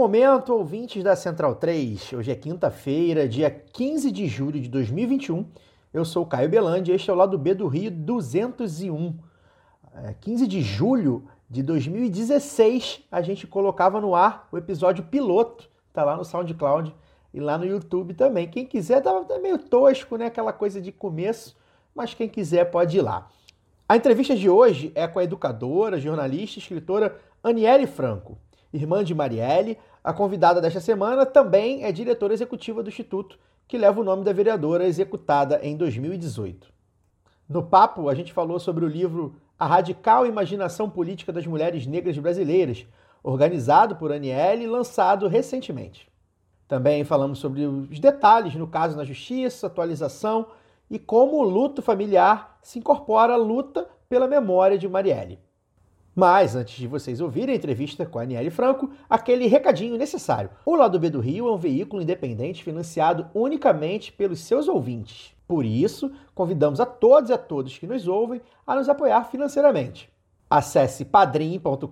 Momento, 0.00 0.54
ouvintes 0.54 1.04
da 1.04 1.14
Central 1.14 1.56
3. 1.56 2.14
Hoje 2.14 2.32
é 2.32 2.34
quinta-feira, 2.34 3.28
dia 3.28 3.50
15 3.50 4.10
de 4.10 4.26
julho 4.28 4.58
de 4.58 4.66
2021. 4.66 5.44
Eu 5.92 6.06
sou 6.06 6.22
o 6.22 6.26
Caio 6.26 6.48
Belandi 6.48 6.90
e 6.90 6.94
este 6.94 7.10
é 7.10 7.12
o 7.12 7.16
lado 7.16 7.36
B 7.36 7.52
do 7.52 7.66
Rio 7.66 7.90
201. 7.90 9.14
É, 9.94 10.14
15 10.18 10.46
de 10.46 10.62
julho 10.62 11.28
de 11.50 11.62
2016, 11.62 13.02
a 13.12 13.20
gente 13.20 13.46
colocava 13.46 14.00
no 14.00 14.14
ar 14.14 14.48
o 14.50 14.56
episódio 14.56 15.04
piloto. 15.04 15.68
Tá 15.92 16.02
lá 16.02 16.16
no 16.16 16.24
SoundCloud 16.24 16.96
e 17.34 17.38
lá 17.38 17.58
no 17.58 17.66
YouTube 17.66 18.14
também. 18.14 18.48
Quem 18.48 18.64
quiser, 18.64 19.02
tava 19.02 19.38
meio 19.38 19.58
tosco, 19.58 20.16
né? 20.16 20.24
Aquela 20.24 20.54
coisa 20.54 20.80
de 20.80 20.90
começo, 20.90 21.54
mas 21.94 22.14
quem 22.14 22.26
quiser 22.26 22.70
pode 22.70 22.96
ir 22.96 23.02
lá. 23.02 23.28
A 23.86 23.98
entrevista 23.98 24.34
de 24.34 24.48
hoje 24.48 24.92
é 24.94 25.06
com 25.06 25.18
a 25.18 25.24
educadora, 25.24 26.00
jornalista 26.00 26.58
e 26.58 26.62
escritora 26.62 27.20
Aniele 27.44 27.86
Franco 27.86 28.38
irmã 28.72 29.02
de 29.04 29.14
Marielle. 29.14 29.78
A 30.02 30.14
convidada 30.14 30.62
desta 30.62 30.80
semana 30.80 31.26
também 31.26 31.84
é 31.84 31.92
diretora 31.92 32.32
executiva 32.32 32.82
do 32.82 32.88
Instituto, 32.88 33.38
que 33.68 33.76
leva 33.76 34.00
o 34.00 34.04
nome 34.04 34.24
da 34.24 34.32
vereadora 34.32 34.86
executada 34.86 35.60
em 35.62 35.76
2018. 35.76 36.72
No 37.46 37.62
papo, 37.62 38.08
a 38.08 38.14
gente 38.14 38.32
falou 38.32 38.58
sobre 38.58 38.84
o 38.84 38.88
livro 38.88 39.36
A 39.58 39.66
Radical 39.66 40.26
Imaginação 40.26 40.88
Política 40.88 41.32
das 41.32 41.46
Mulheres 41.46 41.86
Negras 41.86 42.16
Brasileiras, 42.16 42.86
organizado 43.22 43.96
por 43.96 44.10
Aniele 44.10 44.64
e 44.64 44.66
lançado 44.66 45.28
recentemente. 45.28 46.10
Também 46.66 47.04
falamos 47.04 47.38
sobre 47.38 47.66
os 47.66 48.00
detalhes 48.00 48.54
no 48.54 48.66
caso 48.66 48.96
na 48.96 49.04
justiça, 49.04 49.66
atualização 49.66 50.46
e 50.88 50.98
como 50.98 51.36
o 51.36 51.42
luto 51.42 51.82
familiar 51.82 52.58
se 52.62 52.78
incorpora 52.78 53.34
à 53.34 53.36
luta 53.36 53.86
pela 54.08 54.26
memória 54.26 54.78
de 54.78 54.88
Marielle. 54.88 55.38
Mas, 56.14 56.56
antes 56.56 56.76
de 56.76 56.86
vocês 56.86 57.20
ouvirem 57.20 57.54
a 57.54 57.56
entrevista 57.56 58.04
com 58.04 58.18
a 58.18 58.22
Aniele 58.22 58.50
Franco, 58.50 58.90
aquele 59.08 59.46
recadinho 59.46 59.96
necessário. 59.96 60.50
O 60.66 60.74
Lado 60.74 60.98
B 60.98 61.08
do 61.08 61.20
Rio 61.20 61.48
é 61.48 61.52
um 61.52 61.56
veículo 61.56 62.02
independente 62.02 62.64
financiado 62.64 63.28
unicamente 63.32 64.12
pelos 64.12 64.40
seus 64.40 64.66
ouvintes. 64.68 65.34
Por 65.46 65.64
isso, 65.64 66.12
convidamos 66.34 66.80
a 66.80 66.86
todos 66.86 67.30
e 67.30 67.32
a 67.32 67.38
todos 67.38 67.78
que 67.78 67.86
nos 67.86 68.06
ouvem 68.06 68.40
a 68.66 68.74
nos 68.74 68.88
apoiar 68.88 69.24
financeiramente. 69.24 70.10
Acesse 70.48 71.04
padrim.com.br 71.04 71.86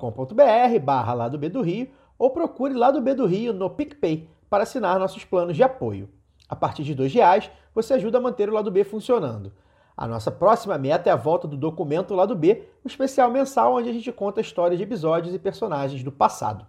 barra 0.82 1.14
Lado 1.14 1.38
B 1.38 1.48
do 1.48 1.62
Rio 1.62 1.88
ou 2.19 2.31
procure 2.31 2.75
Lado 2.75 3.00
B 3.00 3.14
do 3.14 3.26
Rio 3.26 3.53
no 3.53 3.70
PicPay 3.70 4.28
para 4.50 4.64
assinar 4.64 4.98
nossos 4.98 5.25
planos 5.25 5.56
de 5.56 5.62
apoio. 5.62 6.09
A 6.48 6.56
partir 6.56 6.82
de 6.82 6.93
R$ 6.93 7.06
reais, 7.09 7.50
você 7.75 7.94
ajuda 7.94 8.19
a 8.19 8.20
manter 8.20 8.48
o 8.48 8.54
Lado 8.54 8.70
B 8.70 8.82
funcionando. 8.82 9.53
A 9.98 10.06
nossa 10.06 10.31
próxima 10.31 10.78
meta 10.78 11.10
é 11.10 11.12
a 11.12 11.16
volta 11.16 11.48
do 11.48 11.56
documento 11.56 12.14
Lado 12.14 12.36
B, 12.36 12.69
um 12.84 12.86
especial 12.86 13.32
mensal 13.32 13.75
onde 13.75 13.91
a 13.91 13.92
gente 13.92 14.12
conta 14.12 14.38
a 14.38 14.42
história 14.42 14.76
de 14.76 14.82
episódios 14.84 15.34
e 15.34 15.41
personagens 15.41 16.04
do 16.04 16.12
passado. 16.12 16.64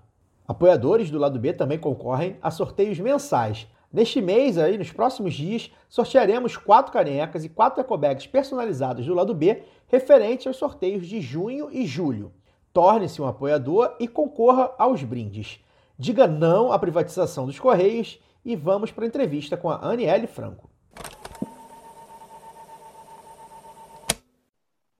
Apoiadores 0.48 1.12
do 1.12 1.20
Lado 1.20 1.38
B 1.38 1.54
também 1.54 1.78
concorrem 1.78 2.38
a 2.42 2.50
sorteios 2.50 3.00
mensais. 3.00 3.68
Neste 3.94 4.20
mês, 4.20 4.58
aí, 4.58 4.80
nos 4.80 4.92
próximos 4.92 5.36
dias, 5.36 5.70
sortearemos 5.88 6.58
quatro 6.58 6.92
canecas 6.92 7.46
e 7.46 7.50
quatro 7.50 7.80
ecobags 7.80 8.26
personalizados 8.26 9.06
do 9.06 9.14
Lado 9.14 9.36
B, 9.36 9.62
referente 9.86 10.48
aos 10.48 10.58
sorteios 10.58 11.06
de 11.06 11.22
junho 11.22 11.70
e 11.72 11.86
julho. 11.86 12.34
Torne-se 12.74 13.22
um 13.22 13.28
apoiador 13.28 13.96
e 14.00 14.08
concorra 14.08 14.72
aos 14.76 15.04
brindes. 15.04 15.64
Diga 16.00 16.26
não 16.26 16.72
à 16.72 16.80
privatização 16.80 17.46
dos 17.46 17.60
Correios 17.60 18.20
e 18.44 18.56
vamos 18.56 18.90
para 18.92 19.04
a 19.04 19.08
entrevista 19.08 19.56
com 19.56 19.70
a 19.70 19.76
Aniele 19.88 20.26
Franco. 20.26 20.69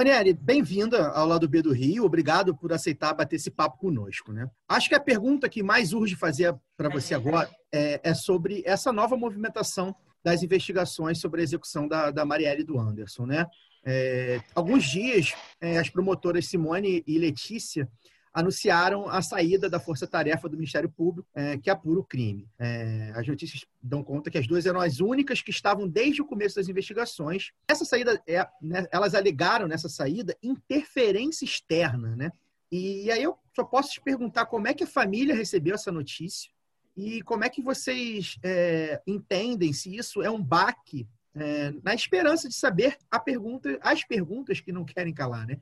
Daniele, 0.02 0.32
bem-vinda 0.32 1.10
ao 1.10 1.28
lado 1.28 1.46
B 1.46 1.62
do 1.62 1.74
Rio. 1.74 2.06
Obrigado 2.06 2.56
por 2.56 2.72
aceitar 2.72 3.14
bater 3.14 3.36
esse 3.36 3.52
papo 3.52 3.78
conosco. 3.78 4.32
Né? 4.32 4.50
Acho 4.66 4.88
que 4.88 4.96
a 4.96 5.00
pergunta 5.00 5.50
que 5.50 5.62
mais 5.62 5.92
urge 5.92 6.16
fazer 6.16 6.56
para 6.78 6.88
você 6.88 7.14
agora 7.14 7.50
é, 7.70 8.00
é, 8.02 8.14
sobre 8.14 8.64
essa 8.66 8.94
nova 8.94 9.18
movimentação 9.18 9.94
das 10.24 10.42
investigações 10.42 11.20
sobre 11.20 11.42
a 11.42 11.44
execução 11.44 11.86
da, 11.86 12.12
da 12.12 12.24
Marielle 12.24 12.64
do 12.64 12.80
Anderson. 12.80 13.26
Né? 13.26 13.46
É, 13.86 14.40
alguns 14.56 14.86
dias, 14.86 15.34
é, 15.60 15.78
as 15.78 15.90
promotoras 15.90 16.46
Simone 16.46 17.04
e 17.06 17.18
Letícia 17.18 17.86
anunciaram 18.34 19.08
a 19.10 19.22
saída 19.22 19.70
da 19.70 19.80
força-tarefa 19.80 20.48
do 20.48 20.56
Ministério 20.56 20.90
Público 20.90 21.28
é, 21.34 21.58
que 21.58 21.70
apura 21.70 22.00
o 22.00 22.04
crime. 22.04 22.48
É, 22.60 23.12
as 23.16 23.28
notícias 23.28 23.66
dão 23.82 24.04
conta 24.04 24.30
que 24.30 24.38
as 24.38 24.48
duas 24.48 24.66
eram 24.66 24.80
as 24.80 25.00
únicas 25.00 25.42
que 25.42 25.52
estavam 25.52 25.88
desde 25.88 26.22
o 26.22 26.26
começo 26.26 26.56
das 26.56 26.68
investigações. 26.68 27.52
Essa 27.68 27.86
saída, 27.86 28.22
é, 28.28 28.48
né, 28.62 28.86
elas 28.92 29.16
alegaram 29.16 29.68
nessa 29.68 29.90
saída 29.90 30.38
interferência 30.44 31.44
externa, 31.46 32.16
né? 32.16 32.32
E 32.72 33.10
aí 33.10 33.24
eu 33.24 33.36
só 33.56 33.64
posso 33.64 33.92
te 33.94 34.02
perguntar 34.02 34.46
como 34.46 34.68
é 34.68 34.74
que 34.74 34.84
a 34.84 34.88
família 34.88 35.34
recebeu 35.34 35.74
essa 35.74 35.92
notícia 35.92 36.52
e 36.96 37.22
como 37.24 37.44
é 37.44 37.50
que 37.50 37.64
vocês 37.64 38.38
é, 38.44 39.02
entendem 39.08 39.74
se 39.74 39.96
isso 39.96 40.22
é 40.22 40.30
um 40.30 40.42
baque 40.42 41.08
é, 41.36 41.74
na 41.84 41.96
esperança 41.96 42.48
de 42.48 42.54
saber 42.54 42.98
a 43.10 43.20
pergunta, 43.20 43.80
as 43.82 44.04
perguntas 44.04 44.60
que 44.60 44.72
não 44.72 44.86
querem 44.86 45.14
calar, 45.14 45.48
né? 45.48 45.58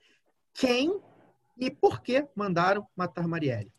Quem 0.53 0.99
e 1.59 1.69
por 1.69 2.01
que 2.01 2.25
mandaram 2.35 2.87
matar 2.95 3.27
Marielle. 3.27 3.71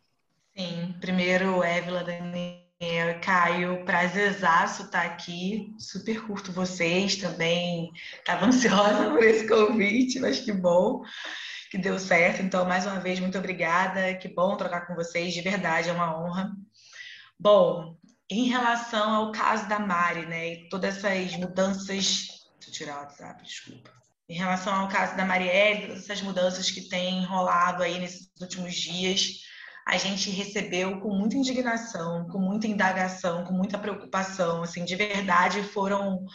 Sim, 0.56 0.94
primeiro, 1.00 1.62
Évila, 1.62 2.02
Daniel, 2.02 3.20
Caio, 3.22 3.84
prazerzaço 3.84 4.84
estar 4.84 5.02
aqui, 5.02 5.74
super 5.78 6.20
curto 6.26 6.52
vocês 6.52 7.16
também, 7.16 7.92
estava 8.18 8.46
ansiosa 8.46 9.10
por 9.10 9.22
esse 9.22 9.46
convite, 9.46 10.18
mas 10.18 10.40
que 10.40 10.52
bom 10.52 11.02
que 11.70 11.76
deu 11.76 11.98
certo, 11.98 12.42
então, 12.42 12.64
mais 12.64 12.86
uma 12.86 12.98
vez, 12.98 13.20
muito 13.20 13.36
obrigada, 13.36 14.14
que 14.14 14.26
bom 14.26 14.56
trocar 14.56 14.86
com 14.86 14.94
vocês, 14.94 15.34
de 15.34 15.42
verdade, 15.42 15.90
é 15.90 15.92
uma 15.92 16.18
honra. 16.18 16.50
Bom, 17.38 17.94
em 18.30 18.48
relação 18.48 19.14
ao 19.14 19.32
caso 19.32 19.68
da 19.68 19.78
Mari, 19.78 20.24
né, 20.24 20.52
e 20.52 20.68
todas 20.70 20.96
essas 20.96 21.36
mudanças, 21.36 21.88
deixa 22.58 22.68
eu 22.68 22.72
tirar 22.72 22.96
o 22.96 23.00
WhatsApp, 23.00 23.42
desculpa 23.44 23.97
em 24.28 24.34
relação 24.34 24.74
ao 24.74 24.88
caso 24.88 25.16
da 25.16 25.24
Marielle, 25.24 25.92
essas 25.92 26.20
mudanças 26.20 26.70
que 26.70 26.88
têm 26.88 27.24
rolado 27.24 27.82
aí 27.82 27.98
nesses 27.98 28.28
últimos 28.40 28.74
dias, 28.74 29.38
a 29.86 29.96
gente 29.96 30.28
recebeu 30.30 31.00
com 31.00 31.14
muita 31.14 31.36
indignação, 31.36 32.26
com 32.28 32.38
muita 32.38 32.66
indagação, 32.66 33.44
com 33.44 33.54
muita 33.54 33.78
preocupação. 33.78 34.62
Assim, 34.62 34.84
de 34.84 34.94
verdade, 34.94 35.62
foram 35.62 36.26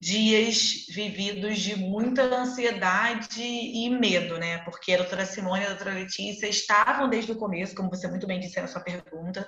dias 0.00 0.86
vividos 0.88 1.58
de 1.58 1.76
muita 1.76 2.22
ansiedade 2.22 3.42
e 3.42 3.90
medo, 3.90 4.38
né? 4.38 4.58
Porque 4.58 4.94
a 4.94 4.98
doutora 4.98 5.26
Simone 5.26 5.62
e 5.62 5.66
a 5.66 5.70
doutora 5.70 5.94
Letícia 5.94 6.46
estavam 6.46 7.10
desde 7.10 7.32
o 7.32 7.36
começo, 7.36 7.74
como 7.74 7.90
você 7.90 8.08
muito 8.08 8.26
bem 8.26 8.40
disse 8.40 8.60
na 8.60 8.68
sua 8.68 8.80
pergunta, 8.80 9.46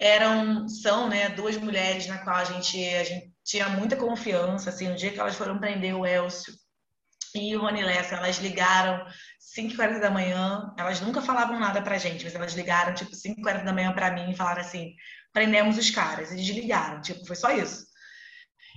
eram, 0.00 0.68
são, 0.68 1.08
né, 1.08 1.28
duas 1.30 1.56
mulheres 1.56 2.06
na 2.06 2.18
qual 2.18 2.36
a 2.36 2.44
gente, 2.44 2.84
a 2.94 3.04
gente 3.04 3.32
tinha 3.44 3.68
muita 3.68 3.96
confiança, 3.96 4.70
assim, 4.70 4.88
no 4.88 4.96
dia 4.96 5.10
que 5.10 5.18
elas 5.18 5.34
foram 5.34 5.58
prender 5.58 5.94
o 5.94 6.06
Elcio, 6.06 6.52
e 7.36 7.56
o 7.56 7.60
Rony 7.60 7.82
Lessa, 7.82 8.16
elas 8.16 8.38
ligaram 8.38 9.04
5h40 9.56 10.00
da 10.00 10.10
manhã, 10.10 10.72
elas 10.78 11.00
nunca 11.00 11.20
falavam 11.20 11.58
nada 11.58 11.82
pra 11.82 11.98
gente, 11.98 12.24
mas 12.24 12.34
elas 12.34 12.54
ligaram 12.54 12.94
tipo 12.94 13.12
5h40 13.12 13.64
da 13.64 13.72
manhã 13.72 13.92
pra 13.92 14.10
mim 14.10 14.30
e 14.30 14.36
falaram 14.36 14.60
assim, 14.60 14.94
prendemos 15.32 15.78
os 15.78 15.90
caras, 15.90 16.32
e 16.32 16.36
desligaram, 16.36 17.00
tipo, 17.00 17.26
foi 17.26 17.36
só 17.36 17.50
isso. 17.50 17.86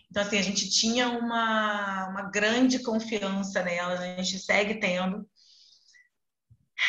Então, 0.09 0.23
assim, 0.23 0.39
a 0.39 0.41
gente 0.41 0.69
tinha 0.69 1.07
uma, 1.09 2.07
uma 2.09 2.23
grande 2.31 2.79
confiança 2.79 3.61
nelas, 3.63 3.99
a 3.99 4.15
gente 4.15 4.39
segue 4.39 4.79
tendo. 4.79 5.27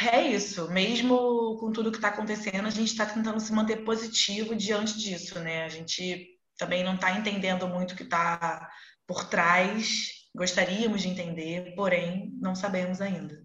É 0.03 0.23
isso, 0.23 0.71
mesmo 0.71 1.59
com 1.59 1.73
tudo 1.73 1.91
que 1.91 1.99
está 1.99 2.09
acontecendo, 2.09 2.67
a 2.67 2.71
gente 2.71 2.91
está 2.91 3.05
tentando 3.05 3.41
se 3.41 3.53
manter 3.53 3.85
positivo 3.85 4.55
diante 4.55 4.97
disso, 4.99 5.39
né? 5.41 5.65
A 5.65 5.69
gente 5.69 6.29
também 6.57 6.83
não 6.85 6.95
está 6.95 7.13
entendendo 7.13 7.69
muito 7.69 7.93
o 7.93 7.97
que 7.97 8.05
está 8.05 8.71
por 9.07 9.29
trás. 9.29 10.20
Gostaríamos 10.35 11.03
de 11.03 11.09
entender, 11.09 11.75
porém 11.75 12.31
não 12.41 12.55
sabemos 12.55 13.01
ainda. 13.01 13.45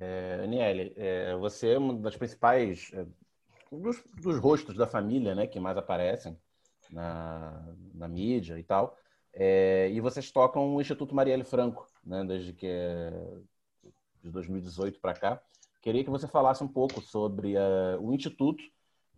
É, 0.00 0.40
Aniele, 0.42 0.92
é, 0.96 1.36
você 1.36 1.74
é 1.74 1.78
uma 1.78 1.94
das 1.94 2.16
principais 2.16 2.90
é, 2.92 3.06
dos, 3.70 4.02
dos, 4.20 4.38
rostos 4.38 4.76
da 4.76 4.86
família, 4.86 5.34
né, 5.34 5.46
que 5.46 5.60
mais 5.60 5.76
aparecem 5.76 6.36
na, 6.90 7.74
na 7.94 8.08
mídia 8.08 8.58
e 8.58 8.64
tal. 8.64 8.98
É, 9.32 9.88
e 9.90 10.00
vocês 10.00 10.30
tocam 10.32 10.74
o 10.74 10.80
Instituto 10.80 11.14
Marielle 11.14 11.44
Franco, 11.44 11.86
né, 12.04 12.24
desde 12.24 12.52
que 12.52 12.66
é 12.66 13.12
de 14.22 14.30
2018 14.30 15.00
para 15.00 15.14
cá. 15.14 15.42
Queria 15.80 16.04
que 16.04 16.10
você 16.10 16.26
falasse 16.26 16.62
um 16.62 16.68
pouco 16.68 17.00
sobre 17.00 17.54
uh, 17.56 18.00
o 18.00 18.14
Instituto 18.14 18.62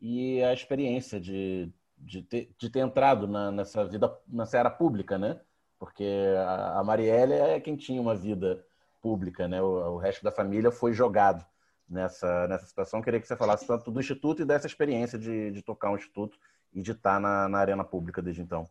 e 0.06 0.44
a 0.44 0.52
experiência 0.52 1.18
de, 1.18 1.72
de, 1.96 2.20
ter, 2.20 2.54
de 2.58 2.68
ter 2.68 2.80
entrado 2.80 3.26
na, 3.26 3.50
nessa 3.50 3.86
vida, 3.86 4.14
nessa 4.28 4.58
era 4.58 4.70
pública, 4.70 5.16
né? 5.16 5.40
Porque 5.78 6.04
a, 6.46 6.80
a 6.80 6.84
Marielle 6.84 7.32
é 7.32 7.58
quem 7.58 7.74
tinha 7.74 8.02
uma 8.02 8.14
vida 8.14 8.62
pública, 9.00 9.48
né? 9.48 9.62
O, 9.62 9.94
o, 9.94 9.96
resto 9.96 10.22
da 10.22 10.30
família 10.30 10.70
foi 10.70 10.92
jogado 10.92 11.42
nessa, 11.88 12.46
nessa 12.48 12.66
situação. 12.66 13.00
Queria 13.00 13.18
que 13.18 13.26
você 13.26 13.34
falasse 13.34 13.66
tanto 13.66 13.90
do 13.90 13.98
Instituto 13.98 14.42
e 14.42 14.44
dessa 14.44 14.66
experiência 14.66 15.18
de, 15.18 15.50
de 15.50 15.62
tocar 15.62 15.90
um 15.90 15.96
Instituto 15.96 16.38
e 16.74 16.82
de 16.82 16.90
estar 16.90 17.18
na, 17.18 17.48
na 17.48 17.58
arena 17.58 17.82
pública 17.82 18.20
desde 18.20 18.42
então. 18.42 18.68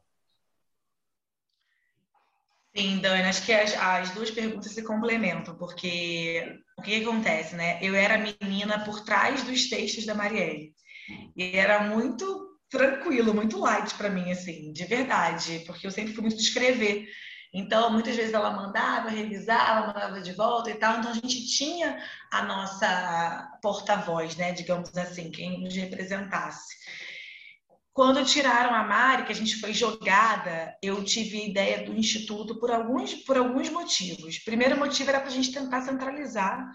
Sim, 2.75 2.99
Dani, 2.99 3.23
acho 3.23 3.43
que 3.43 3.53
as, 3.53 3.75
as, 3.75 4.11
duas 4.11 4.29
perguntas 4.29 4.71
se 4.71 4.83
complementam, 4.83 5.55
porque 5.55 6.59
o 6.77 6.81
que, 6.83 6.99
que, 6.99 7.03
acontece, 7.03 7.55
né? 7.55 7.79
Eu 7.81 7.95
era 7.95 8.17
menina 8.17 8.83
por 8.83 9.03
trás 9.03 9.43
dos 9.43 9.67
textos 9.67 10.05
da 10.05 10.13
Marielle. 10.13 10.73
E 11.35 11.55
era 11.57 11.83
muito 11.83 12.57
tranquilo, 12.69 13.33
muito 13.33 13.59
light 13.59 13.93
para 13.95 14.09
mim, 14.09 14.31
assim, 14.31 14.71
de 14.73 14.85
verdade, 14.85 15.63
porque 15.65 15.85
eu 15.85 15.91
sempre 15.91 16.13
fui 16.13 16.23
muito 16.23 16.37
escrever. 16.37 17.07
Então, 17.53 17.91
muitas 17.91 18.15
vezes 18.15 18.33
ela 18.33 18.49
mandava, 18.49 19.09
revisava, 19.09 19.87
mandava 19.87 20.19
de 20.21 20.33
volta 20.33 20.71
e 20.71 20.75
tal. 20.75 20.97
Então, 20.97 21.11
a 21.11 21.13
gente 21.13 21.45
tinha 21.45 22.01
a 22.31 22.41
nossa 22.43 23.59
porta-voz, 23.61 24.35
né? 24.35 24.51
Digamos 24.51 24.95
assim, 24.97 25.29
quem 25.29 25.61
nos 25.61 25.75
representasse. 25.75 26.73
Quando 27.93 28.25
tiraram 28.25 28.73
a 28.73 28.83
Mari, 28.83 29.25
que 29.25 29.31
a 29.31 29.35
gente 29.35 29.59
foi 29.59 29.71
jogada, 29.71 30.75
eu 30.81 31.03
tive 31.03 31.39
a 31.39 31.45
ideia 31.45 31.85
do 31.85 31.95
Instituto 31.95 32.59
por 32.59 32.71
alguns, 32.71 33.13
por 33.13 33.37
alguns 33.37 33.69
motivos. 33.69 34.39
Primeiro 34.39 34.75
motivo 34.75 35.11
era 35.11 35.19
para 35.19 35.29
a 35.29 35.31
gente 35.31 35.51
tentar 35.53 35.81
centralizar 35.81 36.67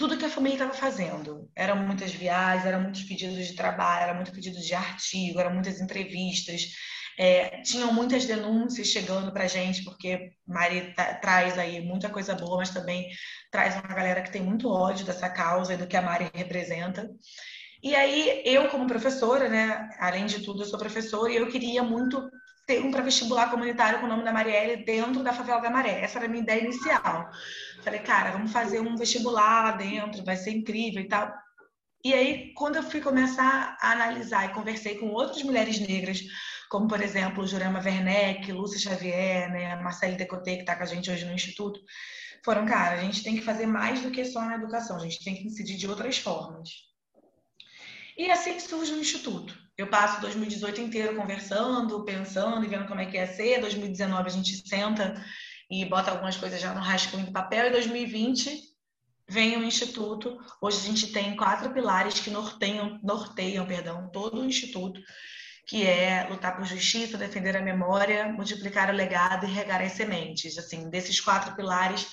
tudo 0.00 0.16
que 0.16 0.24
a 0.24 0.30
família 0.30 0.54
estava 0.54 0.72
fazendo. 0.72 1.46
Eram 1.54 1.76
muitas 1.76 2.10
viagens, 2.10 2.64
eram 2.64 2.80
muitos 2.80 3.02
pedidos 3.02 3.46
de 3.46 3.54
trabalho, 3.54 4.04
eram 4.04 4.14
muitos 4.14 4.32
pedidos 4.32 4.64
de 4.64 4.74
artigo, 4.74 5.38
eram 5.38 5.52
muitas 5.52 5.78
entrevistas. 5.78 6.68
É, 7.18 7.60
tinham 7.60 7.92
muitas 7.92 8.24
denúncias 8.24 8.86
chegando 8.86 9.30
para 9.30 9.44
a 9.44 9.46
gente, 9.46 9.84
porque 9.84 10.32
Mari 10.48 10.94
traz 11.20 11.58
aí 11.58 11.82
muita 11.82 12.08
coisa 12.08 12.34
boa, 12.34 12.56
mas 12.56 12.70
também 12.70 13.10
traz 13.50 13.74
uma 13.74 13.94
galera 13.94 14.22
que 14.22 14.32
tem 14.32 14.40
muito 14.40 14.70
ódio 14.70 15.04
dessa 15.04 15.28
causa 15.28 15.74
e 15.74 15.76
do 15.76 15.86
que 15.86 15.98
a 15.98 16.00
Mari 16.00 16.30
representa. 16.32 17.06
E 17.82 17.94
aí, 17.94 18.42
eu, 18.46 18.68
como 18.70 18.86
professora, 18.86 19.50
né, 19.50 19.90
além 19.98 20.24
de 20.24 20.40
tudo, 20.40 20.62
eu 20.62 20.66
sou 20.66 20.78
professora 20.78 21.30
e 21.30 21.36
eu 21.36 21.50
queria 21.50 21.82
muito 21.82 22.26
um 22.78 22.90
pré-vestibular 22.90 23.50
comunitário 23.50 23.98
com 23.98 24.06
o 24.06 24.08
nome 24.08 24.22
da 24.22 24.32
Marielle 24.32 24.84
dentro 24.84 25.22
da 25.22 25.32
favela 25.32 25.60
da 25.60 25.70
Maré. 25.70 26.00
Essa 26.00 26.18
era 26.18 26.26
a 26.26 26.28
minha 26.28 26.42
ideia 26.42 26.62
inicial. 26.62 27.28
Falei, 27.82 28.00
cara, 28.00 28.30
vamos 28.30 28.52
fazer 28.52 28.80
um 28.80 28.96
vestibular 28.96 29.64
lá 29.64 29.72
dentro, 29.72 30.24
vai 30.24 30.36
ser 30.36 30.52
incrível 30.52 31.02
e 31.02 31.08
tal. 31.08 31.32
E 32.04 32.14
aí, 32.14 32.54
quando 32.54 32.76
eu 32.76 32.82
fui 32.82 33.00
começar 33.00 33.76
a 33.80 33.92
analisar 33.92 34.46
e 34.46 34.54
conversei 34.54 34.96
com 34.98 35.08
outras 35.08 35.42
mulheres 35.42 35.78
negras, 35.80 36.22
como, 36.70 36.88
por 36.88 37.02
exemplo, 37.02 37.46
Jurema 37.46 37.82
Werneck, 37.82 38.50
Lúcia 38.52 38.78
Xavier, 38.78 39.50
né, 39.50 39.76
Marcele 39.76 40.16
Decote, 40.16 40.54
que 40.54 40.60
está 40.60 40.76
com 40.76 40.84
a 40.84 40.86
gente 40.86 41.10
hoje 41.10 41.24
no 41.24 41.34
Instituto, 41.34 41.80
foram, 42.44 42.64
cara, 42.64 42.94
a 42.94 43.02
gente 43.02 43.22
tem 43.22 43.36
que 43.36 43.42
fazer 43.42 43.66
mais 43.66 44.00
do 44.00 44.10
que 44.10 44.24
só 44.24 44.40
na 44.40 44.54
educação, 44.54 44.96
a 44.96 45.00
gente 45.00 45.22
tem 45.22 45.34
que 45.34 45.46
incidir 45.46 45.76
de 45.76 45.88
outras 45.88 46.16
formas. 46.16 46.70
E 48.16 48.30
assim 48.30 48.58
surge 48.60 48.92
o 48.92 49.00
Instituto. 49.00 49.54
Eu 49.80 49.86
passo 49.86 50.20
2018 50.20 50.78
inteiro 50.78 51.16
conversando, 51.16 52.04
pensando 52.04 52.62
e 52.62 52.68
vendo 52.68 52.86
como 52.86 53.00
é 53.00 53.06
que 53.06 53.16
ia 53.16 53.26
ser. 53.26 53.62
2019 53.62 54.28
a 54.28 54.30
gente 54.30 54.68
senta 54.68 55.14
e 55.70 55.86
bota 55.86 56.10
algumas 56.10 56.36
coisas 56.36 56.60
já 56.60 56.74
no 56.74 56.82
rascunho 56.82 57.24
do 57.24 57.32
papel. 57.32 57.68
E 57.68 57.70
2020 57.70 58.60
vem 59.26 59.56
o 59.56 59.64
Instituto. 59.64 60.36
Hoje 60.60 60.76
a 60.76 60.82
gente 60.82 61.10
tem 61.14 61.34
quatro 61.34 61.72
pilares 61.72 62.20
que 62.20 62.28
norteiam, 62.28 63.00
norteiam 63.02 63.66
perdão, 63.66 64.10
todo 64.10 64.42
o 64.42 64.44
Instituto, 64.44 65.00
que 65.66 65.86
é 65.86 66.26
lutar 66.28 66.58
por 66.58 66.66
justiça, 66.66 67.16
defender 67.16 67.56
a 67.56 67.62
memória, 67.62 68.30
multiplicar 68.30 68.90
o 68.90 68.94
legado 68.94 69.46
e 69.46 69.50
regar 69.50 69.80
as 69.80 69.92
sementes. 69.92 70.58
Assim, 70.58 70.90
desses 70.90 71.22
quatro 71.22 71.56
pilares 71.56 72.06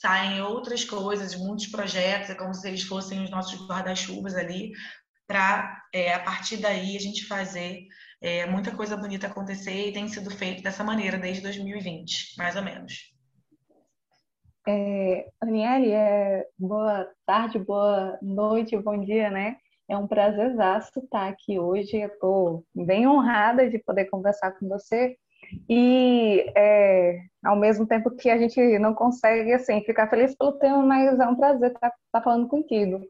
saem 0.00 0.40
outras 0.40 0.84
coisas, 0.86 1.36
muitos 1.36 1.66
projetos, 1.66 2.30
é 2.30 2.34
como 2.34 2.54
se 2.54 2.66
eles 2.66 2.84
fossem 2.84 3.22
os 3.22 3.30
nossos 3.30 3.60
guarda-chuvas 3.68 4.34
ali, 4.34 4.72
para, 5.30 5.80
é, 5.94 6.12
a 6.12 6.18
partir 6.18 6.56
daí, 6.56 6.96
a 6.96 6.98
gente 6.98 7.24
fazer 7.24 7.86
é, 8.20 8.46
muita 8.46 8.74
coisa 8.74 8.96
bonita 8.96 9.28
acontecer 9.28 9.86
e 9.86 9.92
tem 9.92 10.08
sido 10.08 10.28
feito 10.28 10.60
dessa 10.60 10.82
maneira 10.82 11.16
desde 11.16 11.40
2020, 11.40 12.34
mais 12.36 12.56
ou 12.56 12.62
menos. 12.64 13.14
É, 14.66 15.28
Aniele, 15.40 15.92
é, 15.92 16.44
boa 16.58 17.08
tarde, 17.24 17.60
boa 17.60 18.18
noite, 18.20 18.76
bom 18.76 19.00
dia, 19.00 19.30
né? 19.30 19.56
É 19.88 19.96
um 19.96 20.08
prazer 20.08 20.50
estar 20.50 21.28
aqui 21.28 21.60
hoje. 21.60 21.96
Eu 21.96 22.08
estou 22.08 22.64
bem 22.74 23.06
honrada 23.06 23.70
de 23.70 23.78
poder 23.78 24.06
conversar 24.06 24.50
com 24.58 24.68
você. 24.68 25.16
E 25.68 26.44
é, 26.56 27.20
ao 27.44 27.54
mesmo 27.54 27.86
tempo 27.86 28.10
que 28.16 28.30
a 28.30 28.36
gente 28.36 28.60
não 28.80 28.94
consegue 28.94 29.52
assim 29.52 29.80
ficar 29.84 30.10
feliz 30.10 30.34
pelo 30.34 30.58
tema, 30.58 30.82
mas 30.82 31.20
é 31.20 31.26
um 31.26 31.36
prazer 31.36 31.70
estar, 31.70 31.92
estar 32.06 32.20
falando 32.20 32.48
contigo. 32.48 33.00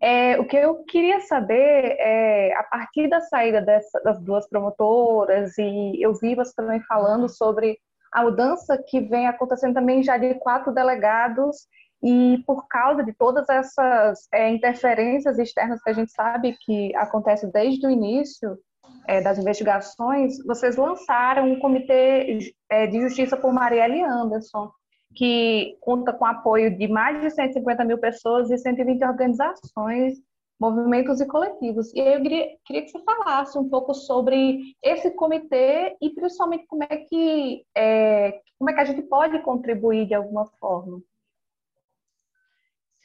É, 0.00 0.38
o 0.38 0.46
que 0.46 0.56
eu 0.56 0.84
queria 0.84 1.20
saber 1.20 1.96
é, 1.98 2.54
a 2.56 2.62
partir 2.62 3.08
da 3.08 3.20
saída 3.20 3.60
dessa, 3.60 4.00
das 4.00 4.20
duas 4.20 4.48
promotoras, 4.48 5.58
e 5.58 6.00
eu 6.00 6.14
vi 6.14 6.34
você 6.36 6.54
também 6.54 6.80
falando 6.82 7.28
sobre 7.28 7.78
a 8.12 8.22
mudança 8.22 8.82
que 8.86 9.00
vem 9.00 9.26
acontecendo 9.26 9.74
também 9.74 10.02
já 10.02 10.16
de 10.16 10.34
quatro 10.34 10.72
delegados, 10.72 11.66
e 12.02 12.42
por 12.46 12.68
causa 12.68 13.02
de 13.02 13.12
todas 13.12 13.48
essas 13.48 14.28
é, 14.32 14.48
interferências 14.50 15.36
externas 15.36 15.82
que 15.82 15.90
a 15.90 15.92
gente 15.92 16.12
sabe 16.12 16.56
que 16.60 16.94
acontece 16.94 17.50
desde 17.52 17.84
o 17.84 17.90
início 17.90 18.56
é, 19.08 19.20
das 19.20 19.36
investigações, 19.36 20.38
vocês 20.44 20.76
lançaram 20.76 21.50
um 21.50 21.58
comitê 21.58 22.54
é, 22.70 22.86
de 22.86 23.00
justiça 23.00 23.36
por 23.36 23.52
Marielle 23.52 24.02
Anderson 24.02 24.70
que 25.18 25.76
conta 25.80 26.12
com 26.12 26.24
apoio 26.24 26.78
de 26.78 26.86
mais 26.86 27.20
de 27.20 27.28
150 27.30 27.84
mil 27.84 27.98
pessoas 27.98 28.52
e 28.52 28.56
120 28.56 29.02
organizações, 29.02 30.14
movimentos 30.60 31.20
e 31.20 31.26
coletivos. 31.26 31.92
E 31.92 31.98
eu 31.98 32.22
queria, 32.22 32.56
queria 32.64 32.82
que 32.82 32.90
você 32.90 33.02
falasse 33.02 33.58
um 33.58 33.68
pouco 33.68 33.92
sobre 33.94 34.76
esse 34.80 35.10
comitê 35.10 35.96
e 36.00 36.10
principalmente 36.10 36.66
como 36.68 36.84
é 36.84 36.98
que 36.98 37.66
é, 37.76 38.40
como 38.56 38.70
é 38.70 38.74
que 38.74 38.80
a 38.80 38.84
gente 38.84 39.02
pode 39.02 39.42
contribuir 39.42 40.06
de 40.06 40.14
alguma 40.14 40.46
forma. 40.60 41.02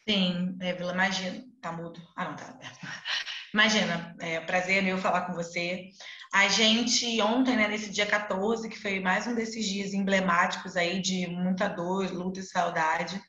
Sim, 0.08 0.56
Vila, 0.60 0.94
imagina. 0.94 1.44
Tá 1.60 1.72
mudo. 1.72 2.00
Ah, 2.16 2.26
não, 2.26 2.36
tá. 2.36 2.60
Imagina, 3.54 4.16
é 4.20 4.40
um 4.40 4.46
prazer 4.46 4.84
meu 4.84 4.98
falar 4.98 5.22
com 5.22 5.34
você. 5.34 5.90
A 6.34 6.48
gente, 6.48 7.22
ontem, 7.22 7.56
né, 7.56 7.68
nesse 7.68 7.92
dia 7.92 8.08
14, 8.08 8.68
que 8.68 8.80
foi 8.80 9.00
mais 9.00 9.28
um 9.28 9.36
desses 9.36 9.68
dias 9.68 9.94
emblemáticos 9.94 10.76
aí 10.76 11.00
de 11.00 11.28
muita 11.28 11.68
dor, 11.68 12.12
luta 12.12 12.40
e 12.40 12.44
saudade, 12.44 13.22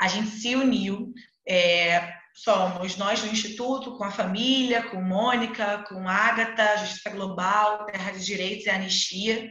a 0.00 0.06
gente 0.06 0.28
se 0.28 0.54
uniu. 0.54 1.12
É, 1.44 2.14
somos 2.32 2.96
nós 2.96 3.20
do 3.20 3.26
Instituto, 3.26 3.98
com 3.98 4.04
a 4.04 4.12
família, 4.12 4.84
com 4.84 5.02
Mônica, 5.02 5.84
com 5.88 6.08
Ágata, 6.08 6.76
Justiça 6.78 7.10
Global, 7.10 7.84
Terra 7.86 8.12
de 8.12 8.24
Direitos 8.24 8.66
e 8.66 8.70
Anistia, 8.70 9.50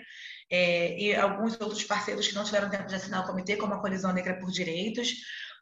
é, 0.50 0.98
e 0.98 1.14
alguns 1.18 1.60
outros 1.60 1.84
parceiros 1.84 2.30
que 2.30 2.36
não 2.36 2.46
tiveram 2.46 2.70
tempo 2.70 2.88
de 2.88 2.96
assinar 2.96 3.26
o 3.26 3.28
comitê, 3.28 3.58
como 3.58 3.74
a 3.74 3.82
Colisão 3.82 4.14
Negra 4.14 4.40
por 4.40 4.50
Direitos 4.50 5.16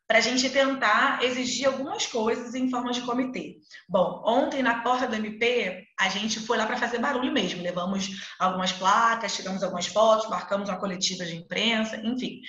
para 0.07 0.17
a 0.17 0.21
gente 0.21 0.49
tentar 0.49 1.23
exigir 1.23 1.65
algumas 1.65 2.05
coisas 2.05 2.53
em 2.53 2.69
forma 2.69 2.91
de 2.91 3.01
comitê. 3.01 3.57
Bom, 3.87 4.21
ontem 4.25 4.61
na 4.61 4.81
porta 4.81 5.07
do 5.07 5.15
MP, 5.15 5.85
a 5.99 6.09
gente 6.09 6.39
foi 6.39 6.57
lá 6.57 6.65
para 6.65 6.77
fazer 6.77 6.99
barulho 6.99 7.31
mesmo. 7.31 7.61
Levamos 7.61 8.09
algumas 8.37 8.71
placas, 8.71 9.35
tiramos 9.35 9.63
algumas 9.63 9.87
fotos, 9.87 10.29
marcamos 10.29 10.69
uma 10.69 10.79
coletiva 10.79 11.25
de 11.25 11.35
imprensa, 11.35 11.97
enfim. 11.97 12.41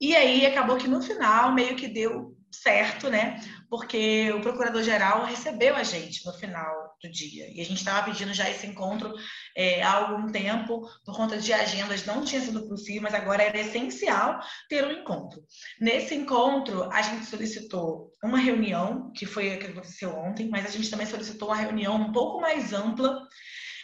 E 0.00 0.14
aí 0.14 0.46
acabou 0.46 0.76
que 0.76 0.88
no 0.88 1.02
final 1.02 1.52
meio 1.52 1.76
que 1.76 1.88
deu 1.88 2.36
certo, 2.50 3.08
né? 3.08 3.40
Porque 3.68 4.30
o 4.32 4.40
procurador-geral 4.40 5.24
recebeu 5.24 5.76
a 5.76 5.82
gente 5.82 6.24
no 6.26 6.32
final 6.34 6.89
do 7.02 7.10
dia. 7.10 7.48
E 7.50 7.60
a 7.60 7.64
gente 7.64 7.78
estava 7.78 8.04
pedindo 8.04 8.34
já 8.34 8.48
esse 8.48 8.66
encontro 8.66 9.14
é, 9.56 9.82
há 9.82 9.92
algum 9.92 10.30
tempo, 10.30 10.88
por 11.04 11.16
conta 11.16 11.38
de 11.38 11.52
agendas 11.52 12.04
não 12.04 12.24
tinha 12.24 12.40
sido 12.40 12.68
possível, 12.68 13.02
mas 13.02 13.14
agora 13.14 13.42
era 13.42 13.58
essencial 13.58 14.40
ter 14.68 14.84
um 14.84 14.92
encontro. 14.92 15.42
Nesse 15.80 16.14
encontro, 16.14 16.90
a 16.92 17.02
gente 17.02 17.26
solicitou 17.26 18.12
uma 18.22 18.38
reunião, 18.38 19.10
que 19.12 19.26
foi 19.26 19.54
a 19.54 19.58
que 19.58 19.66
aconteceu 19.66 20.14
ontem, 20.16 20.48
mas 20.48 20.66
a 20.66 20.70
gente 20.70 20.90
também 20.90 21.06
solicitou 21.06 21.48
uma 21.48 21.56
reunião 21.56 21.96
um 21.96 22.12
pouco 22.12 22.40
mais 22.40 22.72
ampla 22.72 23.26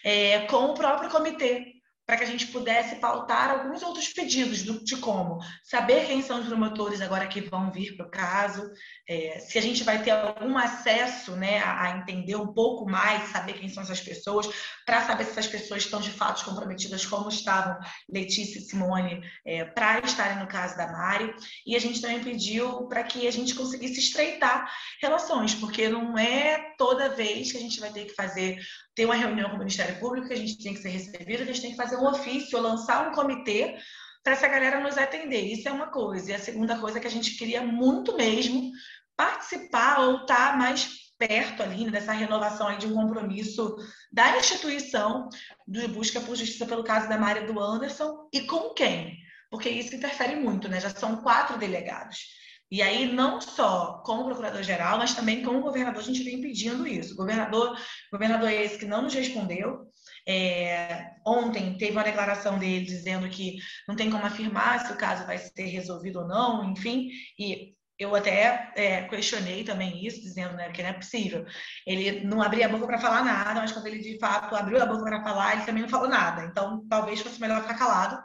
é, 0.04 0.40
com 0.46 0.66
o 0.66 0.74
próprio 0.74 1.10
comitê 1.10 1.75
para 2.06 2.16
que 2.16 2.24
a 2.24 2.26
gente 2.26 2.46
pudesse 2.46 2.96
pautar 2.96 3.50
alguns 3.50 3.82
outros 3.82 4.08
pedidos 4.08 4.62
do, 4.62 4.84
de 4.84 4.96
como 4.98 5.40
saber 5.64 6.06
quem 6.06 6.22
são 6.22 6.40
os 6.40 6.46
promotores 6.46 7.00
agora 7.00 7.26
que 7.26 7.40
vão 7.40 7.72
vir 7.72 7.96
para 7.96 8.06
o 8.06 8.10
caso, 8.10 8.70
é, 9.08 9.40
se 9.40 9.58
a 9.58 9.60
gente 9.60 9.82
vai 9.82 10.00
ter 10.00 10.12
algum 10.12 10.56
acesso 10.56 11.32
né, 11.32 11.58
a, 11.58 11.82
a, 11.82 11.98
entender 11.98 12.36
um 12.36 12.52
pouco 12.52 12.88
mais, 12.88 13.30
saber 13.30 13.54
quem 13.54 13.68
são 13.68 13.82
essas 13.82 14.00
pessoas, 14.00 14.48
para 14.84 15.04
saber 15.04 15.24
se 15.24 15.30
essas 15.30 15.48
pessoas 15.48 15.82
estão 15.82 16.00
de 16.00 16.10
fato 16.10 16.44
comprometidas, 16.44 17.04
como 17.04 17.28
estavam 17.28 17.76
Letícia 18.08 18.58
e 18.60 18.62
Simone, 18.62 19.20
é, 19.44 19.64
para 19.64 19.98
estarem 20.00 20.38
no 20.38 20.46
caso 20.46 20.76
da 20.76 20.86
Mari. 20.86 21.34
E 21.66 21.74
a 21.74 21.80
gente 21.80 22.00
também 22.00 22.22
pediu 22.22 22.86
para 22.86 23.02
que 23.02 23.26
a 23.26 23.32
gente 23.32 23.54
conseguisse 23.54 23.98
estreitar 23.98 24.70
relações, 25.02 25.54
porque 25.54 25.88
não 25.88 26.16
é 26.16 26.74
toda 26.78 27.08
vez 27.08 27.50
que 27.50 27.58
a 27.58 27.60
gente 27.60 27.80
vai 27.80 27.90
ter 27.90 28.04
que 28.04 28.14
fazer 28.14 28.60
ter 28.96 29.04
uma 29.04 29.14
reunião 29.14 29.50
com 29.50 29.56
o 29.56 29.58
Ministério 29.58 30.00
Público, 30.00 30.26
que 30.26 30.32
a 30.32 30.38
gente 30.38 30.58
tem 30.58 30.72
que 30.72 30.80
ser 30.80 30.88
recebido, 30.88 31.42
a 31.42 31.46
gente 31.46 31.60
tem 31.60 31.70
que 31.70 31.76
fazer 31.76 31.96
um 31.96 32.08
ofício, 32.08 32.58
lançar 32.58 33.06
um 33.06 33.14
comitê 33.14 33.76
para 34.24 34.32
essa 34.32 34.48
galera 34.48 34.80
nos 34.80 34.96
atender. 34.96 35.42
Isso 35.42 35.68
é 35.68 35.72
uma 35.72 35.88
coisa. 35.88 36.30
E 36.30 36.34
a 36.34 36.38
segunda 36.38 36.78
coisa 36.78 36.96
é 36.96 37.00
que 37.00 37.06
a 37.06 37.10
gente 37.10 37.36
queria 37.36 37.62
muito 37.62 38.16
mesmo 38.16 38.72
participar 39.14 40.00
ou 40.00 40.22
estar 40.22 40.52
tá 40.52 40.56
mais 40.56 40.88
perto 41.18 41.62
ali 41.62 41.84
né, 41.84 41.90
dessa 41.90 42.12
renovação 42.12 42.68
aí 42.68 42.78
de 42.78 42.86
um 42.86 42.94
compromisso 42.94 43.76
da 44.10 44.36
instituição 44.36 45.28
de 45.68 45.86
busca 45.88 46.20
por 46.20 46.34
justiça 46.34 46.66
pelo 46.66 46.84
caso 46.84 47.08
da 47.08 47.18
Maria 47.18 47.46
do 47.46 47.60
Anderson 47.60 48.28
e 48.32 48.42
com 48.42 48.72
quem? 48.74 49.16
Porque 49.50 49.68
isso 49.68 49.94
interfere 49.94 50.36
muito, 50.36 50.68
né? 50.68 50.80
Já 50.80 50.90
são 50.90 51.22
quatro 51.22 51.58
delegados. 51.58 52.18
E 52.70 52.82
aí, 52.82 53.12
não 53.12 53.40
só 53.40 54.02
com 54.04 54.20
o 54.20 54.24
procurador-geral, 54.24 54.98
mas 54.98 55.14
também 55.14 55.42
com 55.42 55.56
o 55.56 55.62
governador, 55.62 56.02
a 56.02 56.04
gente 56.04 56.24
vem 56.24 56.40
pedindo 56.40 56.86
isso. 56.86 57.14
O 57.14 57.16
governador, 57.16 57.78
governador 58.10 58.48
é 58.48 58.64
esse 58.64 58.78
que 58.78 58.84
não 58.84 59.02
nos 59.02 59.14
respondeu. 59.14 59.86
É, 60.28 61.12
ontem 61.24 61.76
teve 61.78 61.92
uma 61.92 62.02
declaração 62.02 62.58
dele 62.58 62.84
dizendo 62.84 63.28
que 63.28 63.58
não 63.86 63.94
tem 63.94 64.10
como 64.10 64.26
afirmar 64.26 64.84
se 64.84 64.92
o 64.92 64.96
caso 64.96 65.24
vai 65.24 65.38
ser 65.38 65.66
resolvido 65.66 66.20
ou 66.20 66.26
não, 66.26 66.64
enfim, 66.72 67.08
e 67.38 67.76
eu 67.98 68.14
até 68.14 68.72
é, 68.76 69.02
questionei 69.08 69.62
também 69.64 70.04
isso, 70.04 70.20
dizendo 70.20 70.54
né, 70.54 70.70
que 70.70 70.82
não 70.82 70.90
é 70.90 70.92
possível. 70.92 71.46
Ele 71.86 72.24
não 72.24 72.42
abria 72.42 72.66
a 72.66 72.68
boca 72.68 72.86
para 72.86 72.98
falar 72.98 73.24
nada, 73.24 73.60
mas 73.60 73.72
quando 73.72 73.86
ele 73.86 74.00
de 74.00 74.18
fato 74.18 74.54
abriu 74.54 74.82
a 74.82 74.86
boca 74.86 75.04
para 75.04 75.22
falar, 75.22 75.54
ele 75.54 75.64
também 75.64 75.82
não 75.82 75.88
falou 75.88 76.08
nada. 76.08 76.44
Então, 76.44 76.84
talvez 76.88 77.20
fosse 77.20 77.40
melhor 77.40 77.62
ficar 77.62 77.78
calado 77.78 78.22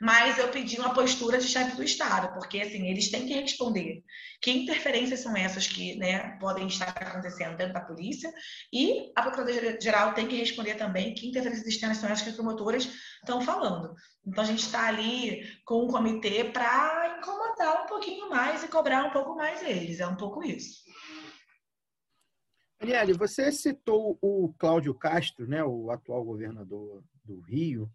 mas 0.00 0.38
eu 0.38 0.48
pedi 0.48 0.78
uma 0.78 0.94
postura 0.94 1.38
de 1.38 1.48
chefe 1.48 1.76
do 1.76 1.82
Estado, 1.82 2.32
porque 2.34 2.60
assim, 2.60 2.86
eles 2.86 3.10
têm 3.10 3.26
que 3.26 3.34
responder 3.34 4.04
que 4.40 4.50
interferências 4.50 5.20
são 5.20 5.36
essas 5.36 5.66
que 5.66 5.96
né, 5.96 6.36
podem 6.38 6.66
estar 6.68 6.88
acontecendo 6.88 7.56
dentro 7.56 7.74
da 7.74 7.80
polícia, 7.80 8.32
e 8.72 9.10
a 9.16 9.22
Procuradoria-Geral 9.22 10.14
tem 10.14 10.28
que 10.28 10.36
responder 10.36 10.76
também 10.76 11.14
que 11.14 11.28
interferências 11.28 11.66
externas 11.66 11.98
são 11.98 12.08
essas 12.08 12.22
que 12.22 12.30
as 12.30 12.36
promotoras 12.36 12.88
estão 13.20 13.40
falando. 13.40 13.94
Então 14.26 14.44
a 14.44 14.46
gente 14.46 14.62
está 14.62 14.86
ali 14.86 15.42
com 15.64 15.84
um 15.84 15.88
comitê 15.88 16.44
para 16.44 17.18
incomodar 17.18 17.82
um 17.82 17.86
pouquinho 17.86 18.30
mais 18.30 18.62
e 18.62 18.68
cobrar 18.68 19.04
um 19.04 19.10
pouco 19.10 19.34
mais 19.34 19.62
eles, 19.62 20.00
é 20.00 20.06
um 20.06 20.16
pouco 20.16 20.42
isso. 20.44 20.86
Arielle, 22.80 23.12
você 23.12 23.50
citou 23.50 24.16
o 24.22 24.54
Cláudio 24.56 24.94
Castro, 24.94 25.48
né, 25.48 25.64
o 25.64 25.90
atual 25.90 26.24
governador 26.24 27.02
do 27.24 27.40
Rio, 27.40 27.90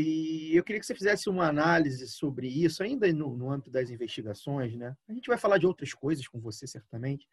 e 0.00 0.56
eu 0.56 0.64
queria 0.64 0.80
que 0.80 0.86
você 0.86 0.94
fizesse 0.94 1.28
uma 1.28 1.48
análise 1.48 2.06
sobre 2.08 2.48
isso, 2.48 2.82
ainda 2.82 3.10
no, 3.12 3.36
no 3.36 3.50
âmbito 3.50 3.70
das 3.70 3.90
investigações, 3.90 4.74
né? 4.74 4.96
A 5.08 5.12
gente 5.12 5.26
vai 5.26 5.38
falar 5.38 5.58
de 5.58 5.66
outras 5.66 5.92
coisas 5.94 6.26
com 6.26 6.40
você, 6.40 6.66
certamente, 6.66 7.26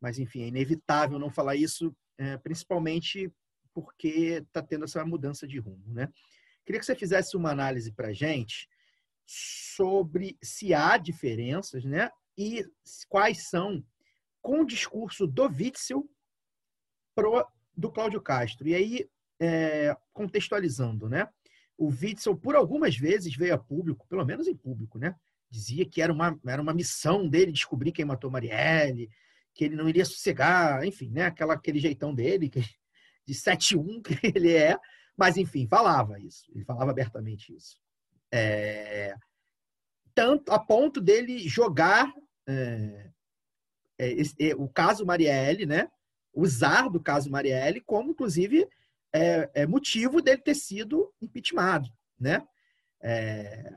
mas, 0.00 0.18
enfim, 0.18 0.42
é 0.42 0.48
inevitável 0.48 1.18
não 1.18 1.30
falar 1.30 1.56
isso, 1.56 1.94
é, 2.18 2.36
principalmente 2.38 3.32
porque 3.72 4.42
está 4.46 4.62
tendo 4.62 4.84
essa 4.84 5.04
mudança 5.04 5.46
de 5.46 5.58
rumo, 5.58 5.92
né? 5.92 6.08
Queria 6.64 6.78
que 6.78 6.86
você 6.86 6.94
fizesse 6.94 7.36
uma 7.36 7.50
análise 7.50 7.92
para 7.92 8.12
gente 8.12 8.68
sobre 9.26 10.36
se 10.42 10.74
há 10.74 10.96
diferenças, 10.96 11.84
né? 11.84 12.10
E 12.36 12.64
quais 13.08 13.48
são 13.48 13.84
com 14.40 14.60
o 14.60 14.66
discurso 14.66 15.26
do 15.26 15.44
Witzel 15.44 16.08
pro, 17.14 17.46
do 17.76 17.90
Cláudio 17.90 18.20
Castro. 18.20 18.68
E 18.68 18.74
aí, 18.74 19.10
é, 19.40 19.96
contextualizando, 20.12 21.08
né? 21.08 21.28
O 21.76 21.88
Witzel, 21.88 22.36
por 22.36 22.54
algumas 22.54 22.96
vezes, 22.96 23.34
veio 23.34 23.54
a 23.54 23.58
público, 23.58 24.06
pelo 24.08 24.24
menos 24.24 24.46
em 24.46 24.54
público, 24.54 24.98
né? 24.98 25.14
Dizia 25.50 25.84
que 25.84 26.00
era 26.00 26.12
uma, 26.12 26.38
era 26.46 26.62
uma 26.62 26.72
missão 26.72 27.28
dele 27.28 27.52
descobrir 27.52 27.92
quem 27.92 28.04
matou 28.04 28.30
Marielle, 28.30 29.10
que 29.54 29.64
ele 29.64 29.76
não 29.76 29.88
iria 29.88 30.04
sossegar, 30.04 30.84
enfim, 30.84 31.10
né? 31.10 31.26
Aquela, 31.26 31.54
aquele 31.54 31.78
jeitão 31.78 32.14
dele, 32.14 32.48
que, 32.48 32.60
de 33.26 33.34
7-1 33.34 34.02
que 34.02 34.18
ele 34.36 34.52
é. 34.52 34.78
Mas, 35.16 35.36
enfim, 35.36 35.66
falava 35.66 36.18
isso. 36.18 36.50
Ele 36.54 36.64
falava 36.64 36.90
abertamente 36.90 37.54
isso. 37.54 37.76
É, 38.30 39.14
tanto 40.14 40.50
a 40.52 40.58
ponto 40.58 41.00
dele 41.00 41.38
jogar 41.38 42.12
é, 42.46 43.10
é, 43.98 44.12
é 44.40 44.54
o 44.56 44.68
caso 44.68 45.06
Marielle, 45.06 45.66
né? 45.66 45.90
Usar 46.34 46.88
do 46.88 47.00
caso 47.00 47.30
Marielle 47.30 47.80
como, 47.80 48.10
inclusive, 48.10 48.66
é, 49.12 49.50
é 49.54 49.66
motivo 49.66 50.22
dele 50.22 50.40
ter 50.40 50.54
sido 50.54 51.12
impeachmentado, 51.20 51.88
né? 52.18 52.46
É, 53.00 53.72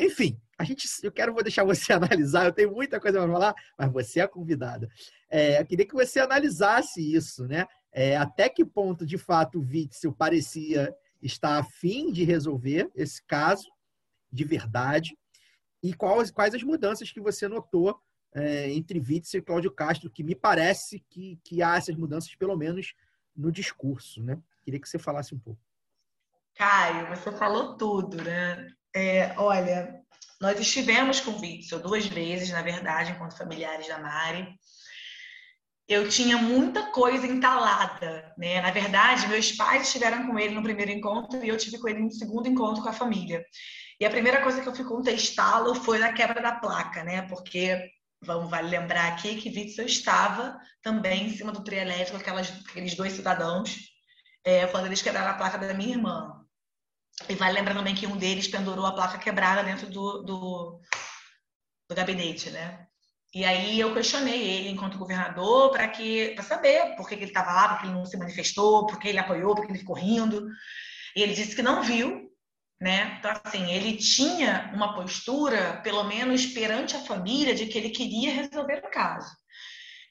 enfim, 0.00 0.40
a 0.58 0.64
gente, 0.64 0.88
eu 1.02 1.12
quero 1.12 1.32
vou 1.32 1.42
deixar 1.42 1.64
você 1.64 1.92
analisar. 1.94 2.46
Eu 2.46 2.52
tenho 2.52 2.72
muita 2.72 3.00
coisa 3.00 3.20
para 3.20 3.32
falar, 3.32 3.54
mas 3.78 3.92
você 3.92 4.20
é 4.20 4.22
a 4.24 4.28
convidada. 4.28 4.88
É, 5.28 5.60
eu 5.60 5.66
queria 5.66 5.86
que 5.86 5.94
você 5.94 6.20
analisasse 6.20 7.00
isso, 7.14 7.46
né? 7.46 7.66
É, 7.92 8.16
até 8.16 8.48
que 8.48 8.64
ponto, 8.64 9.06
de 9.06 9.18
fato, 9.18 9.58
o 9.60 9.62
Witzel 9.62 10.12
parecia 10.12 10.94
estar 11.22 11.58
afim 11.58 12.10
de 12.10 12.24
resolver 12.24 12.90
esse 12.94 13.24
caso 13.24 13.70
de 14.32 14.44
verdade 14.44 15.16
e 15.82 15.94
quais, 15.94 16.30
quais 16.30 16.54
as 16.54 16.62
mudanças 16.62 17.12
que 17.12 17.20
você 17.20 17.46
notou 17.46 17.98
é, 18.34 18.68
entre 18.70 18.98
Witzel 18.98 19.40
e 19.40 19.42
Cláudio 19.42 19.70
Castro, 19.70 20.10
que 20.10 20.24
me 20.24 20.34
parece 20.34 20.98
que, 21.08 21.38
que 21.44 21.62
há 21.62 21.76
essas 21.76 21.94
mudanças, 21.94 22.34
pelo 22.34 22.56
menos 22.56 22.94
no 23.36 23.52
discurso, 23.52 24.22
né? 24.22 24.40
Queria 24.64 24.80
que 24.80 24.88
você 24.88 24.98
falasse 24.98 25.34
um 25.34 25.38
pouco. 25.38 25.60
Caio, 26.56 27.08
você 27.08 27.30
falou 27.32 27.76
tudo, 27.76 28.16
né? 28.22 28.66
É, 28.94 29.34
olha, 29.36 30.00
nós 30.40 30.58
estivemos 30.58 31.20
com 31.20 31.32
o 31.32 31.40
Witzel 31.40 31.80
duas 31.80 32.06
vezes, 32.06 32.50
na 32.50 32.62
verdade, 32.62 33.12
enquanto 33.12 33.36
familiares 33.36 33.86
da 33.88 33.98
Mari. 33.98 34.48
Eu 35.86 36.08
tinha 36.08 36.38
muita 36.38 36.90
coisa 36.92 37.26
entalada, 37.26 38.32
né? 38.38 38.62
Na 38.62 38.70
verdade, 38.70 39.28
meus 39.28 39.52
pais 39.52 39.82
estiveram 39.82 40.26
com 40.26 40.38
ele 40.38 40.54
no 40.54 40.62
primeiro 40.62 40.90
encontro 40.90 41.44
e 41.44 41.48
eu 41.48 41.58
tive 41.58 41.78
com 41.78 41.88
ele 41.88 42.00
no 42.00 42.10
segundo 42.10 42.48
encontro 42.48 42.82
com 42.82 42.88
a 42.88 42.92
família. 42.92 43.44
E 44.00 44.06
a 44.06 44.10
primeira 44.10 44.42
coisa 44.42 44.62
que 44.62 44.68
eu 44.68 44.74
fui 44.74 44.84
contestá-lo 44.84 45.74
foi 45.74 45.98
na 45.98 46.12
quebra 46.12 46.40
da 46.40 46.52
placa, 46.52 47.04
né? 47.04 47.22
Porque 47.28 47.90
vamos 48.22 48.50
vale 48.50 48.68
lembrar 48.68 49.12
aqui 49.12 49.36
que 49.36 49.50
Witzel 49.50 49.84
estava 49.84 50.56
também 50.82 51.26
em 51.26 51.36
cima 51.36 51.52
do 51.52 51.62
trio 51.62 51.80
elétrico, 51.80 52.16
aquelas, 52.16 52.50
aqueles 52.66 52.94
dois 52.94 53.12
cidadãos 53.12 53.93
é, 54.44 54.66
quando 54.66 54.86
eles 54.86 55.02
quebraram 55.02 55.30
a 55.30 55.34
placa 55.34 55.58
da 55.58 55.74
minha 55.74 55.96
irmã. 55.96 56.44
E 57.28 57.34
vale 57.34 57.54
lembrar 57.54 57.74
também 57.74 57.94
que 57.94 58.06
um 58.06 58.16
deles 58.16 58.48
pendurou 58.48 58.84
a 58.84 58.92
placa 58.92 59.18
quebrada 59.18 59.62
dentro 59.62 59.88
do, 59.88 60.22
do, 60.22 60.80
do 61.88 61.94
gabinete, 61.94 62.50
né? 62.50 62.86
E 63.32 63.44
aí 63.44 63.80
eu 63.80 63.92
questionei 63.92 64.40
ele 64.40 64.68
enquanto 64.68 64.98
governador 64.98 65.70
para 65.70 65.88
que 65.88 66.30
para 66.34 66.44
saber 66.44 66.94
por 66.96 67.08
que, 67.08 67.14
ele 67.14 67.24
estava 67.24 67.52
lá, 67.52 67.68
por 67.68 67.80
que 67.80 67.86
ele 67.86 67.94
não 67.94 68.06
se 68.06 68.16
manifestou, 68.16 68.86
por 68.86 68.98
que 68.98 69.08
ele 69.08 69.18
apoiou, 69.18 69.54
por 69.54 69.64
que 69.64 69.72
ele 69.72 69.78
ficou 69.78 69.96
rindo. 69.96 70.48
E 71.16 71.22
ele 71.22 71.34
disse 71.34 71.54
que 71.54 71.62
não 71.62 71.82
viu, 71.82 72.30
né? 72.80 73.16
Então 73.18 73.32
assim, 73.44 73.70
ele 73.72 73.96
tinha 73.96 74.70
uma 74.74 74.94
postura, 74.94 75.80
pelo 75.82 76.04
menos 76.04 76.46
perante 76.46 76.96
a 76.96 77.00
família, 77.00 77.54
de 77.54 77.66
que 77.66 77.78
ele 77.78 77.90
queria 77.90 78.32
resolver 78.32 78.82
o 78.84 78.90
caso 78.90 79.34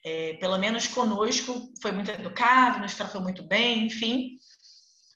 é, 0.04 0.34
pelo 0.34 0.58
menos 0.58 0.88
conosco, 0.88 1.72
foi 1.82 1.92
muito 1.92 2.12
educado, 2.12 2.80
nos 2.80 2.96
tratou 2.96 3.22
muito 3.22 3.44
bem, 3.44 3.86
enfim. 3.86 4.38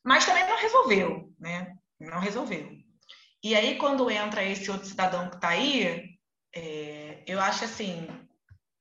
Mas 0.04 0.26
também 0.26 0.48
não 0.48 0.58
resolveu, 0.58 1.34
né? 1.40 1.76
Não 2.00 2.20
resolveu. 2.20 2.72
E 3.44 3.56
aí, 3.56 3.76
quando 3.78 4.10
entra 4.10 4.44
esse 4.44 4.70
outro 4.72 4.88
cidadão 4.88 5.30
que 5.30 5.36
está 5.36 5.50
aí, 5.50 6.18
é, 6.56 7.24
eu 7.28 7.40
acho 7.40 7.66
assim, 7.66 8.08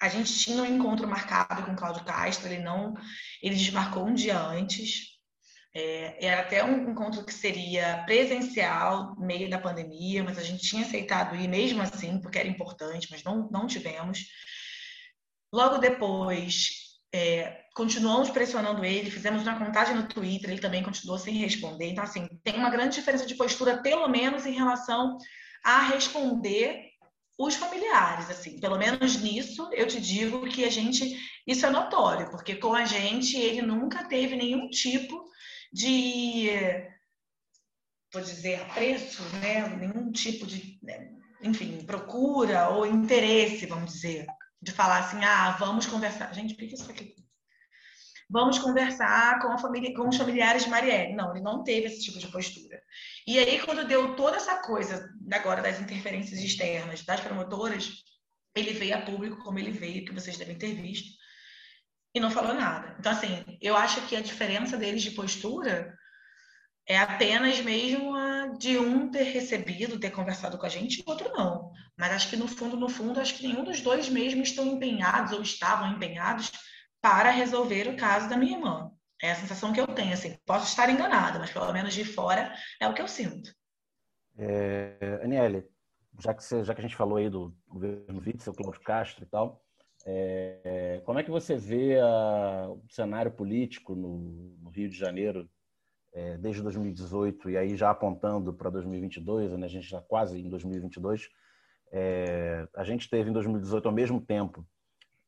a 0.00 0.08
gente 0.08 0.32
tinha 0.38 0.62
um 0.62 0.66
encontro 0.66 1.08
marcado 1.08 1.64
com 1.64 1.72
o 1.72 1.76
Cláudio 1.76 2.04
Castro, 2.04 2.48
ele 2.48 2.62
não, 2.62 2.94
ele 3.42 3.56
desmarcou 3.56 4.06
um 4.06 4.14
dia 4.14 4.38
antes. 4.38 5.16
É, 5.74 6.26
era 6.26 6.40
até 6.40 6.64
um 6.64 6.90
encontro 6.90 7.24
que 7.24 7.34
seria 7.34 8.02
presencial, 8.06 9.14
meio 9.18 9.50
da 9.50 9.58
pandemia, 9.58 10.24
mas 10.24 10.38
a 10.38 10.42
gente 10.42 10.62
tinha 10.66 10.82
aceitado 10.82 11.36
ir 11.36 11.48
mesmo 11.48 11.82
assim, 11.82 12.18
porque 12.18 12.38
era 12.38 12.48
importante, 12.48 13.08
mas 13.10 13.22
não, 13.22 13.48
não 13.50 13.66
tivemos. 13.66 14.20
Logo 15.60 15.76
depois, 15.78 16.50
É, 17.14 17.64
continuamos 17.80 18.28
pressionando 18.30 18.84
ele, 18.84 19.10
fizemos 19.16 19.42
uma 19.42 19.58
contagem 19.64 19.94
no 19.96 20.08
Twitter, 20.14 20.50
ele 20.50 20.66
também 20.66 20.82
continuou 20.82 21.18
sem 21.18 21.34
responder. 21.46 21.86
Então, 21.88 22.04
assim, 22.04 22.22
tem 22.44 22.56
uma 22.56 22.74
grande 22.74 22.96
diferença 22.96 23.24
de 23.30 23.36
postura, 23.42 23.80
pelo 23.88 24.06
menos 24.08 24.44
em 24.44 24.56
relação 24.60 25.16
a 25.64 25.76
responder 25.92 26.66
os 27.38 27.54
familiares, 27.62 28.28
assim, 28.28 28.52
pelo 28.64 28.76
menos 28.76 29.10
nisso 29.26 29.62
eu 29.80 29.86
te 29.86 30.00
digo 30.00 30.48
que 30.52 30.62
a 30.64 30.70
gente, 30.78 31.02
isso 31.46 31.64
é 31.64 31.70
notório, 31.70 32.30
porque 32.30 32.56
com 32.56 32.72
a 32.74 32.84
gente 32.84 33.34
ele 33.48 33.62
nunca 33.62 34.04
teve 34.14 34.34
nenhum 34.36 34.68
tipo 34.68 35.16
de, 35.72 36.50
vou 38.12 38.22
dizer, 38.22 38.56
apreço, 38.62 39.22
né? 39.40 39.54
Nenhum 39.80 40.10
tipo 40.12 40.44
de, 40.46 40.78
né, 40.82 40.96
enfim, 41.40 41.70
procura 41.86 42.68
ou 42.74 42.84
interesse, 42.84 43.64
vamos 43.66 43.92
dizer, 43.94 44.26
de 44.60 44.72
falar 44.72 44.98
assim, 44.98 45.24
ah, 45.24 45.56
vamos 45.58 45.86
conversar. 45.86 46.34
Gente, 46.34 46.54
por 46.54 46.66
que 46.66 46.74
isso 46.74 46.90
aqui? 46.90 47.14
Vamos 48.28 48.58
conversar 48.58 49.40
com 49.40 49.52
a 49.52 49.58
família, 49.58 49.94
com 49.94 50.08
os 50.08 50.16
familiares 50.16 50.64
de 50.64 50.70
Marielle. 50.70 51.14
Não, 51.14 51.30
ele 51.30 51.44
não 51.44 51.62
teve 51.62 51.86
esse 51.86 52.02
tipo 52.02 52.18
de 52.18 52.26
postura. 52.26 52.82
E 53.26 53.38
aí, 53.38 53.60
quando 53.60 53.86
deu 53.86 54.16
toda 54.16 54.36
essa 54.36 54.56
coisa 54.62 55.08
agora 55.32 55.62
das 55.62 55.80
interferências 55.80 56.40
externas 56.40 57.04
das 57.04 57.20
promotoras, 57.20 58.02
ele 58.54 58.72
veio 58.72 58.96
a 58.96 59.02
público 59.02 59.42
como 59.44 59.58
ele 59.58 59.70
veio, 59.70 60.04
que 60.04 60.12
vocês 60.12 60.36
devem 60.36 60.58
ter 60.58 60.74
visto, 60.74 61.16
e 62.14 62.18
não 62.18 62.30
falou 62.30 62.54
nada. 62.54 62.96
Então, 62.98 63.12
assim, 63.12 63.44
eu 63.60 63.76
acho 63.76 64.04
que 64.08 64.16
a 64.16 64.22
diferença 64.22 64.76
deles 64.76 65.02
de 65.02 65.12
postura 65.12 65.94
é 66.88 66.98
apenas 66.98 67.60
mesmo 67.60 68.14
a 68.14 68.46
de 68.58 68.78
um 68.78 69.10
ter 69.10 69.24
recebido, 69.24 69.98
ter 69.98 70.10
conversado 70.10 70.56
com 70.56 70.66
a 70.66 70.68
gente, 70.68 71.02
o 71.04 71.10
outro 71.10 71.30
não. 71.32 71.72
Mas 71.96 72.12
acho 72.12 72.30
que 72.30 72.36
no 72.36 72.46
fundo, 72.46 72.76
no 72.76 72.88
fundo, 72.88 73.20
acho 73.20 73.34
que 73.36 73.46
nenhum 73.46 73.64
dos 73.64 73.80
dois 73.80 74.08
mesmo 74.08 74.42
estão 74.42 74.66
empenhados 74.66 75.32
ou 75.32 75.42
estavam 75.42 75.92
empenhados 75.92 76.52
para 77.00 77.30
resolver 77.30 77.88
o 77.88 77.96
caso 77.96 78.28
da 78.28 78.36
minha 78.36 78.56
irmã. 78.56 78.90
É 79.20 79.32
a 79.32 79.34
sensação 79.34 79.72
que 79.72 79.80
eu 79.80 79.86
tenho, 79.86 80.12
assim, 80.12 80.36
posso 80.44 80.66
estar 80.66 80.88
enganada, 80.90 81.38
mas 81.38 81.50
pelo 81.50 81.72
menos 81.72 81.94
de 81.94 82.04
fora 82.04 82.54
é 82.80 82.86
o 82.86 82.94
que 82.94 83.02
eu 83.02 83.08
sinto. 83.08 83.50
É, 84.38 85.20
Aniele, 85.22 85.64
já 86.20 86.34
que, 86.34 86.44
você, 86.44 86.62
já 86.62 86.74
que 86.74 86.80
a 86.80 86.82
gente 86.82 86.96
falou 86.96 87.16
aí 87.16 87.30
do 87.30 87.56
governo 87.66 88.22
Witzel, 88.24 88.54
Cláudio 88.54 88.80
Castro 88.82 89.24
e 89.24 89.26
tal, 89.26 89.62
é, 90.04 91.02
como 91.04 91.18
é 91.18 91.22
que 91.22 91.30
você 91.30 91.56
vê 91.56 91.98
a, 91.98 92.68
o 92.68 92.84
cenário 92.90 93.32
político 93.32 93.94
no, 93.94 94.54
no 94.60 94.70
Rio 94.70 94.88
de 94.88 94.96
Janeiro 94.96 95.50
é, 96.16 96.38
desde 96.38 96.62
2018 96.62 97.50
e 97.50 97.58
aí 97.58 97.76
já 97.76 97.90
apontando 97.90 98.54
para 98.54 98.70
2022, 98.70 99.52
né, 99.52 99.66
a 99.66 99.68
gente 99.68 99.86
já 99.86 100.00
quase 100.00 100.40
em 100.40 100.48
2022, 100.48 101.28
é, 101.92 102.66
a 102.74 102.82
gente 102.82 103.10
teve 103.10 103.28
em 103.28 103.32
2018 103.34 103.86
ao 103.86 103.94
mesmo 103.94 104.18
tempo 104.18 104.66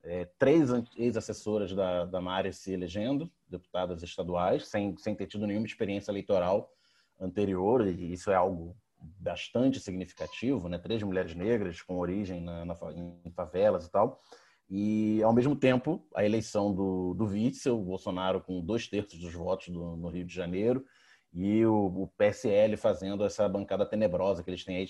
é, 0.02 0.24
três 0.38 0.70
ex-assessoras 0.96 1.74
da, 1.74 2.06
da 2.06 2.22
Mari 2.22 2.54
se 2.54 2.72
elegendo, 2.72 3.30
deputadas 3.46 4.02
estaduais, 4.02 4.66
sem, 4.66 4.96
sem 4.96 5.14
ter 5.14 5.26
tido 5.26 5.46
nenhuma 5.46 5.66
experiência 5.66 6.10
eleitoral 6.10 6.72
anterior, 7.20 7.86
e 7.86 8.12
isso 8.12 8.30
é 8.30 8.34
algo 8.34 8.74
bastante 8.98 9.78
significativo, 9.80 10.68
né? 10.68 10.78
Três 10.78 11.02
mulheres 11.02 11.34
negras 11.34 11.82
com 11.82 11.98
origem 11.98 12.40
na, 12.40 12.64
na, 12.64 12.76
em 13.24 13.30
favelas 13.32 13.86
e 13.86 13.90
tal. 13.90 14.22
E, 14.70 15.22
ao 15.22 15.32
mesmo 15.32 15.56
tempo, 15.56 16.06
a 16.14 16.24
eleição 16.24 16.74
do, 16.74 17.14
do 17.14 17.26
vice, 17.26 17.70
o 17.70 17.78
Bolsonaro 17.78 18.40
com 18.40 18.60
dois 18.60 18.86
terços 18.86 19.18
dos 19.18 19.32
votos 19.32 19.68
do, 19.68 19.96
no 19.96 20.08
Rio 20.08 20.26
de 20.26 20.34
Janeiro, 20.34 20.84
e 21.32 21.64
o, 21.64 21.86
o, 22.02 22.08
PSL 22.08 22.76
fazendo 22.76 23.24
essa 23.24 23.48
bancada 23.48 23.86
tenebrosa, 23.86 24.42
que 24.42 24.50
eles 24.50 24.64
têm 24.64 24.76
aí 24.76 24.86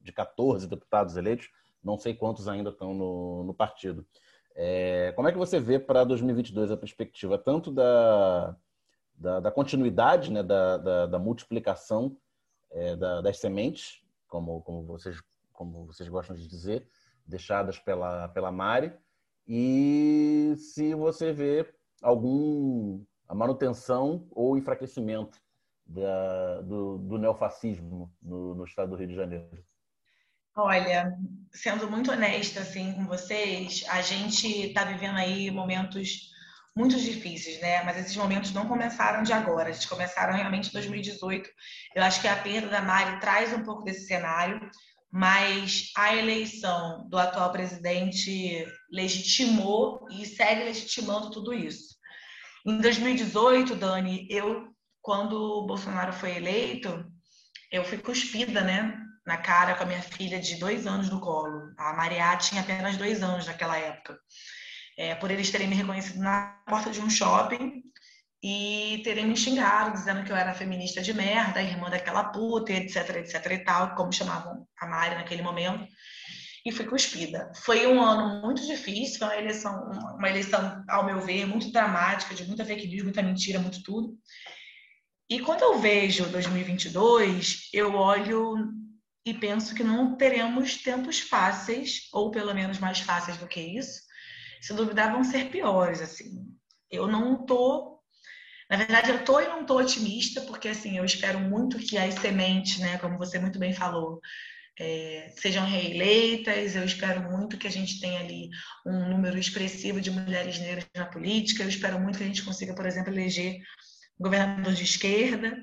de 0.00 0.12
14 0.12 0.68
deputados 0.68 1.16
eleitos, 1.16 1.50
não 1.82 1.98
sei 1.98 2.14
quantos 2.14 2.48
ainda 2.48 2.70
estão 2.70 2.94
no, 2.94 3.44
no 3.44 3.54
partido. 3.54 4.06
É, 4.54 5.12
como 5.14 5.28
é 5.28 5.32
que 5.32 5.38
você 5.38 5.60
vê 5.60 5.78
para 5.78 6.04
2022 6.04 6.70
a 6.70 6.76
perspectiva 6.76 7.38
tanto 7.38 7.70
da, 7.70 8.56
da, 9.14 9.40
da 9.40 9.50
continuidade, 9.50 10.32
né, 10.32 10.42
da, 10.42 10.76
da, 10.76 11.06
da 11.06 11.18
multiplicação 11.18 12.16
é, 12.70 12.96
das 12.96 13.38
sementes, 13.38 14.02
como, 14.26 14.60
como, 14.62 14.84
vocês, 14.84 15.20
como 15.52 15.86
vocês 15.86 16.08
gostam 16.08 16.36
de 16.36 16.46
dizer, 16.46 16.88
deixadas 17.26 17.78
pela, 17.78 18.28
pela 18.28 18.50
Mari, 18.50 18.92
e 19.48 20.54
se 20.56 20.94
você 20.94 21.32
vê 21.32 21.66
algum 22.02 23.02
a 23.26 23.34
manutenção 23.34 24.26
ou 24.30 24.56
enfraquecimento 24.56 25.38
da, 25.86 26.60
do, 26.62 26.98
do 26.98 27.18
neofascismo 27.18 28.12
no, 28.22 28.54
no 28.54 28.64
estado 28.64 28.90
do 28.90 28.96
Rio 28.96 29.08
de 29.08 29.14
Janeiro. 29.14 29.64
Olha, 30.54 31.16
sendo 31.52 31.90
muito 31.90 32.10
honesta 32.10 32.60
assim 32.60 32.92
com 32.92 33.06
vocês, 33.06 33.84
a 33.88 34.02
gente 34.02 34.46
está 34.66 34.84
vivendo 34.84 35.16
aí 35.16 35.50
momentos 35.50 36.30
muito 36.76 36.96
difíceis, 36.96 37.60
né? 37.60 37.82
Mas 37.84 37.98
esses 37.98 38.16
momentos 38.16 38.52
não 38.52 38.66
começaram 38.66 39.22
de 39.22 39.32
agora, 39.32 39.68
eles 39.68 39.86
começaram 39.86 40.34
realmente 40.34 40.68
em 40.68 40.72
2018. 40.72 41.48
Eu 41.94 42.02
acho 42.02 42.20
que 42.20 42.28
a 42.28 42.36
perda 42.36 42.68
da 42.68 42.82
Mari 42.82 43.20
traz 43.20 43.52
um 43.52 43.64
pouco 43.64 43.82
desse 43.82 44.06
cenário, 44.06 44.60
mas 45.10 45.90
a 45.96 46.14
eleição 46.14 47.08
do 47.08 47.18
atual 47.18 47.50
presidente 47.50 48.66
legitimou 48.90 50.06
e 50.10 50.26
segue 50.26 50.64
legitimando 50.64 51.30
tudo 51.30 51.54
isso. 51.54 51.96
Em 52.66 52.80
2018, 52.80 53.74
Dani, 53.76 54.26
eu, 54.30 54.68
quando 55.00 55.32
o 55.32 55.66
Bolsonaro 55.66 56.12
foi 56.12 56.36
eleito, 56.36 57.06
eu 57.72 57.84
fui 57.84 57.98
cuspida, 57.98 58.60
né? 58.60 59.04
na 59.28 59.36
cara 59.36 59.74
com 59.74 59.82
a 59.82 59.86
minha 59.86 60.00
filha 60.00 60.40
de 60.40 60.56
dois 60.56 60.86
anos 60.86 61.10
no 61.10 61.20
colo. 61.20 61.70
A 61.76 61.92
Maria 61.92 62.34
tinha 62.38 62.62
apenas 62.62 62.96
dois 62.96 63.22
anos 63.22 63.46
naquela 63.46 63.76
época. 63.76 64.18
É, 64.96 65.14
por 65.14 65.30
eles 65.30 65.50
terem 65.50 65.68
me 65.68 65.74
reconhecido 65.74 66.18
na 66.18 66.58
porta 66.66 66.90
de 66.90 66.98
um 66.98 67.10
shopping 67.10 67.82
e 68.42 69.00
terem 69.02 69.26
me 69.26 69.36
xingado, 69.36 69.92
dizendo 69.92 70.24
que 70.24 70.30
eu 70.30 70.36
era 70.36 70.54
feminista 70.54 71.02
de 71.02 71.12
merda, 71.12 71.62
irmã 71.62 71.90
daquela 71.90 72.24
puta, 72.24 72.72
etc, 72.72 73.16
etc 73.16 73.46
e 73.50 73.58
tal, 73.64 73.94
como 73.94 74.12
chamavam 74.12 74.66
a 74.78 74.86
Mari 74.86 75.16
naquele 75.16 75.42
momento. 75.42 75.86
E 76.64 76.72
fui 76.72 76.84
cuspida. 76.84 77.50
Foi 77.64 77.86
um 77.86 78.00
ano 78.00 78.42
muito 78.42 78.64
difícil, 78.66 79.26
uma 79.26 79.36
eleição, 79.36 79.90
uma 80.16 80.28
eleição, 80.28 80.84
ao 80.88 81.04
meu 81.04 81.20
ver, 81.20 81.46
muito 81.46 81.72
dramática, 81.72 82.34
de 82.34 82.44
muita 82.44 82.64
fake 82.64 82.86
news, 82.86 83.04
muita 83.04 83.22
mentira, 83.22 83.58
muito 83.58 83.82
tudo. 83.82 84.16
E 85.30 85.40
quando 85.40 85.62
eu 85.62 85.78
vejo 85.78 86.28
2022, 86.30 87.68
eu 87.72 87.94
olho 87.94 88.56
e 89.24 89.34
penso 89.34 89.74
que 89.74 89.84
não 89.84 90.16
teremos 90.16 90.78
tempos 90.78 91.20
fáceis, 91.20 92.08
ou 92.12 92.30
pelo 92.30 92.54
menos 92.54 92.78
mais 92.78 93.00
fáceis 93.00 93.36
do 93.36 93.46
que 93.46 93.60
isso. 93.60 94.00
Se 94.60 94.72
duvidar, 94.72 95.12
vão 95.12 95.22
ser 95.22 95.50
piores, 95.50 96.00
assim. 96.00 96.46
Eu 96.90 97.06
não 97.06 97.44
tô... 97.44 97.97
Na 98.70 98.76
verdade, 98.76 99.10
eu 99.10 99.24
tô 99.24 99.40
e 99.40 99.48
não 99.48 99.64
tô 99.64 99.78
otimista, 99.78 100.42
porque, 100.42 100.68
assim, 100.68 100.98
eu 100.98 101.04
espero 101.04 101.40
muito 101.40 101.78
que 101.78 101.96
as 101.96 102.14
sementes, 102.16 102.78
né, 102.78 102.98
como 102.98 103.16
você 103.16 103.38
muito 103.38 103.58
bem 103.58 103.72
falou, 103.72 104.20
é, 104.78 105.32
sejam 105.38 105.66
reeleitas. 105.66 106.76
Eu 106.76 106.84
espero 106.84 107.22
muito 107.22 107.58
que 107.58 107.66
a 107.66 107.70
gente 107.70 108.00
tenha 108.00 108.20
ali 108.20 108.48
um 108.86 109.08
número 109.08 109.38
expressivo 109.38 110.00
de 110.00 110.10
mulheres 110.10 110.58
negras 110.58 110.86
na 110.94 111.06
política. 111.06 111.62
Eu 111.62 111.68
espero 111.68 111.98
muito 112.00 112.18
que 112.18 112.24
a 112.24 112.26
gente 112.26 112.44
consiga, 112.44 112.74
por 112.74 112.86
exemplo, 112.86 113.12
eleger 113.12 113.58
governador 114.18 114.72
de 114.74 114.84
esquerda. 114.84 115.56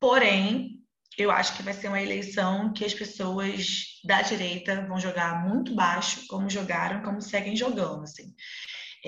Porém, 0.00 0.82
eu 1.16 1.30
acho 1.30 1.56
que 1.56 1.62
vai 1.62 1.72
ser 1.72 1.88
uma 1.88 2.02
eleição 2.02 2.72
que 2.72 2.84
as 2.84 2.92
pessoas 2.92 4.00
da 4.04 4.20
direita 4.22 4.86
vão 4.86 5.00
jogar 5.00 5.46
muito 5.46 5.74
baixo, 5.74 6.26
como 6.28 6.50
jogaram, 6.50 7.02
como 7.02 7.22
seguem 7.22 7.56
jogando, 7.56 8.02
assim. 8.02 8.34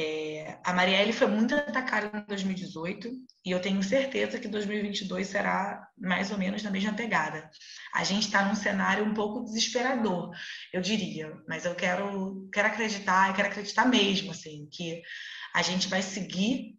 É, 0.00 0.60
a 0.62 0.72
Marielle 0.72 1.12
foi 1.12 1.26
muito 1.26 1.56
atacada 1.56 2.18
em 2.18 2.24
2018 2.28 3.10
e 3.44 3.50
eu 3.50 3.60
tenho 3.60 3.82
certeza 3.82 4.38
que 4.38 4.46
2022 4.46 5.26
será 5.26 5.88
mais 5.98 6.30
ou 6.30 6.38
menos 6.38 6.62
na 6.62 6.70
mesma 6.70 6.92
pegada. 6.92 7.50
A 7.92 8.04
gente 8.04 8.26
está 8.26 8.44
num 8.46 8.54
cenário 8.54 9.04
um 9.04 9.12
pouco 9.12 9.42
desesperador, 9.42 10.30
eu 10.72 10.80
diria, 10.80 11.36
mas 11.48 11.64
eu 11.64 11.74
quero, 11.74 12.48
quero 12.52 12.68
acreditar, 12.68 13.28
eu 13.28 13.34
quero 13.34 13.48
acreditar 13.48 13.86
mesmo, 13.86 14.30
assim, 14.30 14.68
que 14.70 15.02
a 15.52 15.62
gente 15.62 15.88
vai 15.88 16.00
seguir 16.00 16.78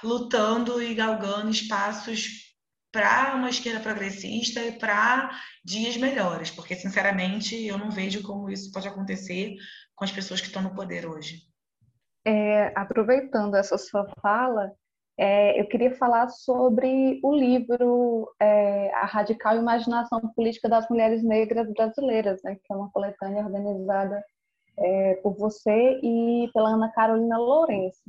lutando 0.00 0.80
e 0.80 0.94
galgando 0.94 1.50
espaços 1.50 2.54
para 2.92 3.34
uma 3.34 3.50
esquerda 3.50 3.80
progressista 3.80 4.64
e 4.64 4.78
para 4.78 5.36
dias 5.64 5.96
melhores, 5.96 6.52
porque, 6.52 6.76
sinceramente, 6.76 7.56
eu 7.66 7.76
não 7.76 7.90
vejo 7.90 8.22
como 8.22 8.48
isso 8.48 8.70
pode 8.70 8.86
acontecer 8.86 9.56
com 9.96 10.04
as 10.04 10.12
pessoas 10.12 10.40
que 10.40 10.46
estão 10.46 10.62
no 10.62 10.72
poder 10.72 11.04
hoje. 11.04 11.50
É, 12.24 12.72
aproveitando 12.78 13.56
essa 13.56 13.76
sua 13.76 14.06
fala, 14.20 14.72
é, 15.18 15.60
eu 15.60 15.66
queria 15.66 15.94
falar 15.96 16.28
sobre 16.28 17.20
o 17.22 17.34
livro 17.34 18.32
é, 18.40 18.92
A 18.94 19.04
Radical 19.04 19.56
Imaginação 19.56 20.20
Política 20.34 20.68
das 20.68 20.88
Mulheres 20.88 21.22
Negras 21.22 21.70
Brasileiras, 21.72 22.40
né, 22.42 22.56
que 22.56 22.72
é 22.72 22.76
uma 22.76 22.90
coletânea 22.90 23.44
organizada 23.44 24.24
é, 24.78 25.14
por 25.16 25.36
você 25.36 26.00
e 26.02 26.48
pela 26.54 26.70
Ana 26.70 26.90
Carolina 26.92 27.38
Lourenço. 27.38 28.00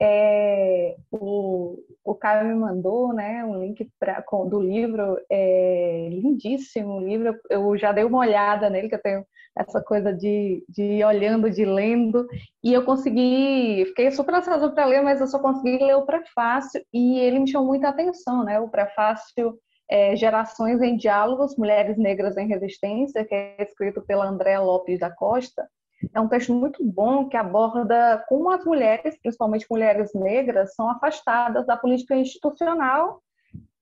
É, 0.00 0.96
o, 1.10 1.78
o 2.04 2.14
Caio 2.14 2.48
me 2.48 2.54
mandou 2.54 3.12
né, 3.12 3.44
um 3.44 3.60
link 3.60 3.88
pra, 3.98 4.22
com, 4.22 4.48
do 4.48 4.60
livro, 4.60 5.18
é, 5.30 6.08
lindíssimo 6.10 6.96
o 6.96 7.00
livro, 7.00 7.34
eu 7.48 7.76
já 7.76 7.92
dei 7.92 8.04
uma 8.04 8.18
olhada 8.18 8.68
nele, 8.68 8.88
que 8.88 8.94
eu 8.94 9.02
tenho 9.02 9.24
essa 9.56 9.80
coisa 9.80 10.12
de, 10.12 10.64
de 10.68 10.82
ir 10.82 11.04
olhando, 11.04 11.48
de 11.48 11.64
lendo, 11.64 12.26
e 12.62 12.72
eu 12.72 12.84
consegui, 12.84 13.84
fiquei 13.86 14.10
super 14.10 14.34
ansiosa 14.34 14.68
para 14.70 14.84
ler, 14.84 15.00
mas 15.02 15.20
eu 15.20 15.28
só 15.28 15.38
consegui 15.38 15.82
ler 15.84 15.94
o 15.96 16.06
prefácio, 16.06 16.84
e 16.92 17.18
ele 17.20 17.38
me 17.38 17.48
chamou 17.48 17.68
muita 17.68 17.88
atenção, 17.88 18.44
né, 18.44 18.58
o 18.58 18.68
prefácio 18.68 19.56
é, 19.88 20.16
Gerações 20.16 20.80
em 20.82 20.96
Diálogos, 20.96 21.56
Mulheres 21.56 21.96
Negras 21.96 22.36
em 22.36 22.48
Resistência, 22.48 23.24
que 23.24 23.34
é 23.34 23.62
escrito 23.62 24.02
pela 24.02 24.26
Andréa 24.26 24.60
Lopes 24.60 24.98
da 24.98 25.10
Costa, 25.10 25.68
é 26.12 26.20
um 26.20 26.28
texto 26.28 26.52
muito 26.54 26.84
bom 26.84 27.28
que 27.28 27.36
aborda 27.36 28.24
como 28.28 28.50
as 28.50 28.64
mulheres, 28.64 29.18
principalmente 29.22 29.66
mulheres 29.70 30.12
negras, 30.14 30.74
são 30.74 30.90
afastadas 30.90 31.66
da 31.66 31.76
política 31.76 32.16
institucional, 32.16 33.22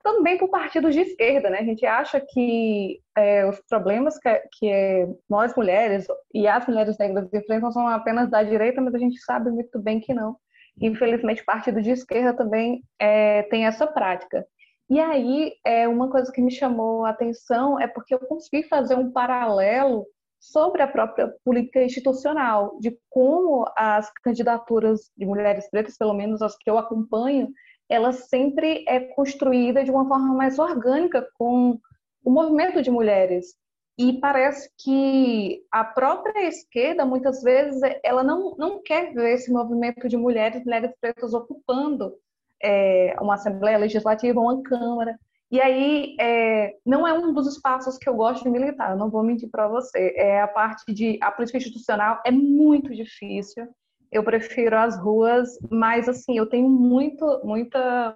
também 0.03 0.37
por 0.37 0.49
partidos 0.49 0.95
de 0.95 1.01
esquerda. 1.01 1.51
Né? 1.51 1.59
A 1.59 1.65
gente 1.65 1.87
acha 1.87 2.21
que 2.21 3.01
é, 3.17 3.47
os 3.47 3.61
problemas 3.69 4.19
que, 4.19 4.43
que 4.59 4.69
é, 4.69 5.09
nós 5.29 5.55
mulheres 5.55 6.07
e 6.35 6.47
as 6.47 6.67
mulheres 6.67 6.99
negras 6.99 7.33
enfrentam 7.33 7.71
são 7.73 7.87
apenas 7.87 8.31
da 8.31 8.43
direita, 8.43 8.81
mas 8.81 8.95
a 8.95 8.99
gente 8.99 9.19
sabe 9.21 9.51
muito 9.51 9.79
bem 9.79 10.01
que 10.01 10.13
não. 10.13 10.37
Infelizmente, 10.81 11.45
partido 11.45 11.83
de 11.83 11.91
esquerda 11.91 12.35
também 12.35 12.83
é, 12.99 13.43
tem 13.45 13.67
essa 13.67 13.87
prática. 13.87 14.45
E 14.91 15.01
aí, 15.01 15.55
é, 15.65 15.89
uma 15.89 16.11
coisa 16.11 16.31
que 16.31 16.43
me 16.43 16.51
chamou 16.51 17.05
a 17.05 17.11
atenção 17.11 17.81
é 17.81 17.87
porque 17.87 18.15
eu 18.15 18.19
consegui 18.19 18.63
fazer 18.65 18.95
um 18.95 19.11
paralelo 19.11 20.07
sobre 20.43 20.83
a 20.83 20.89
própria 20.89 21.33
política 21.45 21.85
institucional, 21.85 22.77
de 22.81 22.99
como 23.09 23.65
as 23.77 24.13
candidaturas 24.25 25.09
de 25.17 25.25
mulheres 25.25 25.71
pretas, 25.71 25.97
pelo 25.97 26.13
menos 26.13 26.43
as 26.43 26.57
que 26.59 26.69
eu 26.69 26.77
acompanho, 26.77 27.49
ela 27.89 28.13
sempre 28.13 28.85
é 28.89 28.99
construída 28.99 29.85
de 29.85 29.91
uma 29.91 30.07
forma 30.09 30.35
mais 30.35 30.59
orgânica 30.59 31.25
com 31.39 31.79
o 32.25 32.31
movimento 32.31 32.83
de 32.83 32.91
mulheres. 32.91 33.55
E 33.97 34.19
parece 34.19 34.69
que 34.79 35.63
a 35.71 35.85
própria 35.85 36.49
esquerda, 36.49 37.07
muitas 37.07 37.41
vezes, 37.43 37.81
ela 38.03 38.25
não, 38.25 38.57
não 38.57 38.83
quer 38.83 39.15
ver 39.15 39.35
esse 39.35 39.53
movimento 39.53 40.09
de 40.09 40.17
mulheres, 40.17 40.65
mulheres 40.65 40.93
pretas 41.01 41.35
ocupando 41.35 42.15
é, 42.61 43.15
uma 43.21 43.35
Assembleia 43.35 43.79
Legislativa, 43.79 44.41
uma 44.41 44.61
Câmara. 44.63 45.17
E 45.53 45.61
aí, 45.61 46.17
é, 46.19 46.79
não 46.85 47.07
é 47.07 47.12
um 47.12 47.31
dos 47.31 47.47
espaços 47.47 47.99
que 47.99 48.09
eu 48.09 48.15
gosto 48.15 48.43
de 48.43 48.49
militar, 48.49 48.93
eu 48.93 48.97
não 48.97 49.11
vou 49.11 49.23
mentir 49.23 49.51
para 49.51 49.69
você. 49.69 50.15
É 50.17 50.41
a 50.41 50.49
parte 50.49 50.91
de. 50.95 51.19
A 51.21 51.31
política 51.31 51.59
institucional 51.59 52.23
é 52.25 52.31
muito 52.31 52.95
difícil. 52.95 53.69
Eu 54.11 54.25
prefiro 54.25 54.79
as 54.79 54.99
ruas, 54.99 55.51
mas, 55.71 56.09
assim, 56.09 56.38
eu 56.38 56.47
tenho 56.47 56.71
muito, 56.71 57.43
muita 57.45 58.15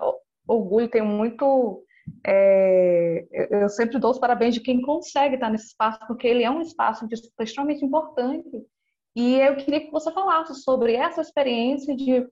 orgulho, 0.48 0.88
tenho 0.88 1.04
muito. 1.04 1.84
É, 2.26 3.26
eu 3.50 3.68
sempre 3.68 3.98
dou 3.98 4.12
os 4.12 4.18
parabéns 4.18 4.54
de 4.54 4.60
quem 4.60 4.80
consegue 4.80 5.34
estar 5.34 5.50
nesse 5.50 5.66
espaço, 5.66 5.98
porque 6.06 6.26
ele 6.26 6.42
é 6.42 6.50
um 6.50 6.62
espaço 6.62 7.06
extremamente 7.38 7.84
importante. 7.84 8.64
E 9.14 9.34
eu 9.40 9.56
queria 9.56 9.80
que 9.80 9.90
você 9.90 10.10
falasse 10.10 10.54
sobre 10.62 10.94
essa 10.94 11.20
experiência 11.20 11.94
de 11.94 12.26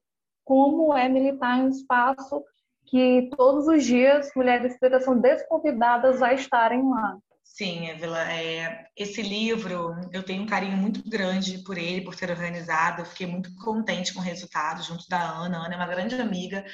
como 0.45 0.97
é 0.97 1.11
militar 1.11 1.59
em 1.59 1.65
um 1.65 1.69
espaço 1.69 2.43
que 2.87 3.31
todos 3.37 3.67
os 3.67 3.85
dias 3.85 4.31
mulheres 4.37 4.79
pretas 4.79 5.05
são 5.05 5.19
desconvidadas 5.19 6.23
a 6.23 6.33
estarem 6.33 6.83
lá. 6.89 7.19
Sim, 7.45 7.89
Evila, 7.89 8.21
é, 8.33 8.87
esse 8.97 9.23
livro 9.23 9.95
eu 10.13 10.25
tenho 10.25 10.43
um 10.43 10.47
carinho 10.47 10.77
muito 10.77 11.09
grande 11.09 11.59
por 11.59 11.79
ele, 11.79 12.01
por 12.01 12.15
ser 12.15 12.31
organizado. 12.31 13.03
Eu 13.03 13.07
fiquei 13.07 13.29
muito 13.29 13.55
contente 13.57 14.13
com 14.13 14.19
o 14.19 14.23
resultado, 14.23 14.83
junto 14.83 15.07
da 15.09 15.23
Ana. 15.23 15.59
A 15.59 15.67
Ana 15.67 15.75
é 15.75 15.77
uma 15.77 15.87
grande 15.87 16.15
amiga, 16.17 16.65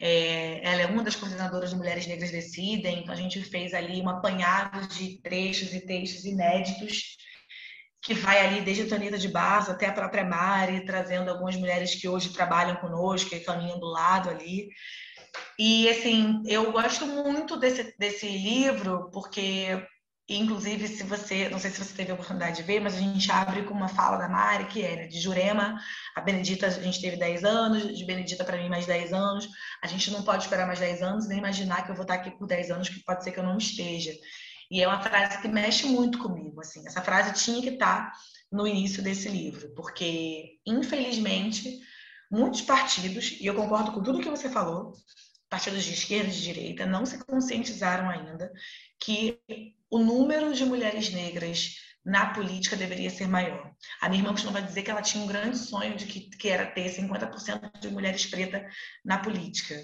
é, 0.00 0.60
ela 0.62 0.82
é 0.82 0.86
uma 0.86 1.02
das 1.02 1.16
coordenadoras 1.16 1.70
de 1.70 1.76
Mulheres 1.76 2.06
Negras 2.06 2.30
Decidem. 2.30 3.00
Então, 3.00 3.12
a 3.12 3.16
gente 3.16 3.42
fez 3.42 3.74
ali 3.74 4.00
um 4.00 4.08
apanhado 4.08 4.86
de 4.88 5.20
trechos 5.20 5.74
e 5.74 5.84
textos 5.84 6.24
inéditos 6.24 7.16
que 8.02 8.14
vai 8.14 8.46
ali 8.46 8.62
desde 8.62 8.84
a 8.84 8.88
Tanita 8.88 9.18
de 9.18 9.28
Barça 9.28 9.72
até 9.72 9.86
a 9.86 9.92
própria 9.92 10.24
Mari, 10.24 10.84
trazendo 10.84 11.30
algumas 11.30 11.56
mulheres 11.56 11.94
que 11.94 12.08
hoje 12.08 12.32
trabalham 12.32 12.76
conosco 12.76 13.34
e 13.34 13.40
caminham 13.40 13.78
do 13.78 13.86
lado 13.86 14.30
ali. 14.30 14.68
E, 15.58 15.88
assim, 15.88 16.42
eu 16.46 16.72
gosto 16.72 17.06
muito 17.06 17.56
desse, 17.56 17.94
desse 17.98 18.26
livro, 18.26 19.10
porque, 19.12 19.86
inclusive, 20.28 20.88
se 20.88 21.02
você, 21.02 21.48
não 21.48 21.58
sei 21.58 21.70
se 21.70 21.84
você 21.84 21.94
teve 21.94 22.10
a 22.10 22.14
oportunidade 22.14 22.56
de 22.56 22.62
ver, 22.62 22.80
mas 22.80 22.94
a 22.94 22.98
gente 22.98 23.30
abre 23.30 23.62
com 23.64 23.74
uma 23.74 23.88
fala 23.88 24.16
da 24.16 24.28
Mari, 24.28 24.66
que 24.66 24.82
é 24.82 24.96
né, 24.96 25.06
de 25.06 25.20
Jurema, 25.20 25.78
a 26.16 26.20
Benedita, 26.20 26.66
a 26.66 26.70
gente 26.70 27.00
teve 27.00 27.16
10 27.16 27.44
anos, 27.44 27.98
de 27.98 28.04
Benedita 28.04 28.44
para 28.44 28.56
mim 28.56 28.68
mais 28.68 28.86
10 28.86 29.12
anos. 29.12 29.48
A 29.82 29.86
gente 29.86 30.10
não 30.10 30.22
pode 30.22 30.44
esperar 30.44 30.66
mais 30.66 30.78
10 30.78 31.02
anos, 31.02 31.28
nem 31.28 31.38
imaginar 31.38 31.84
que 31.84 31.90
eu 31.90 31.94
vou 31.94 32.02
estar 32.02 32.14
aqui 32.14 32.30
por 32.30 32.46
10 32.46 32.70
anos, 32.70 32.88
que 32.88 33.04
pode 33.04 33.22
ser 33.22 33.32
que 33.32 33.38
eu 33.38 33.44
não 33.44 33.58
esteja. 33.58 34.12
E 34.70 34.80
é 34.80 34.86
uma 34.86 35.02
frase 35.02 35.42
que 35.42 35.48
mexe 35.48 35.86
muito 35.86 36.18
comigo, 36.18 36.60
assim. 36.60 36.86
Essa 36.86 37.02
frase 37.02 37.34
tinha 37.44 37.60
que 37.60 37.70
estar 37.70 38.12
no 38.52 38.66
início 38.66 39.02
desse 39.02 39.28
livro, 39.28 39.74
porque, 39.74 40.58
infelizmente, 40.66 41.78
muitos 42.30 42.62
partidos, 42.62 43.36
e 43.40 43.46
eu 43.46 43.54
concordo 43.54 43.92
com 43.92 44.02
tudo 44.02 44.20
que 44.20 44.30
você 44.30 44.48
falou, 44.48 44.94
partidos 45.50 45.84
de 45.84 45.92
esquerda 45.92 46.28
e 46.28 46.32
de 46.32 46.42
direita 46.42 46.86
não 46.86 47.04
se 47.04 47.18
conscientizaram 47.24 48.08
ainda 48.08 48.50
que 49.00 49.38
o 49.90 49.98
número 49.98 50.54
de 50.54 50.64
mulheres 50.64 51.10
negras 51.12 51.74
na 52.04 52.32
política 52.32 52.76
deveria 52.76 53.10
ser 53.10 53.28
maior. 53.28 53.74
A 54.00 54.08
minha 54.08 54.20
irmã 54.22 54.32
costuma 54.32 54.60
dizer 54.60 54.82
que 54.82 54.90
ela 54.90 55.02
tinha 55.02 55.22
um 55.22 55.26
grande 55.26 55.58
sonho 55.58 55.96
de 55.96 56.06
que, 56.06 56.20
que 56.30 56.48
era 56.48 56.64
ter 56.64 56.88
50% 56.96 57.80
de 57.80 57.88
mulheres 57.90 58.24
pretas 58.26 58.62
na 59.04 59.18
política. 59.18 59.76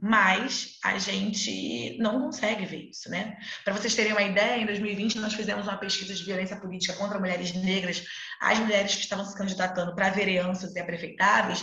Mas 0.00 0.78
a 0.82 0.98
gente 0.98 1.96
não 1.98 2.22
consegue 2.22 2.66
ver 2.66 2.88
isso, 2.90 3.08
né? 3.08 3.36
Para 3.62 3.74
vocês 3.74 3.94
terem 3.94 4.10
uma 4.10 4.22
ideia, 4.22 4.60
em 4.60 4.66
2020 4.66 5.18
nós 5.18 5.34
fizemos 5.34 5.68
uma 5.68 5.76
pesquisa 5.76 6.12
de 6.12 6.24
violência 6.24 6.56
política 6.56 6.94
contra 6.94 7.20
mulheres 7.20 7.52
negras, 7.52 8.02
as 8.40 8.58
mulheres 8.58 8.96
que 8.96 9.02
estavam 9.02 9.24
se 9.24 9.36
candidatando 9.36 9.94
para 9.94 10.10
vereanças 10.10 10.74
e 10.74 10.80
a 10.80 10.84
prefeitáveis, 10.84 11.62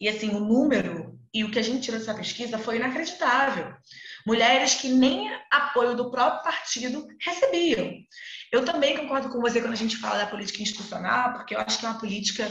e 0.00 0.08
assim, 0.08 0.30
o 0.30 0.40
número 0.40 1.18
e 1.32 1.44
o 1.44 1.50
que 1.50 1.58
a 1.58 1.62
gente 1.62 1.82
tirou 1.82 1.98
dessa 1.98 2.14
pesquisa 2.14 2.58
foi 2.58 2.76
inacreditável. 2.76 3.74
Mulheres 4.26 4.74
que 4.74 4.88
nem 4.88 5.30
apoio 5.50 5.94
do 5.94 6.10
próprio 6.10 6.42
partido 6.42 7.06
recebiam. 7.20 7.92
Eu 8.50 8.64
também 8.64 8.96
concordo 8.96 9.28
com 9.28 9.40
você 9.40 9.60
quando 9.60 9.74
a 9.74 9.76
gente 9.76 9.96
fala 9.98 10.18
da 10.18 10.26
política 10.26 10.62
institucional, 10.62 11.34
porque 11.34 11.54
eu 11.54 11.60
acho 11.60 11.78
que 11.78 11.86
é 11.86 11.88
uma 11.88 11.98
política 11.98 12.50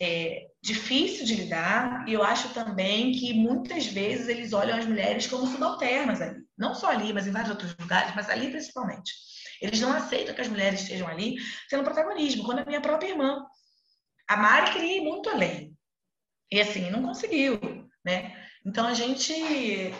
é, 0.00 0.46
difícil 0.62 1.26
de 1.26 1.34
lidar, 1.34 2.08
e 2.08 2.12
eu 2.14 2.22
acho 2.22 2.48
também 2.54 3.12
que 3.12 3.34
muitas 3.34 3.86
vezes 3.86 4.28
eles 4.28 4.52
olham 4.52 4.78
as 4.78 4.86
mulheres 4.86 5.26
como 5.26 5.46
subalternas 5.46 6.20
ali. 6.22 6.38
Não 6.56 6.74
só 6.74 6.90
ali, 6.90 7.12
mas 7.12 7.26
em 7.26 7.32
vários 7.32 7.50
outros 7.50 7.76
lugares, 7.78 8.14
mas 8.14 8.30
ali 8.30 8.50
principalmente. 8.50 9.12
Eles 9.60 9.80
não 9.80 9.92
aceitam 9.92 10.34
que 10.34 10.40
as 10.40 10.48
mulheres 10.48 10.80
estejam 10.80 11.06
ali 11.06 11.36
sendo 11.68 11.84
protagonismo, 11.84 12.44
quando 12.44 12.60
a 12.60 12.64
minha 12.64 12.80
própria 12.80 13.10
irmã. 13.10 13.44
A 14.28 14.36
Mari 14.36 14.72
queria 14.72 14.96
ir 14.98 15.02
muito 15.02 15.28
além. 15.28 15.69
E 16.50 16.60
assim, 16.60 16.90
não 16.90 17.02
conseguiu, 17.02 17.60
né? 18.04 18.36
Então 18.64 18.86
a 18.86 18.92
gente 18.92 19.32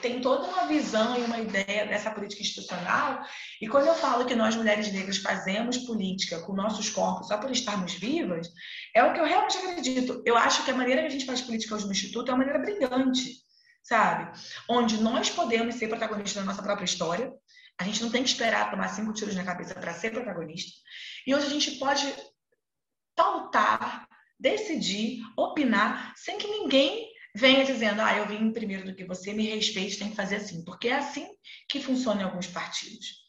tem 0.03 0.21
toda 0.21 0.47
uma 0.47 0.67
visão 0.67 1.19
e 1.19 1.23
uma 1.23 1.39
ideia 1.39 1.87
dessa 1.87 2.11
política 2.11 2.43
institucional. 2.43 3.23
E 3.61 3.67
quando 3.67 3.87
eu 3.87 3.95
falo 3.95 4.27
que 4.27 4.35
nós 4.35 4.55
mulheres 4.55 4.93
negras 4.93 5.17
fazemos 5.17 5.79
política 5.79 6.41
com 6.41 6.53
nossos 6.53 6.91
corpos 6.91 7.29
só 7.29 7.39
por 7.39 7.51
estarmos 7.51 7.95
vivas, 7.95 8.49
é 8.95 9.03
o 9.03 9.15
que 9.15 9.21
eu 9.21 9.25
realmente 9.25 9.57
acredito. 9.57 10.23
Eu 10.27 10.37
acho 10.37 10.63
que 10.65 10.71
a 10.71 10.77
maneira 10.77 11.01
que 11.01 11.07
a 11.07 11.11
gente 11.11 11.25
faz 11.25 11.41
política 11.41 11.75
hoje 11.75 11.87
no 11.87 11.93
instituto 11.93 12.31
é 12.31 12.35
uma 12.35 12.45
maneira 12.45 12.59
brilhante, 12.59 13.37
sabe? 13.83 14.31
Onde 14.69 15.01
nós 15.01 15.31
podemos 15.31 15.77
ser 15.77 15.89
protagonistas 15.89 16.43
da 16.43 16.51
nossa 16.51 16.63
própria 16.63 16.85
história. 16.85 17.33
A 17.79 17.85
gente 17.85 18.03
não 18.03 18.11
tem 18.11 18.23
que 18.23 18.29
esperar 18.29 18.71
tomar 18.71 18.89
cinco 18.89 19.15
tiros 19.15 19.35
na 19.35 19.43
cabeça 19.43 19.73
para 19.73 19.95
ser 19.95 20.11
protagonista. 20.11 20.71
E 21.27 21.35
hoje 21.35 21.47
a 21.47 21.51
gente 21.51 21.71
pode 21.79 22.15
pautar 23.17 24.07
decidir, 24.41 25.21
opinar, 25.37 26.15
sem 26.17 26.39
que 26.39 26.49
ninguém 26.49 27.09
venha 27.35 27.65
dizendo, 27.65 28.01
ah, 28.01 28.17
eu 28.17 28.27
vim 28.27 28.53
primeiro 28.53 28.85
do 28.85 28.95
que 28.95 29.05
você, 29.05 29.33
me 29.33 29.47
respeite, 29.47 29.99
tem 29.99 30.11
que 30.11 30.17
fazer 30.17 30.37
assim, 30.37 30.65
porque 30.65 30.89
é 30.89 30.97
assim 30.97 31.29
que 31.69 31.81
funciona 31.81 32.23
em 32.23 32.25
alguns 32.25 32.47
partidos. 32.47 33.21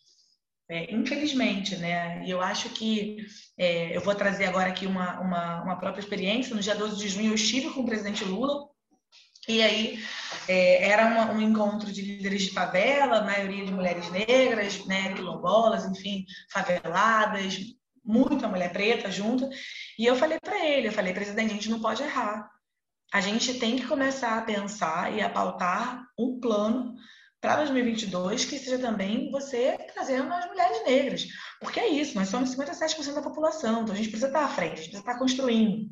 É, 0.69 0.93
infelizmente, 0.93 1.75
né? 1.75 2.23
E 2.25 2.31
eu 2.31 2.41
acho 2.41 2.69
que 2.69 3.17
é, 3.57 3.95
eu 3.95 3.99
vou 3.99 4.15
trazer 4.15 4.45
agora 4.45 4.69
aqui 4.69 4.87
uma, 4.87 5.19
uma, 5.19 5.63
uma, 5.63 5.75
própria 5.75 5.99
experiência. 5.99 6.55
No 6.55 6.61
dia 6.61 6.73
12 6.73 6.97
de 6.97 7.09
junho, 7.09 7.31
eu 7.31 7.35
estive 7.35 7.69
com 7.71 7.81
o 7.81 7.85
presidente 7.85 8.23
Lula, 8.23 8.69
e 9.49 9.61
aí 9.61 9.99
é, 10.47 10.87
era 10.89 11.07
uma, 11.07 11.33
um 11.33 11.41
encontro 11.41 11.91
de 11.91 12.01
líderes 12.01 12.43
de 12.43 12.51
favela, 12.51 13.21
maioria 13.21 13.65
de 13.65 13.73
mulheres 13.73 14.09
negras, 14.11 14.85
né, 14.85 15.13
quilombolas, 15.13 15.85
enfim, 15.85 16.25
faveladas, 16.49 17.57
muita 18.03 18.47
mulher 18.47 18.71
preta 18.71 19.11
junto. 19.11 19.49
E 19.97 20.05
eu 20.05 20.15
falei 20.15 20.39
para 20.39 20.65
ele, 20.65 20.87
eu 20.87 20.91
falei, 20.91 21.13
presidente, 21.13 21.51
a 21.51 21.55
gente 21.55 21.69
não 21.69 21.79
pode 21.79 22.03
errar. 22.03 22.49
A 23.13 23.21
gente 23.21 23.55
tem 23.55 23.75
que 23.75 23.87
começar 23.87 24.37
a 24.37 24.41
pensar 24.41 25.13
e 25.13 25.21
a 25.21 25.29
pautar 25.29 26.05
um 26.17 26.39
plano 26.39 26.95
para 27.41 27.57
2022 27.57 28.45
que 28.45 28.59
seja 28.59 28.77
também 28.77 29.31
você 29.31 29.77
trazendo 29.93 30.31
as 30.31 30.45
mulheres 30.45 30.85
negras. 30.85 31.27
Porque 31.59 31.79
é 31.79 31.87
isso, 31.89 32.15
nós 32.15 32.29
somos 32.29 32.55
57% 32.55 33.13
da 33.13 33.21
população, 33.21 33.81
então 33.81 33.93
a 33.93 33.97
gente 33.97 34.09
precisa 34.09 34.27
estar 34.27 34.45
à 34.45 34.47
frente, 34.47 34.73
a 34.73 34.75
gente 34.75 34.91
precisa 34.91 34.99
estar 34.99 35.19
construindo. 35.19 35.89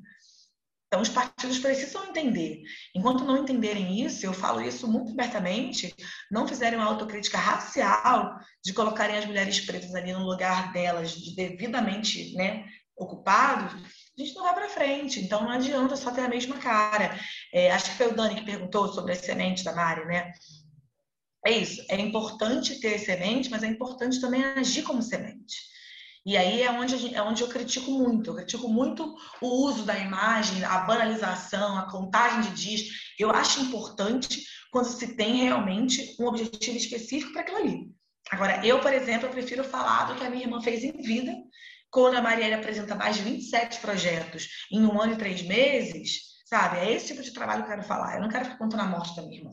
Então, 0.89 1.01
os 1.03 1.09
partidos 1.09 1.59
precisam 1.59 2.07
entender. 2.07 2.63
Enquanto 2.95 3.23
não 3.23 3.37
entenderem 3.37 4.03
isso, 4.03 4.25
eu 4.25 4.33
falo 4.33 4.59
isso 4.59 4.87
muito 4.87 5.11
abertamente, 5.11 5.93
não 6.31 6.47
fizerem 6.47 6.79
uma 6.79 6.87
autocrítica 6.87 7.37
racial 7.37 8.39
de 8.65 8.73
colocarem 8.73 9.15
as 9.15 9.25
mulheres 9.25 9.59
pretas 9.61 9.93
ali 9.93 10.11
no 10.11 10.25
lugar 10.25 10.73
delas, 10.73 11.11
de 11.11 11.35
devidamente 11.35 12.33
né, 12.33 12.65
ocupados, 12.97 13.75
a 13.75 14.21
gente 14.21 14.33
não 14.33 14.43
vai 14.43 14.55
para 14.55 14.69
frente. 14.69 15.19
Então, 15.19 15.43
não 15.43 15.51
adianta 15.51 15.95
só 15.95 16.09
ter 16.11 16.21
a 16.21 16.27
mesma 16.27 16.57
cara. 16.57 17.17
É, 17.53 17.71
acho 17.71 17.91
que 17.91 17.97
foi 17.97 18.07
o 18.07 18.15
Dani 18.15 18.35
que 18.35 18.45
perguntou 18.45 18.91
sobre 18.91 19.13
a 19.13 19.15
semente 19.15 19.63
da 19.63 19.73
Mari, 19.73 20.05
né? 20.05 20.33
É 21.45 21.51
isso. 21.51 21.85
É 21.87 21.97
importante 22.01 22.79
ter 22.79 22.97
semente, 22.97 23.47
mas 23.49 23.61
é 23.61 23.67
importante 23.67 24.19
também 24.19 24.43
agir 24.43 24.81
como 24.81 25.03
semente. 25.03 25.69
E 26.29 26.37
aí 26.37 26.61
é 26.61 26.69
onde, 26.69 26.95
gente, 26.95 27.15
é 27.15 27.23
onde 27.23 27.41
eu 27.41 27.47
critico 27.47 27.89
muito. 27.89 28.29
Eu 28.29 28.35
critico 28.35 28.69
muito 28.69 29.15
o 29.41 29.65
uso 29.65 29.83
da 29.83 29.97
imagem, 29.97 30.63
a 30.63 30.77
banalização, 30.81 31.75
a 31.75 31.89
contagem 31.89 32.41
de 32.41 32.51
dias. 32.51 32.81
Eu 33.17 33.31
acho 33.31 33.61
importante 33.61 34.45
quando 34.71 34.85
se 34.85 35.15
tem 35.15 35.37
realmente 35.37 36.15
um 36.19 36.27
objetivo 36.27 36.77
específico 36.77 37.33
para 37.33 37.41
aquilo 37.41 37.57
ali. 37.57 37.87
Agora, 38.29 38.63
eu, 38.63 38.79
por 38.79 38.93
exemplo, 38.93 39.25
eu 39.25 39.31
prefiro 39.31 39.63
falar 39.63 40.03
do 40.03 40.19
que 40.19 40.23
a 40.23 40.29
minha 40.29 40.43
irmã 40.43 40.61
fez 40.61 40.83
em 40.83 40.91
vida. 41.01 41.35
Quando 41.89 42.17
a 42.17 42.21
Marielle 42.21 42.53
apresenta 42.53 42.93
mais 42.93 43.15
de 43.15 43.23
27 43.23 43.79
projetos 43.79 44.47
em 44.71 44.85
um 44.85 45.01
ano 45.01 45.13
e 45.13 45.17
três 45.17 45.41
meses, 45.41 46.19
sabe? 46.45 46.77
É 46.77 46.93
esse 46.93 47.07
tipo 47.07 47.23
de 47.23 47.33
trabalho 47.33 47.63
que 47.63 47.71
eu 47.71 47.75
quero 47.75 47.87
falar. 47.87 48.17
Eu 48.17 48.21
não 48.21 48.29
quero 48.29 48.45
ficar 48.45 48.59
contando 48.59 48.81
a 48.81 48.85
morte 48.85 49.15
da 49.15 49.23
minha 49.23 49.39
irmã. 49.39 49.51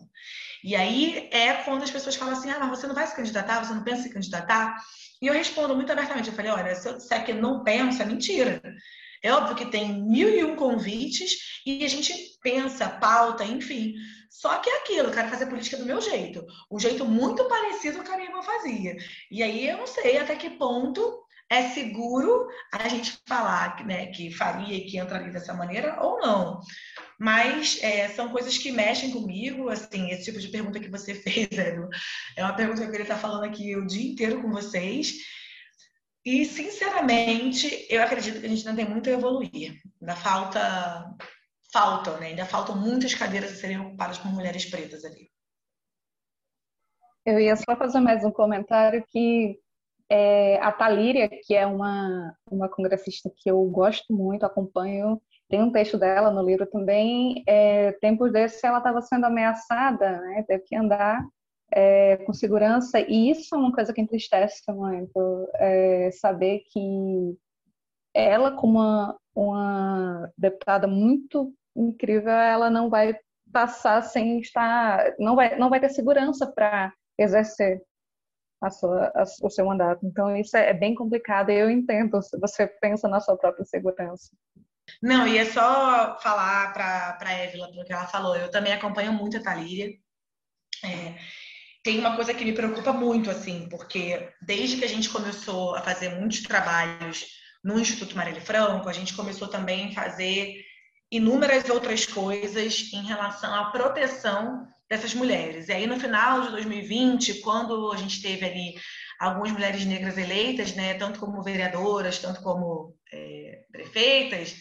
E 0.62 0.76
aí 0.76 1.30
é 1.32 1.54
quando 1.62 1.84
as 1.84 1.90
pessoas 1.90 2.16
falam 2.16 2.34
assim: 2.34 2.50
ah, 2.50 2.58
mas 2.60 2.68
você 2.68 2.86
não 2.86 2.94
vai 2.94 3.06
se 3.06 3.16
candidatar? 3.16 3.64
Você 3.64 3.72
não 3.72 3.82
pensa 3.82 4.00
em 4.00 4.02
se 4.02 4.12
candidatar? 4.12 4.76
E 5.20 5.26
eu 5.26 5.34
respondo 5.34 5.74
muito 5.74 5.90
abertamente. 5.92 6.28
Eu 6.28 6.34
falei, 6.34 6.50
olha, 6.50 6.74
se 6.74 6.88
eu 6.88 6.96
disser 6.96 7.24
que 7.24 7.32
não 7.32 7.62
penso, 7.64 8.02
é 8.02 8.04
mentira. 8.04 8.60
É 9.22 9.32
óbvio 9.32 9.56
que 9.56 9.70
tem 9.70 10.02
mil 10.02 10.28
e 10.28 10.44
um 10.44 10.56
convites 10.56 11.60
e 11.64 11.84
a 11.84 11.88
gente 11.88 12.14
pensa, 12.42 12.88
pauta, 12.88 13.44
enfim. 13.44 13.94
Só 14.30 14.58
que 14.58 14.68
é 14.68 14.78
aquilo, 14.78 15.08
eu 15.08 15.12
quero 15.12 15.30
fazer 15.30 15.46
política 15.46 15.78
do 15.78 15.86
meu 15.86 16.00
jeito. 16.00 16.44
O 16.70 16.78
jeito 16.78 17.04
muito 17.04 17.48
parecido 17.48 18.02
que 18.02 18.10
a 18.10 18.16
minha 18.16 18.28
irmã 18.28 18.42
fazia. 18.42 18.96
E 19.30 19.42
aí 19.42 19.68
eu 19.68 19.78
não 19.78 19.86
sei 19.86 20.18
até 20.18 20.36
que 20.36 20.50
ponto 20.50 21.24
é 21.48 21.70
seguro 21.70 22.48
a 22.72 22.88
gente 22.88 23.18
falar 23.26 23.84
né, 23.86 24.06
que 24.06 24.30
faria 24.30 24.74
e 24.74 24.84
que 24.84 24.98
entraria 24.98 25.32
dessa 25.32 25.54
maneira 25.54 25.98
ou 26.02 26.20
não. 26.20 26.60
Mas 27.18 27.82
é, 27.82 28.08
são 28.08 28.28
coisas 28.28 28.58
que 28.58 28.70
mexem 28.70 29.10
comigo, 29.10 29.68
assim, 29.68 30.10
esse 30.10 30.24
tipo 30.24 30.38
de 30.38 30.48
pergunta 30.48 30.78
que 30.78 30.90
você 30.90 31.14
fez, 31.16 31.48
Edu, 31.50 31.88
é 32.36 32.44
uma 32.44 32.54
pergunta 32.54 32.80
que 32.80 32.86
eu 32.86 32.90
queria 32.90 33.04
estar 33.04 33.16
falando 33.16 33.44
aqui 33.44 33.74
o 33.76 33.86
dia 33.86 34.12
inteiro 34.12 34.42
com 34.42 34.50
vocês. 34.50 35.14
E, 36.24 36.44
sinceramente, 36.44 37.86
eu 37.88 38.02
acredito 38.02 38.40
que 38.40 38.46
a 38.46 38.48
gente 38.48 38.66
ainda 38.66 38.82
tem 38.82 38.90
muito 38.90 39.08
a 39.08 39.12
evoluir. 39.12 39.80
Ainda 40.00 40.16
falta, 40.16 41.14
faltam, 41.72 42.18
né? 42.18 42.28
Ainda 42.28 42.44
faltam 42.44 42.76
muitas 42.76 43.14
cadeiras 43.14 43.52
a 43.52 43.54
serem 43.54 43.78
ocupadas 43.78 44.18
por 44.18 44.32
mulheres 44.32 44.64
pretas 44.66 45.04
ali. 45.04 45.30
Eu 47.24 47.40
ia 47.40 47.56
só 47.56 47.76
fazer 47.76 48.00
mais 48.00 48.24
um 48.24 48.30
comentário 48.30 49.04
que 49.08 49.58
é, 50.08 50.58
a 50.58 50.70
Talíria, 50.72 51.28
que 51.28 51.54
é 51.54 51.66
uma, 51.66 52.36
uma 52.50 52.68
congressista 52.68 53.30
que 53.36 53.50
eu 53.50 53.62
gosto 53.64 54.12
muito, 54.12 54.44
acompanho, 54.44 55.20
tem 55.48 55.62
um 55.62 55.70
texto 55.70 55.98
dela 55.98 56.30
no 56.30 56.42
livro 56.42 56.66
também. 56.66 57.42
É, 57.46 57.92
tempos 57.92 58.32
desses 58.32 58.62
ela 58.64 58.78
estava 58.78 59.00
sendo 59.02 59.26
ameaçada, 59.26 60.20
né? 60.20 60.44
teve 60.46 60.64
que 60.64 60.76
andar 60.76 61.24
é, 61.72 62.16
com 62.18 62.32
segurança, 62.32 63.00
e 63.00 63.30
isso 63.30 63.54
é 63.54 63.58
uma 63.58 63.72
coisa 63.72 63.92
que 63.92 64.00
entristece 64.00 64.62
muito, 64.68 65.48
é, 65.54 66.10
saber 66.12 66.62
que 66.70 67.36
ela, 68.14 68.52
como 68.52 68.78
uma, 68.78 69.18
uma 69.34 70.32
deputada 70.38 70.86
muito 70.86 71.52
incrível, 71.74 72.32
ela 72.32 72.70
não 72.70 72.88
vai 72.88 73.18
passar 73.52 74.02
sem 74.02 74.40
estar, 74.40 75.14
não 75.18 75.36
vai, 75.36 75.58
não 75.58 75.68
vai 75.68 75.80
ter 75.80 75.90
segurança 75.90 76.46
para 76.50 76.92
exercer 77.18 77.82
a 78.60 78.70
sua, 78.70 79.12
a, 79.14 79.24
o 79.42 79.50
seu 79.50 79.66
mandato. 79.66 80.06
Então, 80.06 80.34
isso 80.36 80.56
é, 80.56 80.70
é 80.70 80.74
bem 80.74 80.94
complicado 80.94 81.50
e 81.50 81.58
eu 81.58 81.70
entendo 81.70 82.22
se 82.22 82.38
você 82.38 82.66
pensa 82.66 83.08
na 83.08 83.20
sua 83.20 83.36
própria 83.36 83.64
segurança. 83.64 84.30
Não, 85.02 85.26
e 85.26 85.38
é 85.38 85.44
só 85.44 86.18
falar 86.20 86.72
para 86.72 87.18
a 87.20 87.32
Évila, 87.32 87.70
pelo 87.70 87.84
que 87.84 87.92
ela 87.92 88.06
falou. 88.06 88.36
Eu 88.36 88.50
também 88.50 88.72
acompanho 88.72 89.12
muito 89.12 89.36
a 89.36 89.42
Talíria. 89.42 89.92
É, 90.84 91.14
tem 91.82 91.98
uma 91.98 92.16
coisa 92.16 92.34
que 92.34 92.44
me 92.44 92.52
preocupa 92.52 92.92
muito, 92.92 93.30
assim, 93.30 93.68
porque 93.68 94.32
desde 94.42 94.76
que 94.76 94.84
a 94.84 94.88
gente 94.88 95.08
começou 95.08 95.74
a 95.76 95.82
fazer 95.82 96.10
muitos 96.16 96.42
trabalhos 96.42 97.26
no 97.62 97.78
Instituto 97.78 98.16
Marielle 98.16 98.40
Franco, 98.40 98.88
a 98.88 98.92
gente 98.92 99.14
começou 99.14 99.48
também 99.48 99.88
a 99.88 99.92
fazer 99.92 100.64
inúmeras 101.10 101.68
outras 101.70 102.04
coisas 102.04 102.92
em 102.92 103.04
relação 103.04 103.54
à 103.54 103.70
proteção 103.70 104.66
dessas 104.88 105.14
mulheres. 105.14 105.68
E 105.68 105.72
aí, 105.72 105.86
no 105.86 105.98
final 105.98 106.42
de 106.42 106.50
2020, 106.50 107.40
quando 107.40 107.92
a 107.92 107.96
gente 107.96 108.20
teve 108.20 108.44
ali 108.44 108.74
algumas 109.20 109.52
mulheres 109.52 109.84
negras 109.84 110.18
eleitas, 110.18 110.74
né, 110.74 110.94
tanto 110.94 111.20
como 111.20 111.42
vereadoras, 111.42 112.18
tanto 112.18 112.40
como 112.42 112.95
é, 113.12 113.64
prefeitas, 113.70 114.56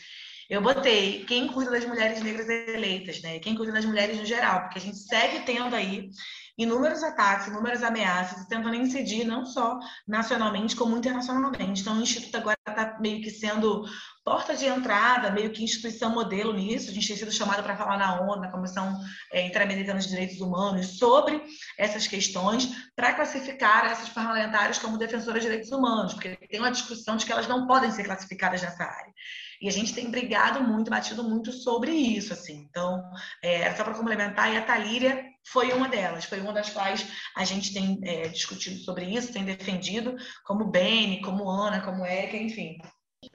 eu 0.49 0.61
botei 0.61 1.25
quem 1.25 1.47
cuida 1.47 1.71
das 1.71 1.85
mulheres 1.85 2.21
negras 2.21 2.47
eleitas, 2.47 3.21
né, 3.21 3.39
quem 3.39 3.55
cuida 3.55 3.71
das 3.71 3.85
mulheres 3.85 4.17
no 4.17 4.25
geral, 4.25 4.61
porque 4.61 4.77
a 4.77 4.81
gente 4.81 4.97
segue 4.97 5.39
tendo 5.39 5.75
aí 5.75 6.09
inúmeros 6.57 7.03
ataques, 7.03 7.47
inúmeras 7.47 7.83
ameaças, 7.83 8.45
tentando 8.45 8.75
incidir 8.75 9.25
não 9.25 9.45
só 9.45 9.77
nacionalmente, 10.07 10.75
como 10.75 10.97
internacionalmente. 10.97 11.81
Então, 11.81 11.97
o 11.97 12.01
Instituto 12.01 12.37
agora 12.37 12.57
está 12.75 12.99
meio 12.99 13.21
que 13.21 13.29
sendo 13.29 13.85
porta 14.23 14.55
de 14.55 14.65
entrada, 14.65 15.29
meio 15.29 15.51
que 15.51 15.63
instituição 15.63 16.09
modelo 16.09 16.51
nisso. 16.51 16.89
A 16.89 16.93
gente 16.93 17.07
tem 17.07 17.15
sido 17.15 17.31
chamado 17.31 17.61
para 17.61 17.77
falar 17.77 17.97
na 17.97 18.21
ONU, 18.21 18.41
na 18.41 18.51
Comissão 18.51 18.99
é, 19.31 19.45
Interamericana 19.45 19.99
de 19.99 20.09
Direitos 20.09 20.41
Humanos, 20.41 20.97
sobre 20.97 21.41
essas 21.77 22.07
questões, 22.07 22.69
para 22.95 23.13
classificar 23.13 23.85
essas 23.85 24.09
parlamentares 24.09 24.79
como 24.79 24.97
defensoras 24.97 25.43
de 25.43 25.49
direitos 25.49 25.71
humanos, 25.71 26.13
porque 26.13 26.35
tem 26.49 26.59
uma 26.59 26.71
discussão 26.71 27.15
de 27.15 27.25
que 27.25 27.31
elas 27.31 27.47
não 27.47 27.67
podem 27.67 27.91
ser 27.91 28.03
classificadas 28.03 28.61
nessa 28.61 28.83
área. 28.83 29.13
E 29.61 29.69
a 29.69 29.71
gente 29.71 29.93
tem 29.93 30.09
brigado 30.09 30.63
muito, 30.63 30.89
batido 30.89 31.23
muito 31.23 31.51
sobre 31.51 31.91
isso, 31.91 32.33
assim. 32.33 32.67
Então, 32.69 33.03
é, 33.43 33.73
só 33.75 33.83
para 33.83 33.93
complementar, 33.93 34.51
e 34.51 34.57
a 34.57 34.65
Talíria 34.65 35.34
foi 35.45 35.71
uma 35.71 35.87
delas, 35.87 36.25
foi 36.25 36.39
uma 36.39 36.51
das 36.51 36.69
quais 36.69 37.05
a 37.35 37.45
gente 37.45 37.73
tem 37.73 37.99
é, 38.03 38.27
discutido 38.27 38.79
sobre 38.79 39.05
isso, 39.05 39.31
tem 39.31 39.45
defendido, 39.45 40.15
como 40.43 40.65
Beni, 40.65 41.21
como 41.21 41.49
Ana, 41.49 41.81
como 41.81 42.05
Érica, 42.05 42.37
enfim. 42.37 42.77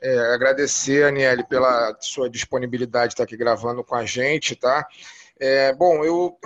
É, 0.00 0.34
agradecer, 0.34 1.04
Aniele, 1.04 1.44
pela 1.44 1.96
sua 2.00 2.28
disponibilidade 2.28 3.08
de 3.08 3.14
estar 3.14 3.24
aqui 3.24 3.36
gravando 3.36 3.82
com 3.82 3.94
a 3.94 4.04
gente, 4.04 4.54
tá? 4.54 4.86
É, 5.42 5.72
bom, 5.72 6.04
eu 6.04 6.38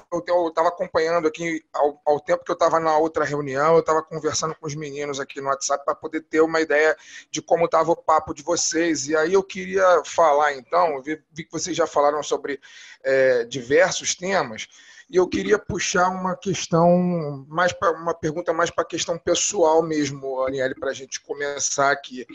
estava 0.48 0.68
acompanhando 0.68 1.27
aqui, 1.27 1.64
ao, 1.72 2.00
ao, 2.07 2.20
tempo 2.20 2.44
que 2.44 2.50
eu 2.53 2.55
estava 2.55 2.79
na 2.79 2.96
outra 2.96 3.24
reunião, 3.24 3.74
eu 3.74 3.81
estava 3.81 4.00
conversando 4.00 4.55
com 4.55 4.68
os 4.68 4.77
meninos 4.77 5.18
aqui 5.18 5.40
no 5.40 5.48
WhatsApp 5.48 5.85
para 5.85 5.96
poder 5.96 6.20
ter 6.20 6.40
uma 6.40 6.61
ideia 6.61 6.96
de 7.29 7.42
como 7.42 7.64
estava 7.64 7.90
o 7.90 7.96
papo 7.96 8.33
de 8.33 8.44
vocês. 8.44 9.09
E 9.09 9.16
aí 9.16 9.33
eu 9.33 9.42
queria 9.42 10.00
falar, 10.05 10.55
então, 10.55 11.03
vi, 11.03 11.20
vi 11.33 11.42
que 11.42 11.50
vocês 11.50 11.77
já 11.77 11.88
falaram 11.88 12.22
sobre 12.22 12.61
é, 13.03 13.44
diversos 13.46 14.14
temas, 14.14 14.68
e 15.11 15.17
eu 15.17 15.29
queria 15.29 15.59
puxar 15.59 16.09
uma 16.09 16.37
questão, 16.37 17.45
mais 17.49 17.73
pra, 17.73 17.93
uma 17.93 18.14
pergunta 18.14 18.53
mais 18.53 18.71
para 18.71 18.83
a 18.83 18.87
questão 18.87 19.19
pessoal 19.19 19.83
mesmo, 19.83 20.43
Aniele, 20.43 20.75
para 20.75 20.90
a 20.90 20.95
gente 20.95 21.21
começar 21.21 21.90
aqui. 21.90 22.27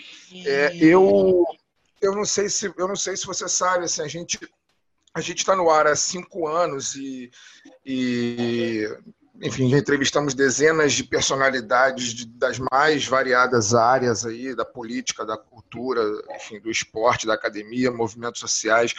É, 0.46 0.76
eu, 0.78 1.46
eu, 2.02 2.16
não 2.16 2.26
sei 2.26 2.50
se, 2.50 2.72
eu 2.78 2.88
não 2.88 2.96
sei 2.96 3.18
se 3.18 3.26
você 3.26 3.48
sabe, 3.48 3.86
assim, 3.86 4.02
a 4.02 4.08
gente 4.08 4.40
a 5.14 5.22
gente 5.22 5.40
está 5.40 5.56
no 5.56 5.70
ar 5.70 5.88
há 5.88 5.96
cinco 5.96 6.48
anos 6.48 6.96
e, 6.96 7.32
e, 7.84 8.88
enfim, 9.42 9.70
já 9.70 9.78
entrevistamos 9.78 10.34
dezenas 10.34 10.94
de 10.94 11.04
personalidades 11.04 12.14
de, 12.14 12.26
das 12.26 12.60
mais 12.72 13.06
variadas 13.06 13.74
áreas 13.74 14.26
aí, 14.26 14.54
da 14.54 14.66
política, 14.66 15.26
da 15.26 15.38
cultura, 15.38 16.02
enfim, 16.36 16.60
do 16.60 16.70
esporte, 16.70 17.26
da 17.26 17.36
academia, 17.36 17.92
movimentos 17.92 18.42
sociais. 18.42 18.94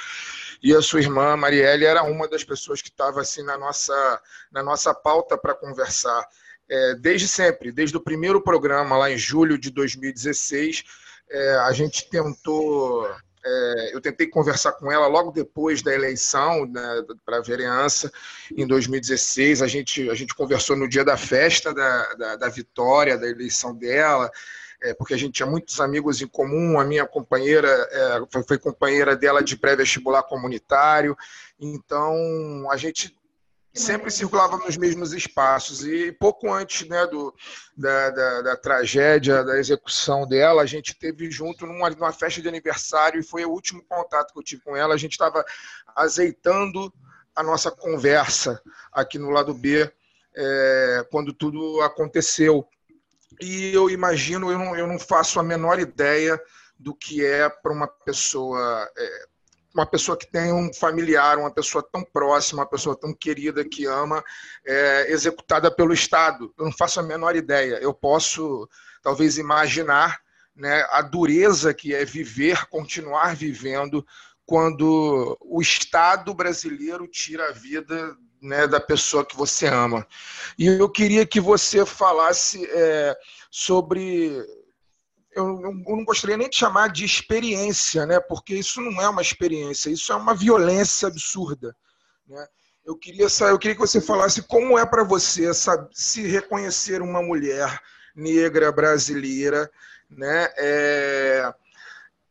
E 0.62 0.74
a 0.74 0.81
sua 0.81 1.00
irmã, 1.00 1.37
Marielle, 1.37 1.85
era 1.85 2.03
uma 2.03 2.26
das 2.26 2.42
pessoas 2.42 2.81
que 2.81 2.88
estava 2.88 3.20
assim 3.20 3.42
na 3.42 3.59
nossa, 3.59 4.20
na 4.50 4.62
nossa 4.62 4.94
pauta 4.94 5.37
para 5.37 5.55
conversar. 5.55 6.26
É, 6.68 6.94
desde 6.94 7.29
sempre, 7.29 7.72
desde 7.72 7.96
o 7.96 8.00
primeiro 8.00 8.40
programa, 8.42 8.96
lá 8.96 9.11
em 9.11 9.18
julho 9.18 9.59
de 9.59 9.70
2016, 9.70 10.85
é, 11.31 11.55
a 11.57 11.72
gente 11.72 12.09
tentou 12.09 13.09
é, 13.44 13.94
eu 13.94 14.00
tentei 14.00 14.26
conversar 14.26 14.72
com 14.72 14.90
ela 14.92 15.07
logo 15.07 15.31
depois 15.31 15.83
da 15.83 15.94
eleição 15.94 16.66
né, 16.66 17.05
para 17.24 17.38
a 17.38 17.42
vereança, 17.42 18.12
em 18.55 18.66
2016. 18.66 19.62
A 19.62 19.66
gente, 19.66 20.09
a 20.11 20.14
gente 20.14 20.35
conversou 20.35 20.76
no 20.76 20.88
dia 20.88 21.05
da 21.05 21.16
festa 21.16 21.72
da, 21.72 22.14
da, 22.14 22.37
da 22.37 22.48
vitória, 22.48 23.16
da 23.16 23.29
eleição 23.29 23.74
dela, 23.74 24.31
é, 24.83 24.94
porque 24.94 25.14
a 25.14 25.16
gente 25.16 25.33
tinha 25.33 25.48
muitos 25.48 25.81
amigos 25.81 26.20
em 26.20 26.26
comum. 26.26 26.79
A 26.79 26.85
minha 26.85 27.07
companheira 27.07 27.68
é, 27.68 28.22
foi, 28.31 28.42
foi 28.42 28.59
companheira 28.59 29.16
dela 29.16 29.42
de 29.42 29.57
pré-vestibular 29.57 30.22
comunitário. 30.22 31.16
Então, 31.59 32.68
a 32.70 32.76
gente 32.76 33.14
sempre 33.72 34.11
circulava 34.11 34.56
nos 34.56 34.76
mesmos 34.76 35.12
espaços. 35.12 35.85
E 35.85 36.12
pouco 36.12 36.52
antes 36.52 36.88
né, 36.88 37.06
do, 37.06 37.35
da, 37.76 38.11
da, 38.11 38.42
da, 38.42 38.56
tragédia, 38.56 39.44
da 39.44 39.59
execução 39.59 40.26
dela, 40.26 40.62
a 40.62 40.66
gente 40.66 40.94
teve 40.94 41.30
junto 41.30 41.66
numa, 41.66 41.90
numa, 41.90 42.12
festa 42.12 42.42
de 42.42 42.48
aniversário 42.48 43.20
e 43.20 43.24
foi 43.24 43.44
o 43.44 43.50
último 43.50 43.83
contato 43.88 44.33
que 44.33 44.38
eu 44.38 44.44
tive 44.44 44.62
com 44.62 44.76
ela. 44.76 44.94
A 44.94 44.98
gente 44.98 45.12
estava 45.12 45.44
azeitando 45.94 46.92
a 47.35 47.42
nossa 47.42 47.70
conversa 47.70 48.61
aqui 48.92 49.18
no 49.18 49.30
lado 49.30 49.54
B 49.54 49.90
é, 50.35 51.06
quando 51.11 51.33
tudo 51.33 51.80
aconteceu. 51.83 52.66
E 53.40 53.72
eu 53.72 53.88
imagino, 53.88 54.50
eu 54.50 54.59
não, 54.59 54.76
eu 54.76 54.87
não 54.87 54.98
faço 54.98 55.38
a 55.38 55.42
menor 55.42 55.78
ideia 55.78 56.40
do 56.78 56.94
que 56.94 57.24
é 57.24 57.48
para 57.48 57.72
uma 57.72 57.87
pessoa 57.87 58.90
é, 58.96 59.26
uma 59.74 59.87
pessoa 59.87 60.16
que 60.16 60.26
tem 60.26 60.52
um 60.52 60.72
familiar, 60.72 61.38
uma 61.38 61.50
pessoa 61.50 61.83
tão 61.83 62.02
próxima, 62.02 62.62
uma 62.62 62.68
pessoa 62.68 62.96
tão 62.96 63.14
querida 63.14 63.64
que 63.64 63.87
ama, 63.87 64.22
é, 64.66 65.11
executada 65.11 65.70
pelo 65.70 65.92
Estado. 65.92 66.52
Eu 66.59 66.64
não 66.64 66.72
faço 66.72 67.00
a 67.00 67.02
menor 67.02 67.37
ideia. 67.37 67.78
Eu 67.80 67.94
posso, 67.94 68.68
talvez, 69.02 69.38
imaginar 69.38 70.20
né, 70.54 70.85
a 70.90 71.00
dureza 71.02 71.72
que 71.72 71.94
é 71.94 72.04
viver, 72.04 72.66
continuar 72.66 73.35
vivendo, 73.37 74.04
quando 74.44 75.38
o 75.40 75.62
Estado 75.62 76.35
brasileiro 76.35 77.06
tira 77.06 77.48
a 77.48 77.52
vida 77.52 78.16
né, 78.42 78.66
da 78.66 78.80
pessoa 78.80 79.24
que 79.24 79.37
você 79.37 79.68
ama. 79.68 80.04
E 80.59 80.66
eu 80.66 80.88
queria 80.88 81.24
que 81.24 81.40
você 81.40 81.87
falasse 81.87 82.66
é, 82.68 83.16
sobre 83.50 84.44
eu 85.32 85.72
não 85.86 86.04
gostaria 86.04 86.36
nem 86.36 86.48
de 86.48 86.56
chamar 86.56 86.88
de 86.88 87.04
experiência, 87.04 88.04
né? 88.06 88.18
porque 88.20 88.54
isso 88.54 88.80
não 88.80 89.00
é 89.00 89.08
uma 89.08 89.22
experiência, 89.22 89.90
isso 89.90 90.12
é 90.12 90.16
uma 90.16 90.34
violência 90.34 91.08
absurda. 91.08 91.76
Né? 92.26 92.46
Eu, 92.84 92.96
queria, 92.96 93.26
eu 93.40 93.58
queria 93.58 93.74
que 93.74 93.80
você 93.80 94.00
falasse 94.00 94.42
como 94.42 94.78
é 94.78 94.84
para 94.84 95.04
você 95.04 95.52
sabe, 95.54 95.88
se 95.92 96.26
reconhecer 96.26 97.00
uma 97.00 97.22
mulher 97.22 97.80
negra 98.14 98.72
brasileira 98.72 99.70
né? 100.10 100.48
É, 100.56 101.54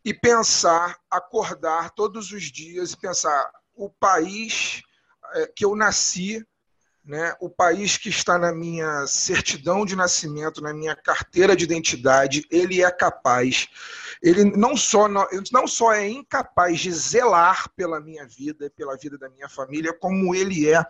e 0.04 0.14
pensar, 0.14 1.00
acordar 1.10 1.92
todos 1.92 2.32
os 2.32 2.44
dias 2.44 2.92
e 2.92 2.98
pensar 2.98 3.50
o 3.76 3.90
país 3.90 4.82
é, 5.34 5.48
que 5.48 5.64
eu 5.64 5.76
nasci 5.76 6.46
né, 7.10 7.36
o 7.40 7.50
país 7.50 7.98
que 7.98 8.08
está 8.08 8.38
na 8.38 8.54
minha 8.54 9.08
certidão 9.08 9.84
de 9.84 9.96
nascimento, 9.96 10.62
na 10.62 10.72
minha 10.72 10.96
carteira 10.96 11.56
de 11.56 11.64
identidade, 11.64 12.46
ele 12.52 12.84
é 12.84 12.92
capaz. 12.92 13.68
Ele 14.22 14.44
não 14.56 14.78
só, 14.78 15.08
não 15.52 15.66
só 15.66 15.92
é 15.92 16.08
incapaz 16.08 16.80
de 16.80 16.92
zelar 16.92 17.68
pela 17.76 18.00
minha 18.00 18.28
vida 18.28 18.68
e 18.68 18.70
pela 18.70 18.96
vida 18.96 19.18
da 19.18 19.28
minha 19.28 19.50
família, 19.50 19.92
como 19.92 20.36
ele 20.36 20.70
é 20.70 20.86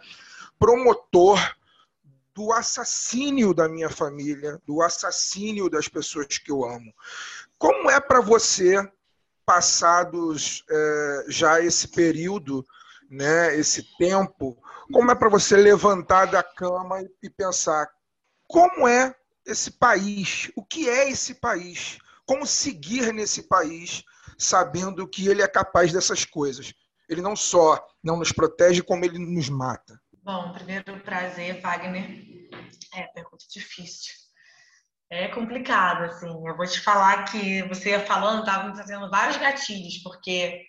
promotor 0.59 1.39
do 2.35 2.51
assassínio 2.51 3.53
da 3.53 3.69
minha 3.69 3.89
família, 3.89 4.61
do 4.67 4.81
assassínio 4.81 5.69
das 5.69 5.87
pessoas 5.87 6.37
que 6.37 6.51
eu 6.51 6.65
amo. 6.65 6.93
Como 7.57 7.89
é 7.89 7.97
para 8.01 8.19
você, 8.19 8.75
passados 9.45 10.65
é, 10.69 11.25
já 11.29 11.61
esse 11.61 11.87
período, 11.87 12.65
né, 13.09 13.55
esse 13.55 13.83
tempo, 13.97 14.57
como 14.91 15.11
é 15.11 15.15
para 15.15 15.29
você 15.29 15.57
levantar 15.57 16.25
da 16.25 16.43
cama 16.43 17.01
e 17.23 17.29
pensar 17.29 17.89
como 18.47 18.87
é 18.87 19.15
esse 19.45 19.71
país, 19.71 20.51
o 20.55 20.63
que 20.63 20.89
é 20.89 21.09
esse 21.09 21.35
país, 21.35 21.97
como 22.25 22.45
seguir 22.45 23.13
nesse 23.13 23.43
país, 23.43 24.03
sabendo 24.37 25.07
que 25.07 25.27
ele 25.27 25.41
é 25.41 25.47
capaz 25.47 25.91
dessas 25.91 26.23
coisas. 26.23 26.73
Ele 27.09 27.21
não 27.21 27.35
só 27.35 27.83
não 28.03 28.17
nos 28.17 28.31
protege, 28.31 28.83
como 28.83 29.03
ele 29.03 29.17
nos 29.17 29.49
mata. 29.49 29.99
Bom, 30.23 30.53
primeiro 30.53 30.99
prazer, 30.99 31.59
Wagner. 31.59 32.49
É, 32.93 33.03
pergunta 33.07 33.45
difícil. 33.51 34.13
É 35.11 35.27
complicado, 35.29 36.03
assim. 36.03 36.27
Eu 36.27 36.55
vou 36.55 36.67
te 36.67 36.79
falar 36.79 37.23
que 37.23 37.63
você 37.63 37.99
falando, 37.99 38.41
estava 38.41 38.67
me 38.67 38.75
trazendo 38.75 39.09
vários 39.09 39.37
gatilhos, 39.37 39.97
porque 40.03 40.63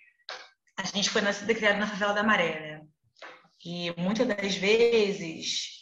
a 0.81 0.95
gente 0.95 1.09
foi 1.09 1.21
nascida 1.21 1.51
e 1.51 1.55
criada 1.55 1.79
na 1.79 1.87
favela 1.87 2.13
da 2.13 2.23
Maré, 2.23 2.59
né? 2.59 2.81
E 3.63 3.93
muitas 3.97 4.27
das 4.27 4.55
vezes 4.55 5.81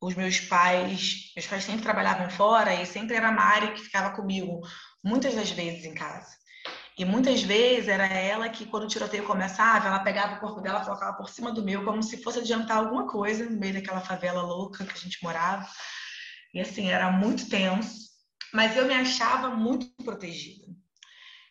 os 0.00 0.14
meus 0.14 0.40
pais, 0.40 1.32
meus 1.36 1.46
pais 1.46 1.64
sempre 1.64 1.82
trabalhavam 1.82 2.30
fora 2.30 2.72
e 2.74 2.86
sempre 2.86 3.16
era 3.16 3.28
a 3.28 3.32
Mari 3.32 3.74
que 3.74 3.82
ficava 3.82 4.14
comigo, 4.14 4.60
muitas 5.04 5.34
das 5.34 5.50
vezes 5.50 5.84
em 5.84 5.94
casa. 5.94 6.38
E 6.96 7.04
muitas 7.04 7.42
vezes 7.42 7.88
era 7.88 8.06
ela 8.06 8.48
que, 8.48 8.66
quando 8.66 8.84
o 8.84 8.88
tiroteio 8.88 9.24
começava, 9.24 9.88
ela 9.88 10.00
pegava 10.00 10.36
o 10.36 10.40
corpo 10.40 10.60
dela 10.60 10.84
colocava 10.84 11.16
por 11.16 11.28
cima 11.28 11.52
do 11.52 11.62
meu, 11.62 11.84
como 11.84 12.02
se 12.02 12.22
fosse 12.22 12.40
adiantar 12.40 12.78
alguma 12.78 13.08
coisa 13.08 13.48
no 13.48 13.58
meio 13.58 13.74
daquela 13.74 14.00
favela 14.00 14.42
louca 14.42 14.84
que 14.84 14.92
a 14.92 15.00
gente 15.00 15.22
morava. 15.22 15.66
E 16.52 16.60
assim, 16.60 16.90
era 16.90 17.10
muito 17.10 17.48
tenso, 17.48 18.10
mas 18.52 18.76
eu 18.76 18.86
me 18.86 18.94
achava 18.94 19.50
muito 19.50 19.86
protegida. 20.04 20.66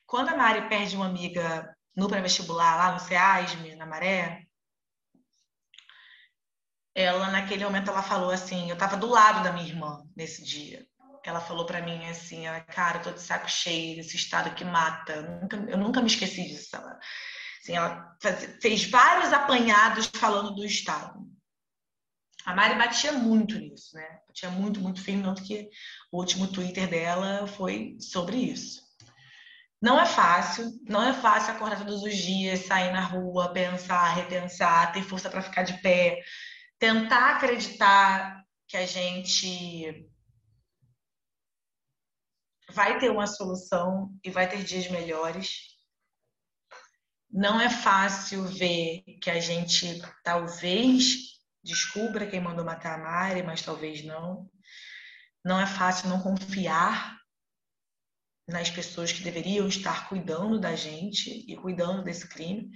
Quando 0.06 0.30
a 0.30 0.38
Mari 0.38 0.68
perde 0.70 0.96
uma 0.96 1.08
amiga 1.08 1.76
no 1.96 2.08
pré-vestibular, 2.08 2.78
lá 2.78 2.92
no 2.94 3.00
SEASM, 3.00 3.76
na 3.76 3.86
Maré, 3.86 4.48
ela 6.94 7.30
naquele 7.32 7.64
momento 7.64 7.90
ela 7.90 8.04
falou 8.04 8.32
assim, 8.32 8.70
eu 8.70 8.74
estava 8.74 8.98
do 8.98 9.08
lado 9.08 9.44
da 9.44 9.54
minha 9.54 9.68
irmã 9.68 10.04
nesse 10.16 10.44
dia. 10.44 10.86
Ela 11.24 11.42
falou 11.42 11.66
para 11.66 11.82
mim 11.82 12.06
assim, 12.06 12.44
cara, 12.74 12.98
eu 13.00 13.04
tô 13.04 13.12
de 13.12 13.22
saco 13.22 13.50
cheio 13.50 13.98
desse 13.98 14.16
estado 14.16 14.56
que 14.56 14.66
mata. 14.66 15.14
Eu 15.14 15.42
nunca, 15.42 15.58
eu 15.58 15.78
nunca 15.78 16.02
me 16.02 16.08
esqueci 16.08 16.48
disso. 16.48 16.76
Ela, 16.76 17.00
assim, 17.62 17.76
ela 17.76 18.18
faz, 18.22 18.58
fez 18.62 18.90
vários 18.90 19.32
apanhados 19.32 20.08
falando 20.08 20.56
do 20.56 20.66
estado. 20.66 21.20
A 22.46 22.56
Mari 22.56 22.78
batia 22.78 23.12
muito 23.12 23.60
nisso, 23.60 23.96
né? 23.96 24.22
Batia 24.28 24.50
muito, 24.50 24.80
muito 24.80 25.02
firme, 25.04 25.24
tanto 25.24 25.44
que 25.44 25.70
o 26.12 26.18
último 26.18 26.52
Twitter 26.52 26.90
dela 26.90 27.46
foi 27.46 27.98
sobre 28.00 28.38
isso. 28.38 28.89
Não 29.82 29.98
é 30.00 30.06
fácil, 30.06 30.72
não 30.84 31.02
é 31.02 31.14
fácil 31.14 31.54
acordar 31.54 31.78
todos 31.78 32.04
os 32.04 32.16
dias, 32.16 32.66
sair 32.66 32.92
na 32.92 33.02
rua, 33.02 33.54
pensar, 33.54 34.14
repensar, 34.14 34.92
ter 34.92 35.04
força 35.04 35.30
para 35.30 35.42
ficar 35.42 35.64
de 35.64 35.82
pé, 35.82 36.22
tentar 36.78 37.36
acreditar 37.36 38.44
que 38.68 38.76
a 38.76 38.86
gente 38.86 40.06
vai 42.72 43.00
ter 43.00 43.10
uma 43.10 43.26
solução 43.26 44.14
e 44.24 44.30
vai 44.30 44.50
ter 44.50 44.64
dias 44.64 44.90
melhores. 44.90 45.78
Não 47.32 47.60
é 47.62 47.70
fácil 47.70 48.44
ver 48.44 49.04
que 49.22 49.30
a 49.30 49.40
gente 49.40 50.02
talvez 50.24 51.40
descubra 51.64 52.28
quem 52.28 52.42
mandou 52.42 52.66
matar 52.66 52.96
a 52.96 53.04
Mari, 53.04 53.44
mas 53.44 53.62
talvez 53.62 54.04
não. 54.04 54.50
Não 55.44 55.60
é 55.60 55.66
fácil 55.66 56.10
não 56.10 56.22
confiar 56.22 57.19
nas 58.50 58.70
pessoas 58.70 59.12
que 59.12 59.24
deveriam 59.24 59.68
estar 59.68 60.10
cuidando 60.10 60.60
da 60.60 60.76
gente 60.76 61.46
e 61.48 61.56
cuidando 61.56 62.04
desse 62.04 62.28
crime 62.28 62.70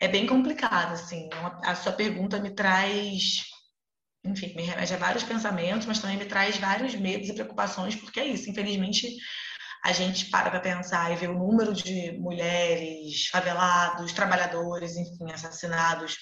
é 0.00 0.08
bem 0.08 0.26
complicado, 0.26 0.92
assim. 0.92 1.28
É 1.64 1.70
a 1.70 1.74
sua 1.74 1.92
pergunta 1.92 2.40
me 2.40 2.50
traz, 2.50 3.44
enfim, 4.24 4.54
me 4.54 4.62
remete 4.62 4.94
a 4.94 4.96
vários 4.96 5.22
pensamentos, 5.22 5.86
mas 5.86 5.98
também 5.98 6.16
me 6.16 6.24
traz 6.24 6.56
vários 6.56 6.94
medos 6.94 7.28
e 7.28 7.34
preocupações, 7.34 7.94
porque 7.94 8.20
é 8.20 8.26
isso. 8.26 8.50
Infelizmente, 8.50 9.16
a 9.84 9.92
gente 9.92 10.26
para 10.26 10.50
para 10.50 10.60
pensar 10.60 11.12
e 11.12 11.16
vê 11.16 11.26
o 11.26 11.38
número 11.38 11.72
de 11.72 12.12
mulheres, 12.18 13.28
favelados, 13.28 14.12
trabalhadores, 14.12 14.96
enfim, 14.96 15.30
assassinados 15.32 16.16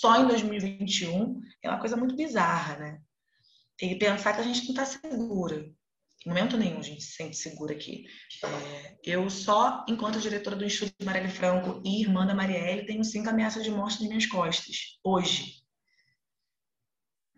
só 0.00 0.22
em 0.22 0.26
2021 0.28 1.40
é 1.62 1.68
uma 1.68 1.78
coisa 1.78 1.96
muito 1.96 2.16
bizarra, 2.16 2.76
né? 2.76 3.00
E 3.82 3.94
pensar 3.96 4.32
que 4.34 4.40
a 4.40 4.44
gente 4.44 4.62
não 4.62 4.70
está 4.70 4.84
segura. 4.84 5.70
Em 6.24 6.28
momento 6.28 6.56
nenhum 6.58 6.80
a 6.80 6.82
gente 6.82 7.02
se 7.02 7.12
sente 7.12 7.36
segura 7.36 7.74
aqui. 7.74 8.04
É, 8.44 8.98
eu 9.02 9.30
só, 9.30 9.84
enquanto 9.88 10.20
diretora 10.20 10.54
do 10.54 10.64
Instituto 10.64 11.04
Marielle 11.04 11.30
Franco 11.30 11.80
e 11.84 12.02
irmã 12.02 12.26
da 12.26 12.34
Marielle, 12.34 12.86
tenho 12.86 13.02
cinco 13.02 13.30
ameaças 13.30 13.64
de 13.64 13.70
morte 13.70 14.00
nas 14.00 14.08
minhas 14.08 14.26
costas, 14.26 14.98
hoje. 15.02 15.62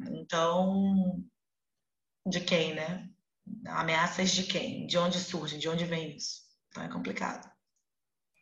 Então, 0.01 1.23
de 2.27 2.41
quem, 2.41 2.75
né? 2.75 3.09
Ameaças 3.67 4.33
de 4.33 4.45
quem? 4.45 4.87
De 4.87 4.99
onde 4.99 5.19
surge? 5.19 5.59
De 5.59 5.69
onde 5.69 5.85
vem 5.85 6.17
isso? 6.17 6.43
Então 6.69 6.83
é 6.83 6.89
complicado. 6.89 7.49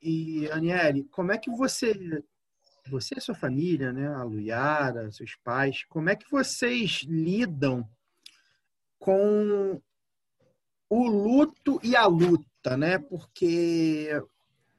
E, 0.03 0.51
Aniele, 0.51 1.05
como 1.11 1.33
é 1.33 1.39
que 1.39 1.51
você, 1.51 1.93
você 2.89 3.17
e 3.19 3.21
sua 3.21 3.35
família, 3.35 3.93
né, 3.93 4.09
a 4.09 4.23
Luiara, 4.23 5.13
seus 5.13 5.35
pais, 5.45 5.85
como 5.85 6.09
é 6.09 6.17
que 6.17 6.31
vocês 6.31 7.03
lidam 7.07 7.87
com 8.99 9.83
o 10.91 11.07
luto 11.07 11.81
e 11.83 11.95
a 11.95 12.05
luta, 12.05 12.77
né? 12.77 12.99
Porque 12.99 14.11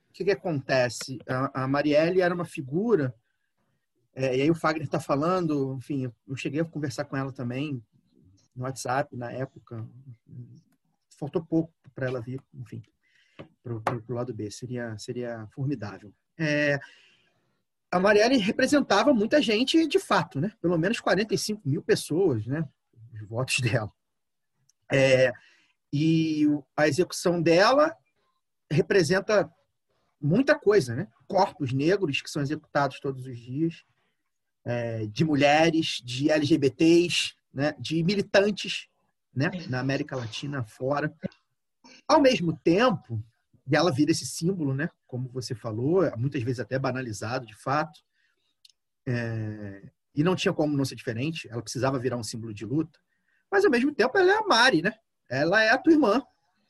o 0.10 0.14
que, 0.14 0.26
que 0.26 0.32
acontece? 0.32 1.18
A, 1.28 1.64
a 1.64 1.68
Marielle 1.68 2.22
era 2.22 2.36
uma 2.36 2.46
figura, 2.46 3.16
é, 4.14 4.38
e 4.38 4.42
aí 4.42 4.52
o 4.52 4.56
Fagner 4.56 4.84
está 4.84 5.00
falando, 5.00 5.76
enfim, 5.78 6.12
eu 6.28 6.36
cheguei 6.36 6.60
a 6.60 6.66
conversar 6.66 7.06
com 7.06 7.16
ela 7.16 7.32
também 7.32 7.82
no 8.54 8.64
WhatsApp 8.64 9.16
na 9.16 9.32
época. 9.32 9.88
Faltou 11.18 11.44
pouco 11.44 11.74
para 11.96 12.08
ela 12.08 12.20
vir, 12.20 12.42
enfim, 12.54 12.84
para 13.64 13.74
o 13.74 14.14
lado 14.14 14.34
B. 14.34 14.52
Seria, 14.52 14.98
seria 14.98 15.48
formidável. 15.52 16.14
É, 16.38 16.78
a 17.90 18.00
Marielle 18.00 18.38
representava 18.38 19.14
muita 19.14 19.42
gente 19.42 19.88
de 19.88 20.00
fato, 20.00 20.42
né? 20.42 20.52
Pelo 20.62 20.78
menos 20.78 21.00
45 21.00 21.62
mil 21.68 21.82
pessoas, 21.82 22.46
né? 22.46 22.68
Os 23.14 23.28
votos 23.28 23.60
dela. 23.60 23.92
É, 24.92 25.32
e 25.92 26.46
a 26.76 26.88
execução 26.88 27.42
dela 27.42 27.96
representa 28.72 29.52
muita 30.22 30.58
coisa, 30.58 30.96
né? 30.96 31.08
Corpos 31.28 31.74
negros 31.74 32.22
que 32.22 32.30
são 32.30 32.42
executados 32.42 33.00
todos 33.00 33.26
os 33.26 33.38
dias, 33.38 33.84
é, 34.64 35.06
de 35.08 35.26
mulheres, 35.26 36.02
de 36.04 36.30
LGBTs, 36.30 37.34
né? 37.54 37.76
de 37.80 38.04
militantes 38.04 38.88
né? 39.34 39.50
na 39.68 39.80
América 39.80 40.16
Latina 40.16 40.64
fora. 40.64 41.14
Ao 42.08 42.22
mesmo 42.22 42.58
tempo, 42.64 43.24
ela 43.72 43.92
vira 43.92 44.12
esse 44.12 44.26
símbolo, 44.26 44.74
né? 44.74 44.90
como 45.08 45.30
você 45.30 45.56
falou, 45.56 46.04
muitas 46.18 46.42
vezes 46.44 46.60
até 46.60 46.78
banalizado, 46.78 47.46
de 47.46 47.56
fato, 47.56 48.00
é, 49.06 49.90
e 50.14 50.24
não 50.24 50.36
tinha 50.36 50.54
como 50.54 50.78
não 50.78 50.86
ser 50.86 50.96
diferente, 50.96 51.50
ela 51.50 51.62
precisava 51.62 52.00
virar 52.00 52.18
um 52.18 52.24
símbolo 52.24 52.54
de 52.54 52.66
luta, 52.66 53.00
mas 53.50 53.66
ao 53.66 53.72
mesmo 53.72 53.94
tempo 53.94 54.18
ela 54.18 54.32
é 54.32 54.38
a 54.38 54.46
Mari, 54.46 54.82
né? 54.82 54.94
Ela 55.32 55.64
é 55.64 55.70
a 55.70 55.78
tua 55.78 55.94
irmã, 55.94 56.22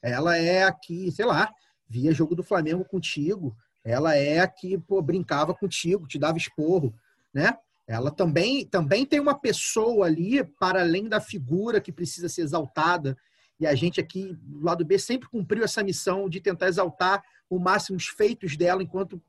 ela 0.04 0.38
é 0.38 0.64
a 0.64 0.72
que, 0.72 1.12
sei 1.12 1.26
lá, 1.26 1.52
via 1.90 2.14
jogo 2.14 2.36
do 2.36 2.44
Flamengo 2.44 2.86
contigo, 2.86 3.58
ela 3.84 4.16
é 4.16 4.40
a 4.40 4.48
que 4.48 4.78
pô, 4.78 5.02
brincava 5.02 5.56
contigo, 5.56 6.08
te 6.08 6.20
dava 6.20 6.38
esporro, 6.38 6.94
né? 7.34 7.58
Ela 7.88 8.12
também, 8.12 8.64
também 8.64 9.04
tem 9.04 9.20
uma 9.20 9.34
pessoa 9.34 10.06
ali, 10.06 10.44
para 10.44 10.82
além 10.82 11.10
da 11.10 11.20
figura 11.20 11.82
que 11.82 11.92
precisa 11.92 12.30
ser 12.30 12.44
exaltada, 12.44 13.18
e 13.60 13.66
a 13.66 13.74
gente 13.74 14.00
aqui, 14.00 14.38
do 14.40 14.64
lado 14.64 14.86
B, 14.86 14.98
sempre 15.00 15.28
cumpriu 15.28 15.64
essa 15.64 15.84
missão 15.84 16.30
de 16.30 16.40
tentar 16.40 16.68
exaltar 16.68 17.24
o 17.50 17.60
máximo 17.60 17.98
os 17.98 18.08
feitos 18.08 18.56
dela 18.56 18.82
enquanto 18.84 19.22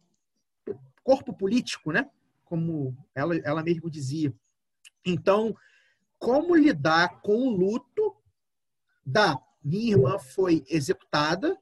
corpo 1.03 1.33
político, 1.33 1.91
né? 1.91 2.09
Como 2.45 2.95
ela, 3.14 3.35
ela 3.39 3.62
mesmo 3.62 3.91
dizia. 3.91 4.33
Então, 5.05 5.57
como 6.18 6.55
lidar 6.55 7.20
com 7.20 7.49
o 7.49 7.51
luto 7.51 7.91
da 9.05 9.38
minha 9.64 9.92
irmã 9.92 10.18
foi 10.18 10.64
executada 10.68 11.59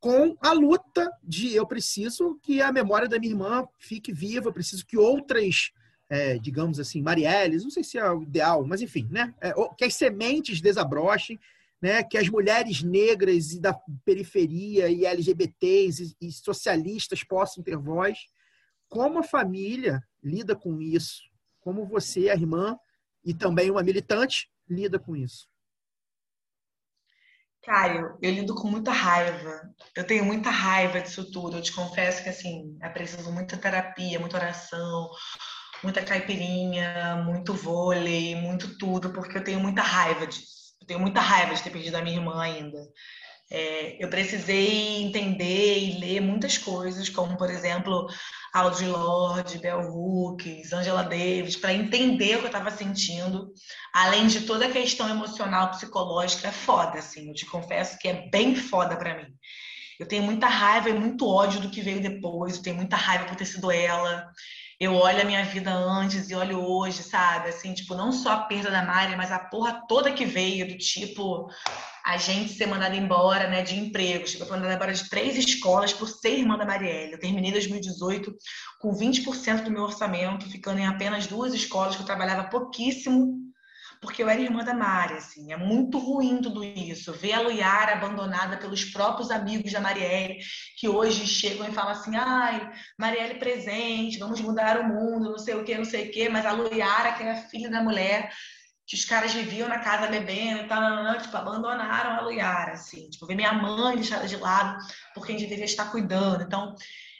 com 0.00 0.36
a 0.40 0.52
luta 0.52 1.10
de 1.22 1.54
eu 1.54 1.66
preciso 1.66 2.38
que 2.42 2.62
a 2.62 2.72
memória 2.72 3.08
da 3.08 3.18
minha 3.18 3.32
irmã 3.32 3.66
fique 3.78 4.12
viva, 4.12 4.48
eu 4.48 4.52
preciso 4.52 4.86
que 4.86 4.96
outras, 4.96 5.72
é, 6.08 6.38
digamos 6.38 6.78
assim, 6.78 7.02
Marielles, 7.02 7.64
não 7.64 7.70
sei 7.70 7.82
se 7.82 7.98
é 7.98 8.10
o 8.10 8.22
ideal, 8.22 8.64
mas 8.64 8.80
enfim, 8.80 9.08
né? 9.10 9.34
É, 9.40 9.52
que 9.76 9.84
as 9.84 9.94
sementes 9.94 10.60
desabrochem, 10.60 11.38
né? 11.82 12.02
Que 12.04 12.16
as 12.16 12.28
mulheres 12.28 12.82
negras 12.82 13.52
e 13.52 13.60
da 13.60 13.74
periferia 14.04 14.88
e 14.88 15.04
LGBTs 15.04 16.16
e, 16.20 16.28
e 16.28 16.32
socialistas 16.32 17.24
possam 17.24 17.62
ter 17.62 17.76
voz. 17.76 18.18
Como 18.88 19.18
a 19.18 19.24
família 19.24 20.00
lida 20.22 20.54
com 20.54 20.80
isso? 20.80 21.22
Como 21.60 21.84
você, 21.84 22.30
a 22.30 22.34
irmã 22.34 22.78
e 23.24 23.34
também 23.34 23.70
uma 23.70 23.82
militante, 23.82 24.48
lida 24.68 24.98
com 24.98 25.16
isso? 25.16 25.47
Caio, 27.68 28.16
eu 28.22 28.32
lido 28.32 28.54
com 28.54 28.66
muita 28.66 28.90
raiva. 28.90 29.60
Eu 29.94 30.02
tenho 30.02 30.24
muita 30.24 30.48
raiva 30.48 31.02
disso 31.02 31.30
tudo. 31.30 31.58
Eu 31.58 31.62
te 31.62 31.70
confesso 31.70 32.22
que, 32.22 32.30
assim, 32.30 32.74
é 32.80 32.88
preciso 32.88 33.30
muita 33.30 33.58
terapia, 33.58 34.18
muita 34.18 34.38
oração, 34.38 35.10
muita 35.84 36.02
caipirinha, 36.02 37.16
muito 37.26 37.52
vôlei, 37.52 38.34
muito 38.36 38.78
tudo, 38.78 39.12
porque 39.12 39.36
eu 39.36 39.44
tenho 39.44 39.60
muita 39.60 39.82
raiva 39.82 40.26
disso. 40.26 40.74
Eu 40.80 40.86
tenho 40.86 41.00
muita 41.00 41.20
raiva 41.20 41.54
de 41.54 41.62
ter 41.62 41.68
perdido 41.68 41.96
a 41.96 42.02
minha 42.02 42.16
irmã 42.16 42.40
ainda. 42.40 42.78
É, 43.50 43.96
eu 44.02 44.10
precisei 44.10 45.02
entender 45.02 45.78
e 45.78 45.98
ler 45.98 46.20
muitas 46.20 46.58
coisas, 46.58 47.08
como, 47.08 47.36
por 47.38 47.48
exemplo, 47.50 48.06
Audre 48.52 48.86
Lorde, 48.86 49.58
Bell 49.58 49.80
Hooks, 49.80 50.72
Angela 50.72 51.02
Davis, 51.02 51.56
para 51.56 51.72
entender 51.72 52.36
o 52.36 52.38
que 52.40 52.44
eu 52.44 52.48
estava 52.48 52.70
sentindo, 52.70 53.52
além 53.94 54.26
de 54.26 54.42
toda 54.42 54.66
a 54.66 54.70
questão 54.70 55.08
emocional, 55.08 55.70
psicológica, 55.70 56.48
é 56.48 56.52
foda, 56.52 56.98
assim, 56.98 57.28
eu 57.28 57.34
te 57.34 57.46
confesso 57.46 57.98
que 57.98 58.08
é 58.08 58.28
bem 58.30 58.54
foda 58.54 58.96
para 58.96 59.16
mim. 59.16 59.34
Eu 59.98 60.06
tenho 60.06 60.22
muita 60.22 60.46
raiva 60.46 60.90
e 60.90 60.94
muito 60.94 61.26
ódio 61.26 61.60
do 61.60 61.70
que 61.70 61.80
veio 61.80 62.02
depois, 62.02 62.56
eu 62.56 62.62
tenho 62.62 62.76
muita 62.76 62.96
raiva 62.96 63.24
por 63.24 63.34
ter 63.36 63.46
sido 63.46 63.70
ela. 63.70 64.30
Eu 64.80 64.94
olho 64.94 65.20
a 65.20 65.24
minha 65.24 65.44
vida 65.44 65.72
antes 65.74 66.30
e 66.30 66.36
olho 66.36 66.60
hoje, 66.60 67.02
sabe? 67.02 67.48
Assim, 67.48 67.74
tipo, 67.74 67.96
não 67.96 68.12
só 68.12 68.30
a 68.30 68.42
perda 68.42 68.70
da 68.70 68.80
Mari, 68.80 69.16
mas 69.16 69.32
a 69.32 69.38
porra 69.40 69.82
toda 69.88 70.12
que 70.12 70.24
veio, 70.24 70.68
do 70.68 70.78
tipo, 70.78 71.48
a 72.04 72.16
gente 72.16 72.52
ser 72.52 72.66
mandada 72.66 72.94
embora 72.94 73.48
né, 73.48 73.62
de 73.62 73.74
empregos. 73.74 74.30
Tipo, 74.30 74.44
eu 74.44 74.46
fui 74.46 74.56
mandada 74.56 74.76
embora 74.76 74.94
de 74.94 75.08
três 75.10 75.36
escolas 75.36 75.92
por 75.92 76.08
ser 76.08 76.38
irmã 76.38 76.56
da 76.56 76.64
Marielle. 76.64 77.12
Eu 77.12 77.18
terminei 77.18 77.50
2018 77.50 78.32
com 78.78 78.94
20% 78.94 79.64
do 79.64 79.70
meu 79.70 79.82
orçamento, 79.82 80.48
ficando 80.48 80.78
em 80.78 80.86
apenas 80.86 81.26
duas 81.26 81.52
escolas 81.52 81.96
que 81.96 82.02
eu 82.02 82.06
trabalhava 82.06 82.48
pouquíssimo, 82.48 83.37
porque 84.00 84.22
eu 84.22 84.28
era 84.28 84.40
irmã 84.40 84.64
da 84.64 84.74
Mari, 84.74 85.14
assim. 85.14 85.52
É 85.52 85.56
muito 85.56 85.98
ruim 85.98 86.40
tudo 86.40 86.62
isso. 86.64 87.12
Ver 87.12 87.34
a 87.34 87.40
Luiara 87.40 87.92
abandonada 87.92 88.56
pelos 88.56 88.84
próprios 88.84 89.30
amigos 89.30 89.72
da 89.72 89.80
Marielle, 89.80 90.38
que 90.78 90.88
hoje 90.88 91.26
chegam 91.26 91.66
e 91.68 91.72
falam 91.72 91.92
assim, 91.92 92.16
ai, 92.16 92.70
Marielle 92.98 93.38
presente, 93.38 94.18
vamos 94.18 94.40
mudar 94.40 94.80
o 94.80 94.88
mundo, 94.88 95.30
não 95.30 95.38
sei 95.38 95.54
o 95.54 95.64
que, 95.64 95.76
não 95.76 95.84
sei 95.84 96.08
o 96.08 96.10
que, 96.10 96.28
mas 96.28 96.46
a 96.46 96.52
Luiara, 96.52 97.12
que 97.12 97.22
é 97.22 97.32
a 97.32 97.42
filha 97.48 97.70
da 97.70 97.82
mulher, 97.82 98.30
que 98.86 98.96
os 98.96 99.04
caras 99.04 99.34
viviam 99.34 99.68
na 99.68 99.80
casa 99.80 100.06
bebendo 100.06 100.62
e 100.62 100.66
tal, 100.66 101.18
tipo, 101.18 101.36
abandonaram 101.36 102.12
a 102.12 102.20
Luiara, 102.22 102.72
assim, 102.72 103.10
tipo, 103.10 103.26
ver 103.26 103.34
minha 103.34 103.52
mãe 103.52 103.96
deixada 103.96 104.26
de 104.26 104.36
lado 104.36 104.78
por 105.14 105.26
quem 105.26 105.36
deveria 105.36 105.66
estar 105.66 105.90
cuidando. 105.90 106.42
Então, 106.42 106.74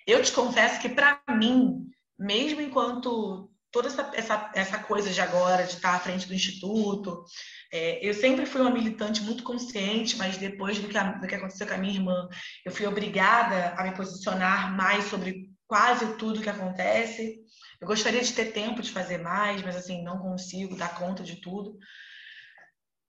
eu 0.06 0.22
te 0.22 0.32
confesso 0.32 0.80
que 0.80 0.88
para 0.88 1.20
mim, 1.28 1.84
mesmo 2.18 2.62
enquanto 2.62 3.50
toda 3.70 3.88
essa, 3.88 4.10
essa, 4.14 4.52
essa 4.54 4.78
coisa 4.78 5.10
de 5.10 5.20
agora, 5.20 5.64
de 5.64 5.74
estar 5.74 5.94
à 5.94 6.00
frente 6.00 6.26
do 6.26 6.34
instituto, 6.34 7.24
é, 7.72 8.06
eu 8.06 8.14
sempre 8.14 8.46
fui 8.46 8.60
uma 8.60 8.70
militante 8.70 9.22
muito 9.22 9.42
consciente, 9.42 10.16
mas 10.16 10.36
depois 10.36 10.78
do 10.78 10.88
que, 10.88 10.98
do 10.98 11.26
que 11.26 11.34
aconteceu 11.34 11.66
com 11.66 11.74
a 11.74 11.78
minha 11.78 11.94
irmã, 11.94 12.28
eu 12.64 12.72
fui 12.72 12.86
obrigada 12.86 13.74
a 13.74 13.84
me 13.84 13.94
posicionar 13.94 14.74
mais 14.74 15.04
sobre 15.04 15.50
quase 15.66 16.16
tudo 16.16 16.40
que 16.40 16.48
acontece. 16.48 17.38
Eu 17.80 17.86
gostaria 17.86 18.22
de 18.22 18.32
ter 18.32 18.52
tempo 18.52 18.82
de 18.82 18.90
fazer 18.90 19.18
mais, 19.18 19.62
mas 19.62 19.76
assim, 19.76 20.02
não 20.02 20.18
consigo 20.18 20.74
dar 20.74 20.98
conta 20.98 21.22
de 21.22 21.36
tudo. 21.36 21.78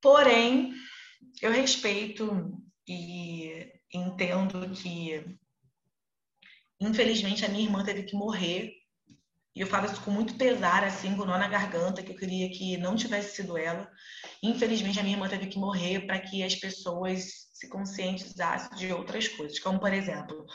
Porém, 0.02 0.74
eu 1.42 1.52
respeito 1.52 2.52
e 2.88 3.66
entendo 3.94 4.70
que, 4.72 5.38
infelizmente, 6.80 7.46
a 7.46 7.50
minha 7.50 7.64
irmã 7.64 7.84
teve 7.84 8.04
que 8.04 8.16
morrer. 8.16 8.74
E 9.60 9.62
eu 9.62 9.68
falo 9.68 9.88
isso 9.88 10.00
com 10.04 10.12
muito 10.12 10.36
pesar, 10.36 10.86
assim, 10.86 11.18
com 11.18 11.26
nó 11.26 11.38
na 11.38 11.50
garganta, 11.50 12.02
que 12.02 12.14
eu 12.14 12.16
queria 12.16 12.50
que 12.50 12.78
não 12.78 12.96
tivesse 12.96 13.36
sido 13.36 13.58
ela. 13.58 13.92
Infelizmente, 14.42 14.98
a 14.98 15.04
minha 15.04 15.18
irmã 15.18 15.28
teve 15.28 15.48
que 15.48 15.60
morrer 15.60 16.08
para 16.08 16.18
que 16.18 16.42
as 16.42 16.56
pessoas 16.56 17.50
se 17.54 17.68
conscientizassem 17.68 18.78
de 18.78 18.94
outras 18.94 19.28
coisas. 19.28 19.60
Como, 19.60 19.78
por 19.78 19.92
exemplo, 19.92 20.46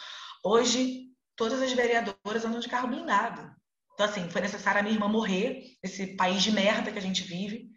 hoje 0.42 1.10
todas 1.36 1.60
as 1.60 1.70
vereadoras 1.74 2.46
andam 2.46 2.60
de 2.60 2.66
carro 2.66 2.88
blindado. 2.88 3.54
Então, 3.92 4.06
assim, 4.06 4.26
foi 4.30 4.40
necessário 4.40 4.80
a 4.80 4.82
minha 4.82 4.94
irmã 4.94 5.06
morrer, 5.06 5.76
esse 5.82 6.16
país 6.16 6.42
de 6.42 6.52
merda 6.52 6.90
que 6.90 6.98
a 6.98 7.02
gente 7.02 7.24
vive, 7.24 7.68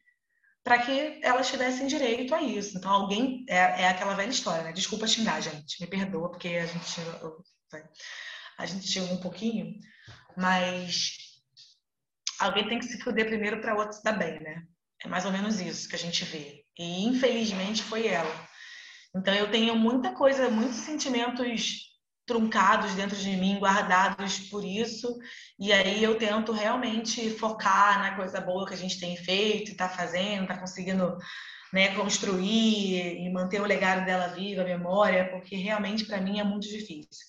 para 0.63 0.77
que 0.77 1.19
elas 1.21 1.49
tivessem 1.49 1.87
direito 1.87 2.33
a 2.33 2.41
isso. 2.41 2.77
Então, 2.77 2.89
alguém. 2.89 3.43
É, 3.49 3.81
é, 3.81 3.89
aquela 3.89 4.13
velha 4.13 4.29
história, 4.29 4.63
né? 4.63 4.71
Desculpa 4.71 5.05
xingar, 5.05 5.41
gente. 5.41 5.81
Me 5.81 5.87
perdoa, 5.87 6.29
porque 6.31 6.47
a 6.47 6.65
gente. 6.65 7.01
A 8.57 8.65
gente 8.65 8.87
chegou 8.87 9.11
um 9.11 9.19
pouquinho, 9.19 9.77
mas 10.37 11.17
alguém 12.39 12.69
tem 12.69 12.77
que 12.77 12.85
se 12.85 13.01
fuder 13.01 13.25
primeiro 13.25 13.59
para 13.59 13.75
outro 13.75 13.97
se 13.97 14.03
dar 14.03 14.13
bem, 14.13 14.39
né? 14.39 14.63
É 15.03 15.07
mais 15.07 15.25
ou 15.25 15.31
menos 15.31 15.59
isso 15.59 15.89
que 15.89 15.95
a 15.95 15.99
gente 15.99 16.23
vê. 16.25 16.63
E 16.77 17.05
infelizmente 17.05 17.81
foi 17.81 18.07
ela. 18.07 18.47
Então 19.15 19.33
eu 19.33 19.49
tenho 19.49 19.75
muita 19.75 20.13
coisa, 20.13 20.47
muitos 20.49 20.77
sentimentos 20.77 21.87
truncados 22.25 22.93
dentro 22.93 23.17
de 23.17 23.35
mim, 23.37 23.57
guardados 23.57 24.39
por 24.49 24.63
isso, 24.63 25.17
e 25.57 25.71
aí 25.71 26.03
eu 26.03 26.17
tento 26.17 26.51
realmente 26.51 27.29
focar 27.31 27.99
na 27.99 28.15
coisa 28.15 28.41
boa 28.41 28.67
que 28.67 28.73
a 28.73 28.77
gente 28.77 28.99
tem 28.99 29.15
feito, 29.15 29.71
está 29.71 29.87
fazendo, 29.87 30.43
está 30.43 30.57
conseguindo 30.57 31.17
né, 31.71 31.95
construir 31.95 33.25
e 33.25 33.29
manter 33.31 33.61
o 33.61 33.65
legado 33.65 34.05
dela 34.05 34.27
viva, 34.27 34.61
a 34.61 34.65
memória, 34.65 35.29
porque 35.31 35.55
realmente 35.55 36.05
para 36.05 36.19
mim 36.19 36.39
é 36.39 36.43
muito 36.43 36.67
difícil 36.67 37.25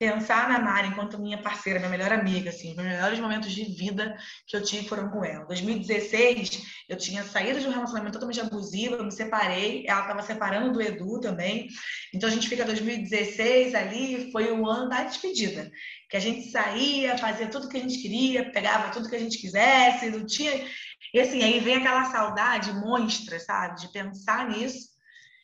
pensar 0.00 0.48
na 0.48 0.58
Mari 0.58 0.88
enquanto 0.88 1.18
minha 1.18 1.36
parceira, 1.36 1.78
minha 1.78 1.90
melhor 1.90 2.10
amiga, 2.10 2.48
assim, 2.48 2.70
os 2.70 2.76
melhores 2.76 3.18
momentos 3.20 3.52
de 3.52 3.64
vida 3.64 4.16
que 4.46 4.56
eu 4.56 4.62
tive 4.62 4.88
foram 4.88 5.10
com 5.10 5.22
ela. 5.22 5.44
Em 5.44 5.46
2016, 5.46 6.62
eu 6.88 6.96
tinha 6.96 7.22
saído 7.22 7.60
de 7.60 7.66
um 7.66 7.70
relacionamento 7.70 8.14
totalmente 8.14 8.40
abusivo, 8.40 8.94
eu 8.94 9.04
me 9.04 9.12
separei, 9.12 9.84
ela 9.86 10.00
estava 10.00 10.22
separando 10.22 10.72
do 10.72 10.80
Edu 10.80 11.20
também. 11.20 11.68
Então 12.14 12.30
a 12.30 12.32
gente 12.32 12.48
fica 12.48 12.64
2016 12.64 13.74
ali, 13.74 14.32
foi 14.32 14.50
o 14.50 14.66
ano 14.66 14.88
da 14.88 15.04
despedida, 15.04 15.70
que 16.08 16.16
a 16.16 16.20
gente 16.20 16.50
saía, 16.50 17.18
fazia 17.18 17.48
tudo 17.48 17.68
que 17.68 17.76
a 17.76 17.80
gente 17.80 18.00
queria, 18.00 18.50
pegava 18.50 18.90
tudo 18.90 19.10
que 19.10 19.16
a 19.16 19.20
gente 19.20 19.36
quisesse, 19.36 20.10
não 20.10 20.24
tinha. 20.24 20.66
E 21.12 21.20
assim, 21.20 21.42
aí 21.42 21.60
vem 21.60 21.76
aquela 21.76 22.06
saudade 22.06 22.72
monstra, 22.72 23.38
sabe, 23.38 23.82
de 23.82 23.92
pensar 23.92 24.48
nisso 24.48 24.98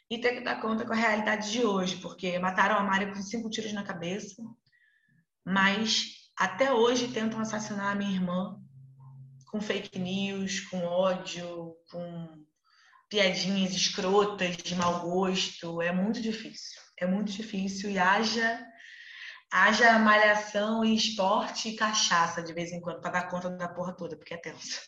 e 0.09 0.19
ter 0.19 0.35
que 0.35 0.41
dar 0.41 0.61
conta 0.61 0.85
com 0.85 0.93
a 0.93 0.97
realidade 0.97 1.51
de 1.51 1.65
hoje, 1.65 1.97
porque 1.97 2.39
mataram 2.39 2.77
a 2.77 2.83
Mari 2.83 3.13
com 3.13 3.23
cinco 3.23 3.51
tiros 3.51 3.73
na 3.73 3.83
cabeça, 3.83 4.43
mas 5.45 6.31
até 6.37 6.73
hoje 6.73 7.09
tentam 7.09 7.41
assassinar 7.41 7.93
a 7.93 7.95
minha 7.95 8.13
irmã 8.13 8.61
com 9.47 9.61
fake 9.61 9.99
news, 9.99 10.61
com 10.61 10.85
ódio, 10.85 11.75
com 11.91 12.45
piadinhas 13.09 13.73
escrotas 13.73 14.57
de 14.57 14.75
mau 14.75 15.01
gosto. 15.01 15.81
É 15.81 15.93
muito 15.93 16.21
difícil. 16.21 16.81
É 16.99 17.07
muito 17.07 17.33
difícil 17.33 17.91
e 17.91 17.99
haja 17.99 18.65
haja 19.51 19.99
malhação 19.99 20.85
e 20.85 20.95
esporte 20.95 21.69
e 21.69 21.77
cachaça 21.77 22.43
de 22.43 22.53
vez 22.53 22.73
em 22.73 22.81
quando 22.81 23.01
para 23.01 23.13
dar 23.13 23.29
conta 23.29 23.49
da 23.49 23.69
porra 23.69 23.95
toda, 23.97 24.17
porque 24.17 24.35
é 24.35 24.37
tenso. 24.37 24.81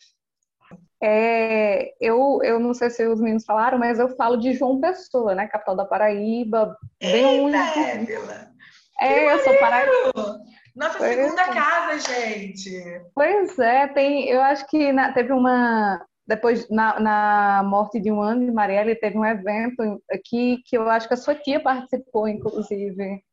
É, 1.01 1.93
eu, 2.01 2.39
eu 2.43 2.59
não 2.59 2.73
sei 2.73 2.89
se 2.89 3.05
os 3.07 3.21
meninos 3.21 3.45
falaram, 3.45 3.77
mas 3.77 3.99
eu 3.99 4.09
falo 4.15 4.37
de 4.37 4.53
João 4.53 4.81
Pessoa, 4.81 5.33
né? 5.33 5.47
Capital 5.47 5.75
da 5.75 5.85
Paraíba. 5.85 6.77
Bem 6.99 7.47
Eita, 7.47 8.51
É, 8.99 9.33
eu 9.33 9.39
sou 9.39 9.57
paraíba. 9.57 10.43
Nossa 10.75 10.97
pois 10.97 11.15
segunda 11.15 11.41
é. 11.41 11.53
casa, 11.53 12.13
gente. 12.13 13.01
Pois 13.15 13.57
é, 13.59 13.87
tem, 13.87 14.29
eu 14.29 14.41
acho 14.41 14.67
que 14.67 14.91
na, 14.91 15.13
teve 15.13 15.31
uma. 15.31 16.05
Depois, 16.27 16.69
na, 16.69 16.99
na 16.99 17.63
morte 17.65 17.99
de 17.99 18.11
um 18.11 18.21
ano 18.21 18.45
de 18.45 18.51
Marielle, 18.51 18.95
teve 18.95 19.17
um 19.17 19.25
evento 19.25 20.01
aqui 20.11 20.61
que 20.65 20.77
eu 20.77 20.87
acho 20.87 21.07
que 21.07 21.13
a 21.13 21.17
sua 21.17 21.33
tia 21.33 21.59
participou, 21.59 22.27
inclusive. 22.27 23.23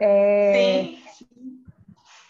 É, 0.00 0.52
Sim. 0.54 0.98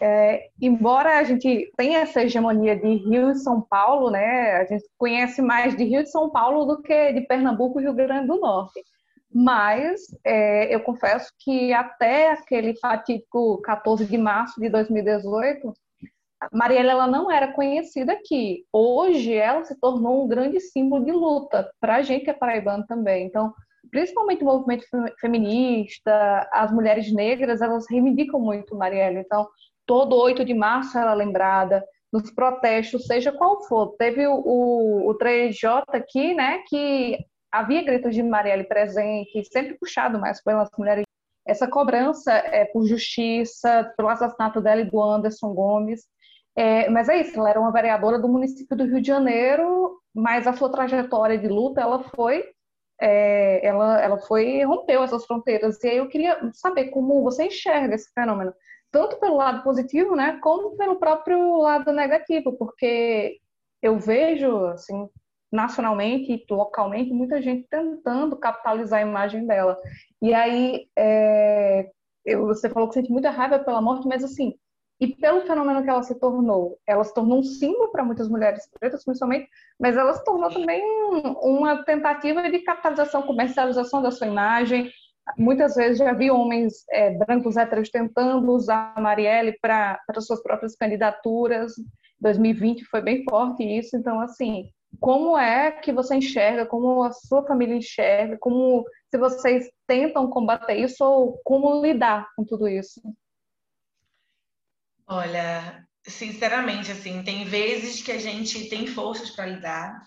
É, 0.01 0.49
embora 0.61 1.19
a 1.19 1.23
gente 1.23 1.71
tenha 1.75 1.99
essa 1.99 2.21
hegemonia 2.21 2.75
de 2.75 2.87
Rio 2.87 3.31
e 3.31 3.35
São 3.35 3.61
Paulo, 3.61 4.09
né, 4.09 4.53
a 4.53 4.65
gente 4.65 4.85
conhece 4.97 5.41
mais 5.41 5.75
de 5.75 5.83
Rio 5.83 6.01
e 6.01 6.05
São 6.05 6.29
Paulo 6.29 6.65
do 6.65 6.81
que 6.81 7.13
de 7.13 7.21
Pernambuco 7.21 7.79
e 7.79 7.83
Rio 7.83 7.93
Grande 7.93 8.27
do 8.27 8.39
Norte. 8.39 8.81
Mas 9.31 10.01
é, 10.23 10.73
eu 10.73 10.79
confesso 10.79 11.31
que 11.39 11.71
até 11.73 12.31
aquele 12.31 12.75
fatídico 12.77 13.61
14 13.61 14.05
de 14.05 14.17
março 14.17 14.59
de 14.59 14.69
2018, 14.69 15.71
Marielle 16.51 16.89
ela 16.89 17.05
não 17.05 17.29
era 17.29 17.51
conhecida 17.51 18.13
aqui. 18.13 18.65
Hoje 18.71 19.33
ela 19.33 19.63
se 19.65 19.77
tornou 19.79 20.23
um 20.23 20.27
grande 20.27 20.59
símbolo 20.59 21.05
de 21.05 21.11
luta 21.11 21.69
para 21.79 21.97
a 21.97 22.01
gente 22.01 22.23
que 22.23 22.29
é 22.31 22.33
paraibano 22.33 22.85
também. 22.87 23.27
Então, 23.27 23.53
principalmente 23.91 24.41
o 24.43 24.45
movimento 24.45 24.85
feminista, 25.19 26.49
as 26.51 26.71
mulheres 26.71 27.11
negras, 27.13 27.61
elas 27.61 27.85
reivindicam 27.89 28.39
muito 28.39 28.75
Marielle. 28.75 29.19
Então, 29.19 29.47
todo 29.89 30.15
8 30.15 30.45
de 30.45 30.53
março 30.53 30.95
ela 30.99 31.13
é 31.13 31.15
lembrada, 31.15 31.83
nos 32.13 32.29
protestos, 32.29 33.07
seja 33.07 33.31
qual 33.31 33.63
for. 33.63 33.95
Teve 33.97 34.27
o, 34.27 34.35
o, 34.35 35.09
o 35.09 35.17
3J 35.17 35.83
aqui, 35.87 36.35
né, 36.35 36.59
que 36.67 37.17
havia 37.51 37.81
gritos 37.83 38.13
de 38.13 38.21
Marielle 38.21 38.65
presente, 38.65 39.43
sempre 39.51 39.79
puxado 39.79 40.19
mais 40.19 40.43
pelas 40.43 40.69
mulheres. 40.77 41.05
Essa 41.43 41.67
cobrança 41.67 42.31
é 42.31 42.65
por 42.65 42.85
justiça, 42.85 43.91
pelo 43.97 44.09
assassinato 44.09 44.61
dela 44.61 44.81
e 44.81 44.85
do 44.85 45.01
Anderson 45.01 45.55
Gomes. 45.55 46.03
É, 46.55 46.87
mas 46.91 47.09
é 47.09 47.21
isso, 47.21 47.39
ela 47.39 47.49
era 47.49 47.59
uma 47.59 47.71
vereadora 47.71 48.19
do 48.19 48.29
município 48.29 48.77
do 48.77 48.85
Rio 48.85 49.01
de 49.01 49.07
Janeiro, 49.07 49.99
mas 50.13 50.45
a 50.45 50.53
sua 50.53 50.71
trajetória 50.71 51.37
de 51.37 51.47
luta, 51.47 51.81
ela 51.81 52.03
foi, 52.15 52.43
é, 53.01 53.65
ela, 53.65 53.99
ela 53.99 54.19
foi, 54.19 54.63
rompeu 54.63 55.01
essas 55.01 55.25
fronteiras. 55.25 55.83
E 55.83 55.87
aí 55.87 55.97
eu 55.97 56.07
queria 56.07 56.37
saber 56.53 56.91
como 56.91 57.23
você 57.23 57.45
enxerga 57.45 57.95
esse 57.95 58.11
fenômeno 58.13 58.53
tanto 58.91 59.17
pelo 59.19 59.37
lado 59.37 59.63
positivo, 59.63 60.15
né, 60.15 60.39
como 60.41 60.75
pelo 60.75 60.97
próprio 60.97 61.57
lado 61.57 61.91
negativo, 61.91 62.53
porque 62.57 63.39
eu 63.81 63.97
vejo, 63.99 64.65
assim, 64.67 65.07
nacionalmente 65.51 66.31
e 66.31 66.53
localmente, 66.53 67.13
muita 67.13 67.41
gente 67.41 67.67
tentando 67.69 68.37
capitalizar 68.37 68.99
a 68.99 69.07
imagem 69.07 69.45
dela. 69.47 69.77
E 70.21 70.33
aí, 70.33 70.87
é, 70.97 71.89
eu, 72.25 72.45
você 72.45 72.69
falou 72.69 72.87
que 72.89 72.95
sente 72.95 73.11
muita 73.11 73.29
raiva 73.29 73.59
pela 73.59 73.81
morte, 73.81 74.07
mas 74.07 74.23
assim, 74.23 74.53
e 74.99 75.07
pelo 75.15 75.41
fenômeno 75.41 75.81
que 75.81 75.89
ela 75.89 76.03
se 76.03 76.19
tornou, 76.19 76.77
ela 76.85 77.03
se 77.05 77.13
tornou 77.13 77.39
um 77.39 77.43
símbolo 77.43 77.89
para 77.89 78.03
muitas 78.03 78.27
mulheres 78.27 78.69
pretas, 78.77 79.05
principalmente, 79.05 79.47
mas 79.79 79.95
ela 79.95 80.13
se 80.13 80.23
tornou 80.25 80.49
também 80.49 80.83
uma 81.41 81.83
tentativa 81.85 82.49
de 82.51 82.59
capitalização, 82.59 83.21
comercialização 83.21 84.01
da 84.01 84.11
sua 84.11 84.27
imagem, 84.27 84.91
Muitas 85.37 85.75
vezes 85.75 85.97
já 85.97 86.13
vi 86.13 86.31
homens 86.31 86.85
é, 86.89 87.11
brancos 87.11 87.57
héteros 87.57 87.89
tentando 87.89 88.51
usar 88.51 88.93
a 88.95 89.01
Marielle 89.01 89.57
para 89.61 89.99
suas 90.19 90.41
próprias 90.41 90.75
candidaturas. 90.75 91.73
2020 92.19 92.85
foi 92.85 93.01
bem 93.01 93.23
forte 93.23 93.63
isso. 93.63 93.95
Então, 93.95 94.19
assim, 94.19 94.69
como 94.99 95.37
é 95.37 95.71
que 95.71 95.93
você 95.93 96.15
enxerga, 96.15 96.65
como 96.65 97.03
a 97.03 97.11
sua 97.11 97.45
família 97.45 97.75
enxerga, 97.75 98.37
como 98.39 98.85
se 99.09 99.17
vocês 99.17 99.69
tentam 99.87 100.29
combater 100.29 100.75
isso 100.75 101.03
ou 101.03 101.39
como 101.43 101.81
lidar 101.81 102.27
com 102.35 102.43
tudo 102.43 102.67
isso? 102.67 103.01
Olha, 105.07 105.85
sinceramente, 106.03 106.91
assim, 106.91 107.23
tem 107.23 107.45
vezes 107.45 108.01
que 108.01 108.11
a 108.11 108.19
gente 108.19 108.69
tem 108.69 108.87
forças 108.87 109.31
para 109.31 109.45
lidar, 109.45 110.01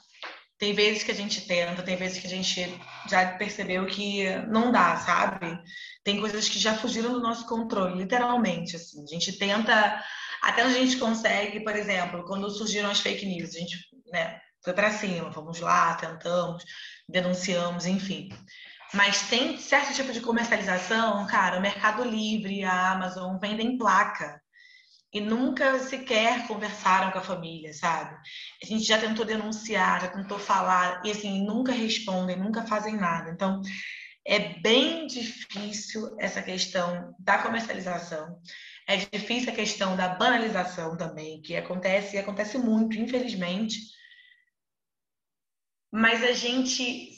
tem 0.63 0.73
vezes 0.73 1.03
que 1.03 1.11
a 1.11 1.15
gente 1.15 1.41
tenta, 1.41 1.83
tem 1.83 1.97
vezes 1.97 2.21
que 2.21 2.27
a 2.29 2.31
gente 2.31 2.81
já 3.11 3.37
percebeu 3.37 3.85
que 3.85 4.29
não 4.47 4.71
dá, 4.71 4.97
sabe? 4.97 5.61
Tem 6.05 6.21
coisas 6.21 6.49
que 6.49 6.57
já 6.57 6.73
fugiram 6.77 7.13
do 7.13 7.21
nosso 7.21 7.49
controle, 7.49 7.99
literalmente, 7.99 8.77
assim. 8.77 9.03
A 9.03 9.07
gente 9.09 9.37
tenta, 9.41 10.01
até 10.41 10.63
a 10.63 10.69
gente 10.69 10.99
consegue, 10.99 11.65
por 11.65 11.75
exemplo, 11.75 12.25
quando 12.29 12.49
surgiram 12.49 12.89
as 12.89 13.01
fake 13.01 13.27
news, 13.27 13.57
a 13.57 13.59
gente, 13.59 13.77
né, 14.13 14.39
foi 14.63 14.73
para 14.73 14.93
cima, 14.93 15.31
vamos 15.31 15.59
lá, 15.59 15.95
tentamos, 15.95 16.63
denunciamos, 17.09 17.85
enfim. 17.85 18.29
Mas 18.95 19.23
tem 19.23 19.59
certo 19.59 19.93
tipo 19.93 20.13
de 20.13 20.21
comercialização, 20.21 21.27
cara, 21.27 21.59
o 21.59 21.61
Mercado 21.61 22.05
Livre, 22.05 22.63
a 22.63 22.93
Amazon 22.93 23.37
vendem 23.37 23.77
placa 23.77 24.41
e 25.13 25.21
nunca 25.21 25.79
sequer 25.79 26.47
conversaram 26.47 27.11
com 27.11 27.19
a 27.19 27.23
família, 27.23 27.73
sabe? 27.75 28.17
A 28.63 28.67
gente 28.67 28.85
já 28.85 28.99
tentou 28.99 29.25
denunciar, 29.25 30.01
já 30.01 30.09
tentou 30.09 30.39
falar, 30.39 31.03
e 31.05 31.11
assim, 31.11 31.45
nunca 31.45 31.73
respondem, 31.73 32.37
nunca 32.39 32.67
fazem 32.67 32.97
nada. 32.97 33.31
Então, 33.31 33.61
é 34.27 34.61
bem 34.61 35.07
difícil 35.07 36.17
essa 36.19 36.41
questão 36.41 37.15
da 37.19 37.39
comercialização. 37.39 38.41
É 38.89 38.97
difícil 38.97 39.53
a 39.53 39.57
questão 39.57 39.97
da 39.97 40.09
banalização 40.09 40.97
também, 40.97 41.43
que 41.43 41.57
acontece 41.57 42.17
e 42.17 42.19
acontece 42.19 42.57
muito, 42.57 42.97
infelizmente. 42.97 43.79
Mas 45.93 46.25
a 46.25 46.33
gente 46.33 47.13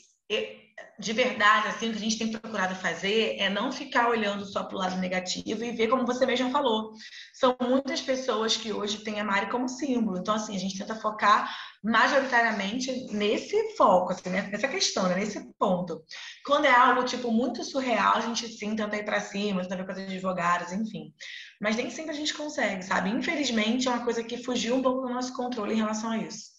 de 0.99 1.13
verdade, 1.13 1.69
assim, 1.69 1.89
o 1.89 1.93
que 1.93 1.99
a 1.99 2.01
gente 2.01 2.19
tem 2.19 2.31
procurado 2.31 2.75
fazer 2.77 3.37
é 3.39 3.51
não 3.51 3.73
ficar 3.73 4.09
olhando 4.09 4.45
só 4.45 4.63
para 4.65 4.77
o 4.77 4.79
lado 4.79 4.97
negativo 4.99 5.65
e 5.65 5.73
ver 5.73 5.89
como 5.89 6.07
você 6.07 6.25
mesmo 6.25 6.51
falou. 6.51 6.93
São 7.33 7.57
muitas 7.61 8.01
pessoas 8.01 8.57
que 8.57 8.73
hoje 8.73 9.03
têm 9.03 9.21
a 9.21 9.25
Mari 9.25 9.51
como 9.51 9.69
símbolo. 9.69 10.19
Então, 10.19 10.35
assim, 10.35 10.55
a 10.55 10.59
gente 10.59 10.79
tenta 10.79 10.95
focar 10.95 11.53
majoritariamente 11.83 13.13
nesse 13.13 13.77
foco, 13.77 14.13
assim, 14.13 14.31
né? 14.31 14.49
nessa 14.51 14.69
questão, 14.69 15.09
né? 15.09 15.17
nesse 15.17 15.53
ponto. 15.59 16.03
Quando 16.47 16.67
é 16.67 16.75
algo, 16.75 17.05
tipo, 17.05 17.31
muito 17.31 17.65
surreal, 17.65 18.17
a 18.17 18.21
gente 18.21 18.47
sim 18.49 18.77
tenta 18.77 18.97
ir 18.97 19.05
para 19.05 19.21
cima, 19.21 19.63
tenta 19.63 19.77
ver 19.77 19.87
coisas 19.87 20.05
advogados, 20.05 20.73
enfim. 20.73 21.13
Mas 21.61 21.77
nem 21.77 21.91
sempre 21.91 22.13
a 22.13 22.17
gente 22.17 22.35
consegue, 22.35 22.83
sabe? 22.85 23.11
Infelizmente, 23.11 23.89
é 23.89 23.91
uma 23.91 24.05
coisa 24.05 24.23
que 24.23 24.43
fugiu 24.43 24.77
um 24.77 24.83
pouco 24.83 25.07
do 25.07 25.13
nosso 25.13 25.35
controle 25.35 25.75
em 25.75 25.79
relação 25.79 26.11
a 26.11 26.19
isso 26.19 26.54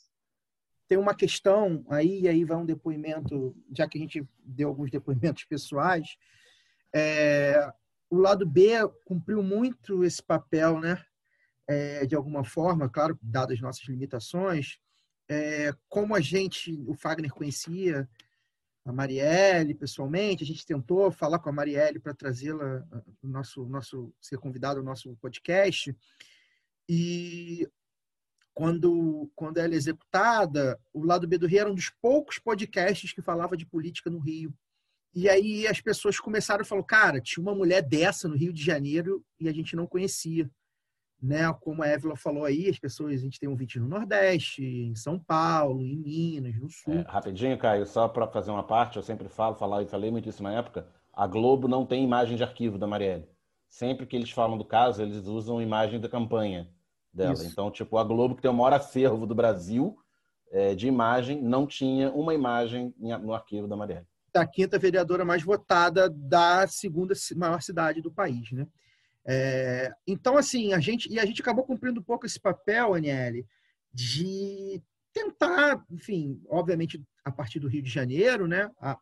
tem 0.87 0.97
uma 0.97 1.15
questão 1.15 1.85
aí, 1.89 2.21
e 2.21 2.27
aí 2.27 2.43
vai 2.43 2.57
um 2.57 2.65
depoimento, 2.65 3.55
já 3.71 3.87
que 3.87 3.97
a 3.97 4.01
gente 4.01 4.27
deu 4.43 4.69
alguns 4.69 4.91
depoimentos 4.91 5.43
pessoais, 5.49 6.17
é, 6.93 7.71
o 8.09 8.17
lado 8.17 8.45
B 8.45 8.71
cumpriu 9.03 9.41
muito 9.43 10.03
esse 10.03 10.21
papel, 10.21 10.79
né? 10.79 11.03
É, 11.67 12.05
de 12.05 12.15
alguma 12.15 12.43
forma, 12.43 12.87
claro, 12.87 13.17
dadas 13.19 13.55
as 13.55 13.61
nossas 13.61 13.87
limitações, 13.87 14.79
é, 15.27 15.73
como 15.89 16.13
a 16.13 16.21
gente, 16.21 16.71
o 16.87 16.93
Fagner 16.93 17.33
conhecia 17.33 18.07
a 18.85 18.93
Marielle 18.93 19.73
pessoalmente, 19.73 20.43
a 20.43 20.45
gente 20.45 20.63
tentou 20.63 21.11
falar 21.11 21.39
com 21.39 21.49
a 21.49 21.51
Marielle 21.51 21.99
para 21.99 22.13
trazê-la 22.13 22.85
nosso 23.23 23.65
nosso 23.65 24.13
ser 24.21 24.37
convidado 24.37 24.79
ao 24.79 24.85
nosso 24.85 25.15
podcast 25.17 25.95
e 26.87 27.67
quando, 28.55 29.29
quando 29.35 29.57
ela 29.57 29.73
é 29.73 29.77
executada, 29.77 30.79
o 30.93 31.03
Lado 31.03 31.27
B 31.27 31.37
do 31.37 31.45
Rio 31.45 31.59
era 31.59 31.69
um 31.69 31.75
dos 31.75 31.91
poucos 32.01 32.39
podcasts 32.39 33.11
que 33.11 33.21
falava 33.21 33.57
de 33.57 33.65
política 33.65 34.09
no 34.09 34.17
Rio. 34.17 34.51
E 35.13 35.29
aí 35.29 35.67
as 35.67 35.81
pessoas 35.81 36.19
começaram 36.19 36.61
a 36.61 36.65
falar, 36.65 36.83
cara, 36.83 37.21
tinha 37.21 37.43
uma 37.43 37.53
mulher 37.53 37.81
dessa 37.81 38.29
no 38.29 38.35
Rio 38.35 38.53
de 38.53 38.63
Janeiro 38.63 39.21
e 39.39 39.49
a 39.49 39.53
gente 39.53 39.75
não 39.75 39.85
conhecia. 39.85 40.49
Né? 41.21 41.51
Como 41.59 41.83
a 41.83 41.87
Évila 41.87 42.15
falou 42.15 42.45
aí, 42.45 42.69
as 42.69 42.79
pessoas, 42.79 43.15
a 43.15 43.23
gente 43.23 43.39
tem 43.39 43.49
um 43.49 43.55
vídeo 43.55 43.81
no 43.81 43.89
Nordeste, 43.89 44.63
em 44.63 44.95
São 44.95 45.19
Paulo, 45.19 45.81
em 45.81 45.97
Minas, 45.97 46.55
no 46.57 46.69
Sul. 46.69 46.93
É, 46.93 47.01
rapidinho, 47.09 47.57
Caio, 47.57 47.85
só 47.85 48.07
para 48.07 48.27
fazer 48.27 48.51
uma 48.51 48.63
parte, 48.63 48.95
eu 48.95 49.03
sempre 49.03 49.27
falo, 49.27 49.55
falar 49.55 49.83
e 49.83 49.87
falei 49.87 50.11
muito 50.11 50.29
isso 50.29 50.43
na 50.43 50.53
época, 50.53 50.87
a 51.11 51.27
Globo 51.27 51.67
não 51.67 51.85
tem 51.85 52.03
imagem 52.03 52.37
de 52.37 52.43
arquivo 52.43 52.77
da 52.77 52.87
Marielle. 52.87 53.27
Sempre 53.67 54.05
que 54.05 54.15
eles 54.15 54.31
falam 54.31 54.57
do 54.57 54.63
caso, 54.63 55.01
eles 55.01 55.25
usam 55.25 55.61
imagem 55.61 55.99
da 55.99 56.07
campanha 56.07 56.69
dela. 57.15 57.33
Isso. 57.33 57.45
Então, 57.45 57.71
tipo, 57.71 57.97
a 57.97 58.03
Globo, 58.03 58.35
que 58.35 58.41
tem 58.41 58.51
o 58.51 58.53
maior 58.53 58.73
acervo 58.73 59.25
do 59.25 59.33
Brasil 59.33 59.97
é, 60.51 60.75
de 60.75 60.87
imagem, 60.87 61.41
não 61.41 61.65
tinha 61.65 62.11
uma 62.11 62.33
imagem 62.33 62.93
no 62.97 63.33
arquivo 63.33 63.67
da 63.67 63.75
Marielle. 63.75 64.05
Da 64.33 64.45
quinta 64.45 64.77
vereadora 64.77 65.23
mais 65.23 65.41
votada 65.41 66.09
da 66.09 66.67
segunda 66.67 67.13
maior 67.35 67.61
cidade 67.61 68.01
do 68.01 68.11
país, 68.11 68.51
né? 68.51 68.67
É, 69.27 69.91
então, 70.05 70.37
assim, 70.37 70.73
a 70.73 70.79
gente, 70.79 71.11
e 71.11 71.19
a 71.19 71.25
gente 71.25 71.41
acabou 71.41 71.63
cumprindo 71.63 71.99
um 71.99 72.03
pouco 72.03 72.25
esse 72.25 72.39
papel, 72.39 72.93
Aniele, 72.93 73.47
de 73.91 74.83
tentar, 75.11 75.83
enfim, 75.89 76.39
obviamente 76.47 77.01
a 77.23 77.31
partir 77.31 77.59
do 77.59 77.67
Rio 77.67 77.81
de 77.81 77.89
Janeiro, 77.89 78.47
né? 78.47 78.69
A, 78.79 78.99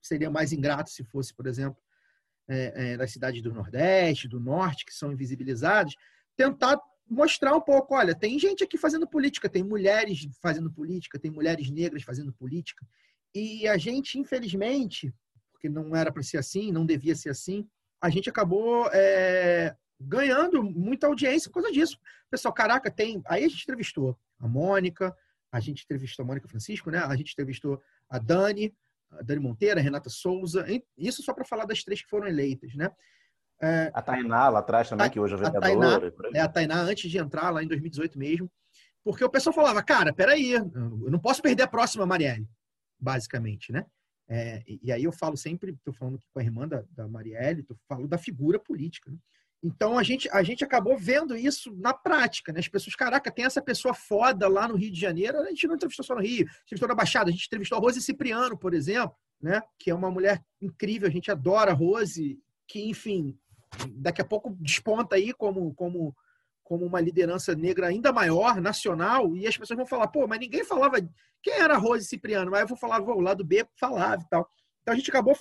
seria 0.00 0.30
mais 0.30 0.52
ingrato 0.52 0.90
se 0.90 1.02
fosse, 1.02 1.34
por 1.34 1.46
exemplo, 1.46 1.82
é, 2.48 2.92
é, 2.92 2.96
das 2.96 3.10
cidades 3.10 3.42
do 3.42 3.52
Nordeste, 3.52 4.28
do 4.28 4.38
Norte, 4.38 4.84
que 4.84 4.94
são 4.94 5.10
invisibilizadas, 5.10 5.94
tentar 6.36 6.78
mostrar 7.08 7.54
um 7.54 7.60
pouco, 7.60 7.94
olha, 7.94 8.14
tem 8.14 8.38
gente 8.38 8.64
aqui 8.64 8.76
fazendo 8.76 9.06
política, 9.06 9.48
tem 9.48 9.62
mulheres 9.62 10.26
fazendo 10.40 10.70
política, 10.70 11.18
tem 11.18 11.30
mulheres 11.30 11.70
negras 11.70 12.02
fazendo 12.02 12.32
política, 12.32 12.86
e 13.34 13.68
a 13.68 13.76
gente, 13.76 14.18
infelizmente, 14.18 15.14
porque 15.52 15.68
não 15.68 15.94
era 15.94 16.10
para 16.12 16.22
ser 16.22 16.38
assim, 16.38 16.72
não 16.72 16.84
devia 16.84 17.14
ser 17.14 17.30
assim, 17.30 17.68
a 18.00 18.08
gente 18.10 18.28
acabou 18.28 18.88
é, 18.92 19.74
ganhando 20.00 20.62
muita 20.62 21.06
audiência 21.06 21.50
por 21.50 21.62
causa 21.62 21.72
disso. 21.72 21.98
Pessoal, 22.30 22.52
caraca, 22.52 22.90
tem. 22.90 23.22
Aí 23.26 23.44
a 23.44 23.48
gente 23.48 23.62
entrevistou 23.62 24.18
a 24.38 24.46
Mônica, 24.46 25.16
a 25.50 25.60
gente 25.60 25.84
entrevistou 25.84 26.22
a 26.22 26.26
Mônica 26.26 26.48
Francisco, 26.48 26.90
né? 26.90 26.98
A 26.98 27.16
gente 27.16 27.32
entrevistou 27.32 27.82
a 28.08 28.18
Dani, 28.18 28.74
a 29.10 29.22
Dani 29.22 29.40
Monteira, 29.40 29.80
a 29.80 29.82
Renata 29.82 30.10
Souza, 30.10 30.66
isso 30.96 31.22
só 31.22 31.32
para 31.32 31.44
falar 31.44 31.64
das 31.64 31.82
três 31.82 32.02
que 32.02 32.08
foram 32.08 32.26
eleitas, 32.26 32.74
né? 32.74 32.90
É, 33.60 33.90
a 33.94 34.02
Tainá 34.02 34.48
lá 34.48 34.58
atrás 34.58 34.88
também, 34.88 35.06
a, 35.06 35.10
que 35.10 35.18
hoje 35.18 35.34
é 35.34 35.36
vereadora. 35.36 36.08
A 36.08 36.10
Tainá, 36.10 36.38
é 36.38 36.40
a 36.40 36.48
Tainá 36.48 36.80
antes 36.82 37.10
de 37.10 37.18
entrar 37.18 37.50
lá 37.50 37.62
em 37.62 37.68
2018 37.68 38.18
mesmo, 38.18 38.50
porque 39.02 39.24
o 39.24 39.30
pessoal 39.30 39.54
falava, 39.54 39.82
cara, 39.82 40.12
peraí, 40.12 40.52
eu 40.52 40.64
não 41.10 41.18
posso 41.18 41.40
perder 41.40 41.62
a 41.62 41.68
próxima 41.68 42.04
Marielle, 42.04 42.46
basicamente, 42.98 43.72
né? 43.72 43.86
É, 44.28 44.62
e, 44.66 44.90
aí 44.90 45.04
eu 45.04 45.12
falo 45.12 45.36
sempre, 45.36 45.70
estou 45.70 45.94
falando 45.94 46.16
aqui 46.16 46.26
com 46.32 46.40
a 46.40 46.42
irmã 46.42 46.66
da, 46.66 46.84
da 46.90 47.08
Marielle, 47.08 47.64
eu 47.68 47.76
falo 47.88 48.08
da 48.08 48.18
figura 48.18 48.58
política. 48.58 49.10
Né? 49.10 49.16
Então 49.62 49.98
a 49.98 50.02
gente, 50.02 50.28
a 50.30 50.42
gente 50.42 50.64
acabou 50.64 50.98
vendo 50.98 51.36
isso 51.36 51.74
na 51.76 51.94
prática, 51.94 52.52
né? 52.52 52.58
As 52.58 52.68
pessoas, 52.68 52.94
caraca, 52.94 53.30
tem 53.30 53.44
essa 53.44 53.62
pessoa 53.62 53.94
foda 53.94 54.48
lá 54.48 54.66
no 54.68 54.76
Rio 54.76 54.90
de 54.90 55.00
Janeiro. 55.00 55.38
A 55.38 55.48
gente 55.48 55.66
não 55.66 55.76
entrevistou 55.76 56.04
só 56.04 56.14
no 56.14 56.20
Rio, 56.20 56.46
entrevistou 56.64 56.88
na 56.88 56.94
Baixada, 56.94 57.30
a 57.30 57.32
gente 57.32 57.46
entrevistou 57.46 57.78
a 57.78 57.80
Rose 57.80 58.02
Cipriano, 58.02 58.58
por 58.58 58.74
exemplo, 58.74 59.16
né? 59.40 59.62
Que 59.78 59.90
é 59.90 59.94
uma 59.94 60.10
mulher 60.10 60.42
incrível, 60.60 61.08
a 61.08 61.12
gente 61.12 61.30
adora 61.30 61.70
a 61.70 61.74
Rose, 61.74 62.38
que, 62.66 62.88
enfim, 62.88 63.38
daqui 63.96 64.20
a 64.20 64.24
pouco 64.24 64.56
desponta 64.60 65.16
aí 65.16 65.32
como, 65.32 65.74
como, 65.74 66.16
como 66.62 66.84
uma 66.84 67.00
liderança 67.00 67.54
negra 67.54 67.88
ainda 67.88 68.12
maior, 68.12 68.60
nacional, 68.60 69.36
e 69.36 69.46
as 69.46 69.56
pessoas 69.56 69.76
vão 69.76 69.86
falar, 69.86 70.08
pô, 70.08 70.26
mas 70.26 70.38
ninguém 70.38 70.64
falava 70.64 70.96
quem 71.42 71.54
era 71.54 71.76
Rose 71.76 72.06
Cipriano, 72.06 72.50
mas 72.50 72.62
eu 72.62 72.68
vou 72.68 72.76
falar, 72.76 73.00
vou, 73.00 73.16
o 73.16 73.20
lado 73.20 73.44
B 73.44 73.66
falava 73.78 74.22
e 74.22 74.28
tal. 74.28 74.48
Então 74.82 74.94
a 74.94 74.96
gente 74.96 75.10
acabou 75.10 75.36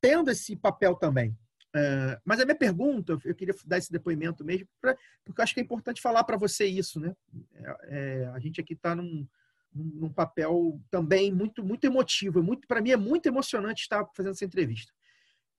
tendo 0.00 0.30
esse 0.30 0.56
papel 0.56 0.94
também. 0.94 1.36
É, 1.76 2.20
mas 2.24 2.38
a 2.40 2.44
minha 2.44 2.56
pergunta, 2.56 3.18
eu 3.24 3.34
queria 3.34 3.54
dar 3.66 3.78
esse 3.78 3.90
depoimento 3.90 4.44
mesmo, 4.44 4.68
pra, 4.80 4.96
porque 5.24 5.40
eu 5.40 5.42
acho 5.42 5.54
que 5.54 5.60
é 5.60 5.62
importante 5.62 6.00
falar 6.00 6.22
para 6.22 6.36
você 6.36 6.66
isso, 6.66 7.00
né? 7.00 7.16
É, 7.54 7.76
é, 7.88 8.26
a 8.28 8.38
gente 8.38 8.60
aqui 8.60 8.74
está 8.74 8.94
num, 8.94 9.26
num 9.74 10.12
papel 10.12 10.80
também 10.88 11.32
muito 11.32 11.64
muito 11.64 11.84
emotivo, 11.84 12.42
muito 12.42 12.68
para 12.68 12.80
mim 12.80 12.92
é 12.92 12.96
muito 12.96 13.26
emocionante 13.26 13.82
estar 13.82 14.06
fazendo 14.14 14.32
essa 14.32 14.44
entrevista. 14.44 14.92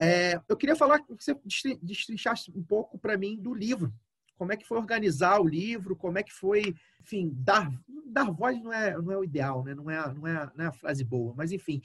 É, 0.01 0.39
eu 0.49 0.57
queria 0.57 0.75
falar 0.75 0.99
que 0.99 1.13
você 1.13 1.37
destrinchasse 1.81 2.51
um 2.55 2.63
pouco 2.63 2.97
para 2.97 3.17
mim 3.17 3.37
do 3.37 3.53
livro, 3.53 3.93
como 4.37 4.51
é 4.51 4.57
que 4.57 4.65
foi 4.65 4.77
organizar 4.77 5.39
o 5.39 5.47
livro, 5.47 5.95
como 5.95 6.17
é 6.17 6.23
que 6.23 6.33
foi, 6.33 6.75
enfim, 6.99 7.31
dar 7.33 7.69
dar 8.05 8.29
voz 8.31 8.61
não 8.61 8.71
é 8.71 8.97
não 8.97 9.11
é 9.11 9.17
o 9.17 9.23
ideal, 9.23 9.63
né? 9.63 9.73
Não 9.73 9.89
é 9.89 10.13
não 10.13 10.27
é, 10.27 10.51
não 10.55 10.65
é 10.65 10.67
a 10.67 10.73
frase 10.73 11.03
boa, 11.03 11.33
mas 11.35 11.51
enfim, 11.51 11.81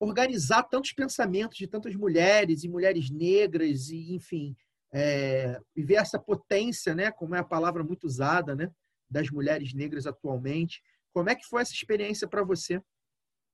organizar 0.00 0.62
tantos 0.64 0.92
pensamentos 0.92 1.58
de 1.58 1.66
tantas 1.66 1.94
mulheres 1.94 2.64
e 2.64 2.68
mulheres 2.68 3.10
negras 3.10 3.90
e 3.90 4.14
enfim 4.14 4.56
é, 4.92 5.60
e 5.76 5.82
ver 5.82 5.96
essa 5.96 6.18
potência 6.18 6.94
né? 6.94 7.10
Como 7.10 7.34
é 7.34 7.38
a 7.38 7.44
palavra 7.44 7.84
muito 7.84 8.04
usada 8.04 8.54
né? 8.54 8.70
Das 9.10 9.30
mulheres 9.30 9.74
negras 9.74 10.06
atualmente. 10.06 10.82
Como 11.12 11.28
é 11.28 11.34
que 11.34 11.46
foi 11.46 11.60
essa 11.60 11.74
experiência 11.74 12.26
para 12.26 12.42
você? 12.42 12.80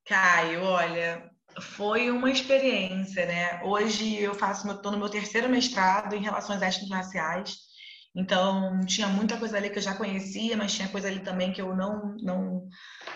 Caio 0.04 0.62
olha 0.62 1.30
foi 1.60 2.10
uma 2.10 2.30
experiência 2.30 3.26
né 3.26 3.62
hoje 3.64 4.16
eu 4.16 4.34
faço 4.34 4.70
estou 4.70 4.92
no 4.92 4.98
meu 4.98 5.08
terceiro 5.08 5.48
mestrado 5.48 6.14
em 6.14 6.22
relações 6.22 6.62
étnico-raciais 6.62 7.68
então, 8.18 8.80
tinha 8.84 9.06
muita 9.06 9.36
coisa 9.38 9.56
ali 9.56 9.70
que 9.70 9.78
eu 9.78 9.82
já 9.82 9.94
conhecia, 9.94 10.56
mas 10.56 10.74
tinha 10.74 10.88
coisa 10.88 11.06
ali 11.08 11.20
também 11.20 11.52
que 11.52 11.60
eu 11.60 11.76
não 11.76 12.16
não, 12.20 12.68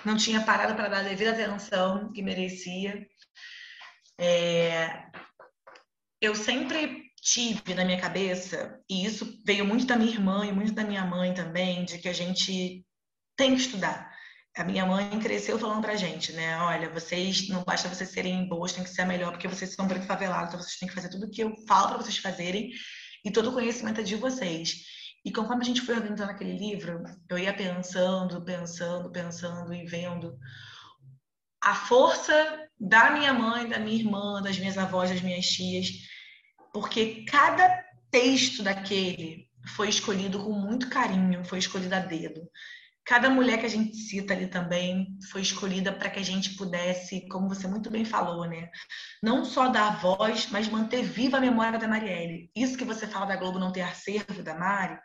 não 0.05 0.17
tinha 0.17 0.45
parado 0.45 0.75
para 0.77 0.89
dar 0.89 0.99
a 1.01 1.03
devida 1.03 1.33
atenção 1.33 2.13
que 2.13 2.23
merecia. 2.23 3.05
É, 4.17 5.05
eu 6.21 6.37
sempre 6.37 7.11
tive 7.21 7.75
na 7.75 7.85
minha 7.85 8.01
cabeça, 8.01 8.81
e 8.89 9.05
isso 9.05 9.43
veio 9.45 9.65
muito 9.65 9.87
da 9.87 9.97
minha 9.97 10.13
irmã 10.13 10.47
e 10.47 10.53
muito 10.53 10.73
da 10.73 10.85
minha 10.85 11.05
mãe 11.05 11.35
também, 11.35 11.85
de 11.85 11.99
que 11.99 12.09
a 12.09 12.13
gente 12.13 12.87
tem 13.37 13.55
que 13.57 13.63
estudar. 13.63 14.12
A 14.57 14.65
minha 14.65 14.85
mãe 14.85 15.19
cresceu 15.19 15.59
falando 15.59 15.81
pra 15.81 15.97
gente, 15.97 16.33
né? 16.33 16.59
Olha, 16.59 16.91
vocês 16.91 17.49
não 17.49 17.65
basta 17.65 17.89
vocês 17.89 18.11
serem 18.11 18.47
boas, 18.47 18.73
tem 18.73 18.85
que 18.85 18.91
ser 18.91 19.03
a 19.03 19.07
melhor, 19.07 19.33
porque 19.33 19.49
vocês 19.49 19.73
são 19.73 19.87
branco 19.87 20.05
favelado, 20.05 20.49
então 20.49 20.61
vocês 20.61 20.77
têm 20.79 20.89
que 20.89 20.95
fazer 20.95 21.09
tudo 21.09 21.27
o 21.27 21.31
que 21.31 21.43
eu 21.43 21.57
falo 21.67 21.89
para 21.89 21.99
vocês 21.99 22.19
fazerem 22.19 22.71
e 23.25 23.31
todo 23.31 23.51
o 23.51 23.53
conhecimento 23.53 24.01
é 24.01 24.05
de 24.05 24.17
vocês. 24.17 24.85
E 25.25 25.33
conforme 25.33 25.63
a 25.63 25.67
gente 25.67 25.81
foi 25.81 25.95
organizando 25.95 26.33
aquele 26.33 26.59
livro, 26.59 27.03
eu 27.31 27.39
ia 27.39 27.55
pensando, 27.55 28.45
pensando, 28.45 29.11
pensando 29.11 29.73
e 29.73 29.87
vendo 29.87 30.37
a 31.63 31.75
força 31.75 32.69
da 32.79 33.11
minha 33.13 33.33
mãe, 33.33 33.69
da 33.69 33.79
minha 33.79 33.97
irmã, 33.97 34.43
das 34.43 34.59
minhas 34.59 34.77
avós, 34.77 35.11
das 35.11 35.23
minhas 35.23 35.47
tias, 35.47 35.89
porque 36.73 37.25
cada 37.25 37.85
texto 38.11 38.63
daquele 38.63 39.49
foi 39.77 39.89
escolhido 39.89 40.43
com 40.43 40.53
muito 40.53 40.91
carinho, 40.91 41.45
foi 41.45 41.61
escolhido 41.61 41.95
a 41.95 42.01
dedo. 42.01 42.43
Cada 43.05 43.29
mulher 43.29 43.59
que 43.59 43.67
a 43.67 43.71
gente 43.71 43.97
cita 43.97 44.33
ali 44.33 44.47
também 44.47 45.19
foi 45.31 45.43
escolhida 45.43 45.93
para 45.93 46.09
que 46.09 46.21
a 46.21 46.25
gente 46.25 46.55
pudesse, 46.57 47.27
como 47.29 47.49
você 47.49 47.67
muito 47.67 47.91
bem 47.91 48.05
falou, 48.05 48.47
né? 48.47 48.71
Não 49.23 49.45
só 49.45 49.69
dar 49.69 50.01
voz, 50.01 50.49
mas 50.51 50.69
manter 50.69 51.03
viva 51.03 51.39
a 51.39 51.41
memória 51.41 51.79
da 51.79 51.89
Marielle. 51.89 52.51
Isso 52.55 52.77
que 52.77 52.85
você 52.85 53.07
fala 53.07 53.27
da 53.27 53.37
Globo 53.37 53.59
não 53.59 53.73
ter 53.73 53.83
acervo 53.83 54.43
da 54.43 54.55
Mari 54.55 54.99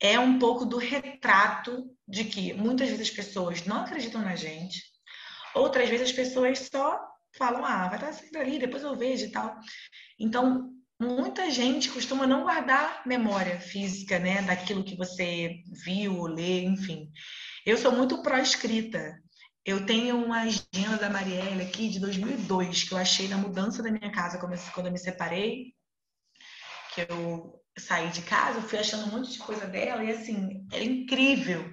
é 0.00 0.18
um 0.18 0.38
pouco 0.38 0.64
do 0.64 0.76
retrato 0.76 1.90
de 2.06 2.24
que 2.24 2.52
muitas 2.54 2.88
vezes 2.88 3.08
as 3.08 3.14
pessoas 3.14 3.64
não 3.64 3.82
acreditam 3.82 4.20
na 4.20 4.36
gente, 4.36 4.80
Outras 5.56 5.88
vezes 5.88 6.10
as 6.10 6.14
pessoas 6.14 6.58
só 6.70 7.00
falam, 7.34 7.64
ah, 7.64 7.88
vai 7.88 7.96
estar 7.96 8.12
sempre 8.12 8.38
ali, 8.38 8.58
depois 8.58 8.82
eu 8.82 8.94
vejo 8.94 9.24
e 9.24 9.30
tal. 9.30 9.58
Então, 10.20 10.70
muita 11.00 11.50
gente 11.50 11.90
costuma 11.90 12.26
não 12.26 12.42
guardar 12.42 13.02
memória 13.06 13.60
física, 13.60 14.18
né, 14.18 14.42
daquilo 14.42 14.84
que 14.84 14.96
você 14.96 15.62
viu, 15.84 16.26
lê, 16.26 16.64
enfim. 16.64 17.10
Eu 17.64 17.76
sou 17.76 17.92
muito 17.92 18.22
pró-escrita. 18.22 19.20
Eu 19.64 19.84
tenho 19.84 20.24
uma 20.24 20.42
agenda 20.42 20.96
da 20.98 21.10
Marielle 21.10 21.62
aqui 21.62 21.88
de 21.88 21.98
2002, 21.98 22.84
que 22.84 22.92
eu 22.92 22.98
achei 22.98 23.26
na 23.28 23.36
mudança 23.36 23.82
da 23.82 23.90
minha 23.90 24.12
casa, 24.12 24.38
quando 24.38 24.86
eu 24.86 24.92
me 24.92 24.98
separei, 24.98 25.74
que 26.94 27.00
eu 27.10 27.60
saí 27.76 28.08
de 28.10 28.22
casa, 28.22 28.58
eu 28.58 28.62
fui 28.62 28.78
achando 28.78 29.06
um 29.06 29.18
monte 29.18 29.32
de 29.32 29.38
coisa 29.38 29.66
dela, 29.66 30.04
e 30.04 30.10
assim, 30.10 30.66
era 30.72 30.84
incrível, 30.84 31.68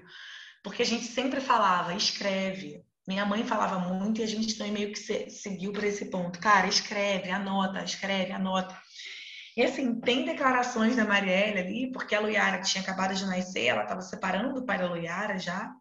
porque 0.63 0.81
a 0.81 0.85
gente 0.85 1.05
sempre 1.05 1.39
falava, 1.39 1.93
escreve, 1.93 2.83
minha 3.07 3.25
mãe 3.25 3.45
falava 3.45 3.79
muito 3.79 4.21
e 4.21 4.23
a 4.23 4.27
gente 4.27 4.57
também 4.57 4.73
meio 4.73 4.91
que 4.91 4.99
se, 4.99 5.29
seguiu 5.29 5.73
para 5.73 5.87
esse 5.87 6.05
ponto. 6.05 6.39
Cara, 6.39 6.67
escreve, 6.67 7.29
anota, 7.29 7.83
escreve, 7.83 8.31
anota. 8.31 8.81
E 9.55 9.63
assim, 9.63 9.99
tem 9.99 10.25
declarações 10.25 10.95
da 10.95 11.05
Marielle 11.05 11.59
ali, 11.59 11.91
porque 11.91 12.15
a 12.15 12.19
Luiara 12.19 12.61
tinha 12.61 12.83
acabado 12.83 13.13
de 13.13 13.25
nascer, 13.25 13.67
ela 13.67 13.83
estava 13.83 14.01
separando 14.01 14.53
do 14.53 14.65
pai 14.65 14.77
da 14.77 14.89
Luiara 14.89 15.37
já. 15.37 15.71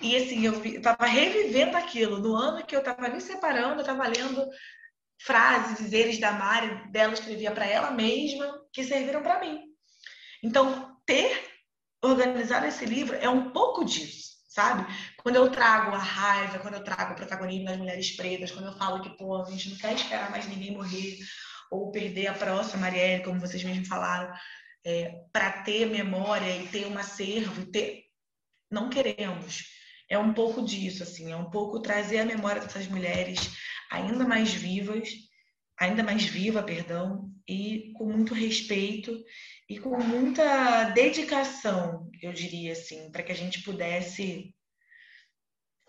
E 0.00 0.16
assim, 0.16 0.44
eu 0.44 0.64
estava 0.64 1.06
revivendo 1.06 1.76
aquilo. 1.76 2.18
No 2.18 2.34
ano 2.34 2.64
que 2.64 2.74
eu 2.74 2.80
estava 2.80 3.08
me 3.08 3.20
separando, 3.20 3.74
eu 3.74 3.80
estava 3.80 4.06
lendo 4.06 4.48
frases, 5.20 5.78
dizeres 5.78 6.18
da 6.18 6.32
Mari, 6.32 6.90
dela 6.90 7.12
escrevia 7.12 7.50
para 7.50 7.66
ela 7.66 7.90
mesma, 7.90 8.62
que 8.72 8.82
serviram 8.82 9.22
para 9.22 9.40
mim. 9.40 9.60
Então, 10.42 10.96
ter 11.04 11.48
organizado 12.02 12.66
esse 12.66 12.86
livro 12.86 13.14
é 13.16 13.28
um 13.28 13.50
pouco 13.50 13.84
disso 13.84 14.30
sabe? 14.50 14.84
Quando 15.22 15.36
eu 15.36 15.48
trago 15.50 15.94
a 15.94 15.98
raiva, 15.98 16.58
quando 16.58 16.74
eu 16.74 16.84
trago 16.84 17.12
o 17.12 17.16
protagonismo 17.16 17.66
das 17.66 17.78
mulheres 17.78 18.10
pretas, 18.16 18.50
quando 18.50 18.66
eu 18.66 18.76
falo 18.76 19.00
que, 19.00 19.16
pô, 19.16 19.40
a 19.40 19.50
gente 19.50 19.70
não 19.70 19.76
quer 19.78 19.94
esperar 19.94 20.30
mais 20.30 20.46
ninguém 20.48 20.72
morrer 20.72 21.18
ou 21.70 21.90
perder 21.90 22.26
a 22.26 22.34
próxima 22.34 22.82
Marielle, 22.82 23.22
como 23.22 23.40
vocês 23.40 23.62
mesmos 23.62 23.88
falaram, 23.88 24.34
é, 24.84 25.22
para 25.32 25.62
ter 25.62 25.86
memória 25.86 26.56
e 26.56 26.66
ter 26.68 26.86
um 26.86 26.98
acervo, 26.98 27.70
ter... 27.70 28.04
não 28.70 28.90
queremos. 28.90 29.64
É 30.08 30.18
um 30.18 30.32
pouco 30.32 30.62
disso, 30.62 31.02
assim, 31.02 31.30
é 31.30 31.36
um 31.36 31.50
pouco 31.50 31.80
trazer 31.80 32.18
a 32.18 32.24
memória 32.24 32.60
dessas 32.60 32.88
mulheres 32.88 33.38
ainda 33.90 34.26
mais 34.26 34.52
vivas, 34.52 35.08
ainda 35.78 36.02
mais 36.02 36.24
viva, 36.24 36.62
perdão, 36.62 37.30
e 37.48 37.92
com 37.96 38.04
muito 38.04 38.34
respeito 38.34 39.24
e 39.68 39.78
com 39.78 39.98
muita 39.98 40.84
dedicação, 40.90 42.10
eu 42.20 42.32
diria 42.32 42.72
assim, 42.72 43.10
para 43.10 43.22
que 43.22 43.32
a 43.32 43.36
gente 43.36 43.62
pudesse 43.62 44.54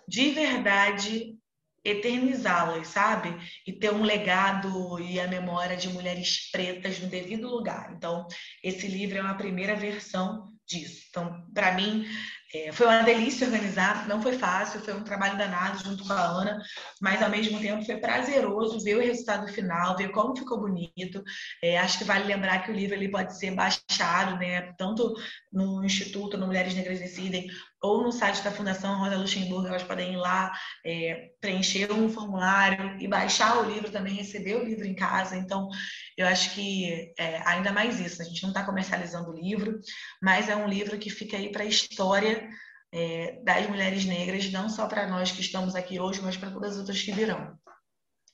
de 0.08 0.32
verdade 0.32 1.36
eternizá-las, 1.84 2.88
sabe? 2.88 3.36
E 3.66 3.74
ter 3.74 3.92
um 3.92 4.04
legado 4.04 5.00
e 5.00 5.20
a 5.20 5.28
memória 5.28 5.76
de 5.76 5.90
mulheres 5.90 6.50
pretas 6.52 7.00
no 7.00 7.08
devido 7.08 7.48
lugar. 7.48 7.94
Então, 7.96 8.28
esse 8.64 8.88
livro 8.88 9.18
é 9.18 9.22
uma 9.22 9.38
primeira 9.38 9.76
versão 9.76 10.52
disso. 10.68 11.06
Então, 11.10 11.46
para 11.54 11.74
mim, 11.74 12.06
é, 12.54 12.72
foi 12.72 12.86
uma 12.86 13.02
delícia 13.02 13.48
organizar, 13.48 14.08
não 14.08 14.22
foi 14.22 14.38
fácil, 14.38 14.82
foi 14.82 14.94
um 14.94 15.04
trabalho 15.04 15.38
danado 15.38 15.84
junto 15.84 16.06
com 16.06 16.12
a 16.12 16.22
Ana, 16.22 16.62
mas 17.02 17.22
ao 17.22 17.30
mesmo 17.30 17.60
tempo 17.60 17.86
foi 17.86 17.98
prazeroso 17.98 18.84
ver 18.84 18.98
o 18.98 19.02
resultado 19.02 19.48
final, 19.48 19.96
ver 19.96 20.10
como 20.12 20.36
ficou 20.36 20.60
bonito. 20.60 21.24
É, 21.64 21.78
acho 21.78 21.98
que 21.98 22.04
vale 22.04 22.26
lembrar 22.26 22.64
que 22.64 22.72
o 22.72 22.76
livro 22.76 22.96
ele 22.96 23.10
pode 23.10 23.38
ser 23.38 23.52
baixado, 23.52 24.38
né, 24.38 24.74
tanto 24.78 25.14
no 25.52 25.84
Instituto, 25.84 26.38
no 26.38 26.48
Mulheres 26.48 26.74
Negras 26.74 27.00
Decidem, 27.00 27.50
ou 27.82 28.04
no 28.04 28.12
site 28.12 28.44
da 28.44 28.52
Fundação 28.52 28.98
Rosa 29.00 29.18
Luxemburgo, 29.18 29.68
elas 29.68 29.84
podem 29.84 30.14
ir 30.14 30.18
lá 30.18 30.52
é, 30.86 31.32
preencher 31.42 31.92
um 31.92 32.10
formulário 32.10 32.98
e 33.00 33.08
baixar 33.08 33.60
o 33.60 33.70
livro 33.70 33.92
também, 33.92 34.14
receber 34.14 34.56
o 34.56 34.64
livro 34.64 34.86
em 34.86 34.96
casa. 34.96 35.36
Então, 35.36 35.68
eu 36.16 36.26
acho 36.26 36.54
que 36.54 37.12
é, 37.18 37.42
ainda 37.46 37.72
mais 37.72 38.00
isso, 38.00 38.22
a 38.22 38.26
gente 38.26 38.42
não 38.44 38.52
está 38.52 38.64
comercializando 38.64 39.32
o 39.32 39.36
livro, 39.36 39.80
mas 40.22 40.48
é 40.48 40.56
um 40.56 40.68
livro 40.68 40.98
que 40.98 41.10
fica 41.10 41.36
aí 41.36 41.52
para 41.52 41.64
a 41.64 41.68
história 41.68 42.48
é, 42.94 43.42
das 43.44 43.68
mulheres 43.68 44.06
negras, 44.06 44.50
não 44.52 44.70
só 44.70 44.88
para 44.88 45.08
nós 45.08 45.32
que 45.32 45.42
estamos 45.42 45.76
aqui 45.76 46.00
hoje, 46.00 46.22
mas 46.22 46.38
para 46.38 46.52
todas 46.52 46.74
as 46.74 46.80
outras 46.80 47.02
que 47.02 47.12
virão. 47.12 47.58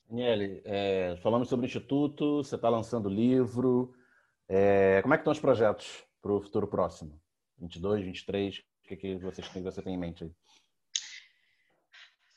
Daniele, 0.10 0.62
é, 0.64 1.18
falamos 1.22 1.50
sobre 1.50 1.66
o 1.66 1.68
Instituto, 1.68 2.38
você 2.38 2.56
está 2.56 2.70
lançando 2.70 3.10
livro. 3.10 3.94
É, 4.48 5.02
como 5.02 5.14
é 5.14 5.18
que 5.18 5.22
estão 5.22 5.34
os 5.34 5.40
projetos 5.40 6.07
para 6.22 6.34
o 6.34 6.42
futuro 6.42 6.68
próximo? 6.68 7.20
22, 7.60 8.04
23? 8.04 8.58
O 8.58 8.62
que, 8.88 8.96
que 8.96 9.16
vocês 9.18 9.48
têm, 9.50 9.64
você 9.64 9.82
tem 9.82 9.96
em 9.96 9.98
mente 9.98 10.24
aí? 10.24 10.32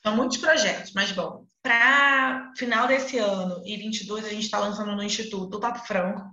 São 0.03 0.15
muitos 0.15 0.37
projetos, 0.37 0.93
mas 0.93 1.11
bom, 1.11 1.45
para 1.61 2.51
final 2.57 2.87
desse 2.87 3.19
ano 3.19 3.61
e 3.63 3.77
22 3.77 4.25
a 4.25 4.29
gente 4.29 4.43
está 4.43 4.59
lançando 4.59 4.95
no 4.95 5.03
Instituto 5.03 5.57
o 5.57 5.59
Papo 5.59 5.85
Franco, 5.85 6.23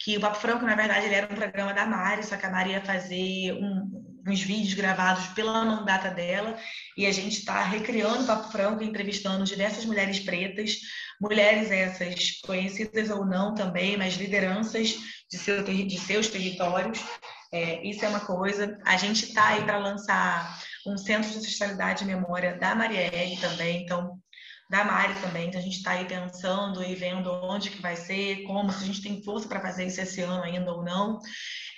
que 0.00 0.16
o 0.16 0.20
Papo 0.20 0.36
Franco, 0.36 0.64
na 0.64 0.74
verdade, 0.74 1.06
ele 1.06 1.14
era 1.14 1.32
um 1.32 1.36
programa 1.36 1.72
da 1.72 1.86
Mari, 1.86 2.22
só 2.22 2.36
que 2.36 2.44
a 2.44 2.50
Mari 2.50 2.70
ia 2.70 2.84
fazer 2.84 3.54
um, 3.54 4.07
uns 4.26 4.40
vídeos 4.40 4.74
gravados 4.74 5.26
pela 5.28 5.64
mandata 5.64 6.10
dela, 6.10 6.58
e 6.96 7.06
a 7.06 7.12
gente 7.12 7.38
está 7.38 7.62
recriando 7.62 8.22
o 8.22 8.26
Papo 8.26 8.50
Franco, 8.50 8.82
entrevistando 8.82 9.44
diversas 9.44 9.84
mulheres 9.84 10.20
pretas, 10.20 10.78
mulheres 11.20 11.70
essas 11.70 12.40
conhecidas 12.40 13.10
ou 13.10 13.24
não 13.24 13.54
também, 13.54 13.96
mas 13.96 14.16
lideranças 14.16 14.96
de, 15.30 15.38
seu, 15.38 15.62
de 15.62 15.98
seus 15.98 16.28
territórios. 16.28 17.00
É, 17.52 17.86
isso 17.86 18.04
é 18.04 18.08
uma 18.08 18.20
coisa. 18.20 18.78
A 18.84 18.96
gente 18.96 19.24
está 19.24 19.48
aí 19.48 19.64
para 19.64 19.78
lançar 19.78 20.58
um 20.86 20.96
centro 20.96 21.30
de 21.30 21.38
ancestralidade 21.38 22.04
e 22.04 22.06
memória 22.06 22.56
da 22.56 22.74
Marielle 22.74 23.36
também, 23.40 23.82
então 23.82 24.18
da 24.70 24.84
Mari 24.84 25.14
também. 25.20 25.48
Então 25.48 25.60
a 25.60 25.64
gente 25.64 25.78
está 25.78 25.92
aí 25.92 26.04
pensando 26.04 26.82
e 26.82 26.94
vendo 26.94 27.30
onde 27.44 27.70
que 27.70 27.80
vai 27.80 27.96
ser, 27.96 28.42
como, 28.44 28.70
se 28.72 28.84
a 28.84 28.86
gente 28.86 29.02
tem 29.02 29.22
força 29.22 29.48
para 29.48 29.60
fazer 29.60 29.86
isso 29.86 30.00
esse 30.00 30.20
ano 30.20 30.42
ainda 30.42 30.72
ou 30.72 30.84
não. 30.84 31.18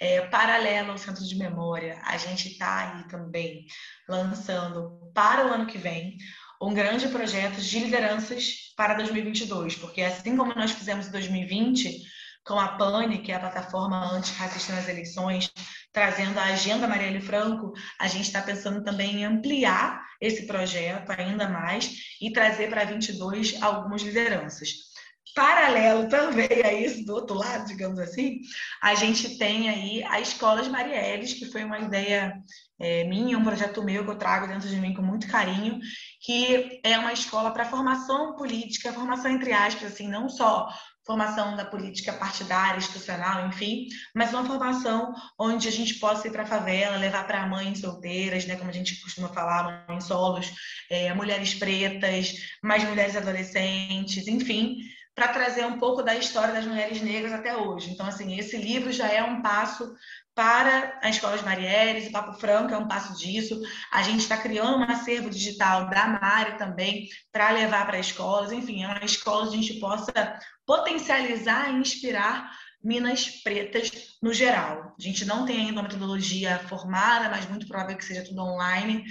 É, 0.00 0.22
paralelo 0.22 0.92
ao 0.92 0.98
Centro 0.98 1.22
de 1.22 1.36
Memória, 1.36 2.00
a 2.04 2.16
gente 2.16 2.48
está 2.48 2.94
aí 2.94 3.08
também 3.08 3.66
lançando 4.08 4.98
para 5.14 5.46
o 5.46 5.52
ano 5.52 5.66
que 5.66 5.76
vem 5.76 6.16
um 6.60 6.72
grande 6.72 7.08
projeto 7.08 7.60
de 7.60 7.78
lideranças 7.78 8.72
para 8.76 8.94
2022, 8.94 9.76
porque 9.76 10.02
assim 10.02 10.36
como 10.36 10.54
nós 10.54 10.70
fizemos 10.70 11.06
em 11.06 11.10
2020 11.10 12.02
com 12.44 12.58
a 12.58 12.68
PANE, 12.68 13.18
que 13.18 13.32
é 13.32 13.34
a 13.34 13.40
plataforma 13.40 14.12
antirracista 14.12 14.74
nas 14.74 14.88
eleições, 14.88 15.50
trazendo 15.92 16.38
a 16.38 16.44
agenda 16.44 16.88
Marielle 16.88 17.20
Franco, 17.20 17.72
a 17.98 18.08
gente 18.08 18.26
está 18.26 18.42
pensando 18.42 18.82
também 18.82 19.16
em 19.16 19.24
ampliar 19.24 20.02
esse 20.20 20.46
projeto 20.46 21.10
ainda 21.10 21.48
mais 21.48 21.90
e 22.20 22.32
trazer 22.32 22.68
para 22.68 22.84
22 22.84 23.62
algumas 23.62 24.02
lideranças. 24.02 24.89
Paralelo 25.34 26.08
também 26.08 26.62
a 26.64 26.72
isso, 26.72 27.04
do 27.04 27.14
outro 27.14 27.36
lado, 27.36 27.66
digamos 27.66 27.98
assim, 27.98 28.40
a 28.82 28.94
gente 28.94 29.38
tem 29.38 29.68
aí 29.68 30.02
a 30.04 30.20
Escolas 30.20 30.66
Marielles, 30.66 31.34
que 31.34 31.46
foi 31.46 31.62
uma 31.62 31.78
ideia 31.78 32.34
é, 32.80 33.04
minha, 33.04 33.38
um 33.38 33.44
projeto 33.44 33.82
meu 33.82 34.04
que 34.04 34.10
eu 34.10 34.18
trago 34.18 34.48
dentro 34.48 34.68
de 34.68 34.76
mim 34.76 34.92
com 34.92 35.02
muito 35.02 35.28
carinho, 35.28 35.78
que 36.20 36.80
é 36.82 36.98
uma 36.98 37.12
escola 37.12 37.52
para 37.52 37.64
formação 37.64 38.34
política, 38.34 38.92
formação 38.92 39.30
entre 39.30 39.52
aspas, 39.52 39.92
assim, 39.92 40.08
não 40.08 40.28
só 40.28 40.68
formação 41.06 41.56
da 41.56 41.64
política 41.64 42.12
partidária, 42.12 42.78
institucional, 42.78 43.46
enfim, 43.48 43.88
mas 44.14 44.32
uma 44.32 44.44
formação 44.44 45.12
onde 45.38 45.66
a 45.66 45.72
gente 45.72 45.94
possa 45.94 46.28
ir 46.28 46.30
para 46.30 46.42
a 46.42 46.46
favela, 46.46 46.96
levar 46.96 47.26
para 47.26 47.46
mães 47.46 47.80
solteiras, 47.80 48.46
né, 48.46 48.56
como 48.56 48.70
a 48.70 48.72
gente 48.72 49.00
costuma 49.00 49.28
falar, 49.28 49.86
mães 49.88 50.04
solos, 50.04 50.52
é, 50.90 51.12
mulheres 51.14 51.54
pretas, 51.54 52.34
mais 52.62 52.84
mulheres 52.84 53.16
adolescentes, 53.16 54.26
enfim, 54.28 54.76
para 55.14 55.28
trazer 55.28 55.66
um 55.66 55.78
pouco 55.78 56.02
da 56.02 56.14
história 56.14 56.54
das 56.54 56.64
mulheres 56.64 57.02
negras 57.02 57.32
até 57.32 57.56
hoje. 57.56 57.90
Então, 57.90 58.06
assim, 58.06 58.38
esse 58.38 58.56
livro 58.56 58.92
já 58.92 59.08
é 59.08 59.22
um 59.22 59.42
passo 59.42 59.94
para 60.34 60.98
a 61.02 61.10
Escola 61.10 61.36
de 61.36 62.08
o 62.08 62.12
Papo 62.12 62.40
Franco 62.40 62.72
é 62.72 62.78
um 62.78 62.88
passo 62.88 63.18
disso. 63.18 63.60
A 63.92 64.02
gente 64.02 64.20
está 64.20 64.36
criando 64.36 64.78
um 64.78 64.84
acervo 64.84 65.28
digital 65.28 65.90
da 65.90 66.06
Mari 66.06 66.56
também 66.56 67.08
para 67.30 67.50
levar 67.50 67.86
para 67.86 67.98
escolas. 67.98 68.52
Enfim, 68.52 68.82
é 68.82 68.86
uma 68.86 69.04
escola 69.04 69.46
onde 69.46 69.56
a 69.56 69.60
gente 69.60 69.78
possa 69.80 70.12
potencializar 70.64 71.70
e 71.70 71.80
inspirar 71.80 72.50
minas 72.82 73.28
pretas 73.42 73.90
no 74.22 74.32
geral. 74.32 74.94
A 74.98 75.02
gente 75.02 75.24
não 75.24 75.44
tem 75.44 75.58
ainda 75.58 75.72
uma 75.72 75.82
metodologia 75.82 76.58
formada, 76.60 77.28
mas 77.28 77.46
muito 77.46 77.66
provável 77.66 77.96
que 77.96 78.04
seja 78.04 78.24
tudo 78.24 78.40
online. 78.40 79.04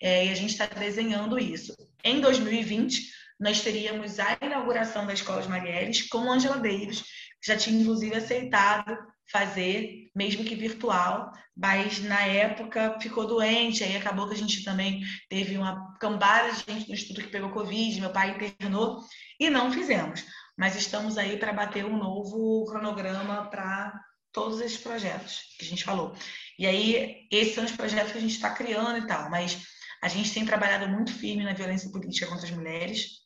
É, 0.00 0.26
e 0.26 0.30
a 0.30 0.34
gente 0.34 0.50
está 0.50 0.66
desenhando 0.66 1.38
isso. 1.38 1.76
Em 2.02 2.20
2020, 2.20 3.21
nós 3.42 3.60
teríamos 3.60 4.20
a 4.20 4.38
inauguração 4.40 5.04
da 5.04 5.12
Escola 5.12 5.42
de 5.42 5.48
Marieres 5.48 6.08
com 6.08 6.30
Angela 6.30 6.58
Davis, 6.58 7.02
que 7.40 7.48
já 7.48 7.56
tinha 7.56 7.82
inclusive 7.82 8.14
aceitado 8.14 8.96
fazer, 9.30 10.10
mesmo 10.14 10.44
que 10.44 10.54
virtual, 10.54 11.32
mas 11.56 11.98
na 12.04 12.20
época 12.20 12.98
ficou 13.00 13.26
doente, 13.26 13.82
aí 13.82 13.96
acabou 13.96 14.28
que 14.28 14.34
a 14.34 14.38
gente 14.38 14.62
também 14.62 15.02
teve 15.28 15.58
uma 15.58 15.92
cambada 15.98 16.52
de 16.52 16.72
gente 16.72 16.88
no 16.88 16.94
estudo 16.94 17.20
que 17.20 17.30
pegou 17.30 17.50
Covid, 17.50 18.00
meu 18.00 18.10
pai 18.10 18.30
internou, 18.30 19.02
e 19.40 19.50
não 19.50 19.72
fizemos. 19.72 20.24
Mas 20.56 20.76
estamos 20.76 21.18
aí 21.18 21.36
para 21.36 21.52
bater 21.52 21.84
um 21.84 21.96
novo 21.96 22.64
cronograma 22.66 23.50
para 23.50 23.92
todos 24.30 24.60
esses 24.60 24.78
projetos 24.78 25.40
que 25.58 25.64
a 25.64 25.68
gente 25.68 25.82
falou. 25.82 26.14
E 26.56 26.64
aí, 26.64 27.26
esses 27.28 27.56
são 27.56 27.64
os 27.64 27.72
projetos 27.72 28.12
que 28.12 28.18
a 28.18 28.20
gente 28.20 28.34
está 28.34 28.50
criando 28.50 28.98
e 28.98 29.06
tal, 29.08 29.28
mas 29.30 29.58
a 30.00 30.06
gente 30.06 30.32
tem 30.32 30.44
trabalhado 30.44 30.88
muito 30.88 31.12
firme 31.12 31.42
na 31.42 31.54
violência 31.54 31.90
política 31.90 32.26
contra 32.26 32.44
as 32.44 32.52
mulheres, 32.52 33.21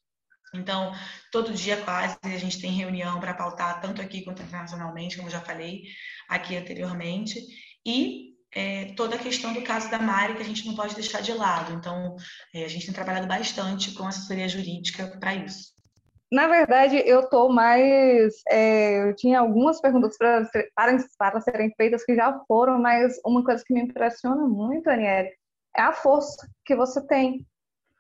então, 0.55 0.93
todo 1.31 1.53
dia 1.53 1.77
quase 1.79 2.17
a 2.23 2.39
gente 2.39 2.61
tem 2.61 2.71
reunião 2.71 3.21
para 3.21 3.35
pautar, 3.35 3.81
tanto 3.81 4.01
aqui 4.01 4.23
quanto 4.23 4.43
internacionalmente, 4.43 5.17
como 5.17 5.31
já 5.31 5.41
falei 5.41 5.83
aqui 6.29 6.57
anteriormente, 6.57 7.41
e 7.85 8.37
é, 8.55 8.95
toda 8.97 9.17
a 9.17 9.19
questão 9.19 9.53
do 9.53 9.63
caso 9.63 9.91
da 9.91 9.99
Mari, 9.99 10.35
que 10.35 10.43
a 10.43 10.47
gente 10.47 10.67
não 10.67 10.75
pode 10.75 10.95
deixar 10.95 11.21
de 11.21 11.33
lado. 11.33 11.73
Então, 11.75 12.17
é, 12.55 12.65
a 12.65 12.69
gente 12.69 12.87
tem 12.87 12.95
trabalhado 12.95 13.27
bastante 13.27 13.93
com 13.93 14.07
assessoria 14.07 14.49
jurídica 14.49 15.07
para 15.21 15.35
isso. 15.35 15.77
Na 16.33 16.49
verdade, 16.49 17.01
eu 17.07 17.21
estou 17.21 17.53
mais. 17.53 18.35
É, 18.49 19.09
eu 19.09 19.15
tinha 19.15 19.39
algumas 19.39 19.81
perguntas 19.81 20.17
para, 20.19 20.49
para, 20.75 20.97
para 21.19 21.41
serem 21.41 21.73
feitas 21.77 22.05
que 22.05 22.17
já 22.17 22.37
foram, 22.49 22.81
mas 22.81 23.21
uma 23.25 23.45
coisa 23.45 23.63
que 23.65 23.73
me 23.73 23.83
impressiona 23.83 24.43
muito, 24.49 24.89
Aniele, 24.89 25.31
é 25.77 25.83
a 25.83 25.93
força 25.93 26.49
que 26.65 26.75
você 26.75 27.07
tem 27.07 27.47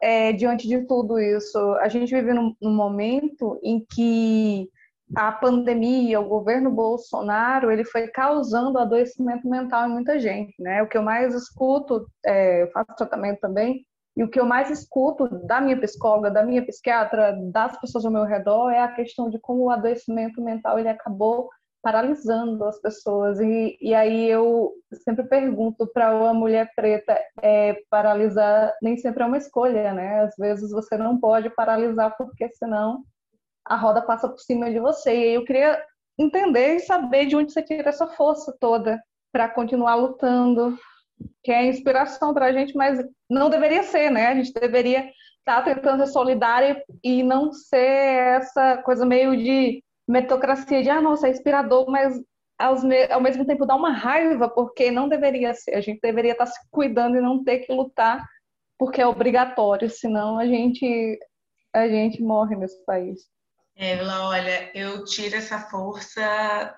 é, 0.01 0.33
diante 0.33 0.69
de 0.69 0.87
tudo 0.87 1.19
isso. 1.19 1.59
A 1.81 1.89
gente 1.89 2.15
vive 2.15 2.33
num, 2.33 2.55
num, 2.61 2.75
momento 2.75 3.59
em 3.63 3.85
que 3.95 4.69
a 5.15 5.31
pandemia, 5.33 6.21
o 6.21 6.29
governo 6.29 6.71
Bolsonaro, 6.71 7.71
ele 7.71 7.85
foi 7.85 8.09
causando 8.09 8.79
adoecimento 8.79 9.49
mental 9.49 9.89
em 9.89 9.93
muita 9.93 10.19
gente, 10.19 10.55
né? 10.59 10.83
O 10.83 10.89
que 10.89 10.99
eu 10.99 11.03
mais 11.03 11.35
escuto, 11.35 12.07
é, 12.25 12.63
eu 12.63 12.71
faço 12.73 12.95
tratamento 12.97 13.41
também, 13.41 13.85
e 14.17 14.25
o 14.25 14.31
que 14.31 14.41
eu 14.41 14.47
mais 14.47 14.71
escuto 14.71 15.29
da 15.47 15.61
minha 15.61 15.79
psicóloga, 15.79 16.31
da 16.31 16.43
minha 16.43 16.65
psiquiatra, 16.65 17.39
das 17.53 17.79
pessoas 17.79 18.05
ao 18.05 18.11
meu 18.11 18.25
redor 18.25 18.71
é 18.71 18.81
a 18.81 18.93
questão 18.93 19.29
de 19.29 19.39
como 19.39 19.65
o 19.65 19.71
adoecimento 19.71 20.43
mental 20.43 20.79
ele 20.79 20.89
acabou 20.89 21.51
paralisando 21.87 22.65
as 22.65 22.81
pessoas. 22.81 23.39
E, 23.39 23.79
e 23.81 23.95
aí 23.95 24.29
eu 24.29 24.73
sempre 25.05 25.23
pergunto 25.23 25.87
para 25.87 26.17
uma 26.17 26.35
mulher 26.35 26.69
preta, 26.75 27.17
é, 27.41 27.81
paralisar 27.89 28.75
nem 28.83 28.97
sempre 28.97 29.23
é 29.23 29.27
uma 29.27 29.39
escolha, 29.39 29.95
né? 29.95 30.23
Às 30.23 30.35
vezes 30.37 30.73
você 30.73 30.97
não 30.97 31.21
pode 31.21 31.49
paralisar 31.51 32.17
porque 32.17 32.49
senão 32.49 33.05
a 33.65 33.77
roda 33.77 34.03
passa 34.03 34.29
por 34.29 34.41
cima 34.41 34.69
de 34.69 34.81
você. 34.81 35.15
E 35.15 35.35
eu 35.35 35.45
queria 35.45 35.81
entender 36.19 36.75
e 36.75 36.81
saber 36.81 37.27
de 37.27 37.37
onde 37.37 37.53
você 37.53 37.63
tira 37.63 37.91
essa 37.91 38.09
força 38.09 38.53
toda 38.59 39.01
para 39.33 39.49
continuar 39.49 39.95
lutando, 39.95 40.77
que 41.45 41.53
é 41.53 41.69
inspiração 41.69 42.35
para 42.35 42.47
a 42.47 42.53
gente, 42.53 42.75
mas 42.77 42.99
não 43.31 43.49
deveria 43.49 43.85
ser, 43.85 44.11
né? 44.11 44.27
A 44.27 44.35
gente 44.35 44.53
deveria 44.53 45.09
estar 45.39 45.63
tá 45.63 45.63
tentando 45.63 46.05
ser 46.05 46.13
solidária 46.13 46.83
e 47.05 47.23
não 47.23 47.53
ser 47.53 48.41
essa 48.41 48.79
coisa 48.79 49.07
meio 49.07 49.37
de 49.37 49.85
meritocracia 50.07 50.83
de, 50.83 50.91
ah, 50.91 51.01
nossa, 51.01 51.29
é 51.29 51.31
inspirador, 51.31 51.91
mas 51.91 52.21
ao 53.11 53.21
mesmo 53.21 53.45
tempo 53.45 53.67
dá 53.67 53.75
uma 53.75 53.91
raiva, 53.91 54.49
porque 54.49 54.91
não 54.91 55.09
deveria 55.09 55.53
ser. 55.55 55.75
A 55.75 55.81
gente 55.81 56.01
deveria 56.01 56.33
estar 56.33 56.47
se 56.47 56.59
cuidando 56.71 57.17
e 57.17 57.21
não 57.21 57.45
ter 57.45 57.61
que 57.61 57.73
lutar 57.73 58.27
porque 58.79 59.01
é 59.01 59.07
obrigatório, 59.07 59.89
senão 59.89 60.39
a 60.39 60.47
gente 60.47 61.19
a 61.73 61.89
gente 61.89 62.23
morre 62.23 62.57
nesse 62.57 62.83
país. 62.85 63.21
Ela, 63.75 64.29
olha, 64.29 64.71
eu 64.75 65.05
tiro 65.05 65.37
essa 65.37 65.61
força 65.69 66.75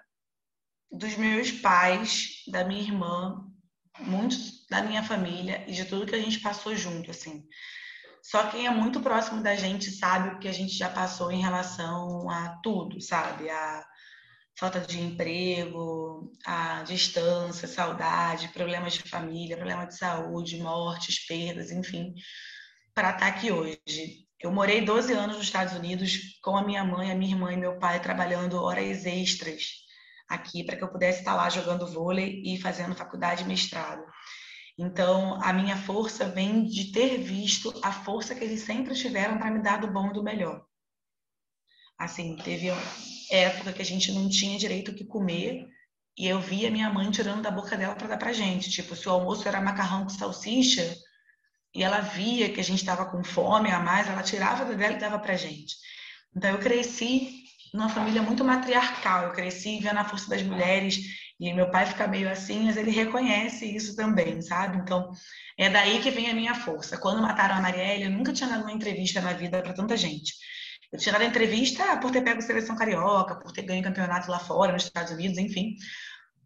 dos 0.91 1.17
meus 1.17 1.53
pais, 1.53 2.43
da 2.49 2.65
minha 2.65 2.83
irmã, 2.83 3.47
muitos 4.01 4.67
da 4.69 4.83
minha 4.83 5.05
família 5.05 5.65
e 5.69 5.73
de 5.73 5.85
tudo 5.85 6.07
que 6.07 6.17
a 6.17 6.21
gente 6.21 6.41
passou 6.41 6.75
junto, 6.75 7.11
assim. 7.11 7.47
Só 8.23 8.49
quem 8.49 8.67
é 8.67 8.71
muito 8.71 9.01
próximo 9.01 9.43
da 9.43 9.55
gente 9.55 9.91
sabe 9.91 10.29
o 10.29 10.39
que 10.39 10.49
a 10.49 10.53
gente 10.53 10.73
já 10.73 10.89
passou 10.89 11.31
em 11.31 11.41
relação 11.41 12.29
a 12.31 12.59
tudo, 12.63 13.01
sabe? 13.01 13.49
A 13.49 13.85
falta 14.59 14.81
de 14.81 15.01
emprego, 15.01 16.33
a 16.45 16.83
distância, 16.83 17.69
saudade, 17.69 18.49
problemas 18.49 18.95
de 18.95 19.09
família, 19.09 19.57
problemas 19.57 19.89
de 19.89 19.99
saúde, 19.99 20.61
mortes, 20.61 21.25
perdas, 21.27 21.71
enfim, 21.71 22.13
para 22.95 23.11
estar 23.11 23.27
aqui 23.29 23.53
hoje. 23.53 24.27
Eu 24.41 24.53
morei 24.53 24.85
12 24.85 25.13
anos 25.13 25.37
nos 25.37 25.47
Estados 25.47 25.75
Unidos 25.75 26.39
com 26.43 26.57
a 26.57 26.65
minha 26.65 26.85
mãe, 26.85 27.11
a 27.11 27.15
minha 27.15 27.33
irmã 27.35 27.53
e 27.53 27.57
meu 27.57 27.79
pai 27.79 28.01
trabalhando 28.01 28.63
horas 28.63 29.05
extras 29.07 29.89
aqui 30.29 30.63
para 30.63 30.77
que 30.77 30.85
eu 30.85 30.89
pudesse 30.89 31.21
estar 31.21 31.35
lá 31.35 31.49
jogando 31.49 31.87
vôlei 31.87 32.43
e 32.45 32.61
fazendo 32.61 32.95
faculdade 32.95 33.43
e 33.45 33.47
mestrado. 33.47 34.03
Então, 34.79 35.43
a 35.43 35.53
minha 35.53 35.77
força 35.77 36.29
vem 36.29 36.65
de 36.65 36.93
ter 36.93 37.19
visto 37.19 37.75
a 37.83 37.91
força 37.91 38.33
que 38.33 38.45
eles 38.45 38.61
sempre 38.61 38.95
tiveram 38.95 39.37
para 39.37 39.51
me 39.51 39.61
dar 39.61 39.81
do 39.81 39.91
bom 39.91 40.11
e 40.11 40.13
do 40.13 40.23
melhor. 40.23 40.65
Assim, 41.99 42.37
teve 42.37 42.69
época 43.29 43.73
que 43.73 43.83
a 43.83 43.85
gente 43.85 44.13
não 44.13 44.29
tinha 44.29 44.57
direito 44.57 44.93
o 44.93 44.95
que 44.95 45.05
comer 45.05 45.67
e 46.17 46.29
eu 46.29 46.41
via 46.41 46.71
minha 46.71 46.89
mãe 46.91 47.11
tirando 47.11 47.43
da 47.43 47.51
boca 47.51 47.77
dela 47.77 47.97
para 47.97 48.07
dar 48.07 48.19
para 48.19 48.33
gente. 48.33 48.71
Tipo, 48.71 48.95
se 48.95 49.09
o 49.09 49.13
almoço 49.13 49.49
era 49.49 49.61
macarrão 49.61 50.05
com 50.05 50.11
salsicha 50.11 50.97
e 51.75 51.83
ela 51.83 51.99
via 51.99 52.53
que 52.53 52.61
a 52.61 52.65
gente 52.65 52.79
estava 52.79 53.11
com 53.11 53.25
fome 53.25 53.73
a 53.73 53.81
mais, 53.81 54.07
ela 54.07 54.23
tirava 54.23 54.65
dela 54.65 54.95
e 54.95 54.99
dava 54.99 55.19
para 55.19 55.37
gente. 55.37 55.75
Então, 56.37 56.51
eu 56.51 56.59
cresci 56.59 57.43
numa 57.75 57.89
família 57.89 58.23
muito 58.23 58.45
matriarcal. 58.45 59.25
Eu 59.25 59.33
cresci 59.33 59.81
vendo 59.81 59.99
a 59.99 60.05
força 60.05 60.31
das 60.31 60.43
mulheres 60.43 61.01
e 61.41 61.53
meu 61.53 61.71
pai 61.71 61.87
fica 61.87 62.07
meio 62.09 62.29
assim, 62.29 62.65
mas 62.65 62.77
ele 62.77 62.91
reconhece 62.91 63.65
isso 63.65 63.95
também, 63.95 64.43
sabe? 64.43 64.79
Então, 64.79 65.11
é 65.57 65.71
daí 65.71 66.01
que 66.01 66.11
vem 66.11 66.29
a 66.31 66.35
minha 66.35 66.55
força. 66.55 66.99
Quando 66.99 67.23
mataram 67.23 67.55
a 67.55 67.61
Marielle, 67.61 68.05
eu 68.05 68.11
nunca 68.11 68.33
tinha 68.33 68.49
dado 68.49 68.63
uma 68.63 68.73
entrevista 68.73 69.21
na 69.21 69.33
vida 69.33 69.63
para 69.63 69.73
tanta 69.73 69.97
gente. 69.97 70.35
Eu 70.93 70.99
tinha 70.99 71.13
dado 71.13 71.25
entrevista 71.25 71.97
por 71.99 72.11
ter 72.11 72.23
pego 72.23 72.43
seleção 72.43 72.77
carioca, 72.77 73.37
por 73.37 73.53
ter 73.53 73.63
ganho 73.63 73.83
campeonato 73.83 74.31
lá 74.31 74.39
fora, 74.39 74.73
nos 74.73 74.85
Estados 74.85 75.13
Unidos, 75.13 75.39
enfim. 75.39 75.77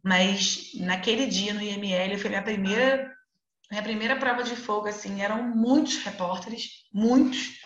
Mas 0.05 0.73
naquele 0.81 1.27
dia 1.27 1.55
no 1.55 1.63
IML 1.63 2.19
foi 2.19 2.29
minha 2.29 2.43
primeira 2.43 3.11
minha 3.71 3.83
primeira 3.83 4.17
prova 4.17 4.43
de 4.43 4.55
fogo 4.55 4.87
assim, 4.87 5.23
eram 5.23 5.43
muitos 5.57 5.97
repórteres, 6.05 6.85
muitos. 6.93 7.62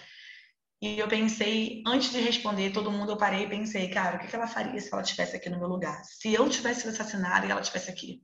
E 0.80 0.98
eu 0.98 1.08
pensei, 1.08 1.82
antes 1.86 2.10
de 2.10 2.20
responder 2.20 2.70
todo 2.70 2.92
mundo, 2.92 3.12
eu 3.12 3.16
parei 3.16 3.44
e 3.44 3.48
pensei, 3.48 3.88
cara, 3.88 4.16
o 4.16 4.18
que 4.18 4.36
ela 4.36 4.46
faria 4.46 4.78
se 4.78 4.92
ela 4.92 5.02
estivesse 5.02 5.34
aqui 5.34 5.48
no 5.48 5.58
meu 5.58 5.68
lugar? 5.68 6.04
Se 6.04 6.34
eu 6.34 6.48
tivesse 6.50 6.82
sido 6.82 6.90
assassinada 6.90 7.46
e 7.46 7.50
ela 7.50 7.62
estivesse 7.62 7.90
aqui. 7.90 8.22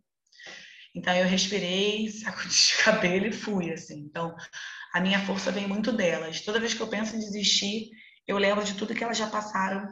Então 0.94 1.14
eu 1.14 1.26
respirei, 1.26 2.08
sacudi 2.12 2.54
de 2.54 2.82
cabelo 2.84 3.26
e 3.26 3.32
fui, 3.32 3.72
assim. 3.72 4.00
Então 4.00 4.34
a 4.92 5.00
minha 5.00 5.20
força 5.24 5.50
vem 5.50 5.66
muito 5.66 5.92
delas. 5.92 6.42
Toda 6.42 6.60
vez 6.60 6.74
que 6.74 6.80
eu 6.82 6.88
penso 6.88 7.16
em 7.16 7.20
desistir, 7.20 7.88
eu 8.26 8.36
lembro 8.36 8.62
de 8.64 8.74
tudo 8.74 8.94
que 8.94 9.02
elas 9.02 9.16
já 9.16 9.26
passaram 9.26 9.88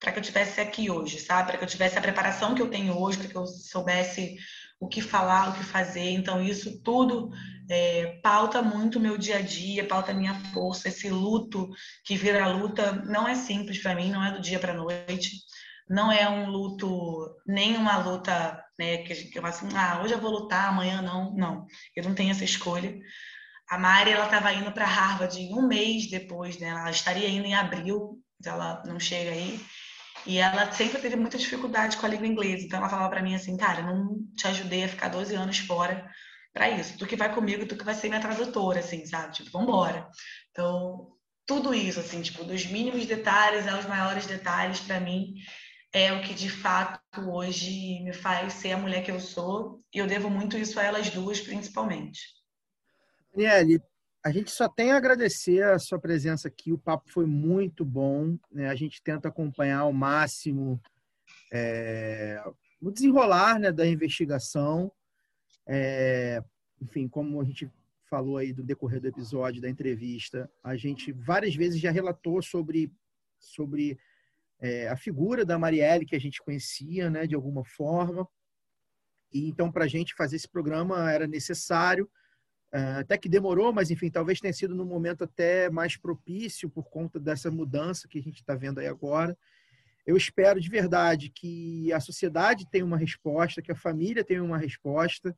para 0.00 0.10
que 0.10 0.18
eu 0.18 0.22
tivesse 0.22 0.60
aqui 0.60 0.90
hoje, 0.90 1.20
sabe? 1.20 1.46
Para 1.46 1.58
que 1.58 1.64
eu 1.64 1.68
tivesse 1.68 1.96
a 1.96 2.02
preparação 2.02 2.56
que 2.56 2.60
eu 2.60 2.68
tenho 2.68 2.98
hoje, 2.98 3.18
para 3.18 3.28
que 3.28 3.36
eu 3.36 3.46
soubesse 3.46 4.36
o 4.82 4.88
que 4.88 5.00
falar, 5.00 5.50
o 5.50 5.52
que 5.52 5.62
fazer. 5.62 6.10
Então, 6.10 6.42
isso 6.42 6.82
tudo 6.82 7.30
é, 7.70 8.18
pauta 8.20 8.60
muito 8.60 8.98
o 8.98 9.00
meu 9.00 9.16
dia 9.16 9.36
a 9.36 9.40
dia, 9.40 9.86
pauta 9.86 10.10
a 10.10 10.14
minha 10.14 10.34
força. 10.52 10.88
Esse 10.88 11.08
luto 11.08 11.70
que 12.04 12.16
vira 12.16 12.48
luta 12.48 12.92
não 12.92 13.28
é 13.28 13.36
simples 13.36 13.80
para 13.80 13.94
mim, 13.94 14.10
não 14.10 14.24
é 14.24 14.32
do 14.32 14.40
dia 14.40 14.58
para 14.58 14.74
noite. 14.74 15.30
Não 15.88 16.10
é 16.10 16.28
um 16.28 16.50
luto, 16.50 17.32
nem 17.46 17.76
uma 17.76 17.96
luta 17.98 18.60
né, 18.76 18.98
que, 18.98 19.14
que 19.14 19.38
eu 19.38 19.46
assim, 19.46 19.68
ah, 19.76 20.00
hoje 20.02 20.14
eu 20.14 20.20
vou 20.20 20.32
lutar, 20.32 20.70
amanhã 20.70 21.00
não. 21.00 21.32
Não, 21.32 21.64
eu 21.94 22.02
não 22.02 22.14
tenho 22.14 22.32
essa 22.32 22.44
escolha. 22.44 22.92
A 23.70 23.78
Mari, 23.78 24.10
ela 24.10 24.24
estava 24.24 24.52
indo 24.52 24.72
para 24.72 24.84
Harvard 24.84 25.38
um 25.52 25.68
mês 25.68 26.10
depois, 26.10 26.58
né? 26.58 26.68
Ela 26.68 26.90
estaria 26.90 27.28
indo 27.28 27.46
em 27.46 27.54
abril, 27.54 28.18
ela 28.44 28.82
não 28.84 28.98
chega 28.98 29.30
aí. 29.30 29.60
E 30.26 30.38
ela 30.38 30.70
sempre 30.72 31.00
teve 31.00 31.16
muita 31.16 31.38
dificuldade 31.38 31.96
com 31.96 32.06
a 32.06 32.08
língua 32.08 32.26
inglesa. 32.26 32.64
Então 32.64 32.78
ela 32.78 32.88
falava 32.88 33.10
para 33.10 33.22
mim 33.22 33.34
assim, 33.34 33.56
cara, 33.56 33.82
não 33.82 34.18
te 34.36 34.46
ajudei 34.46 34.84
a 34.84 34.88
ficar 34.88 35.08
12 35.08 35.34
anos 35.34 35.58
fora 35.58 36.08
para 36.52 36.70
isso. 36.70 36.96
Tu 36.98 37.06
que 37.06 37.16
vai 37.16 37.34
comigo, 37.34 37.66
tu 37.66 37.76
que 37.76 37.84
vai 37.84 37.94
ser 37.94 38.08
minha 38.08 38.20
tradutora, 38.20 38.80
assim, 38.80 39.04
sabe? 39.06 39.32
Tipo, 39.32 39.50
vambora. 39.50 40.08
Então, 40.50 41.12
tudo 41.46 41.74
isso, 41.74 42.00
assim, 42.00 42.22
tipo, 42.22 42.44
dos 42.44 42.66
mínimos 42.66 43.06
detalhes 43.06 43.66
aos 43.66 43.86
maiores 43.86 44.26
detalhes, 44.26 44.80
para 44.80 45.00
mim, 45.00 45.34
é 45.92 46.12
o 46.12 46.22
que 46.22 46.34
de 46.34 46.48
fato 46.48 47.00
hoje 47.30 48.00
me 48.02 48.12
faz 48.12 48.54
ser 48.54 48.72
a 48.72 48.78
mulher 48.78 49.02
que 49.02 49.10
eu 49.10 49.20
sou. 49.20 49.82
E 49.92 49.98
eu 49.98 50.06
devo 50.06 50.30
muito 50.30 50.56
isso 50.56 50.78
a 50.78 50.82
elas 50.82 51.10
duas, 51.10 51.40
principalmente. 51.40 52.20
Daniele, 53.34 53.82
a 54.24 54.30
gente 54.30 54.50
só 54.50 54.68
tem 54.68 54.92
a 54.92 54.96
agradecer 54.96 55.64
a 55.64 55.78
sua 55.78 55.98
presença 55.98 56.46
aqui. 56.46 56.72
O 56.72 56.78
papo 56.78 57.10
foi 57.10 57.26
muito 57.26 57.84
bom. 57.84 58.38
Né? 58.50 58.68
A 58.68 58.74
gente 58.74 59.02
tenta 59.02 59.28
acompanhar 59.28 59.80
ao 59.80 59.92
máximo 59.92 60.80
é, 61.52 62.40
o 62.80 62.90
desenrolar 62.90 63.58
né, 63.58 63.72
da 63.72 63.86
investigação. 63.86 64.92
É, 65.66 66.42
enfim, 66.80 67.08
como 67.08 67.40
a 67.40 67.44
gente 67.44 67.68
falou 68.08 68.36
aí 68.36 68.52
do 68.52 68.62
decorrer 68.62 69.00
do 69.00 69.08
episódio, 69.08 69.60
da 69.60 69.68
entrevista, 69.68 70.50
a 70.62 70.76
gente 70.76 71.10
várias 71.12 71.54
vezes 71.54 71.80
já 71.80 71.90
relatou 71.90 72.42
sobre, 72.42 72.92
sobre 73.38 73.98
é, 74.60 74.88
a 74.88 74.96
figura 74.96 75.44
da 75.44 75.58
Marielle 75.58 76.06
que 76.06 76.14
a 76.14 76.20
gente 76.20 76.42
conhecia, 76.42 77.10
né, 77.10 77.26
de 77.26 77.34
alguma 77.34 77.64
forma. 77.64 78.28
E 79.32 79.48
então, 79.48 79.72
para 79.72 79.84
a 79.84 79.88
gente 79.88 80.14
fazer 80.14 80.36
esse 80.36 80.48
programa 80.48 81.10
era 81.10 81.26
necessário 81.26 82.08
até 82.72 83.18
que 83.18 83.28
demorou, 83.28 83.72
mas 83.72 83.90
enfim, 83.90 84.10
talvez 84.10 84.40
tenha 84.40 84.52
sido 84.52 84.74
no 84.74 84.84
momento 84.84 85.24
até 85.24 85.68
mais 85.68 85.96
propício 85.96 86.70
por 86.70 86.88
conta 86.88 87.20
dessa 87.20 87.50
mudança 87.50 88.08
que 88.08 88.18
a 88.18 88.22
gente 88.22 88.36
está 88.36 88.54
vendo 88.54 88.78
aí 88.78 88.86
agora. 88.86 89.36
Eu 90.06 90.16
espero 90.16 90.60
de 90.60 90.68
verdade 90.68 91.28
que 91.28 91.92
a 91.92 92.00
sociedade 92.00 92.66
tenha 92.70 92.84
uma 92.84 92.96
resposta, 92.96 93.62
que 93.62 93.70
a 93.70 93.76
família 93.76 94.24
tenha 94.24 94.42
uma 94.42 94.58
resposta. 94.58 95.36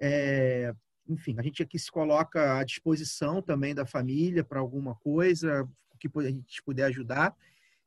É, 0.00 0.72
enfim, 1.08 1.34
a 1.38 1.42
gente 1.42 1.62
aqui 1.62 1.78
se 1.78 1.90
coloca 1.90 2.58
à 2.58 2.64
disposição 2.64 3.42
também 3.42 3.74
da 3.74 3.84
família 3.84 4.44
para 4.44 4.60
alguma 4.60 4.94
coisa 4.94 5.68
que 5.98 6.08
a 6.16 6.22
gente 6.22 6.62
puder 6.62 6.84
ajudar. 6.84 7.36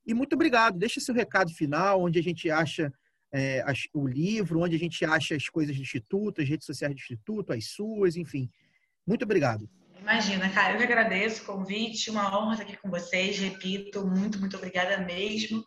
E 0.05 0.13
muito 0.13 0.33
obrigado. 0.33 0.77
Deixa 0.77 0.99
seu 0.99 1.15
recado 1.15 1.51
final, 1.53 2.01
onde 2.01 2.19
a 2.19 2.23
gente 2.23 2.49
acha 2.51 2.93
é, 3.31 3.63
o 3.93 4.05
livro, 4.05 4.59
onde 4.59 4.75
a 4.75 4.79
gente 4.79 5.03
acha 5.03 5.35
as 5.35 5.49
coisas 5.49 5.75
do 5.75 5.81
Instituto, 5.81 6.41
as 6.41 6.47
redes 6.47 6.65
sociais 6.65 6.93
do 6.93 6.99
Instituto, 6.99 7.53
as 7.53 7.65
suas, 7.65 8.15
enfim. 8.15 8.51
Muito 9.05 9.23
obrigado. 9.23 9.69
Imagina, 9.99 10.49
cara, 10.49 10.73
eu 10.73 10.77
que 10.77 10.83
agradeço 10.83 11.43
o 11.43 11.45
convite, 11.45 12.09
uma 12.09 12.37
honra 12.37 12.53
estar 12.53 12.63
aqui 12.65 12.77
com 12.77 12.89
vocês, 12.89 13.37
repito, 13.39 14.05
muito, 14.05 14.37
muito 14.37 14.57
obrigada 14.57 14.97
mesmo. 14.97 15.63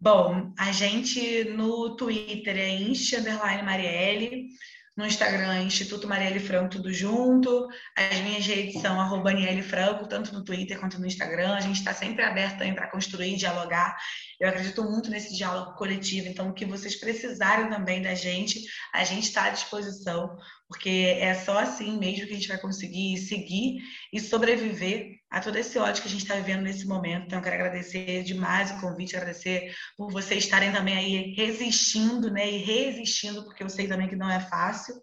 Bom, 0.00 0.52
a 0.58 0.72
gente 0.72 1.44
no 1.44 1.94
Twitter 1.96 2.56
é 2.56 2.70
Insta 2.70 3.20
Marielle, 3.62 4.48
no 4.96 5.06
Instagram, 5.06 5.62
Instituto 5.62 6.08
Marielle 6.08 6.40
Franco, 6.40 6.70
tudo 6.70 6.90
junto. 6.92 7.68
As 7.94 8.18
minhas 8.20 8.46
redes 8.46 8.80
são 8.80 8.98
arroba 8.98 9.30
Franco, 9.62 10.08
tanto 10.08 10.32
no 10.32 10.42
Twitter 10.42 10.80
quanto 10.80 10.98
no 10.98 11.06
Instagram. 11.06 11.54
A 11.54 11.60
gente 11.60 11.76
está 11.76 11.92
sempre 11.92 12.24
aberto 12.24 12.58
para 12.74 12.90
construir, 12.90 13.36
dialogar. 13.36 13.94
Eu 14.40 14.48
acredito 14.48 14.84
muito 14.84 15.10
nesse 15.10 15.34
diálogo 15.36 15.74
coletivo. 15.74 16.28
Então, 16.28 16.48
o 16.48 16.52
que 16.52 16.64
vocês 16.64 16.96
precisarem 16.96 17.70
também 17.70 18.02
da 18.02 18.14
gente, 18.14 18.60
a 18.92 19.04
gente 19.04 19.24
está 19.24 19.44
à 19.44 19.50
disposição 19.50 20.36
porque 20.68 21.16
é 21.20 21.32
só 21.34 21.58
assim 21.58 21.96
mesmo 21.96 22.26
que 22.26 22.32
a 22.32 22.36
gente 22.36 22.48
vai 22.48 22.58
conseguir 22.58 23.16
seguir 23.18 23.78
e 24.12 24.18
sobreviver 24.18 25.14
a 25.30 25.40
todo 25.40 25.56
esse 25.56 25.78
ódio 25.78 26.02
que 26.02 26.08
a 26.08 26.10
gente 26.10 26.22
está 26.22 26.34
vivendo 26.34 26.62
nesse 26.62 26.86
momento. 26.86 27.26
Então, 27.26 27.38
eu 27.38 27.42
quero 27.42 27.56
agradecer 27.56 28.22
demais 28.24 28.70
o 28.70 28.80
convite, 28.80 29.16
agradecer 29.16 29.72
por 29.96 30.10
vocês 30.10 30.44
estarem 30.44 30.72
também 30.72 30.96
aí 30.96 31.34
resistindo, 31.34 32.30
né, 32.30 32.50
e 32.50 32.58
resistindo, 32.58 33.44
porque 33.44 33.62
eu 33.62 33.68
sei 33.68 33.86
também 33.86 34.08
que 34.08 34.16
não 34.16 34.30
é 34.30 34.40
fácil. 34.40 34.94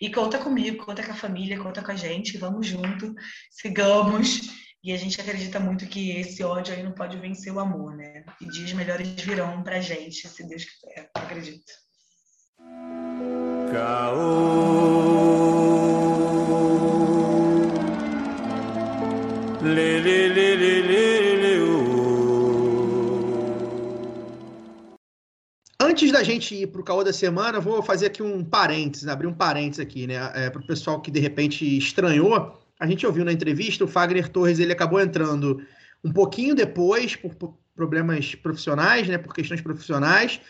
E 0.00 0.10
conta 0.10 0.38
comigo, 0.38 0.84
conta 0.84 1.02
com 1.02 1.12
a 1.12 1.16
família, 1.16 1.60
conta 1.60 1.82
com 1.82 1.90
a 1.90 1.96
gente, 1.96 2.38
vamos 2.38 2.66
junto, 2.66 3.14
sigamos. 3.50 4.61
E 4.84 4.92
a 4.92 4.96
gente 4.96 5.20
acredita 5.20 5.60
muito 5.60 5.86
que 5.86 6.10
esse 6.10 6.42
ódio 6.42 6.74
aí 6.74 6.82
não 6.82 6.90
pode 6.90 7.16
vencer 7.16 7.52
o 7.52 7.60
amor, 7.60 7.94
né? 7.94 8.24
E 8.40 8.46
dias 8.46 8.72
melhores 8.72 9.08
virão 9.22 9.62
pra 9.62 9.80
gente, 9.80 10.26
se 10.28 10.48
Deus 10.48 10.64
quiser, 10.64 11.08
eu 11.14 11.22
acredito. 11.22 11.72
Antes 25.78 26.10
da 26.10 26.24
gente 26.24 26.56
ir 26.56 26.66
para 26.66 26.80
o 26.80 26.84
caô 26.84 27.04
da 27.04 27.12
semana, 27.12 27.60
vou 27.60 27.84
fazer 27.84 28.06
aqui 28.06 28.20
um 28.20 28.44
parênteses, 28.44 29.06
abrir 29.06 29.28
um 29.28 29.34
parênteses 29.34 29.78
aqui, 29.78 30.08
né? 30.08 30.16
É, 30.34 30.50
para 30.50 30.60
o 30.60 30.66
pessoal 30.66 31.00
que 31.00 31.12
de 31.12 31.20
repente 31.20 31.64
estranhou, 31.78 32.60
a 32.82 32.86
gente 32.86 33.06
ouviu 33.06 33.24
na 33.24 33.32
entrevista, 33.32 33.84
o 33.84 33.86
Fagner 33.88 34.28
Torres 34.28 34.58
ele 34.58 34.72
acabou 34.72 35.00
entrando 35.00 35.64
um 36.02 36.12
pouquinho 36.12 36.52
depois, 36.52 37.14
por, 37.14 37.56
problemas 37.76 38.34
profissionais, 38.34 39.06
né, 39.06 39.16
por 39.16 39.32
questões 39.32 39.60
profissionais, 39.60 40.40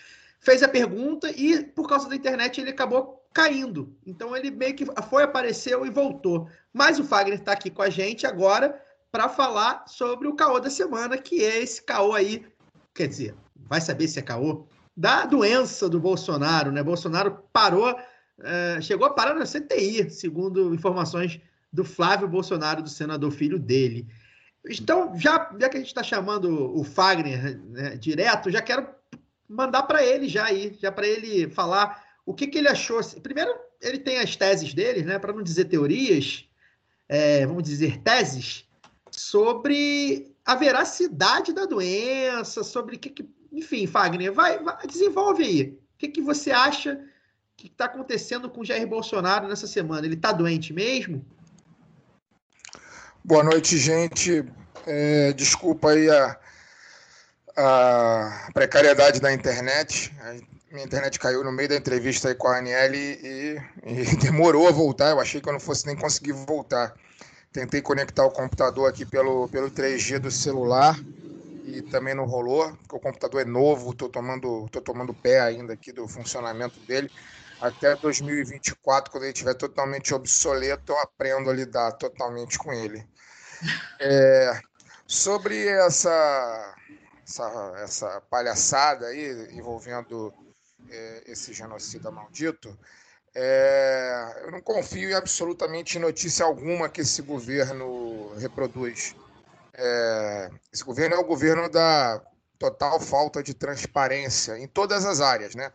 fez 0.40 0.62
a 0.62 0.68
pergunta 0.68 1.30
e, 1.30 1.62
por 1.62 1.86
causa 1.86 2.08
da 2.08 2.16
internet, 2.16 2.58
ele 2.58 2.70
acabou 2.70 3.22
caindo. 3.34 3.94
Então, 4.06 4.34
ele 4.34 4.50
meio 4.50 4.74
que 4.74 4.86
foi, 5.10 5.24
apareceu 5.24 5.84
e 5.84 5.90
voltou. 5.90 6.48
Mas 6.72 6.98
o 6.98 7.04
Fagner 7.04 7.38
está 7.38 7.52
aqui 7.52 7.68
com 7.68 7.82
a 7.82 7.90
gente 7.90 8.26
agora 8.26 8.82
para 9.10 9.28
falar 9.28 9.84
sobre 9.86 10.26
o 10.26 10.34
caô 10.34 10.58
da 10.58 10.70
semana, 10.70 11.18
que 11.18 11.44
é 11.44 11.62
esse 11.62 11.82
caô 11.82 12.14
aí, 12.14 12.46
quer 12.94 13.08
dizer, 13.08 13.34
vai 13.68 13.82
saber 13.82 14.08
se 14.08 14.18
é 14.18 14.22
caô, 14.22 14.66
da 14.96 15.26
doença 15.26 15.86
do 15.86 16.00
Bolsonaro, 16.00 16.72
né? 16.72 16.82
Bolsonaro 16.82 17.44
parou, 17.52 17.94
é, 18.42 18.80
chegou 18.80 19.06
a 19.06 19.10
parar 19.10 19.34
na 19.34 19.44
CTI, 19.44 20.08
segundo 20.08 20.74
informações 20.74 21.38
do 21.72 21.84
Flávio 21.84 22.28
Bolsonaro, 22.28 22.82
do 22.82 22.88
senador 22.88 23.30
filho 23.30 23.58
dele. 23.58 24.06
Então, 24.68 25.18
já, 25.18 25.50
já 25.58 25.68
que 25.68 25.76
a 25.76 25.80
gente 25.80 25.88
está 25.88 26.02
chamando 26.02 26.76
o 26.76 26.84
Fagner 26.84 27.58
né, 27.58 27.96
direto, 27.96 28.50
já 28.50 28.62
quero 28.62 28.86
mandar 29.48 29.82
para 29.84 30.04
ele 30.04 30.28
já 30.28 30.44
aí, 30.44 30.76
já 30.80 30.92
para 30.92 31.06
ele 31.06 31.48
falar 31.50 32.04
o 32.24 32.32
que, 32.32 32.46
que 32.46 32.58
ele 32.58 32.68
achou. 32.68 33.00
Primeiro, 33.22 33.52
ele 33.80 33.98
tem 33.98 34.18
as 34.18 34.36
teses 34.36 34.72
dele, 34.72 35.02
né, 35.02 35.18
para 35.18 35.32
não 35.32 35.42
dizer 35.42 35.64
teorias, 35.64 36.48
é, 37.08 37.44
vamos 37.46 37.64
dizer 37.64 37.98
teses, 37.98 38.64
sobre 39.10 40.34
a 40.44 40.54
veracidade 40.54 41.52
da 41.52 41.66
doença, 41.66 42.62
sobre 42.62 42.96
o 42.96 42.98
que, 42.98 43.10
que 43.10 43.28
enfim, 43.52 43.86
Fagner, 43.86 44.32
vai, 44.32 44.58
vai, 44.58 44.86
desenvolve 44.86 45.44
aí. 45.44 45.62
O 45.62 45.98
que, 45.98 46.08
que 46.08 46.22
você 46.22 46.50
acha 46.50 46.98
que 47.56 47.66
está 47.66 47.84
acontecendo 47.84 48.48
com 48.48 48.62
o 48.62 48.64
Jair 48.64 48.86
Bolsonaro 48.86 49.46
nessa 49.46 49.66
semana? 49.66 50.06
Ele 50.06 50.14
está 50.14 50.32
doente 50.32 50.72
mesmo? 50.72 51.24
Boa 53.24 53.44
noite, 53.44 53.78
gente. 53.78 54.44
É, 54.84 55.32
desculpa 55.32 55.90
aí 55.90 56.10
a, 56.10 56.36
a, 57.56 58.50
precariedade 58.52 59.20
da 59.20 59.32
internet. 59.32 60.12
A 60.20 60.34
minha 60.72 60.84
internet 60.84 61.20
caiu 61.20 61.44
no 61.44 61.52
meio 61.52 61.68
da 61.68 61.76
entrevista 61.76 62.28
aí 62.30 62.34
com 62.34 62.48
a 62.48 62.58
Aniele 62.58 62.98
e, 62.98 63.62
e, 63.86 64.16
demorou 64.18 64.66
a 64.66 64.72
voltar. 64.72 65.10
Eu 65.10 65.20
achei 65.20 65.40
que 65.40 65.48
eu 65.48 65.52
não 65.52 65.60
fosse 65.60 65.86
nem 65.86 65.94
conseguir 65.94 66.32
voltar. 66.32 66.94
Tentei 67.52 67.80
conectar 67.80 68.24
o 68.24 68.30
computador 68.32 68.90
aqui 68.90 69.06
pelo, 69.06 69.48
pelo 69.50 69.70
3G 69.70 70.18
do 70.18 70.30
celular 70.30 70.98
e 71.64 71.80
também 71.80 72.14
não 72.14 72.24
rolou, 72.24 72.72
porque 72.78 72.96
o 72.96 73.00
computador 73.00 73.40
é 73.42 73.44
novo, 73.44 73.92
estou 73.92 74.08
tomando, 74.08 74.68
tô 74.68 74.80
tomando 74.80 75.14
pé 75.14 75.40
ainda 75.40 75.74
aqui 75.74 75.92
do 75.92 76.08
funcionamento 76.08 76.80
dele 76.80 77.08
até 77.62 77.94
2024, 77.94 79.12
quando 79.12 79.22
ele 79.22 79.32
estiver 79.32 79.54
totalmente 79.54 80.12
obsoleto, 80.12 80.92
eu 80.92 80.98
aprendo 80.98 81.48
a 81.48 81.52
lidar 81.54 81.92
totalmente 81.92 82.58
com 82.58 82.72
ele. 82.72 83.06
É, 84.00 84.60
sobre 85.06 85.68
essa, 85.68 86.74
essa, 87.24 87.74
essa, 87.76 88.20
palhaçada 88.22 89.06
aí 89.06 89.54
envolvendo 89.56 90.34
é, 90.90 91.22
esse 91.28 91.52
genocida 91.52 92.10
maldito, 92.10 92.76
é, 93.32 94.40
eu 94.42 94.50
não 94.50 94.60
confio 94.60 95.10
em 95.10 95.14
absolutamente 95.14 95.96
notícia 96.00 96.44
alguma 96.44 96.88
que 96.88 97.02
esse 97.02 97.22
governo 97.22 98.34
reproduz. 98.34 99.14
É, 99.74 100.50
esse 100.72 100.82
governo 100.82 101.14
é 101.14 101.18
o 101.18 101.24
governo 101.24 101.70
da 101.70 102.20
total 102.58 102.98
falta 102.98 103.44
de 103.44 103.54
transparência 103.54 104.58
em 104.58 104.66
todas 104.66 105.04
as 105.04 105.20
áreas, 105.20 105.54
né? 105.54 105.70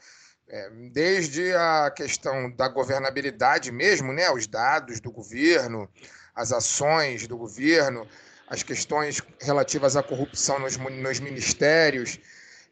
É, 0.49 0.69
desde 0.93 1.53
a 1.53 1.91
questão 1.91 2.49
da 2.51 2.69
governabilidade 2.69 3.69
mesmo, 3.69 4.13
né, 4.13 4.31
os 4.31 4.47
dados 4.47 5.01
do 5.01 5.11
governo, 5.11 5.89
as 6.33 6.53
ações 6.53 7.27
do 7.27 7.37
governo, 7.37 8.07
as 8.47 8.63
questões 8.63 9.21
relativas 9.41 9.97
à 9.97 10.03
corrupção 10.03 10.57
nos, 10.59 10.77
nos 10.77 11.19
ministérios. 11.19 12.17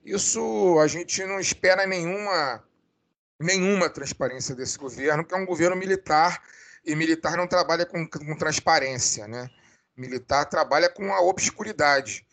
Isso 0.06 0.80
a 0.80 0.88
gente 0.88 1.22
não 1.26 1.38
espera 1.38 1.86
nenhuma, 1.86 2.64
nenhuma 3.38 3.90
transparência 3.90 4.56
desse 4.56 4.78
governo, 4.78 5.26
que 5.26 5.34
é 5.34 5.38
um 5.38 5.46
governo 5.46 5.76
militar, 5.76 6.42
e 6.86 6.96
militar 6.96 7.36
não 7.36 7.48
trabalha 7.48 7.86
com, 7.86 8.08
com 8.08 8.38
transparência. 8.38 9.28
Né? 9.28 9.50
Militar 9.98 10.46
trabalha 10.46 10.90
com 10.90 11.12
a 11.14 11.20
obscuridade, 11.20 12.26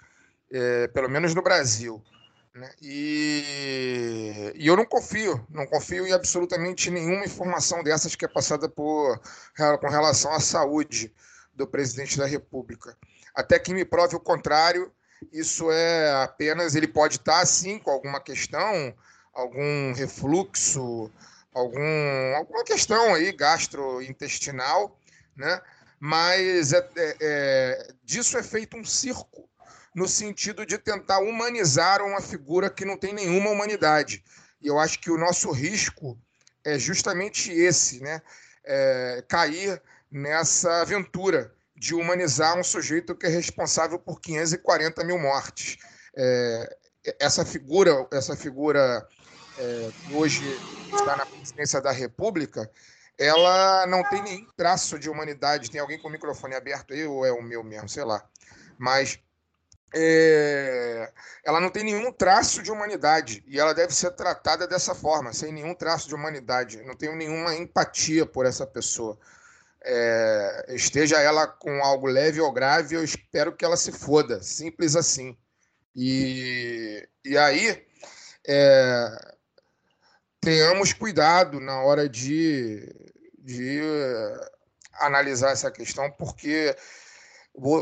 é, 0.53 0.86
pelo 0.88 1.09
menos 1.09 1.34
no 1.34 1.43
Brasil. 1.43 2.01
Né? 2.55 2.70
E, 2.82 4.53
e, 4.57 4.66
eu 4.66 4.76
não 4.76 4.84
confio, 4.84 5.44
não 5.48 5.66
confio 5.66 6.07
em 6.07 6.12
absolutamente 6.12 6.90
nenhuma 6.90 7.24
informação 7.24 7.82
dessas 7.82 8.14
que 8.14 8.26
é 8.26 8.28
passada 8.28 8.68
por, 8.68 9.18
com 9.80 9.88
relação 9.88 10.32
à 10.32 10.40
saúde 10.40 11.12
do 11.55 11.66
presidente 11.66 12.18
da 12.18 12.26
República. 12.26 12.96
Até 13.34 13.59
que 13.59 13.72
me 13.72 13.84
prove 13.86 14.16
o 14.16 14.20
contrário, 14.20 14.92
isso 15.32 15.70
é 15.70 16.22
apenas, 16.22 16.74
ele 16.74 16.88
pode 16.88 17.16
estar 17.16 17.40
assim 17.40 17.78
com 17.78 17.90
alguma 17.90 18.20
questão, 18.20 18.94
algum 19.32 19.94
refluxo, 19.94 21.11
algum, 21.55 22.36
alguma 22.36 22.64
questão 22.64 23.14
aí 23.14 23.32
gastrointestinal, 23.32 24.98
né? 25.34 25.61
mas 25.98 26.72
é, 26.72 26.90
é, 26.96 27.16
é, 27.20 27.88
disso 28.05 28.36
é 28.36 28.42
feito 28.42 28.76
um 28.76 28.84
circo 28.84 29.48
no 29.95 30.09
sentido 30.09 30.64
de 30.64 30.78
tentar 30.78 31.18
humanizar 31.18 32.03
uma 32.03 32.20
figura 32.20 32.70
que 32.70 32.84
não 32.84 32.97
tem 32.97 33.12
nenhuma 33.12 33.51
humanidade. 33.51 34.24
E 34.61 34.68
eu 34.68 34.78
acho 34.78 34.99
que 34.99 35.11
o 35.11 35.18
nosso 35.18 35.51
risco 35.51 36.18
é 36.64 36.78
justamente 36.78 37.53
esse, 37.53 38.01
né? 38.01 38.22
É 38.64 39.24
cair 39.28 39.82
nessa 40.11 40.82
aventura 40.82 41.53
de 41.74 41.95
humanizar 41.95 42.57
um 42.57 42.62
sujeito 42.62 43.14
que 43.14 43.26
é 43.26 43.28
responsável 43.28 43.99
por 43.99 44.20
540 44.20 45.03
mil 45.05 45.18
mortes. 45.18 45.78
É, 46.14 46.76
essa 47.18 47.45
figura, 47.45 48.07
essa 48.12 48.36
figura 48.36 49.07
é, 49.59 49.90
que 50.07 50.14
hoje 50.14 50.45
está 50.93 51.16
na 51.16 51.26
presidência 51.26 51.80
da 51.80 51.90
República, 51.90 52.70
ela 53.18 53.86
não 53.86 54.03
tem 54.05 54.22
nenhum 54.22 54.47
traço 54.57 54.99
de 54.99 55.11
humanidade. 55.11 55.70
Tem 55.70 55.80
alguém 55.80 55.99
com 56.01 56.09
o 56.09 56.12
microfone 56.12 56.55
aberto 56.55 56.95
aí 56.95 57.05
ou 57.05 57.26
é 57.26 57.32
o 57.32 57.43
meu 57.43 57.64
mesmo, 57.64 57.88
sei 57.88 58.05
lá. 58.05 58.24
Mas 58.78 59.18
é, 59.95 61.12
ela 61.45 61.61
não 61.61 61.70
tem 61.70 61.84
nenhum 61.84 62.12
traço 62.12 62.62
de 62.62 62.70
humanidade 62.70 63.45
e 63.47 63.59
ela 63.59 63.74
deve 63.74 63.95
ser 63.95 64.11
tratada 64.12 64.66
dessa 64.66 64.95
forma, 64.95 65.32
sem 65.32 65.53
nenhum 65.53 65.74
traço 65.74 66.09
de 66.09 66.14
humanidade. 66.14 66.82
Não 66.82 66.95
tenho 66.95 67.14
nenhuma 67.14 67.55
empatia 67.55 68.24
por 68.24 68.47
essa 68.47 68.66
pessoa. 68.66 69.18
É, 69.84 70.66
esteja 70.68 71.20
ela 71.20 71.47
com 71.47 71.82
algo 71.82 72.07
leve 72.07 72.40
ou 72.40 72.53
grave, 72.53 72.95
eu 72.95 73.03
espero 73.03 73.55
que 73.55 73.64
ela 73.64 73.76
se 73.76 73.90
foda, 73.90 74.43
simples 74.43 74.95
assim. 74.95 75.36
E, 75.95 77.07
e 77.24 77.36
aí, 77.36 77.84
é, 78.47 79.34
tenhamos 80.40 80.93
cuidado 80.93 81.61
na 81.61 81.82
hora 81.82 82.09
de, 82.09 82.88
de 83.38 83.80
analisar 85.01 85.51
essa 85.51 85.70
questão, 85.70 86.11
porque 86.12 86.74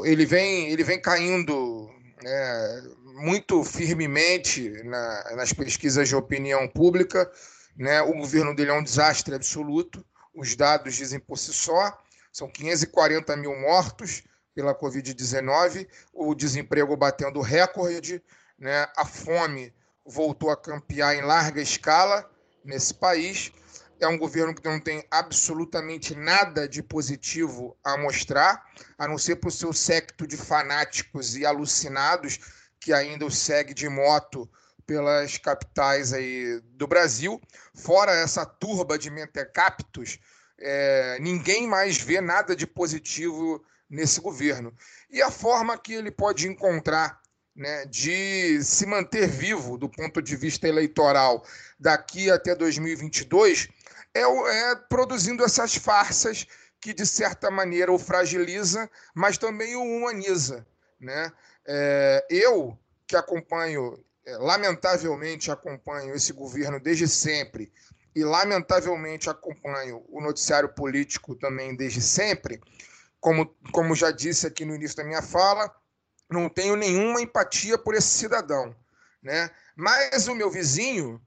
ele 0.04 0.26
vem, 0.26 0.70
ele 0.70 0.82
vem 0.82 1.00
caindo 1.00 1.88
né, 2.22 2.82
muito 3.14 3.62
firmemente 3.64 4.70
na, 4.84 5.36
nas 5.36 5.52
pesquisas 5.52 6.08
de 6.08 6.16
opinião 6.16 6.68
pública. 6.68 7.30
Né? 7.76 8.00
O 8.02 8.12
governo 8.12 8.54
dele 8.54 8.70
é 8.70 8.74
um 8.74 8.82
desastre 8.82 9.34
absoluto. 9.34 10.04
Os 10.34 10.54
dados 10.54 10.94
dizem 10.94 11.18
por 11.18 11.38
si 11.38 11.52
só. 11.52 11.98
São 12.32 12.48
540 12.48 13.36
mil 13.36 13.56
mortos 13.56 14.22
pela 14.54 14.74
Covid-19, 14.74 15.86
o 16.12 16.34
desemprego 16.34 16.96
batendo 16.96 17.40
recorde, 17.40 18.22
né? 18.58 18.86
a 18.96 19.04
fome 19.04 19.72
voltou 20.04 20.50
a 20.50 20.56
campear 20.56 21.14
em 21.14 21.22
larga 21.22 21.60
escala 21.60 22.28
nesse 22.64 22.92
país. 22.92 23.52
É 24.00 24.08
um 24.08 24.16
governo 24.16 24.54
que 24.54 24.66
não 24.66 24.80
tem 24.80 25.04
absolutamente 25.10 26.14
nada 26.14 26.66
de 26.66 26.82
positivo 26.82 27.76
a 27.84 27.98
mostrar, 27.98 28.66
a 28.98 29.06
não 29.06 29.18
ser 29.18 29.36
para 29.36 29.48
o 29.48 29.52
seu 29.52 29.72
secto 29.72 30.26
de 30.26 30.36
fanáticos 30.36 31.36
e 31.36 31.44
alucinados 31.44 32.38
que 32.80 32.94
ainda 32.94 33.26
o 33.26 33.30
segue 33.30 33.74
de 33.74 33.88
moto 33.88 34.50
pelas 34.86 35.36
capitais 35.36 36.12
aí 36.14 36.60
do 36.72 36.86
Brasil. 36.86 37.40
Fora 37.74 38.12
essa 38.12 38.46
turba 38.46 38.98
de 38.98 39.10
mentecaptos, 39.10 40.18
é, 40.58 41.18
ninguém 41.20 41.68
mais 41.68 41.98
vê 41.98 42.20
nada 42.20 42.56
de 42.56 42.66
positivo 42.66 43.62
nesse 43.88 44.20
governo. 44.20 44.74
E 45.10 45.20
a 45.20 45.30
forma 45.30 45.76
que 45.76 45.92
ele 45.92 46.10
pode 46.10 46.48
encontrar 46.48 47.20
né, 47.54 47.84
de 47.86 48.62
se 48.64 48.86
manter 48.86 49.28
vivo 49.28 49.76
do 49.76 49.88
ponto 49.88 50.22
de 50.22 50.36
vista 50.36 50.66
eleitoral 50.66 51.44
daqui 51.78 52.30
até 52.30 52.54
2022 52.54 53.68
é, 54.14 54.20
é 54.22 54.76
produzindo 54.88 55.44
essas 55.44 55.74
farsas 55.76 56.46
que, 56.80 56.92
de 56.94 57.06
certa 57.06 57.50
maneira, 57.50 57.92
o 57.92 57.98
fragiliza, 57.98 58.90
mas 59.14 59.36
também 59.36 59.76
o 59.76 59.82
humaniza. 59.82 60.66
Né? 60.98 61.32
É, 61.66 62.26
eu, 62.30 62.78
que 63.06 63.16
acompanho, 63.16 64.02
é, 64.24 64.36
lamentavelmente 64.38 65.50
acompanho 65.50 66.14
esse 66.14 66.32
governo 66.32 66.80
desde 66.80 67.06
sempre, 67.06 67.72
e 68.14 68.24
lamentavelmente 68.24 69.30
acompanho 69.30 70.04
o 70.08 70.20
noticiário 70.20 70.68
político 70.70 71.36
também 71.36 71.76
desde 71.76 72.00
sempre, 72.00 72.60
como, 73.20 73.54
como 73.72 73.94
já 73.94 74.10
disse 74.10 74.46
aqui 74.46 74.64
no 74.64 74.74
início 74.74 74.96
da 74.96 75.04
minha 75.04 75.22
fala, 75.22 75.72
não 76.28 76.48
tenho 76.48 76.76
nenhuma 76.76 77.20
empatia 77.20 77.76
por 77.76 77.94
esse 77.94 78.08
cidadão, 78.08 78.74
né? 79.22 79.50
Mas 79.76 80.28
o 80.28 80.34
meu 80.34 80.50
vizinho, 80.50 81.20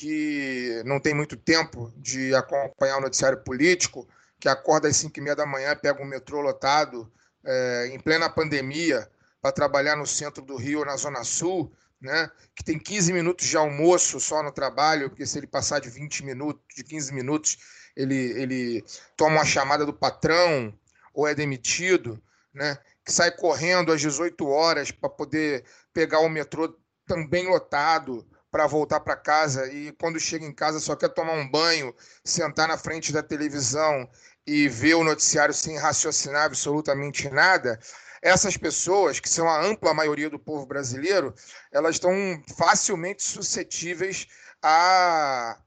que 0.00 0.82
não 0.86 0.98
tem 0.98 1.12
muito 1.12 1.36
tempo 1.36 1.92
de 1.98 2.34
acompanhar 2.34 2.96
o 2.96 3.02
noticiário 3.02 3.44
político, 3.44 4.08
que 4.40 4.48
acorda 4.48 4.88
às 4.88 4.96
5 4.96 5.12
e 5.18 5.22
meia 5.22 5.36
da 5.36 5.44
manhã, 5.44 5.76
pega 5.76 6.02
um 6.02 6.06
metrô 6.06 6.40
lotado 6.40 7.12
é, 7.44 7.90
em 7.92 8.00
plena 8.00 8.30
pandemia 8.30 9.06
para 9.42 9.52
trabalhar 9.52 9.96
no 9.96 10.06
centro 10.06 10.42
do 10.42 10.56
Rio, 10.56 10.86
na 10.86 10.96
Zona 10.96 11.22
Sul, 11.22 11.70
né? 12.00 12.30
que 12.56 12.64
tem 12.64 12.78
15 12.78 13.12
minutos 13.12 13.46
de 13.46 13.58
almoço 13.58 14.18
só 14.18 14.42
no 14.42 14.50
trabalho, 14.50 15.10
porque 15.10 15.26
se 15.26 15.38
ele 15.38 15.46
passar 15.46 15.80
de 15.80 15.90
20 15.90 16.24
minutos, 16.24 16.62
de 16.74 16.82
15 16.82 17.12
minutos, 17.12 17.58
ele, 17.94 18.14
ele 18.40 18.84
toma 19.18 19.36
uma 19.36 19.44
chamada 19.44 19.84
do 19.84 19.92
patrão 19.92 20.72
ou 21.12 21.28
é 21.28 21.34
demitido, 21.34 22.18
né? 22.54 22.78
que 23.04 23.12
sai 23.12 23.30
correndo 23.32 23.92
às 23.92 24.00
18 24.00 24.48
horas 24.48 24.90
para 24.90 25.10
poder 25.10 25.62
pegar 25.92 26.20
o 26.20 26.28
metrô 26.30 26.74
também 27.06 27.46
lotado 27.48 28.26
para 28.50 28.66
voltar 28.66 29.00
para 29.00 29.16
casa 29.16 29.72
e 29.72 29.92
quando 29.92 30.18
chega 30.18 30.44
em 30.44 30.52
casa 30.52 30.80
só 30.80 30.96
quer 30.96 31.10
tomar 31.10 31.34
um 31.34 31.48
banho, 31.48 31.94
sentar 32.24 32.66
na 32.66 32.76
frente 32.76 33.12
da 33.12 33.22
televisão 33.22 34.08
e 34.46 34.68
ver 34.68 34.94
o 34.94 35.04
noticiário 35.04 35.54
sem 35.54 35.78
raciocinar 35.78 36.44
absolutamente 36.44 37.30
nada, 37.30 37.78
essas 38.22 38.56
pessoas, 38.56 39.18
que 39.18 39.28
são 39.28 39.48
a 39.48 39.62
ampla 39.62 39.94
maioria 39.94 40.28
do 40.28 40.38
povo 40.38 40.66
brasileiro, 40.66 41.34
elas 41.72 41.96
estão 41.96 42.12
facilmente 42.56 43.22
suscetíveis 43.22 44.26
a, 44.62 45.58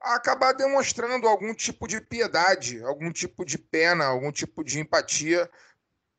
a 0.00 0.14
acabar 0.14 0.52
demonstrando 0.52 1.26
algum 1.26 1.52
tipo 1.52 1.88
de 1.88 2.00
piedade, 2.00 2.82
algum 2.84 3.10
tipo 3.10 3.44
de 3.44 3.58
pena, 3.58 4.04
algum 4.04 4.30
tipo 4.30 4.62
de 4.62 4.78
empatia 4.78 5.50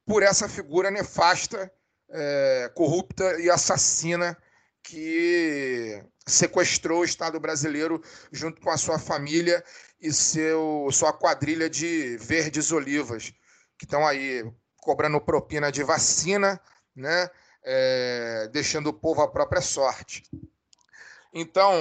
por 0.05 0.23
essa 0.23 0.49
figura 0.49 0.91
nefasta, 0.91 1.71
é, 2.09 2.71
corrupta 2.75 3.39
e 3.39 3.49
assassina 3.49 4.37
que 4.83 6.03
sequestrou 6.25 7.01
o 7.01 7.05
Estado 7.05 7.39
brasileiro 7.39 8.01
junto 8.31 8.61
com 8.61 8.69
a 8.69 8.77
sua 8.77 8.99
família 8.99 9.63
e 9.99 10.11
seu, 10.11 10.87
sua 10.91 11.13
quadrilha 11.13 11.69
de 11.69 12.17
verdes 12.17 12.71
olivas, 12.71 13.33
que 13.77 13.85
estão 13.85 14.05
aí 14.05 14.43
cobrando 14.77 15.21
propina 15.21 15.71
de 15.71 15.83
vacina, 15.83 16.59
né? 16.95 17.29
É, 17.63 18.49
deixando 18.51 18.87
o 18.87 18.93
povo 18.93 19.21
à 19.21 19.27
própria 19.27 19.61
sorte. 19.61 20.23
Então, 21.31 21.73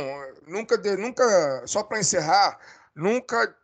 nunca, 0.47 0.77
nunca 0.97 1.67
só 1.67 1.83
para 1.83 1.99
encerrar, 1.99 2.61
nunca 2.95 3.57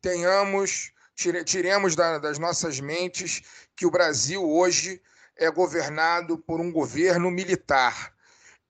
tenhamos, 0.00 0.92
tire, 1.16 1.42
tiremos 1.42 1.96
da, 1.96 2.18
das 2.18 2.38
nossas 2.38 2.78
mentes 2.78 3.42
que 3.76 3.84
o 3.84 3.90
Brasil 3.90 4.42
hoje 4.48 5.02
é 5.36 5.50
governado 5.50 6.38
por 6.38 6.60
um 6.60 6.70
governo 6.70 7.30
militar. 7.30 8.13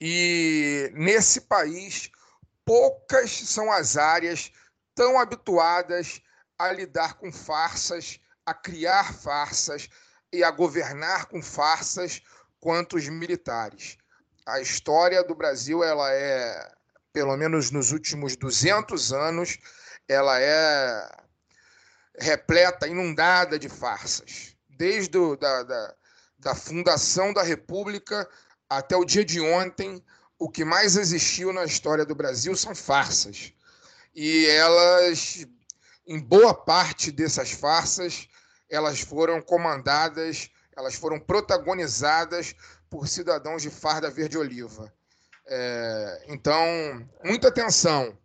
E 0.07 0.90
nesse 0.92 1.40
país, 1.40 2.11
poucas 2.62 3.30
são 3.30 3.72
as 3.72 3.96
áreas 3.96 4.52
tão 4.94 5.18
habituadas 5.18 6.20
a 6.59 6.70
lidar 6.70 7.14
com 7.14 7.32
farsas, 7.32 8.20
a 8.44 8.52
criar 8.52 9.14
farsas, 9.14 9.88
e 10.30 10.44
a 10.44 10.50
governar 10.50 11.24
com 11.24 11.40
farsas 11.40 12.20
quanto 12.61 12.96
os 12.96 13.09
militares. 13.09 13.96
A 14.44 14.61
história 14.61 15.24
do 15.24 15.34
Brasil, 15.34 15.82
ela 15.82 16.12
é, 16.12 16.70
pelo 17.11 17.34
menos 17.38 17.70
nos 17.70 17.90
últimos 17.90 18.36
200 18.36 19.11
anos, 19.11 19.57
ela 20.07 20.38
é 20.38 21.09
repleta, 22.20 22.86
inundada 22.86 23.59
de 23.59 23.70
farsas. 23.70 24.55
Desde 24.68 25.16
o, 25.16 25.34
da, 25.34 25.62
da, 25.62 25.94
da 26.40 26.55
fundação 26.55 27.32
da 27.32 27.42
República 27.42 28.28
até 28.79 28.97
o 28.97 29.05
dia 29.05 29.25
de 29.25 29.41
ontem, 29.41 30.03
o 30.39 30.49
que 30.49 30.64
mais 30.64 30.97
existiu 30.97 31.53
na 31.53 31.64
história 31.64 32.05
do 32.05 32.14
Brasil 32.14 32.57
são 32.57 32.75
farsas. 32.75 33.53
E 34.14 34.47
elas, 34.47 35.47
em 36.07 36.20
boa 36.20 36.55
parte 36.55 37.11
dessas 37.11 37.51
farsas, 37.53 38.29
elas 38.68 39.01
foram 39.01 39.41
comandadas, 39.41 40.51
elas 40.77 40.95
foram 40.95 41.18
protagonizadas 41.18 42.55
por 42.91 43.09
cidadãos 43.09 43.62
de 43.62 43.70
farda 43.70 44.11
verde-oliva. 44.11 44.93
É, 45.47 46.25
então, 46.29 46.64
muita 47.25 47.49
atenção, 47.49 48.16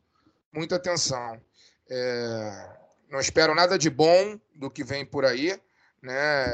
muita 0.53 0.75
atenção. 0.75 1.41
É, 1.89 2.69
não 3.09 3.19
espero 3.19 3.55
nada 3.55 3.77
de 3.77 3.89
bom 3.89 4.39
do 4.55 4.69
que 4.69 4.83
vem 4.83 5.05
por 5.05 5.25
aí, 5.25 5.59
né? 6.01 6.45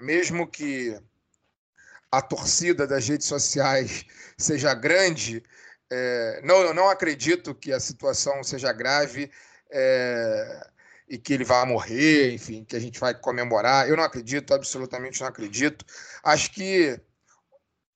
mesmo 0.00 0.46
que 0.46 1.00
a 2.18 2.22
torcida 2.22 2.86
das 2.86 3.08
redes 3.08 3.26
sociais 3.26 4.04
seja 4.36 4.74
grande, 4.74 5.42
é, 5.90 6.40
não, 6.44 6.56
eu 6.56 6.74
não 6.74 6.88
acredito 6.88 7.54
que 7.54 7.72
a 7.72 7.80
situação 7.80 8.42
seja 8.42 8.72
grave. 8.72 9.30
É, 9.70 10.70
e 11.08 11.18
que 11.18 11.34
ele 11.34 11.44
vai 11.44 11.64
morrer, 11.66 12.32
enfim, 12.32 12.64
que 12.64 12.74
a 12.74 12.80
gente 12.80 12.98
vai 12.98 13.14
comemorar. 13.14 13.88
Eu 13.88 13.96
não 13.96 14.04
acredito, 14.04 14.54
absolutamente 14.54 15.20
não 15.20 15.28
acredito. 15.28 15.84
Acho 16.22 16.50
que 16.50 16.98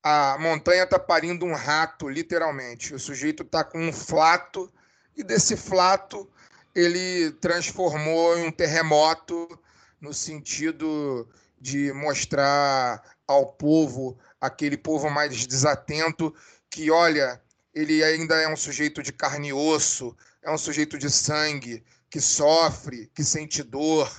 a 0.02 0.36
montanha 0.38 0.84
está 0.84 0.98
parindo 0.98 1.44
um 1.44 1.54
rato, 1.54 2.08
literalmente. 2.08 2.94
O 2.94 2.98
sujeito 2.98 3.42
está 3.42 3.64
com 3.64 3.78
um 3.78 3.92
flato 3.92 4.72
e 5.16 5.22
desse 5.24 5.56
flato 5.56 6.30
ele 6.74 7.32
transformou 7.40 8.38
em 8.38 8.46
um 8.46 8.52
terremoto 8.52 9.58
no 10.00 10.12
sentido 10.14 11.28
de 11.60 11.92
mostrar 11.92 13.02
ao 13.26 13.46
povo, 13.46 14.18
aquele 14.40 14.76
povo 14.76 15.10
mais 15.10 15.46
desatento, 15.46 16.34
que 16.70 16.90
olha, 16.90 17.40
ele 17.74 18.02
ainda 18.02 18.36
é 18.40 18.48
um 18.48 18.56
sujeito 18.56 19.02
de 19.02 19.12
carne 19.12 19.48
e 19.48 19.52
osso, 19.52 20.16
é 20.42 20.50
um 20.50 20.58
sujeito 20.58 20.96
de 20.96 21.10
sangue, 21.10 21.84
que 22.10 22.20
sofre, 22.20 23.10
que 23.14 23.22
sente 23.22 23.62
dor, 23.62 24.10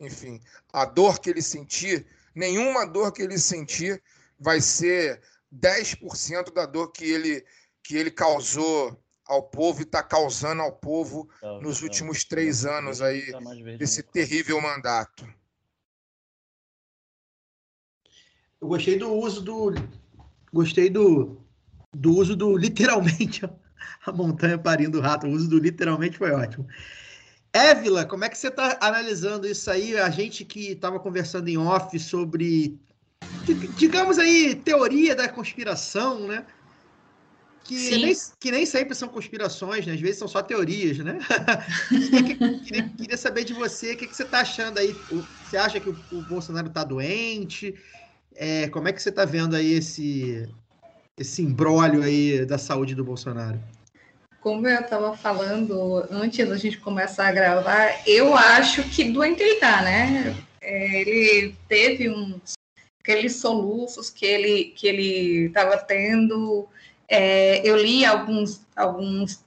enfim, 0.00 0.40
a 0.72 0.84
dor 0.84 1.20
que 1.20 1.30
ele 1.30 1.42
sentir, 1.42 2.06
nenhuma 2.34 2.86
dor 2.86 3.12
que 3.12 3.22
ele 3.22 3.38
sentir 3.38 4.02
vai 4.38 4.60
ser 4.60 5.20
10% 5.54 6.52
da 6.52 6.66
dor 6.66 6.92
que 6.92 7.04
ele, 7.04 7.44
que 7.82 7.96
ele 7.96 8.10
causou 8.10 8.98
ao 9.28 9.42
povo 9.42 9.80
e 9.80 9.82
está 9.82 10.02
causando 10.02 10.62
ao 10.62 10.72
povo 10.72 11.28
não, 11.42 11.60
nos 11.60 11.80
não, 11.80 11.88
últimos 11.88 12.24
três 12.24 12.64
não, 12.64 12.72
anos 12.72 13.02
aí 13.02 13.30
tá 13.32 13.38
desse 13.78 14.02
terrível 14.02 14.60
mandato. 14.60 15.26
Eu 18.60 18.68
gostei 18.68 18.98
do 18.98 19.12
uso 19.12 19.42
do 19.42 19.74
gostei 20.52 20.88
do, 20.88 21.40
do 21.94 22.16
uso 22.16 22.34
do 22.34 22.56
literalmente 22.56 23.44
a 24.04 24.12
montanha 24.12 24.58
parindo 24.58 24.98
o 24.98 25.00
rato. 25.00 25.26
O 25.26 25.30
uso 25.30 25.48
do 25.48 25.58
literalmente 25.58 26.18
foi 26.18 26.30
ótimo. 26.32 26.66
Évila, 27.52 28.04
como 28.04 28.24
é 28.24 28.28
que 28.28 28.36
você 28.36 28.48
está 28.48 28.78
analisando 28.80 29.46
isso 29.46 29.70
aí? 29.70 29.96
A 29.96 30.10
gente 30.10 30.44
que 30.44 30.72
estava 30.72 31.00
conversando 31.00 31.48
em 31.48 31.56
off 31.56 31.98
sobre, 31.98 32.78
digamos 33.76 34.18
aí, 34.18 34.54
teoria 34.54 35.16
da 35.16 35.28
conspiração, 35.28 36.26
né? 36.26 36.46
Que 37.66 37.98
nem, 37.98 38.14
que 38.38 38.50
nem, 38.50 38.66
sempre 38.66 38.94
são 38.94 39.08
conspirações, 39.08 39.86
né? 39.86 39.94
Às 39.94 40.00
vezes 40.00 40.18
são 40.18 40.28
só 40.28 40.42
teorias, 40.42 40.98
né? 40.98 41.18
queria, 42.64 42.88
queria, 42.90 43.16
saber 43.16 43.44
de 43.44 43.52
você, 43.52 43.92
o 43.92 43.96
que, 43.96 44.06
que 44.06 44.14
você 44.16 44.22
está 44.22 44.40
achando 44.40 44.78
aí? 44.78 44.94
Você 45.44 45.56
acha 45.56 45.80
que 45.80 45.88
o, 45.88 45.96
o 46.12 46.22
Bolsonaro 46.22 46.68
está 46.68 46.84
doente? 46.84 47.74
É, 48.34 48.68
como 48.68 48.88
é 48.88 48.92
que 48.92 49.02
você 49.02 49.08
está 49.08 49.24
vendo 49.24 49.56
aí 49.56 49.72
esse, 49.72 50.48
esse 51.18 51.42
imbróglio 51.42 52.02
aí 52.02 52.44
da 52.44 52.58
saúde 52.58 52.94
do 52.94 53.04
Bolsonaro? 53.04 53.58
como 54.46 54.68
eu 54.68 54.80
estava 54.80 55.16
falando 55.16 56.06
antes 56.08 56.48
da 56.48 56.56
gente 56.56 56.78
começar 56.78 57.26
a 57.26 57.32
gravar, 57.32 58.00
eu 58.06 58.32
acho 58.36 58.84
que 58.84 59.10
doente 59.10 59.42
ele 59.42 59.56
tá, 59.56 59.82
né? 59.82 60.36
É, 60.60 61.00
ele 61.00 61.56
teve 61.68 62.08
uns 62.08 62.52
aqueles 63.00 63.34
soluços 63.40 64.08
que 64.08 64.24
ele 64.24 64.72
que 64.76 64.86
ele 64.86 65.46
estava 65.46 65.76
tendo. 65.76 66.68
É, 67.08 67.66
eu 67.66 67.76
li 67.76 68.04
alguns 68.04 68.60
alguns 68.74 69.44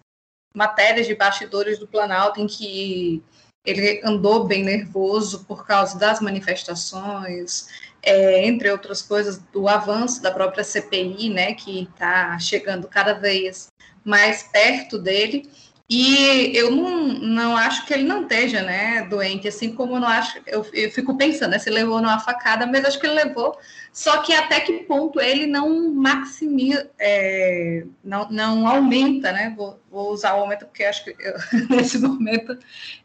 matérias 0.56 1.08
de 1.08 1.16
bastidores 1.16 1.78
do 1.78 1.88
Planalto 1.88 2.40
em 2.40 2.48
que 2.48 3.24
ele 3.66 4.02
andou 4.04 4.46
bem 4.46 4.64
nervoso 4.64 5.46
por 5.46 5.66
causa 5.66 5.98
das 6.00 6.20
manifestações, 6.20 7.68
é, 8.02 8.46
entre 8.46 8.72
outras 8.72 9.02
coisas, 9.02 9.38
do 9.38 9.68
avanço 9.68 10.22
da 10.22 10.32
própria 10.32 10.64
CPI, 10.64 11.30
né, 11.30 11.54
que 11.54 11.84
está 11.84 12.40
chegando 12.40 12.88
cada 12.88 13.14
vez 13.14 13.68
mais 14.04 14.44
perto 14.44 14.98
dele. 14.98 15.50
E 15.90 16.56
eu 16.56 16.70
não, 16.70 17.08
não 17.08 17.58
acho 17.58 17.84
que 17.88 17.94
ele 17.94 18.04
não 18.04 18.22
esteja, 18.22 18.62
né, 18.62 19.08
doente, 19.10 19.48
assim 19.48 19.74
como 19.74 19.96
eu 19.96 20.00
não 20.00 20.08
acho, 20.08 20.40
eu, 20.46 20.64
eu 20.72 20.92
fico 20.92 21.18
pensando, 21.18 21.50
né, 21.50 21.58
se 21.58 21.72
levou 21.72 22.00
numa 22.00 22.20
facada, 22.20 22.68
mas 22.68 22.86
acho 22.86 23.00
que 23.00 23.08
ele 23.08 23.16
levou, 23.16 23.58
só 23.92 24.20
que 24.22 24.32
até 24.32 24.60
que 24.60 24.84
ponto 24.84 25.20
ele 25.20 25.48
não 25.48 25.92
maximiza, 25.92 26.88
é, 27.00 27.86
não, 28.04 28.30
não 28.30 28.68
aumenta, 28.68 29.32
né, 29.32 29.52
vou, 29.58 29.82
vou 29.90 30.12
usar 30.12 30.36
o 30.36 30.42
aumento 30.42 30.68
porque 30.68 30.84
acho 30.84 31.04
que 31.06 31.16
eu, 31.20 31.34
nesse 31.76 31.98
momento 31.98 32.56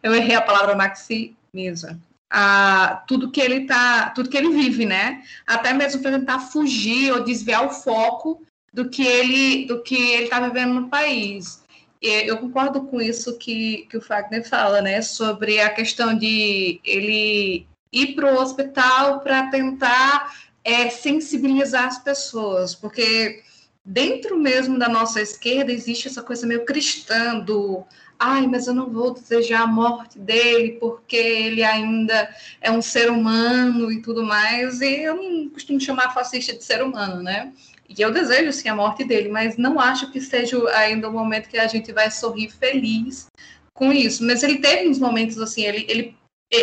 eu 0.02 0.14
errei 0.14 0.34
a 0.34 0.42
palavra 0.42 0.76
maximiza, 0.76 1.98
a 2.30 3.02
tudo 3.06 3.30
que 3.30 3.40
ele 3.40 3.64
tá, 3.66 4.10
tudo 4.10 4.28
que 4.28 4.36
ele 4.36 4.50
vive, 4.50 4.84
né? 4.84 5.22
Até 5.46 5.72
mesmo 5.72 6.02
para 6.02 6.18
tentar 6.18 6.40
fugir 6.40 7.12
ou 7.12 7.22
desviar 7.22 7.64
o 7.64 7.70
foco 7.70 8.42
do 8.72 8.90
que 8.90 9.06
ele 9.06 9.66
do 9.66 9.84
que 9.84 9.94
ele 9.94 10.24
está 10.24 10.40
vivendo 10.40 10.74
no 10.74 10.88
país. 10.88 11.63
E 12.04 12.28
eu 12.28 12.36
concordo 12.36 12.82
com 12.82 13.00
isso 13.00 13.38
que, 13.38 13.86
que 13.88 13.96
o 13.96 14.00
Fagner 14.02 14.46
fala, 14.46 14.82
né? 14.82 15.00
Sobre 15.00 15.58
a 15.58 15.70
questão 15.70 16.14
de 16.14 16.78
ele 16.84 17.66
ir 17.90 18.14
para 18.14 18.30
o 18.30 18.38
hospital 18.38 19.20
para 19.20 19.46
tentar 19.46 20.36
é, 20.62 20.90
sensibilizar 20.90 21.86
as 21.86 21.98
pessoas, 21.98 22.74
porque 22.74 23.42
dentro 23.82 24.38
mesmo 24.38 24.78
da 24.78 24.86
nossa 24.86 25.18
esquerda 25.18 25.72
existe 25.72 26.08
essa 26.08 26.22
coisa 26.22 26.46
meio 26.46 26.66
cristã 26.66 27.38
do 27.38 27.82
ai, 28.18 28.46
mas 28.46 28.66
eu 28.66 28.74
não 28.74 28.90
vou 28.90 29.14
desejar 29.14 29.62
a 29.62 29.66
morte 29.66 30.18
dele 30.18 30.72
porque 30.72 31.16
ele 31.16 31.62
ainda 31.62 32.28
é 32.60 32.70
um 32.70 32.82
ser 32.82 33.10
humano 33.10 33.90
e 33.90 34.02
tudo 34.02 34.22
mais, 34.22 34.82
e 34.82 35.04
eu 35.04 35.16
não 35.16 35.48
costumo 35.48 35.80
chamar 35.80 36.12
fascista 36.12 36.52
de 36.52 36.62
ser 36.62 36.82
humano, 36.82 37.22
né? 37.22 37.50
E 37.96 38.02
eu 38.02 38.10
desejo 38.12 38.52
sim 38.52 38.68
a 38.68 38.74
morte 38.74 39.04
dele, 39.04 39.28
mas 39.28 39.56
não 39.56 39.78
acho 39.78 40.10
que 40.10 40.20
seja 40.20 40.56
ainda 40.70 41.08
o 41.08 41.12
momento 41.12 41.48
que 41.48 41.58
a 41.58 41.66
gente 41.66 41.92
vai 41.92 42.10
sorrir 42.10 42.50
feliz 42.50 43.26
com 43.72 43.92
isso. 43.92 44.24
Mas 44.24 44.42
ele 44.42 44.58
teve 44.58 44.88
uns 44.88 44.98
momentos 44.98 45.38
assim, 45.38 45.64
ele, 45.64 45.86
ele 45.88 46.16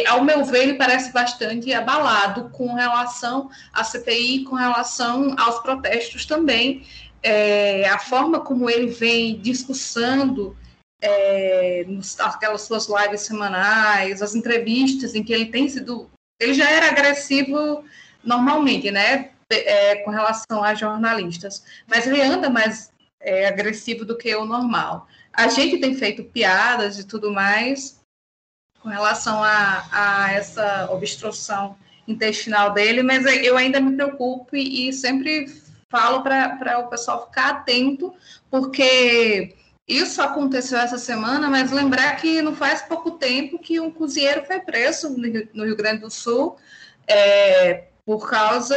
ao 0.08 0.24
meu 0.24 0.44
ver, 0.44 0.64
ele 0.64 0.74
parece 0.76 1.12
bastante 1.12 1.74
abalado 1.74 2.50
com 2.52 2.74
relação 2.74 3.50
à 3.74 3.84
CPI, 3.84 4.46
com 4.46 4.56
relação 4.56 5.36
aos 5.38 5.60
protestos 5.60 6.26
também. 6.26 6.86
É, 7.24 7.88
a 7.90 8.00
forma 8.00 8.40
como 8.40 8.70
ele 8.70 8.88
vem 8.88 9.40
discussando 9.40 10.56
é, 11.02 11.84
nos, 11.88 12.20
aquelas 12.20 12.62
suas 12.62 12.88
lives 12.88 13.22
semanais, 13.22 14.22
as 14.22 14.36
entrevistas 14.36 15.16
em 15.16 15.24
que 15.24 15.34
ele 15.34 15.48
tem 15.48 15.68
sido. 15.68 16.10
Ele 16.40 16.54
já 16.54 16.70
era 16.70 16.88
agressivo 16.88 17.84
normalmente, 18.24 18.90
né? 18.92 19.31
É, 19.56 19.96
com 19.98 20.12
relação 20.12 20.64
a 20.64 20.74
jornalistas, 20.74 21.64
mas 21.88 22.08
ele 22.08 22.22
anda 22.22 22.50
mais 22.50 22.92
é, 23.20 23.48
agressivo 23.48 24.06
do 24.06 24.18
que 24.18 24.36
o 24.36 24.46
normal. 24.46 25.08
A 25.34 25.48
gente 25.48 25.80
tem 25.80 25.96
feito 25.96 26.24
piadas 26.24 27.00
e 27.00 27.06
tudo 27.06 27.32
mais, 27.32 28.00
com 28.82 28.90
relação 28.90 29.44
a, 29.44 29.86
a 29.92 30.34
essa 30.34 30.90
obstrução 30.92 31.78
intestinal 32.08 32.74
dele, 32.74 33.04
mas 33.04 33.26
eu 33.26 33.56
ainda 33.56 33.80
me 33.80 33.96
preocupo 33.96 34.56
e, 34.56 34.90
e 34.90 34.94
sempre 34.94 35.46
falo 35.90 36.22
para 36.24 36.80
o 36.80 36.88
pessoal 36.88 37.28
ficar 37.28 37.50
atento, 37.50 38.14
porque 38.50 39.56
isso 39.88 40.22
aconteceu 40.22 40.80
essa 40.80 40.98
semana, 40.98 41.50
mas 41.50 41.72
lembrar 41.72 42.16
que 42.16 42.42
não 42.42 42.56
faz 42.56 42.82
pouco 42.82 43.12
tempo 43.12 43.60
que 43.60 43.80
um 43.80 43.92
cozinheiro 43.92 44.46
foi 44.46 44.60
preso 44.60 45.10
no 45.10 45.28
Rio, 45.28 45.50
no 45.54 45.66
Rio 45.66 45.76
Grande 45.76 46.02
do 46.02 46.10
Sul 46.10 46.58
é, 47.08 47.88
por 48.12 48.30
causa 48.30 48.76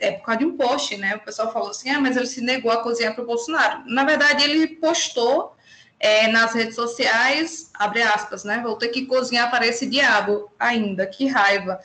é, 0.00 0.10
por 0.10 0.24
causa 0.24 0.40
de 0.40 0.44
um 0.44 0.56
post, 0.56 0.96
né? 0.96 1.14
O 1.14 1.20
pessoal 1.20 1.52
falou 1.52 1.70
assim, 1.70 1.88
ah, 1.88 2.00
mas 2.00 2.16
ele 2.16 2.26
se 2.26 2.40
negou 2.40 2.72
a 2.72 2.82
cozinhar 2.82 3.14
para 3.14 3.22
o 3.22 3.26
Bolsonaro. 3.26 3.84
Na 3.86 4.02
verdade, 4.02 4.42
ele 4.42 4.66
postou 4.66 5.54
é, 6.00 6.26
nas 6.26 6.52
redes 6.52 6.74
sociais, 6.74 7.70
abre 7.74 8.02
aspas, 8.02 8.42
né? 8.42 8.60
Vou 8.64 8.74
ter 8.74 8.88
que 8.88 9.06
cozinhar 9.06 9.48
para 9.52 9.64
esse 9.64 9.86
diabo 9.86 10.50
ainda, 10.58 11.06
que 11.06 11.28
raiva. 11.28 11.78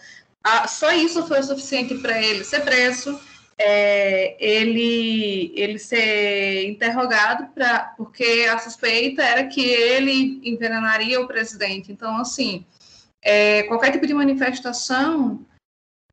Ah, 0.43 0.67
só 0.67 0.91
isso 0.91 1.27
foi 1.27 1.41
o 1.41 1.43
suficiente 1.43 1.93
para 1.99 2.19
ele 2.19 2.43
ser 2.43 2.61
preso, 2.61 3.21
é, 3.59 4.35
ele, 4.39 5.53
ele 5.55 5.77
ser 5.77 6.67
interrogado, 6.67 7.45
pra, 7.53 7.93
porque 7.95 8.49
a 8.51 8.57
suspeita 8.57 9.21
era 9.21 9.45
que 9.45 9.63
ele 9.63 10.41
envenenaria 10.43 11.21
o 11.21 11.27
presidente. 11.27 11.91
Então, 11.91 12.17
assim, 12.17 12.65
é, 13.21 13.61
qualquer 13.63 13.91
tipo 13.91 14.07
de 14.07 14.15
manifestação 14.15 15.45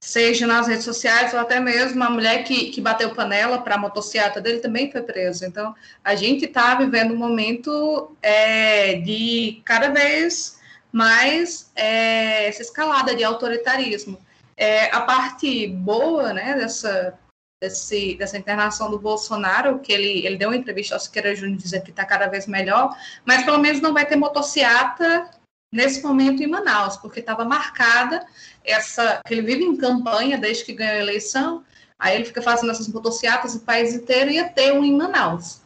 seja 0.01 0.47
nas 0.47 0.66
redes 0.66 0.85
sociais 0.85 1.33
ou 1.35 1.41
até 1.41 1.59
mesmo 1.59 2.03
a 2.05 2.11
mulher 2.11 2.45
que, 2.45 2.70
que 2.70 2.81
bateu 2.81 3.15
panela 3.15 3.59
para 3.59 3.75
a 3.75 3.79
motocicleta 3.79 4.41
dele 4.41 4.61
também 4.61 4.91
foi 4.91 5.03
presa. 5.03 5.47
Então, 5.47 5.75
a 6.05 6.15
gente 6.15 6.45
está 6.45 6.75
vivendo 6.77 7.15
um 7.15 7.16
momento 7.16 8.16
é, 8.23 8.95
de 8.95 9.61
cada 9.65 9.89
vez 9.89 10.59
mais 10.93 11.70
é, 11.75 12.47
essa 12.49 12.62
escalada 12.62 13.15
de 13.15 13.25
autoritarismo. 13.25 14.19
É, 14.57 14.95
a 14.95 15.01
parte 15.03 15.66
boa 15.69 16.33
né, 16.33 16.55
dessa, 16.55 17.19
desse, 17.61 18.15
dessa 18.16 18.39
internação 18.39 18.91
do 18.91 18.99
Bolsonaro, 18.99 19.81
que 19.81 19.93
ele, 19.93 20.27
ele 20.27 20.37
deu 20.37 20.49
uma 20.49 20.57
entrevista 20.57 20.95
ao 20.95 21.01
Siqueira 21.01 21.35
Júnior 21.35 21.59
dizendo 21.59 21.85
que 21.85 21.91
está 21.91 22.05
cada 22.05 22.27
vez 22.27 22.47
melhor, 22.47 22.97
mas 23.25 23.45
pelo 23.45 23.59
menos 23.59 23.81
não 23.81 23.93
vai 23.93 24.07
ter 24.07 24.16
motocicleta 24.16 25.31
nesse 25.73 26.03
momento 26.03 26.43
em 26.43 26.47
Manaus, 26.47 26.97
porque 26.97 27.20
estava 27.20 27.45
marcada 27.45 28.27
essa 28.69 29.20
que 29.27 29.35
ele 29.35 29.43
vive 29.43 29.65
em 29.65 29.77
campanha 29.77 30.39
desde 30.39 30.65
que 30.65 30.73
ganhou 30.73 30.97
a 30.97 31.03
eleição, 31.03 31.65
aí 31.99 32.16
ele 32.16 32.24
fica 32.24 32.43
fazendo 32.43 32.70
essas 32.70 32.89
motocicletas 32.89 33.55
o 33.55 33.61
país 33.61 33.95
inteiro 33.95 34.31
ia 34.31 34.49
ter 34.49 34.73
um 34.73 34.85
em 34.85 34.97
Manaus 34.97 35.62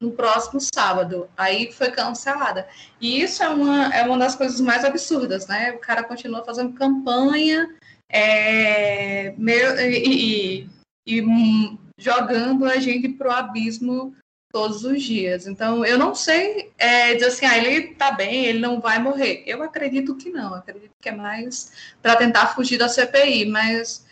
no 0.00 0.12
próximo 0.12 0.60
sábado. 0.60 1.28
Aí 1.36 1.72
foi 1.72 1.90
cancelada. 1.90 2.68
E 3.00 3.20
isso 3.20 3.42
é 3.42 3.48
uma, 3.48 3.94
é 3.94 4.02
uma 4.04 4.18
das 4.18 4.34
coisas 4.34 4.60
mais 4.60 4.84
absurdas, 4.84 5.46
né? 5.46 5.72
O 5.72 5.78
cara 5.78 6.04
continua 6.04 6.44
fazendo 6.44 6.74
campanha 6.74 7.74
é, 8.10 9.34
meio, 9.36 9.80
e, 9.80 10.68
e, 11.06 11.20
e 11.20 11.78
jogando 11.98 12.66
a 12.66 12.76
gente 12.76 13.08
pro 13.08 13.30
abismo 13.30 14.14
todos 14.52 14.84
os 14.84 15.02
dias. 15.02 15.46
Então, 15.46 15.84
eu 15.84 15.98
não 15.98 16.14
sei 16.14 16.72
é, 16.78 17.14
dizer 17.14 17.26
assim, 17.26 17.46
ah, 17.46 17.58
ele 17.58 17.88
tá 17.94 18.12
bem, 18.12 18.46
ele 18.46 18.58
não 18.58 18.80
vai 18.80 18.98
morrer. 18.98 19.42
Eu 19.46 19.62
acredito 19.62 20.16
que 20.16 20.30
não, 20.30 20.54
acredito 20.54 20.92
que 21.00 21.08
é 21.08 21.12
mais 21.12 21.72
para 22.00 22.16
tentar 22.16 22.54
fugir 22.54 22.78
da 22.78 22.88
CPI, 22.88 23.46
mas 23.46 24.06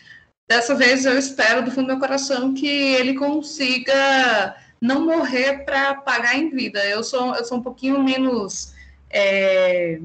dessa 0.47 0.75
vez 0.75 1.05
eu 1.05 1.17
espero 1.17 1.63
do 1.63 1.71
fundo 1.71 1.87
do 1.87 1.93
meu 1.93 1.99
coração 1.99 2.53
que 2.53 2.67
ele 2.67 3.15
consiga 3.15 4.55
não 4.79 5.05
morrer 5.05 5.65
para 5.65 5.95
pagar 5.95 6.37
em 6.37 6.49
vida. 6.49 6.83
Eu 6.85 7.03
sou, 7.03 7.35
eu 7.35 7.43
sou 7.45 7.57
um 7.57 7.63
pouquinho 7.63 8.03
menos. 8.03 8.73
É, 9.09 9.99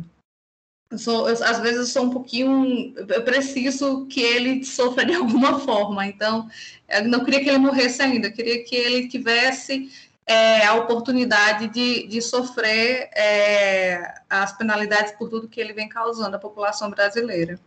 eu 0.90 0.98
sou, 0.98 1.28
eu, 1.28 1.44
às 1.44 1.60
vezes 1.60 1.78
eu 1.78 1.86
sou 1.86 2.04
um 2.04 2.10
pouquinho. 2.10 2.94
Eu 2.96 3.22
preciso 3.22 4.06
que 4.06 4.20
ele 4.20 4.64
sofra 4.64 5.04
de 5.04 5.12
alguma 5.14 5.60
forma. 5.60 6.06
Então, 6.06 6.48
eu 6.88 7.06
não 7.08 7.24
queria 7.24 7.42
que 7.42 7.48
ele 7.48 7.58
morresse 7.58 8.02
ainda, 8.02 8.28
eu 8.28 8.32
queria 8.32 8.64
que 8.64 8.74
ele 8.74 9.08
tivesse 9.08 9.90
é, 10.30 10.64
a 10.64 10.74
oportunidade 10.76 11.66
de, 11.66 12.06
de 12.06 12.22
sofrer 12.22 13.10
é, 13.16 14.14
as 14.30 14.56
penalidades 14.56 15.10
por 15.12 15.28
tudo 15.28 15.48
que 15.48 15.60
ele 15.60 15.72
vem 15.72 15.88
causando 15.88 16.36
à 16.36 16.38
população 16.38 16.88
brasileira. 16.88 17.58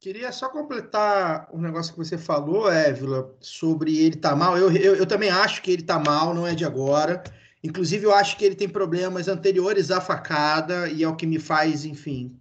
Queria 0.00 0.32
só 0.32 0.48
completar 0.48 1.48
um 1.52 1.60
negócio 1.60 1.92
que 1.92 1.98
você 2.00 2.18
falou, 2.18 2.68
Évila, 2.68 3.32
sobre 3.40 3.96
ele 3.98 4.16
estar 4.16 4.30
tá 4.30 4.36
mal. 4.36 4.58
Eu, 4.58 4.72
eu, 4.72 4.96
eu, 4.96 5.06
também 5.06 5.30
acho 5.30 5.62
que 5.62 5.70
ele 5.70 5.82
está 5.82 5.96
mal, 5.96 6.34
não 6.34 6.44
é 6.44 6.56
de 6.56 6.64
agora. 6.64 7.22
Inclusive, 7.62 8.04
eu 8.04 8.12
acho 8.12 8.36
que 8.36 8.44
ele 8.44 8.56
tem 8.56 8.68
problemas 8.68 9.28
anteriores 9.28 9.92
à 9.92 10.00
facada, 10.00 10.88
e 10.88 11.04
é 11.04 11.08
o 11.08 11.14
que 11.14 11.24
me 11.24 11.38
faz, 11.38 11.84
enfim. 11.84 12.36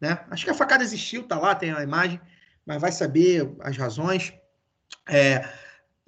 Né? 0.00 0.24
Acho 0.30 0.44
que 0.44 0.50
a 0.52 0.54
facada 0.54 0.84
existiu, 0.84 1.24
tá 1.24 1.36
lá, 1.36 1.56
tem 1.56 1.72
a 1.72 1.82
imagem, 1.82 2.20
mas 2.64 2.80
vai 2.80 2.92
saber 2.92 3.52
as 3.58 3.76
razões. 3.76 4.32
É, 5.08 5.44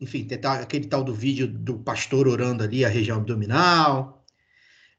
enfim, 0.00 0.24
tem 0.24 0.38
aquele 0.44 0.86
tal 0.86 1.02
do 1.02 1.14
vídeo 1.14 1.46
do 1.46 1.78
pastor 1.78 2.28
orando 2.28 2.62
ali 2.62 2.84
a 2.84 2.88
região 2.88 3.18
abdominal. 3.18 4.24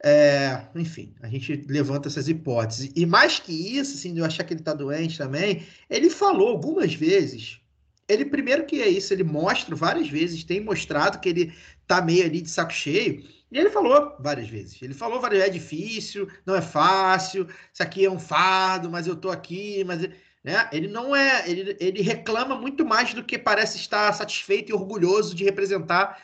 É, 0.03 0.67
enfim, 0.76 1.13
a 1.21 1.27
gente 1.27 1.65
levanta 1.67 2.07
essas 2.07 2.27
hipóteses. 2.27 2.91
E 2.95 3.05
mais 3.05 3.39
que 3.39 3.51
isso, 3.51 3.95
assim, 3.95 4.13
de 4.13 4.19
eu 4.19 4.26
achar 4.26 4.43
que 4.43 4.53
ele 4.53 4.61
está 4.61 4.73
doente 4.73 5.17
também, 5.17 5.65
ele 5.89 6.09
falou 6.09 6.49
algumas 6.49 6.93
vezes. 6.93 7.59
Ele, 8.07 8.26
primeiro 8.26 8.65
que 8.65 8.81
é 8.81 8.89
isso, 8.89 9.13
ele 9.13 9.23
mostra 9.23 9.76
várias 9.76 10.09
vezes, 10.09 10.43
tem 10.43 10.59
mostrado 10.59 11.19
que 11.19 11.30
ele 11.30 11.53
tá 11.85 12.01
meio 12.01 12.26
ali 12.26 12.41
de 12.41 12.49
saco 12.49 12.73
cheio. 12.73 13.23
E 13.51 13.57
ele 13.57 13.69
falou 13.69 14.15
várias 14.19 14.49
vezes. 14.49 14.81
Ele 14.81 14.93
falou 14.93 15.19
várias 15.19 15.43
vezes, 15.43 15.55
é 15.55 15.59
difícil, 15.59 16.27
não 16.45 16.55
é 16.55 16.61
fácil, 16.61 17.47
isso 17.73 17.84
aqui 17.84 18.05
é 18.05 18.11
um 18.11 18.19
fardo, 18.19 18.89
mas 18.89 19.07
eu 19.07 19.15
tô 19.15 19.30
aqui, 19.30 19.84
mas. 19.85 20.09
Né? 20.44 20.70
Ele 20.72 20.88
não 20.88 21.16
é, 21.16 21.49
ele, 21.49 21.76
ele 21.80 22.02
reclama 22.02 22.56
muito 22.56 22.86
mais 22.86 23.14
do 23.14 23.24
que 23.24 23.38
parece 23.38 23.78
estar 23.78 24.11
satisfeito 24.14 24.70
e 24.70 24.74
orgulhoso 24.74 25.36
de 25.36 25.44
representar 25.44 26.22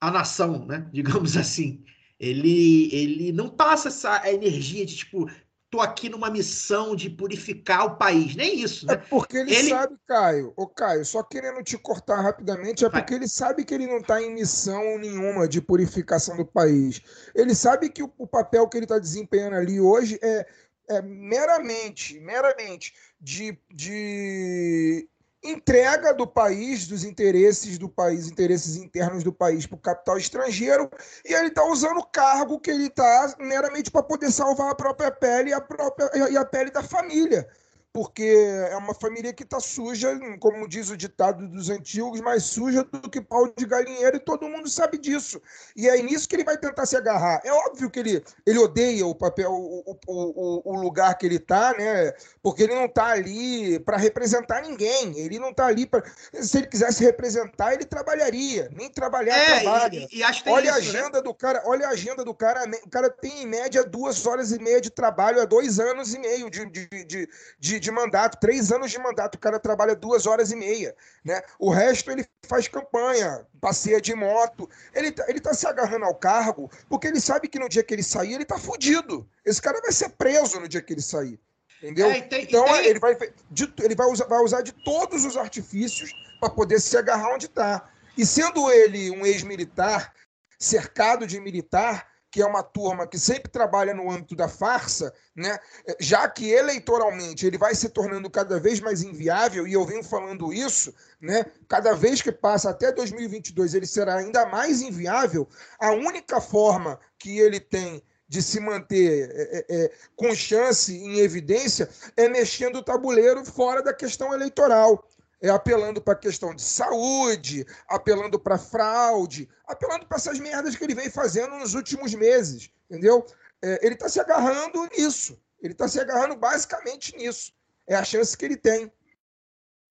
a 0.00 0.10
nação, 0.10 0.66
né? 0.66 0.88
Digamos 0.92 1.36
assim. 1.36 1.84
Ele, 2.18 2.94
ele 2.94 3.32
não 3.32 3.48
passa 3.48 3.88
essa 3.88 4.30
energia 4.30 4.84
de 4.84 4.94
tipo, 4.94 5.26
tô 5.70 5.80
aqui 5.80 6.10
numa 6.10 6.28
missão 6.28 6.94
de 6.94 7.08
purificar 7.08 7.86
o 7.86 7.96
país, 7.96 8.34
nem 8.34 8.60
isso, 8.60 8.84
né? 8.86 8.94
É 8.94 8.96
porque 8.96 9.38
ele, 9.38 9.54
ele... 9.54 9.70
sabe, 9.70 9.96
Caio, 10.06 10.52
ô 10.54 10.66
Caio, 10.66 11.04
só 11.04 11.22
querendo 11.22 11.62
te 11.62 11.78
cortar 11.78 12.20
rapidamente, 12.20 12.84
é 12.84 12.90
porque 12.90 13.14
ele 13.14 13.26
sabe 13.28 13.64
que 13.64 13.72
ele 13.72 13.86
não 13.86 13.98
está 13.98 14.20
em 14.20 14.34
missão 14.34 14.98
nenhuma 14.98 15.48
de 15.48 15.62
purificação 15.62 16.36
do 16.36 16.44
país. 16.44 17.00
Ele 17.34 17.54
sabe 17.54 17.88
que 17.88 18.02
o, 18.02 18.12
o 18.18 18.26
papel 18.26 18.68
que 18.68 18.76
ele 18.76 18.84
está 18.84 18.98
desempenhando 18.98 19.56
ali 19.56 19.80
hoje 19.80 20.18
é, 20.22 20.46
é 20.90 21.00
meramente, 21.00 22.18
meramente 22.20 22.92
de, 23.20 23.58
de 23.72 25.08
entrega 25.42 26.12
do 26.12 26.26
país, 26.26 26.86
dos 26.86 27.04
interesses 27.04 27.78
do 27.78 27.88
país, 27.88 28.28
interesses 28.28 28.76
internos 28.76 29.22
do 29.22 29.32
país 29.32 29.66
para 29.66 29.76
o 29.76 29.80
capital 29.80 30.18
estrangeiro, 30.18 30.90
e 31.24 31.32
ele 31.32 31.48
está 31.48 31.64
usando 31.64 31.98
o 31.98 32.06
cargo 32.06 32.60
que 32.60 32.70
ele 32.70 32.86
está 32.86 33.34
meramente 33.38 33.90
para 33.90 34.02
poder 34.02 34.30
salvar 34.30 34.70
a 34.70 34.74
própria 34.74 35.10
pele 35.10 35.50
e 35.50 35.52
a, 35.52 35.60
própria, 35.60 36.10
e 36.30 36.36
a 36.36 36.44
pele 36.44 36.70
da 36.70 36.82
família. 36.82 37.46
Porque 37.92 38.22
é 38.70 38.76
uma 38.76 38.94
família 38.94 39.32
que 39.32 39.42
está 39.42 39.58
suja, 39.58 40.18
como 40.38 40.68
diz 40.68 40.90
o 40.90 40.96
ditado 40.96 41.48
dos 41.48 41.70
antigos, 41.70 42.20
mais 42.20 42.44
suja 42.44 42.84
do 42.84 43.10
que 43.10 43.20
pau 43.20 43.52
de 43.56 43.66
galinheiro, 43.66 44.16
e 44.16 44.20
todo 44.20 44.48
mundo 44.48 44.68
sabe 44.68 44.96
disso. 44.96 45.42
E 45.74 45.88
é 45.88 46.00
nisso 46.00 46.28
que 46.28 46.36
ele 46.36 46.44
vai 46.44 46.56
tentar 46.56 46.86
se 46.86 46.96
agarrar. 46.96 47.40
É 47.44 47.52
óbvio 47.52 47.90
que 47.90 47.98
ele, 47.98 48.24
ele 48.46 48.58
odeia 48.58 49.04
o 49.04 49.14
papel, 49.14 49.50
o, 49.52 49.98
o, 50.06 50.72
o, 50.72 50.80
lugar 50.80 51.18
que 51.18 51.26
ele 51.26 51.36
está, 51.36 51.74
né? 51.76 52.12
Porque 52.40 52.62
ele 52.62 52.74
não 52.74 52.84
está 52.84 53.06
ali 53.06 53.80
para 53.80 53.96
representar 53.96 54.62
ninguém. 54.62 55.18
Ele 55.18 55.40
não 55.40 55.50
está 55.50 55.66
ali 55.66 55.84
para. 55.84 56.04
Se 56.32 56.58
ele 56.58 56.68
quisesse 56.68 57.02
representar, 57.02 57.74
ele 57.74 57.84
trabalharia. 57.84 58.70
Nem 58.72 58.88
trabalhar 58.88 59.36
é, 59.36 59.60
trabalha. 59.60 60.06
E, 60.10 60.20
e 60.20 60.22
olha 60.46 60.78
isso, 60.78 60.90
a 60.90 60.92
né? 60.92 60.98
agenda 60.98 61.18
né? 61.18 61.22
do 61.22 61.34
cara, 61.34 61.62
olha 61.66 61.88
a 61.88 61.90
agenda 61.90 62.24
do 62.24 62.34
cara. 62.34 62.62
O 62.84 62.88
cara 62.88 63.10
tem 63.10 63.42
em 63.42 63.46
média 63.46 63.82
duas 63.82 64.24
horas 64.26 64.52
e 64.52 64.60
meia 64.60 64.80
de 64.80 64.90
trabalho 64.90 65.40
há 65.40 65.44
dois 65.44 65.80
anos 65.80 66.14
e 66.14 66.18
meio 66.18 66.48
de, 66.48 66.66
de, 66.66 67.04
de, 67.04 67.28
de 67.58 67.79
de 67.80 67.90
mandato, 67.90 68.38
três 68.38 68.70
anos 68.70 68.90
de 68.90 68.98
mandato, 68.98 69.34
o 69.34 69.38
cara 69.38 69.58
trabalha 69.58 69.96
duas 69.96 70.26
horas 70.26 70.52
e 70.52 70.56
meia. 70.56 70.94
Né? 71.24 71.42
O 71.58 71.70
resto 71.70 72.10
ele 72.10 72.26
faz 72.46 72.68
campanha, 72.68 73.46
passeia 73.60 74.00
de 74.00 74.14
moto. 74.14 74.68
Ele, 74.94 75.10
tá, 75.10 75.24
ele 75.28 75.40
tá 75.40 75.54
se 75.54 75.66
agarrando 75.66 76.04
ao 76.04 76.14
cargo 76.14 76.70
porque 76.88 77.08
ele 77.08 77.20
sabe 77.20 77.48
que 77.48 77.58
no 77.58 77.68
dia 77.68 77.82
que 77.82 77.94
ele 77.94 78.02
sair, 78.02 78.34
ele 78.34 78.44
tá 78.44 78.58
fudido. 78.58 79.28
Esse 79.44 79.60
cara 79.60 79.80
vai 79.80 79.92
ser 79.92 80.10
preso 80.10 80.60
no 80.60 80.68
dia 80.68 80.82
que 80.82 80.92
ele 80.92 81.02
sair. 81.02 81.40
Entendeu? 81.82 82.10
É, 82.10 82.20
tem, 82.20 82.42
então 82.42 82.64
tem... 82.64 82.86
ele, 82.86 82.98
vai, 82.98 83.16
de, 83.50 83.72
ele 83.82 83.94
vai, 83.94 84.06
usar, 84.06 84.26
vai 84.26 84.40
usar 84.40 84.60
de 84.60 84.72
todos 84.72 85.24
os 85.24 85.36
artifícios 85.36 86.12
para 86.38 86.50
poder 86.50 86.78
se 86.78 86.96
agarrar 86.96 87.34
onde 87.34 87.46
está. 87.46 87.90
E 88.16 88.26
sendo 88.26 88.70
ele 88.70 89.10
um 89.10 89.24
ex-militar, 89.24 90.12
cercado 90.58 91.26
de 91.26 91.40
militar, 91.40 92.09
que 92.30 92.40
é 92.40 92.46
uma 92.46 92.62
turma 92.62 93.06
que 93.06 93.18
sempre 93.18 93.50
trabalha 93.50 93.92
no 93.92 94.10
âmbito 94.10 94.36
da 94.36 94.48
farsa, 94.48 95.12
né? 95.34 95.58
já 95.98 96.28
que 96.28 96.48
eleitoralmente 96.48 97.46
ele 97.46 97.58
vai 97.58 97.74
se 97.74 97.88
tornando 97.88 98.30
cada 98.30 98.60
vez 98.60 98.80
mais 98.80 99.02
inviável, 99.02 99.66
e 99.66 99.72
eu 99.72 99.84
venho 99.84 100.04
falando 100.04 100.52
isso, 100.52 100.94
né? 101.20 101.44
cada 101.68 101.94
vez 101.94 102.22
que 102.22 102.30
passa 102.30 102.70
até 102.70 102.92
2022 102.92 103.74
ele 103.74 103.86
será 103.86 104.16
ainda 104.16 104.46
mais 104.46 104.80
inviável, 104.80 105.48
a 105.78 105.90
única 105.90 106.40
forma 106.40 107.00
que 107.18 107.38
ele 107.38 107.58
tem 107.58 108.02
de 108.28 108.40
se 108.40 108.60
manter 108.60 109.28
é, 109.34 109.58
é, 109.58 109.84
é 109.84 109.90
com 110.14 110.32
chance 110.36 110.96
em 110.96 111.18
evidência 111.18 111.90
é 112.16 112.28
mexendo 112.28 112.76
o 112.76 112.82
tabuleiro 112.82 113.44
fora 113.44 113.82
da 113.82 113.92
questão 113.92 114.32
eleitoral 114.32 115.04
é, 115.42 115.48
apelando 115.48 116.00
para 116.00 116.14
a 116.14 116.18
questão 116.18 116.54
de 116.54 116.62
saúde, 116.62 117.66
apelando 117.88 118.38
para 118.38 118.58
fraude, 118.58 119.48
apelando 119.66 120.06
para 120.06 120.18
essas 120.18 120.38
merdas 120.38 120.76
que 120.76 120.84
ele 120.84 120.94
vem 120.94 121.10
fazendo 121.10 121.56
nos 121.56 121.74
últimos 121.74 122.14
meses, 122.14 122.70
entendeu? 122.90 123.24
É, 123.62 123.84
ele 123.84 123.94
está 123.94 124.08
se 124.08 124.20
agarrando 124.20 124.88
nisso. 124.96 125.38
Ele 125.62 125.72
está 125.72 125.86
se 125.86 126.00
agarrando 126.00 126.36
basicamente 126.36 127.14
nisso. 127.16 127.52
É 127.86 127.94
a 127.94 128.04
chance 128.04 128.36
que 128.36 128.44
ele 128.44 128.56
tem. 128.56 128.90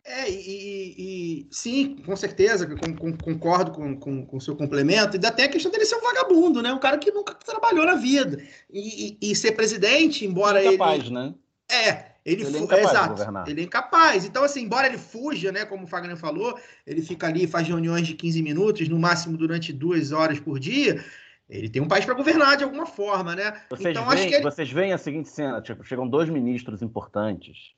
É, 0.03 0.29
e, 0.29 0.33
e, 0.33 0.95
e 0.97 1.47
sim, 1.51 1.97
com 2.03 2.15
certeza, 2.15 2.65
com, 2.65 2.95
com, 2.95 3.17
concordo 3.17 3.71
com, 3.71 3.99
com, 3.99 4.25
com 4.25 4.37
o 4.37 4.41
seu 4.41 4.55
complemento. 4.55 5.17
E 5.17 5.25
até 5.25 5.43
a 5.43 5.49
questão 5.49 5.71
dele 5.71 5.85
ser 5.85 5.95
um 5.95 6.01
vagabundo, 6.01 6.61
né? 6.63 6.73
Um 6.73 6.79
cara 6.79 6.97
que 6.97 7.11
nunca 7.11 7.35
trabalhou 7.35 7.85
na 7.85 7.95
vida. 7.95 8.41
E, 8.69 9.17
e, 9.21 9.31
e 9.31 9.35
ser 9.35 9.51
presidente, 9.51 10.25
embora 10.25 10.63
é 10.63 10.71
capaz, 10.71 11.03
ele. 11.03 11.13
né? 11.13 11.35
É, 11.69 12.08
ele, 12.25 12.43
ele 12.43 12.57
é 12.57 12.59
incapaz 12.61 12.89
exato, 12.89 13.03
de 13.03 13.09
governar. 13.09 13.47
Ele 13.47 13.61
é 13.61 13.63
incapaz. 13.63 14.25
Então, 14.25 14.43
assim, 14.43 14.63
embora 14.63 14.87
ele 14.87 14.97
fuja, 14.97 15.51
né, 15.51 15.65
como 15.65 15.85
o 15.85 15.87
Fagner 15.87 16.17
falou, 16.17 16.57
ele 16.85 17.01
fica 17.01 17.27
ali, 17.27 17.47
faz 17.47 17.67
reuniões 17.67 18.05
de 18.05 18.13
15 18.13 18.41
minutos, 18.41 18.87
no 18.87 18.99
máximo 18.99 19.37
durante 19.37 19.73
duas 19.73 20.11
horas 20.11 20.39
por 20.39 20.59
dia. 20.59 21.03
Ele 21.49 21.69
tem 21.69 21.81
um 21.81 21.87
país 21.87 22.05
para 22.05 22.13
governar 22.13 22.57
de 22.57 22.63
alguma 22.63 22.85
forma, 22.85 23.35
né? 23.35 23.59
Vocês, 23.69 23.89
então, 23.89 24.07
veem, 24.07 24.19
acho 24.19 24.27
que 24.27 24.35
ele... 24.35 24.43
vocês 24.43 24.71
veem 24.71 24.93
a 24.93 24.97
seguinte 24.97 25.29
cena: 25.29 25.59
tipo, 25.61 25.83
chegam 25.83 26.07
dois 26.07 26.29
ministros 26.29 26.81
importantes 26.83 27.71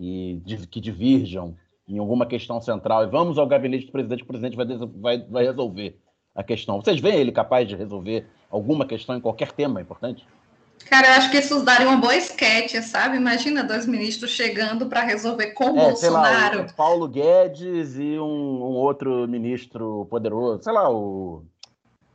e 0.00 0.42
que 0.68 0.80
diverjam 0.80 1.56
em 1.86 1.98
alguma 1.98 2.26
questão 2.26 2.60
central 2.60 3.04
e 3.04 3.06
vamos 3.06 3.38
ao 3.38 3.46
gabinete 3.46 3.86
do 3.86 3.92
presidente, 3.92 4.22
o 4.22 4.26
presidente 4.26 4.56
vai, 4.56 4.66
vai, 4.66 5.18
vai 5.18 5.44
resolver 5.44 5.96
a 6.34 6.42
questão. 6.42 6.80
Vocês 6.80 7.00
veem 7.00 7.20
ele 7.20 7.30
capaz 7.30 7.68
de 7.68 7.76
resolver 7.76 8.26
alguma 8.50 8.84
questão 8.84 9.16
em 9.16 9.20
qualquer 9.20 9.52
tema 9.52 9.80
importante? 9.80 10.26
Cara, 10.88 11.08
eu 11.08 11.12
acho 11.14 11.30
que 11.30 11.38
isso 11.38 11.64
daria 11.64 11.88
uma 11.88 11.96
boa 11.96 12.14
esquete, 12.14 12.80
sabe? 12.82 13.16
Imagina 13.16 13.64
dois 13.64 13.86
ministros 13.86 14.30
chegando 14.30 14.86
para 14.86 15.00
resolver 15.00 15.52
com 15.52 15.72
o 15.72 15.78
é, 15.78 15.84
Bolsonaro. 15.86 16.58
Lá, 16.58 16.64
o 16.66 16.74
Paulo 16.74 17.08
Guedes 17.08 17.96
e 17.96 18.18
um, 18.18 18.24
um, 18.24 18.76
outro 18.76 19.26
ministro 19.26 20.06
poderoso, 20.10 20.62
sei 20.62 20.72
lá, 20.72 20.90
o, 20.90 21.44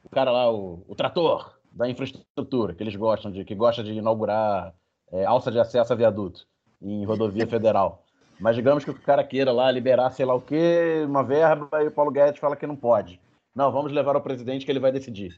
o 0.03 0.09
cara 0.09 0.31
lá, 0.31 0.51
o, 0.51 0.83
o, 0.87 0.95
trator 0.95 1.57
da 1.71 1.89
infraestrutura, 1.89 2.73
que 2.73 2.83
eles 2.83 2.95
gostam 2.95 3.31
de, 3.31 3.43
que 3.43 3.55
gosta 3.55 3.83
de 3.83 3.91
inaugurar 3.93 4.73
é, 5.11 5.25
alça 5.25 5.51
de 5.51 5.59
acesso 5.59 5.91
a 5.91 5.95
viaduto 5.95 6.45
em 6.81 7.03
rodovia 7.05 7.45
federal. 7.47 8.03
Mas 8.39 8.55
digamos 8.55 8.85
que 8.85 8.91
o 8.91 9.01
cara 9.01 9.23
queira 9.23 9.51
lá 9.51 9.69
liberar 9.69 10.11
sei 10.11 10.25
lá 10.25 10.33
o 10.33 10.41
quê, 10.41 11.03
uma 11.05 11.23
verba, 11.23 11.83
e 11.83 11.87
o 11.87 11.91
Paulo 11.91 12.11
Guedes 12.11 12.39
fala 12.39 12.55
que 12.55 12.67
não 12.67 12.75
pode. 12.75 13.19
Não, 13.53 13.71
vamos 13.71 13.91
levar 13.91 14.15
ao 14.15 14.21
presidente 14.21 14.65
que 14.65 14.71
ele 14.71 14.79
vai 14.79 14.91
decidir. 14.91 15.37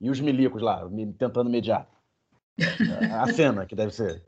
E 0.00 0.10
os 0.10 0.20
milicos 0.20 0.60
lá, 0.60 0.86
tentando 1.16 1.48
mediar 1.48 1.86
a 3.12 3.32
cena 3.32 3.66
que 3.66 3.74
deve 3.74 3.92
ser. 3.92 4.22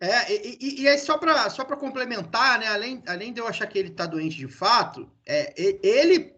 É, 0.00 0.32
e, 0.32 0.82
e, 0.82 0.88
aí 0.88 0.96
só 0.96 1.18
para 1.18 1.50
só 1.50 1.64
complementar, 1.64 2.60
né, 2.60 2.68
além, 2.68 3.02
além 3.06 3.32
de 3.32 3.40
eu 3.40 3.48
achar 3.48 3.66
que 3.66 3.76
ele 3.76 3.88
está 3.88 4.06
doente 4.06 4.36
de 4.36 4.46
fato, 4.46 5.10
é, 5.26 5.52
ele 5.82 6.32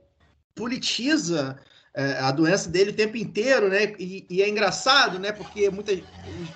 politiza 0.54 1.58
é, 1.92 2.18
a 2.20 2.30
doença 2.30 2.70
dele 2.70 2.90
o 2.90 2.96
tempo 2.96 3.16
inteiro, 3.16 3.68
né? 3.68 3.94
E, 3.98 4.24
e 4.30 4.42
é 4.42 4.48
engraçado, 4.48 5.18
né? 5.18 5.32
Porque 5.32 5.68
muitos 5.68 6.02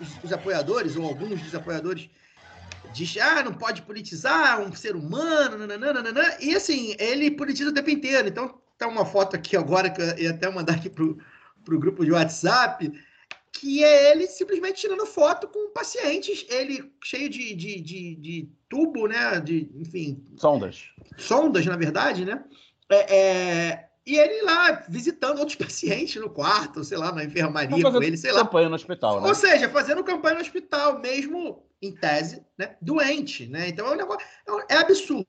os, 0.01 0.25
os, 0.25 0.33
apoiadores, 0.33 0.97
ou 0.97 1.05
alguns 1.05 1.43
dos 1.43 1.55
apoiadores, 1.55 2.09
dizem, 2.93 3.21
ah, 3.21 3.43
não 3.43 3.53
pode 3.53 3.83
politizar 3.83 4.61
um 4.61 4.73
ser 4.75 4.97
humano, 4.97 5.67
nananana, 5.67 6.37
e 6.41 6.55
assim, 6.55 6.95
ele 6.99 7.31
politiza 7.33 7.71
o 7.71 7.75
tempo 7.75 7.91
inteiro. 7.91 8.29
Então, 8.29 8.59
tá 8.79 8.87
uma 8.87 9.05
foto 9.05 9.37
aqui 9.37 9.57
agora 9.57 9.91
que 9.91 10.01
eu 10.01 10.19
ia 10.19 10.31
até 10.31 10.49
mandar 10.51 10.75
aqui 10.75 10.89
pro, 10.89 11.19
pro 11.65 11.79
grupo 11.79 12.05
de 12.05 12.13
WhatsApp 12.13 12.93
que 13.55 13.85
é 13.85 14.11
ele 14.11 14.27
simplesmente 14.27 14.81
tirando 14.81 15.07
foto 15.07 15.47
com 15.49 15.71
pacientes, 15.71 16.45
ele 16.49 16.93
cheio 17.03 17.31
de, 17.31 17.55
de, 17.55 17.81
de, 17.81 18.15
de 18.17 18.49
tubo, 18.69 19.07
né? 19.07 19.41
De, 19.41 19.71
enfim. 19.77 20.25
Sondas. 20.37 20.91
Sondas, 21.17 21.65
na 21.65 21.77
verdade, 21.77 22.25
né? 22.25 22.45
É, 22.91 23.17
é, 23.17 23.89
e 24.05 24.17
ele 24.17 24.43
lá 24.43 24.73
visitando 24.89 25.39
outros 25.39 25.55
pacientes 25.57 26.21
no 26.21 26.29
quarto, 26.29 26.83
sei 26.83 26.99
lá, 26.99 27.13
na 27.13 27.25
enfermaria 27.25 27.91
com 27.91 28.03
ele, 28.03 28.17
sei 28.17 28.33
lá. 28.33 28.41
Campanha 28.41 28.69
no 28.69 28.75
hospital, 28.75 29.21
né? 29.21 29.29
Ou 29.29 29.35
seja, 29.35 29.69
fazendo 29.71 30.05
campanha 30.05 30.35
no 30.35 30.41
hospital, 30.43 31.01
mesmo 31.01 31.65
em 31.81 31.95
tese, 31.95 32.45
né? 32.59 32.77
Doente, 32.83 33.47
né? 33.47 33.69
Então 33.69 33.87
é 33.87 33.93
um 33.93 33.97
negócio. 33.97 34.27
É, 34.69 34.75
é 34.75 34.77
absurdo. 34.79 35.27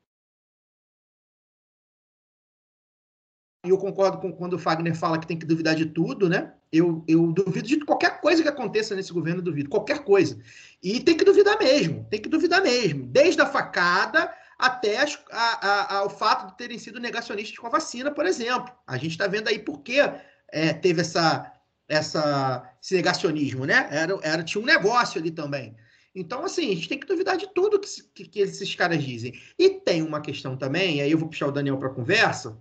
E 3.65 3.69
eu 3.69 3.77
concordo 3.77 4.19
com 4.19 4.31
quando 4.31 4.53
o 4.53 4.59
Fagner 4.59 4.95
fala 4.95 5.19
que 5.19 5.25
tem 5.25 5.39
que 5.39 5.45
duvidar 5.45 5.75
de 5.75 5.87
tudo, 5.87 6.29
né? 6.29 6.53
Eu, 6.75 7.03
eu 7.07 7.31
duvido 7.31 7.67
de 7.67 7.79
qualquer 7.85 8.19
coisa 8.19 8.43
que 8.43 8.49
aconteça 8.49 8.95
nesse 8.95 9.13
governo, 9.13 9.41
duvido, 9.41 9.69
qualquer 9.69 9.99
coisa. 9.99 10.37
E 10.83 10.99
tem 10.99 11.15
que 11.15 11.23
duvidar 11.23 11.57
mesmo, 11.57 12.05
tem 12.09 12.21
que 12.21 12.29
duvidar 12.29 12.61
mesmo. 12.61 13.05
Desde 13.07 13.41
a 13.41 13.45
facada 13.45 14.33
até 14.57 14.97
as, 14.97 15.19
a, 15.31 16.03
a, 16.03 16.09
fato 16.09 16.47
de 16.47 16.57
terem 16.57 16.77
sido 16.77 16.99
negacionistas 16.99 17.57
com 17.57 17.67
a 17.67 17.69
vacina, 17.71 18.11
por 18.11 18.25
exemplo. 18.25 18.73
A 18.87 18.97
gente 18.97 19.11
está 19.11 19.27
vendo 19.27 19.47
aí 19.47 19.59
por 19.59 19.81
que 19.81 19.99
é, 19.99 20.73
teve 20.73 21.01
essa, 21.01 21.51
essa, 21.87 22.69
esse 22.81 22.95
negacionismo, 22.95 23.65
né? 23.65 23.87
Era, 23.91 24.17
era, 24.21 24.43
tinha 24.43 24.61
um 24.61 24.65
negócio 24.65 25.19
ali 25.19 25.31
também. 25.31 25.75
Então, 26.13 26.45
assim, 26.45 26.71
a 26.71 26.75
gente 26.75 26.87
tem 26.87 26.99
que 26.99 27.07
duvidar 27.07 27.35
de 27.35 27.53
tudo 27.53 27.79
que, 27.79 27.89
que, 28.13 28.27
que 28.29 28.39
esses 28.39 28.73
caras 28.73 29.03
dizem. 29.03 29.33
E 29.59 29.69
tem 29.69 30.01
uma 30.01 30.21
questão 30.21 30.55
também, 30.55 31.01
aí 31.01 31.11
eu 31.11 31.17
vou 31.17 31.27
puxar 31.27 31.47
o 31.47 31.51
Daniel 31.51 31.77
para 31.77 31.89
a 31.89 31.93
conversa, 31.93 32.57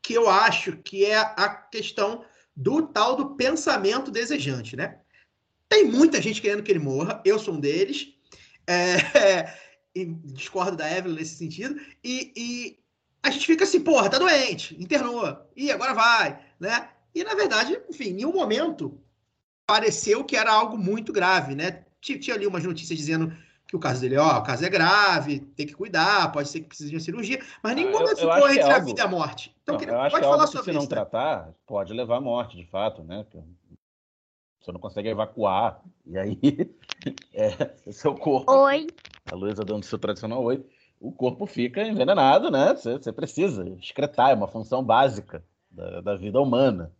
que 0.00 0.14
eu 0.14 0.30
acho 0.30 0.76
que 0.76 1.04
é 1.04 1.16
a 1.16 1.48
questão 1.48 2.24
do 2.56 2.86
tal 2.86 3.16
do 3.16 3.36
pensamento 3.36 4.10
desejante, 4.10 4.74
né? 4.76 4.98
Tem 5.68 5.84
muita 5.84 6.22
gente 6.22 6.40
querendo 6.40 6.62
que 6.62 6.72
ele 6.72 6.78
morra, 6.78 7.20
eu 7.24 7.38
sou 7.38 7.54
um 7.54 7.60
deles, 7.60 8.14
é, 8.66 9.52
discordo 10.24 10.76
da 10.76 10.90
Evelyn 10.90 11.16
nesse 11.16 11.36
sentido, 11.36 11.78
e, 12.02 12.32
e, 12.36 12.78
a 13.22 13.30
gente 13.30 13.46
fica 13.46 13.64
assim, 13.64 13.80
porra, 13.80 14.08
tá 14.08 14.18
doente, 14.18 14.80
internou, 14.80 15.36
e 15.54 15.70
agora 15.70 15.92
vai, 15.92 16.40
né? 16.58 16.88
E 17.14 17.24
na 17.24 17.34
verdade, 17.34 17.78
enfim, 17.90 18.10
em 18.10 18.14
nenhum 18.14 18.32
momento 18.32 19.00
pareceu 19.66 20.24
que 20.24 20.36
era 20.36 20.52
algo 20.52 20.78
muito 20.78 21.12
grave, 21.12 21.54
né? 21.54 21.84
Tinha 22.00 22.36
ali 22.36 22.46
umas 22.46 22.62
notícias 22.62 22.96
dizendo 22.96 23.36
que 23.66 23.74
o 23.74 23.80
caso 23.80 24.00
dele, 24.00 24.16
ó, 24.16 24.38
o 24.38 24.42
caso 24.42 24.64
é 24.64 24.68
grave, 24.68 25.40
tem 25.40 25.66
que 25.66 25.74
cuidar, 25.74 26.30
pode 26.30 26.48
ser 26.48 26.60
que 26.60 26.68
precise 26.68 26.90
de 26.90 26.96
uma 26.96 27.00
cirurgia, 27.00 27.40
mas 27.62 27.74
nenhum 27.74 27.88
ah, 27.88 28.00
momento 28.00 28.16
ficou 28.16 28.48
entre 28.48 28.60
é 28.60 28.62
algo... 28.62 28.76
a 28.76 28.78
vida 28.80 29.00
e 29.00 29.04
a 29.04 29.08
morte. 29.08 29.56
Então, 29.62 29.76
não, 29.76 29.82
eu 29.82 30.00
acho 30.00 30.10
pode 30.12 30.22
que 30.22 30.28
é 30.28 30.30
falar 30.30 30.46
sobre 30.46 30.64
se 30.64 30.70
isso. 30.70 30.80
Se 30.80 30.94
não 30.94 30.98
né? 30.98 31.04
tratar, 31.04 31.54
pode 31.66 31.92
levar 31.92 32.16
à 32.18 32.20
morte, 32.20 32.56
de 32.56 32.64
fato, 32.66 33.02
né? 33.02 33.26
Você 34.60 34.72
não 34.72 34.80
consegue 34.80 35.08
evacuar, 35.08 35.80
e 36.06 36.16
aí 36.16 36.38
é, 37.34 37.92
seu 37.92 38.14
corpo. 38.14 38.52
Oi. 38.52 38.86
A 39.30 39.34
Luísa 39.34 39.64
dando 39.64 39.84
seu 39.84 39.98
tradicional 39.98 40.42
oi. 40.44 40.64
O 41.00 41.12
corpo 41.12 41.44
fica 41.44 41.82
envenenado, 41.82 42.50
né? 42.50 42.74
Você, 42.74 42.92
você 42.92 43.12
precisa 43.12 43.68
excretar, 43.70 44.30
é 44.30 44.34
uma 44.34 44.48
função 44.48 44.82
básica 44.82 45.44
da, 45.70 46.00
da 46.00 46.16
vida 46.16 46.40
humana. 46.40 46.92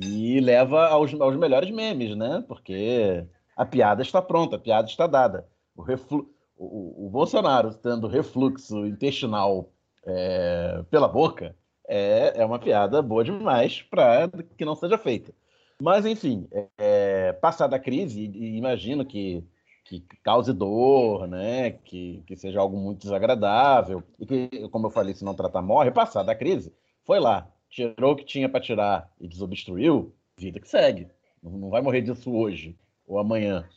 E 0.00 0.40
leva 0.40 0.86
aos, 0.88 1.12
aos 1.20 1.36
melhores 1.36 1.70
memes, 1.70 2.16
né? 2.16 2.44
Porque 2.46 3.26
a 3.56 3.64
piada 3.64 4.02
está 4.02 4.22
pronta, 4.22 4.56
a 4.56 4.58
piada 4.58 4.88
está 4.88 5.06
dada. 5.06 5.46
O, 5.82 5.84
reflu, 5.84 6.30
o, 6.56 7.06
o 7.06 7.10
Bolsonaro 7.10 7.74
tendo 7.74 8.06
refluxo 8.06 8.86
intestinal 8.86 9.72
é, 10.06 10.84
pela 10.88 11.08
boca 11.08 11.56
é, 11.88 12.34
é 12.36 12.44
uma 12.46 12.60
piada 12.60 13.02
boa 13.02 13.24
demais 13.24 13.82
para 13.82 14.30
que 14.56 14.64
não 14.64 14.76
seja 14.76 14.96
feita. 14.96 15.34
Mas, 15.80 16.06
enfim, 16.06 16.48
é, 16.78 17.32
passada 17.32 17.74
a 17.74 17.80
crise, 17.80 18.22
imagino 18.22 19.04
que, 19.04 19.44
que 19.84 20.00
cause 20.22 20.52
dor, 20.52 21.26
né? 21.26 21.72
que, 21.72 22.22
que 22.28 22.36
seja 22.36 22.60
algo 22.60 22.76
muito 22.76 23.00
desagradável, 23.00 24.00
e 24.20 24.24
que, 24.24 24.68
como 24.68 24.86
eu 24.86 24.90
falei, 24.90 25.14
se 25.14 25.24
não 25.24 25.34
tratar, 25.34 25.62
morre. 25.62 25.90
Passada 25.90 26.30
a 26.30 26.36
crise, 26.36 26.72
foi 27.04 27.18
lá, 27.18 27.50
tirou 27.68 28.12
o 28.12 28.16
que 28.16 28.24
tinha 28.24 28.48
para 28.48 28.60
tirar 28.60 29.10
e 29.20 29.26
desobstruiu, 29.26 30.14
vida 30.38 30.60
que 30.60 30.68
segue. 30.68 31.08
Não 31.42 31.70
vai 31.70 31.82
morrer 31.82 32.02
disso 32.02 32.32
hoje 32.32 32.78
ou 33.04 33.18
amanhã. 33.18 33.68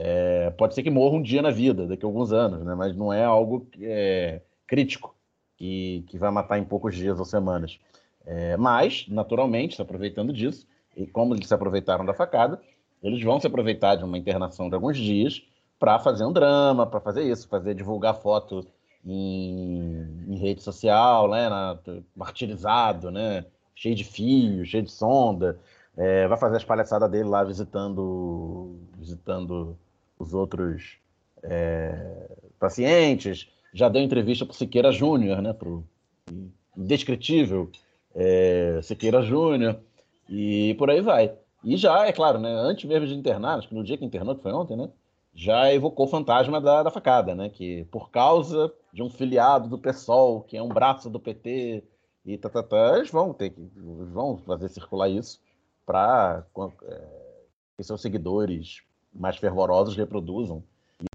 É, 0.00 0.50
pode 0.50 0.76
ser 0.76 0.84
que 0.84 0.90
morra 0.90 1.16
um 1.16 1.22
dia 1.22 1.42
na 1.42 1.50
vida, 1.50 1.84
daqui 1.84 2.04
a 2.04 2.08
alguns 2.08 2.32
anos, 2.32 2.64
né? 2.64 2.72
mas 2.72 2.94
não 2.94 3.12
é 3.12 3.24
algo 3.24 3.66
é, 3.80 4.40
crítico 4.64 5.12
que, 5.56 6.04
que 6.06 6.16
vai 6.16 6.30
matar 6.30 6.56
em 6.56 6.64
poucos 6.64 6.94
dias 6.94 7.18
ou 7.18 7.24
semanas. 7.24 7.80
É, 8.24 8.56
mas, 8.56 9.06
naturalmente, 9.08 9.74
se 9.74 9.82
aproveitando 9.82 10.32
disso, 10.32 10.68
e 10.96 11.04
como 11.04 11.34
eles 11.34 11.48
se 11.48 11.54
aproveitaram 11.54 12.06
da 12.06 12.14
facada, 12.14 12.60
eles 13.02 13.20
vão 13.24 13.40
se 13.40 13.48
aproveitar 13.48 13.96
de 13.96 14.04
uma 14.04 14.16
internação 14.16 14.68
de 14.68 14.76
alguns 14.76 14.96
dias 14.96 15.42
para 15.80 15.98
fazer 15.98 16.24
um 16.24 16.32
drama, 16.32 16.86
para 16.86 17.00
fazer 17.00 17.24
isso, 17.24 17.48
fazer 17.48 17.74
divulgar 17.74 18.14
foto 18.14 18.64
em, 19.04 20.06
em 20.28 20.36
rede 20.36 20.62
social, 20.62 21.28
né, 21.28 21.48
na, 21.48 21.76
martirizado, 22.14 23.10
né, 23.10 23.44
cheio 23.74 23.96
de 23.96 24.04
fio, 24.04 24.64
cheio 24.64 24.84
de 24.84 24.92
sonda, 24.92 25.58
é, 25.96 26.28
vai 26.28 26.38
fazer 26.38 26.58
as 26.58 26.64
palhaçadas 26.64 27.10
dele 27.10 27.28
lá 27.28 27.42
visitando, 27.42 28.76
visitando 28.96 29.76
os 30.18 30.34
outros 30.34 30.98
é, 31.42 32.30
pacientes, 32.58 33.48
já 33.72 33.88
deu 33.88 34.02
entrevista 34.02 34.44
para 34.44 34.54
Siqueira 34.54 34.90
Júnior, 34.90 35.40
né, 35.40 35.52
para 35.52 35.68
o 35.68 35.84
indescritível 36.76 37.70
é, 38.14 38.80
Siqueira 38.82 39.22
Júnior, 39.22 39.78
e 40.28 40.74
por 40.74 40.90
aí 40.90 41.00
vai. 41.00 41.34
E 41.64 41.76
já, 41.76 42.06
é 42.06 42.12
claro, 42.12 42.38
né, 42.38 42.50
antes 42.50 42.84
mesmo 42.84 43.06
de 43.06 43.14
internar, 43.14 43.58
acho 43.58 43.68
que 43.68 43.74
no 43.74 43.84
dia 43.84 43.96
que 43.96 44.04
internou, 44.04 44.34
que 44.34 44.42
foi 44.42 44.52
ontem, 44.52 44.76
né, 44.76 44.90
já 45.34 45.72
evocou 45.72 46.06
o 46.06 46.10
fantasma 46.10 46.60
da, 46.60 46.82
da 46.82 46.90
facada, 46.90 47.34
né, 47.34 47.48
que 47.48 47.84
por 47.90 48.10
causa 48.10 48.72
de 48.92 49.02
um 49.02 49.10
filiado 49.10 49.68
do 49.68 49.78
PSOL, 49.78 50.42
que 50.42 50.56
é 50.56 50.62
um 50.62 50.68
braço 50.68 51.08
do 51.08 51.20
PT, 51.20 51.84
e 52.24 52.36
tá, 52.36 52.48
tá, 52.48 52.62
tá, 52.62 52.96
eles 52.96 53.10
vão 53.10 53.32
ter 53.32 53.50
que 53.50 53.60
vão 54.12 54.36
fazer 54.38 54.68
circular 54.68 55.08
isso 55.08 55.40
para 55.86 56.44
é, 56.82 57.82
seus 57.82 58.02
seguidores 58.02 58.82
mais 59.12 59.36
fervorosos 59.36 59.96
reproduzam 59.96 60.62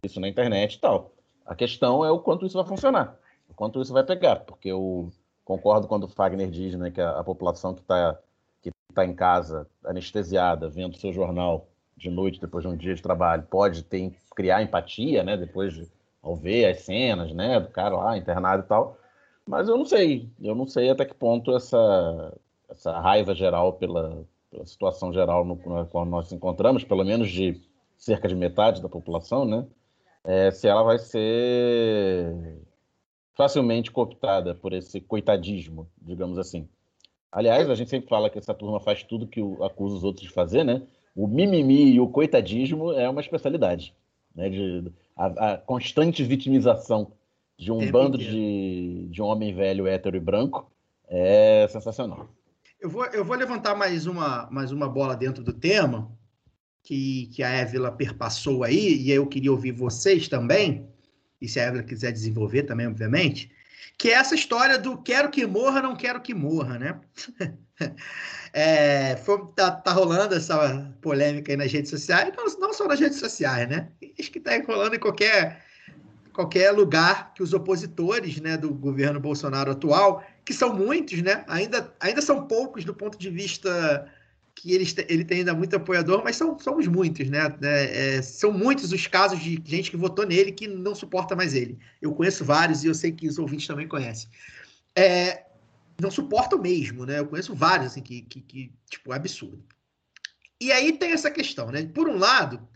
isso 0.03 0.19
na 0.19 0.27
internet 0.27 0.75
e 0.75 0.79
tal. 0.79 1.11
A 1.45 1.55
questão 1.55 2.03
é 2.05 2.11
o 2.11 2.19
quanto 2.19 2.45
isso 2.45 2.57
vai 2.57 2.65
funcionar, 2.65 3.17
o 3.49 3.53
quanto 3.53 3.81
isso 3.81 3.93
vai 3.93 4.03
pegar, 4.03 4.37
porque 4.37 4.69
eu 4.69 5.11
concordo 5.43 5.87
quando 5.87 6.05
o 6.05 6.07
Fagner 6.07 6.49
diz 6.49 6.75
né, 6.75 6.89
que 6.89 7.01
a, 7.01 7.19
a 7.19 7.23
população 7.23 7.73
que 7.73 7.81
está 7.81 8.17
que 8.61 8.71
tá 8.93 9.05
em 9.05 9.13
casa, 9.13 9.67
anestesiada, 9.83 10.69
vendo 10.69 10.97
seu 10.97 11.11
jornal 11.11 11.67
de 11.97 12.09
noite, 12.09 12.39
depois 12.39 12.63
de 12.63 12.69
um 12.69 12.77
dia 12.77 12.95
de 12.95 13.01
trabalho, 13.01 13.43
pode 13.43 13.83
ter, 13.83 14.15
criar 14.35 14.63
empatia, 14.63 15.23
né, 15.23 15.35
depois 15.35 15.73
de, 15.73 15.87
ao 16.21 16.35
ver 16.35 16.65
as 16.65 16.81
cenas 16.81 17.33
né, 17.33 17.59
do 17.59 17.67
cara 17.69 17.97
lá 17.97 18.17
internado 18.17 18.63
e 18.63 18.67
tal. 18.67 18.97
Mas 19.45 19.67
eu 19.67 19.77
não 19.77 19.85
sei, 19.85 20.29
eu 20.41 20.55
não 20.55 20.65
sei 20.65 20.89
até 20.89 21.03
que 21.03 21.13
ponto 21.13 21.53
essa, 21.53 22.33
essa 22.69 22.97
raiva 22.99 23.35
geral 23.35 23.73
pela, 23.73 24.25
pela 24.49 24.65
situação 24.65 25.11
geral 25.11 25.43
no, 25.43 25.55
na 25.65 25.85
qual 25.85 26.05
nós 26.05 26.25
nos 26.25 26.33
encontramos, 26.33 26.85
pelo 26.85 27.03
menos 27.03 27.29
de 27.29 27.61
cerca 27.97 28.27
de 28.27 28.35
metade 28.35 28.81
da 28.81 28.89
população, 28.89 29.45
né? 29.45 29.65
é, 30.23 30.51
se 30.51 30.67
ela 30.67 30.83
vai 30.83 30.97
ser 30.97 32.61
facilmente 33.35 33.91
cooptada 33.91 34.55
por 34.55 34.73
esse 34.73 35.01
coitadismo, 35.01 35.89
digamos 36.01 36.37
assim. 36.37 36.67
Aliás, 37.31 37.69
a 37.69 37.75
gente 37.75 37.89
sempre 37.89 38.07
fala 38.07 38.29
que 38.29 38.37
essa 38.37 38.53
turma 38.53 38.79
faz 38.79 39.03
tudo 39.03 39.27
que 39.27 39.41
acusa 39.63 39.95
os 39.95 40.03
outros 40.03 40.27
de 40.27 40.33
fazer, 40.33 40.63
né? 40.63 40.83
O 41.15 41.27
mimimi 41.27 41.93
e 41.93 41.99
o 41.99 42.07
coitadismo 42.07 42.93
é 42.93 43.09
uma 43.09 43.21
especialidade, 43.21 43.93
né? 44.35 44.49
De, 44.49 44.91
a, 45.15 45.53
a 45.53 45.57
constante 45.57 46.23
vitimização 46.23 47.11
de 47.57 47.71
um 47.71 47.91
bando 47.91 48.17
de, 48.17 49.07
de 49.09 49.21
um 49.21 49.25
homem 49.25 49.53
velho, 49.53 49.87
hétero 49.87 50.15
e 50.15 50.19
branco 50.19 50.71
é 51.07 51.67
sensacional. 51.69 52.29
Eu 52.79 52.89
vou, 52.89 53.05
eu 53.05 53.25
vou 53.25 53.35
levantar 53.35 53.75
mais 53.75 54.05
uma, 54.05 54.47
mais 54.51 54.71
uma 54.71 54.87
bola 54.87 55.15
dentro 55.15 55.43
do 55.43 55.53
tema, 55.53 56.11
que, 56.83 57.27
que 57.33 57.41
a 57.41 57.49
Évila 57.49 57.91
perpassou 57.91 58.63
aí, 58.63 59.01
e 59.01 59.11
eu 59.11 59.25
queria 59.25 59.51
ouvir 59.51 59.71
vocês 59.71 60.27
também, 60.27 60.85
e 61.41 61.47
se 61.47 61.59
a 61.59 61.63
Évila 61.63 61.83
quiser 61.83 62.11
desenvolver 62.11 62.63
também, 62.63 62.87
obviamente, 62.87 63.49
que 63.97 64.09
é 64.09 64.13
essa 64.13 64.35
história 64.35 64.77
do 64.77 64.97
quero 64.97 65.29
que 65.29 65.45
morra, 65.45 65.81
não 65.81 65.95
quero 65.95 66.19
que 66.19 66.33
morra, 66.33 66.77
né? 66.77 66.99
é, 68.51 69.15
foi, 69.17 69.39
tá, 69.55 69.71
tá, 69.71 69.93
rolando 69.93 70.35
essa 70.35 70.93
polêmica 71.01 71.51
aí 71.51 71.57
nas 71.57 71.71
redes 71.71 71.89
sociais, 71.89 72.33
não, 72.35 72.45
não 72.59 72.73
só 72.73 72.87
nas 72.87 72.99
redes 72.99 73.19
sociais, 73.19 73.67
né? 73.69 73.89
Acho 74.19 74.31
que 74.31 74.39
tá 74.39 74.51
rolando 74.67 74.95
em 74.95 74.99
qualquer, 74.99 75.63
qualquer 76.33 76.71
lugar 76.71 77.33
que 77.33 77.43
os 77.43 77.53
opositores 77.53 78.41
né, 78.41 78.57
do 78.57 78.73
governo 78.73 79.19
Bolsonaro 79.19 79.71
atual, 79.71 80.23
que 80.43 80.53
são 80.53 80.75
muitos, 80.75 81.21
né? 81.21 81.45
Ainda, 81.47 81.93
ainda 81.99 82.21
são 82.21 82.45
poucos 82.45 82.83
do 82.83 82.93
ponto 82.93 83.17
de 83.17 83.29
vista 83.29 84.11
que 84.55 84.71
ele, 84.71 84.85
ele 85.09 85.25
tem 85.25 85.39
ainda 85.39 85.53
muito 85.53 85.75
apoiador, 85.75 86.23
mas 86.23 86.35
são, 86.35 86.57
somos 86.59 86.87
muitos, 86.87 87.29
né? 87.29 87.39
É, 87.61 88.15
é, 88.15 88.21
são 88.21 88.51
muitos 88.51 88.91
os 88.91 89.07
casos 89.07 89.39
de 89.39 89.61
gente 89.65 89.91
que 89.91 89.97
votou 89.97 90.25
nele 90.25 90.51
que 90.51 90.67
não 90.67 90.93
suporta 90.93 91.35
mais 91.35 91.53
ele. 91.53 91.77
Eu 92.01 92.13
conheço 92.13 92.45
vários 92.45 92.83
e 92.83 92.87
eu 92.87 92.93
sei 92.93 93.11
que 93.11 93.27
os 93.27 93.37
ouvintes 93.37 93.67
também 93.67 93.87
conhecem. 93.87 94.29
É, 94.95 95.45
não 95.99 96.11
suportam 96.11 96.59
mesmo, 96.59 97.05
né? 97.05 97.19
Eu 97.19 97.27
conheço 97.27 97.55
vários, 97.55 97.91
assim, 97.91 98.01
que, 98.01 98.21
que, 98.21 98.41
que 98.41 98.71
tipo, 98.89 99.11
é 99.11 99.15
absurdo. 99.15 99.63
E 100.61 100.71
aí 100.71 100.93
tem 100.93 101.11
essa 101.11 101.31
questão, 101.31 101.71
né? 101.71 101.85
Por 101.85 102.07
um 102.07 102.17
lado, 102.17 102.67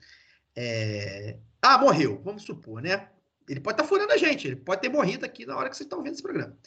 é... 0.56 1.38
ah, 1.62 1.78
morreu, 1.78 2.22
vamos 2.24 2.44
supor, 2.44 2.82
né? 2.82 3.08
Ele 3.48 3.62
pode 3.62 3.76
estar 3.76 3.84
tá 3.84 3.90
furando 3.90 4.12
a 4.12 4.18
gente, 4.18 4.48
ele 4.48 4.58
pode 4.58 4.82
ter 4.82 4.90
morrido 4.90 5.26
aqui 5.26 5.46
na 5.46 5.56
hora 5.56 5.70
que 5.70 5.78
vocês 5.78 5.86
estão 5.86 6.04
vendo 6.04 6.14
esse 6.14 6.24
programa. 6.24 6.58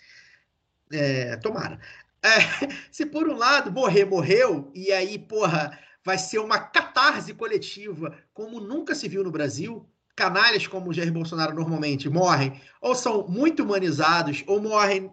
É, 0.91 1.37
tomara. 1.37 1.79
É, 2.23 2.29
se 2.91 3.07
por 3.07 3.29
um 3.29 3.37
lado 3.37 3.73
morrer, 3.73 4.05
morreu, 4.05 4.71
e 4.75 4.93
aí, 4.93 5.19
porra, 5.19 5.79
vai 6.05 6.19
ser 6.19 6.39
uma 6.39 6.59
catarse 6.59 7.33
coletiva, 7.35 8.17
como 8.33 8.61
nunca 8.61 8.95
se 8.95 9.09
viu 9.09 9.25
no 9.25 9.31
Brasil. 9.31 9.87
Canalhas 10.17 10.67
como 10.67 10.91
o 10.91 10.93
Jair 10.93 11.13
Bolsonaro 11.13 11.55
normalmente 11.55 12.11
morrem, 12.11 12.61
ou 12.81 12.95
são 12.95 13.27
muito 13.27 13.63
humanizados, 13.63 14.45
ou 14.47 14.61
morrem 14.61 15.11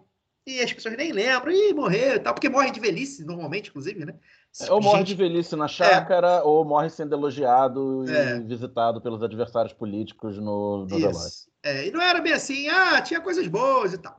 e 0.48 0.62
as 0.62 0.72
pessoas 0.72 0.96
nem 0.96 1.12
lembram, 1.12 1.52
e 1.52 1.74
morreu 1.74 2.16
e 2.16 2.18
tal, 2.18 2.32
porque 2.32 2.48
morrem 2.48 2.72
de 2.72 2.80
velhice, 2.80 3.22
normalmente, 3.22 3.68
inclusive, 3.68 4.06
né? 4.06 4.14
É, 4.62 4.72
ou 4.72 4.80
morre 4.80 5.04
de 5.04 5.14
velhice 5.14 5.54
na 5.54 5.68
chácara, 5.68 6.26
é. 6.26 6.42
ou 6.42 6.64
morre 6.64 6.88
sendo 6.88 7.14
elogiado 7.14 8.04
é. 8.08 8.38
e 8.38 8.40
visitado 8.40 8.98
pelos 8.98 9.22
adversários 9.22 9.74
políticos 9.74 10.38
no, 10.38 10.86
no 10.86 10.86
velório. 10.86 11.18
É, 11.62 11.86
e 11.86 11.90
não 11.90 12.00
era 12.00 12.20
bem 12.22 12.32
assim, 12.32 12.66
ah, 12.68 13.00
tinha 13.02 13.20
coisas 13.20 13.46
boas 13.46 13.92
e 13.92 13.98
tal. 13.98 14.18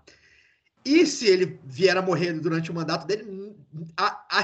E 0.85 1.05
se 1.05 1.27
ele 1.27 1.59
vier 1.65 1.95
a 1.97 2.01
morrer 2.01 2.33
durante 2.33 2.71
o 2.71 2.73
mandato 2.73 3.05
dele, 3.05 3.55
a, 3.97 4.39
a 4.39 4.43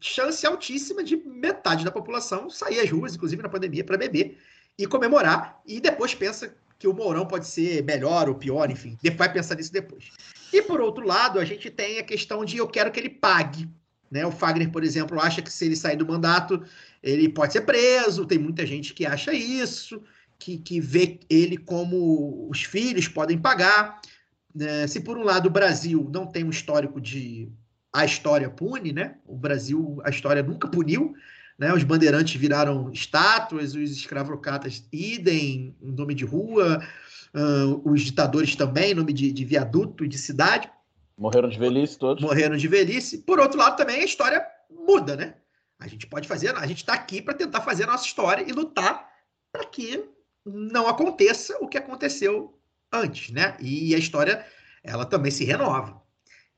chance 0.00 0.46
altíssima 0.46 1.02
de 1.02 1.16
metade 1.16 1.84
da 1.84 1.90
população 1.90 2.50
sair 2.50 2.80
às 2.80 2.90
ruas, 2.90 3.14
inclusive 3.14 3.42
na 3.42 3.48
pandemia, 3.48 3.84
para 3.84 3.96
beber 3.96 4.38
e 4.78 4.86
comemorar. 4.86 5.60
E 5.66 5.80
depois 5.80 6.14
pensa 6.14 6.54
que 6.78 6.86
o 6.86 6.92
Mourão 6.92 7.26
pode 7.26 7.46
ser 7.46 7.82
melhor 7.84 8.28
ou 8.28 8.34
pior, 8.34 8.70
enfim. 8.70 8.98
Vai 9.16 9.32
pensar 9.32 9.54
nisso 9.54 9.72
depois. 9.72 10.10
E 10.52 10.60
por 10.62 10.80
outro 10.80 11.06
lado, 11.06 11.38
a 11.38 11.44
gente 11.44 11.70
tem 11.70 11.98
a 11.98 12.02
questão 12.02 12.44
de 12.44 12.58
eu 12.58 12.68
quero 12.68 12.90
que 12.90 13.00
ele 13.00 13.10
pague. 13.10 13.68
Né? 14.10 14.24
O 14.26 14.30
Fagner, 14.30 14.70
por 14.70 14.84
exemplo, 14.84 15.20
acha 15.20 15.42
que 15.42 15.52
se 15.52 15.64
ele 15.64 15.76
sair 15.76 15.96
do 15.96 16.06
mandato, 16.06 16.62
ele 17.02 17.28
pode 17.28 17.52
ser 17.52 17.62
preso. 17.62 18.26
Tem 18.26 18.38
muita 18.38 18.66
gente 18.66 18.92
que 18.92 19.06
acha 19.06 19.32
isso, 19.32 20.02
que, 20.38 20.58
que 20.58 20.80
vê 20.80 21.18
ele 21.30 21.56
como 21.56 22.48
os 22.50 22.62
filhos 22.62 23.08
podem 23.08 23.38
pagar. 23.38 24.00
É, 24.60 24.86
se 24.86 25.00
por 25.00 25.18
um 25.18 25.22
lado 25.22 25.46
o 25.46 25.50
Brasil 25.50 26.08
não 26.12 26.26
tem 26.26 26.44
um 26.44 26.50
histórico 26.50 27.00
de 27.00 27.50
a 27.92 28.04
história 28.04 28.50
pune, 28.50 28.92
né? 28.92 29.16
O 29.26 29.36
Brasil, 29.36 30.00
a 30.04 30.10
história 30.10 30.42
nunca 30.42 30.68
puniu, 30.68 31.14
né? 31.58 31.72
Os 31.72 31.82
bandeirantes 31.82 32.38
viraram 32.38 32.90
estátuas, 32.92 33.74
os 33.74 33.90
escravocratas 33.90 34.86
idem, 34.92 35.74
nome 35.80 36.14
de 36.14 36.24
rua, 36.24 36.82
uh, 37.34 37.90
os 37.90 38.02
ditadores 38.02 38.54
também, 38.54 38.94
nome 38.94 39.12
de, 39.12 39.32
de 39.32 39.44
viaduto 39.44 40.04
e 40.04 40.08
de 40.08 40.18
cidade. 40.18 40.70
Morreram 41.16 41.48
de 41.48 41.58
velhice 41.58 41.98
todos. 41.98 42.22
Morreram 42.22 42.56
de 42.56 42.68
velhice. 42.68 43.18
Por 43.18 43.40
outro 43.40 43.58
lado, 43.58 43.76
também 43.76 44.00
a 44.00 44.04
história 44.04 44.46
muda, 44.70 45.16
né? 45.16 45.34
A 45.78 45.88
gente 45.88 46.06
pode 46.06 46.28
fazer, 46.28 46.54
a 46.54 46.66
gente 46.66 46.78
está 46.78 46.94
aqui 46.94 47.22
para 47.22 47.34
tentar 47.34 47.62
fazer 47.62 47.84
a 47.84 47.88
nossa 47.88 48.04
história 48.04 48.44
e 48.46 48.52
lutar 48.52 49.10
para 49.52 49.64
que 49.64 50.04
não 50.44 50.86
aconteça 50.86 51.56
o 51.60 51.68
que 51.68 51.78
aconteceu 51.78 52.55
antes, 52.96 53.30
né? 53.30 53.56
E 53.60 53.94
a 53.94 53.98
história, 53.98 54.44
ela 54.82 55.04
também 55.04 55.30
se 55.30 55.44
renova. 55.44 56.02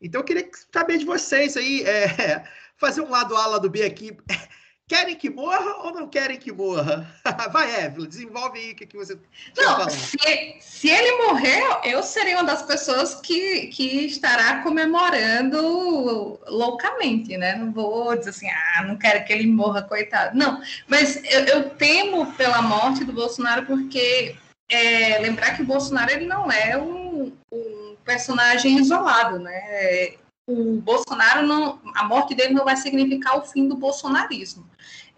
Então, 0.01 0.21
eu 0.21 0.25
queria 0.25 0.49
saber 0.73 0.99
de 0.99 1.05
vocês 1.05 1.57
aí, 1.57 1.83
é, 1.83 2.45
fazer 2.79 3.01
um 3.01 3.11
lado 3.11 3.37
A, 3.37 3.47
lado 3.47 3.69
B 3.69 3.85
aqui. 3.85 4.17
Querem 4.89 5.17
que 5.17 5.29
morra 5.29 5.85
ou 5.85 5.93
não 5.93 6.09
querem 6.09 6.39
que 6.39 6.51
morra? 6.51 7.07
Vai, 7.53 7.85
Evelyn, 7.85 8.09
desenvolve 8.09 8.59
aí 8.59 8.73
o 8.73 8.75
que, 8.75 8.87
que 8.87 8.97
você. 8.97 9.19
Não, 9.55 9.91
se, 9.91 10.57
se 10.61 10.89
ele 10.89 11.27
morrer, 11.27 11.63
eu 11.85 12.03
serei 12.03 12.33
uma 12.33 12.45
das 12.45 12.63
pessoas 12.63 13.17
que, 13.17 13.67
que 13.67 14.07
estará 14.07 14.63
comemorando 14.63 16.41
loucamente, 16.47 17.37
né? 17.37 17.55
Não 17.55 17.71
vou 17.71 18.17
dizer 18.17 18.31
assim, 18.31 18.49
ah, 18.49 18.85
não 18.85 18.97
quero 18.97 19.27
que 19.27 19.33
ele 19.35 19.47
morra, 19.47 19.83
coitado. 19.83 20.35
Não, 20.35 20.59
mas 20.87 21.23
eu, 21.31 21.45
eu 21.45 21.69
temo 21.69 22.33
pela 22.33 22.63
morte 22.63 23.05
do 23.05 23.13
Bolsonaro 23.13 23.67
porque 23.67 24.37
é, 24.69 25.19
lembrar 25.19 25.57
que 25.57 25.63
o 25.63 25.67
Bolsonaro 25.67 26.11
ele 26.11 26.27
não 26.27 26.51
é 26.51 26.77
um, 26.77 27.33
um 27.53 27.97
personagem 28.05 28.79
isolado, 28.79 29.39
né? 29.39 30.17
o 30.49 30.81
Bolsonaro 30.81 31.47
não, 31.47 31.79
a 31.95 32.05
morte 32.05 32.35
dele 32.35 32.55
não 32.55 32.65
vai 32.65 32.75
significar 32.75 33.37
o 33.37 33.43
fim 33.43 33.69
do 33.69 33.77
bolsonarismo. 33.77 34.67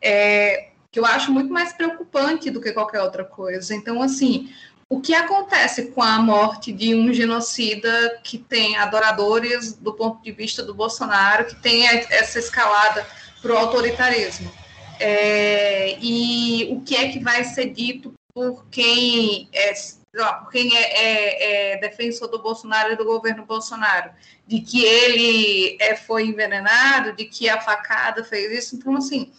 É, 0.03 0.71
que 0.91 0.99
eu 0.99 1.07
acho 1.07 1.31
muito 1.31 1.53
mais 1.53 1.73
preocupante 1.73 2.51
do 2.51 2.61
que 2.61 2.73
qualquer 2.73 3.01
outra 3.01 3.25
coisa. 3.25 3.73
Então, 3.73 4.03
assim, 4.03 4.53
o 4.89 5.01
que 5.01 5.15
acontece 5.15 5.93
com 5.93 6.03
a 6.03 6.19
morte 6.19 6.73
de 6.73 6.97
um 6.97 7.13
genocida 7.13 8.19
que 8.25 8.39
tem 8.39 8.77
adoradores 8.77 9.73
do 9.75 9.93
ponto 9.93 10.21
de 10.21 10.33
vista 10.33 10.65
do 10.65 10.75
Bolsonaro, 10.75 11.45
que 11.45 11.55
tem 11.55 11.87
essa 11.87 12.41
escalada 12.41 13.07
para 13.41 13.53
o 13.53 13.57
autoritarismo? 13.57 14.51
É, 14.99 15.97
e 16.01 16.69
o 16.73 16.81
que 16.81 16.97
é 16.97 17.09
que 17.09 17.21
vai 17.21 17.45
ser 17.45 17.67
dito 17.67 18.13
por 18.35 18.67
quem 18.71 19.49
é, 19.53 19.73
por 20.13 20.51
quem 20.51 20.77
é, 20.77 20.83
é, 20.83 21.73
é, 21.73 21.81
defensor 21.81 22.29
do 22.29 22.43
Bolsonaro 22.43 22.93
e 22.93 22.97
do 22.97 23.05
governo 23.05 23.45
Bolsonaro, 23.45 24.11
de 24.47 24.61
que 24.61 24.85
ele 24.85 25.77
é, 25.81 25.95
foi 25.97 26.27
envenenado, 26.27 27.13
de 27.13 27.25
que 27.25 27.49
a 27.49 27.61
facada 27.61 28.25
fez 28.25 28.51
isso. 28.53 28.77
Então, 28.77 28.97
assim, 28.97 29.31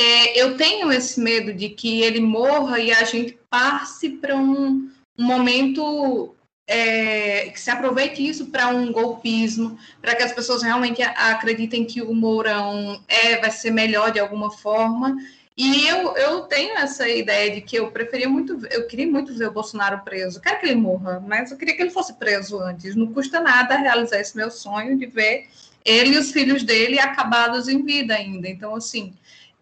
é, 0.00 0.40
eu 0.40 0.56
tenho 0.56 0.92
esse 0.92 1.20
medo 1.20 1.52
de 1.52 1.70
que 1.70 2.02
ele 2.02 2.20
morra 2.20 2.78
e 2.78 2.92
a 2.92 3.04
gente 3.04 3.38
passe 3.50 4.10
para 4.10 4.36
um, 4.36 4.90
um, 5.18 5.24
momento 5.24 6.34
é, 6.68 7.48
que 7.50 7.60
se 7.60 7.70
aproveite 7.70 8.26
isso 8.26 8.46
para 8.46 8.68
um 8.68 8.92
golpismo, 8.92 9.78
para 10.00 10.14
que 10.14 10.22
as 10.22 10.32
pessoas 10.32 10.62
realmente 10.62 11.02
acreditem 11.02 11.84
que 11.84 12.00
o 12.00 12.14
Mourão 12.14 13.02
é, 13.08 13.38
vai 13.38 13.50
ser 13.50 13.70
melhor 13.70 14.12
de 14.12 14.20
alguma 14.20 14.50
forma 14.50 15.16
e 15.56 15.86
eu, 15.86 16.16
eu 16.16 16.40
tenho 16.42 16.78
essa 16.78 17.06
ideia 17.08 17.54
de 17.54 17.60
que 17.60 17.76
eu 17.76 17.90
preferia 17.90 18.28
muito, 18.28 18.66
eu 18.70 18.86
queria 18.86 19.06
muito 19.06 19.34
ver 19.34 19.48
o 19.48 19.52
Bolsonaro 19.52 20.02
preso. 20.02 20.40
Quero 20.40 20.60
que 20.60 20.66
ele 20.66 20.76
morra, 20.76 21.20
mas 21.20 21.50
eu 21.50 21.58
queria 21.58 21.76
que 21.76 21.82
ele 21.82 21.90
fosse 21.90 22.14
preso 22.14 22.58
antes. 22.58 22.96
Não 22.96 23.12
custa 23.12 23.40
nada 23.40 23.76
realizar 23.76 24.18
esse 24.18 24.36
meu 24.36 24.50
sonho 24.50 24.96
de 24.98 25.06
ver 25.06 25.48
ele 25.84 26.14
e 26.14 26.18
os 26.18 26.32
filhos 26.32 26.62
dele 26.62 26.98
acabados 26.98 27.68
em 27.68 27.82
vida 27.84 28.14
ainda. 28.14 28.48
Então, 28.48 28.74
assim, 28.74 29.14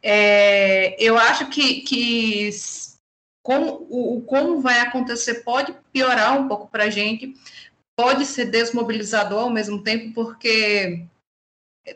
é, 0.03 0.97
eu 1.03 1.19
acho 1.19 1.49
que, 1.49 1.81
que 1.81 2.51
o, 3.45 4.23
como 4.27 4.61
vai 4.61 4.81
acontecer 4.81 5.43
pode 5.43 5.75
piorar 5.93 6.39
um 6.39 6.47
pouco 6.47 6.69
para 6.69 6.85
a 6.85 6.91
gente, 6.91 7.35
pode 7.97 8.25
ser 8.27 8.47
desmobilizador 8.47 9.41
ao 9.41 9.51
mesmo 9.51 9.83
tempo, 9.83 10.15
porque 10.15 11.05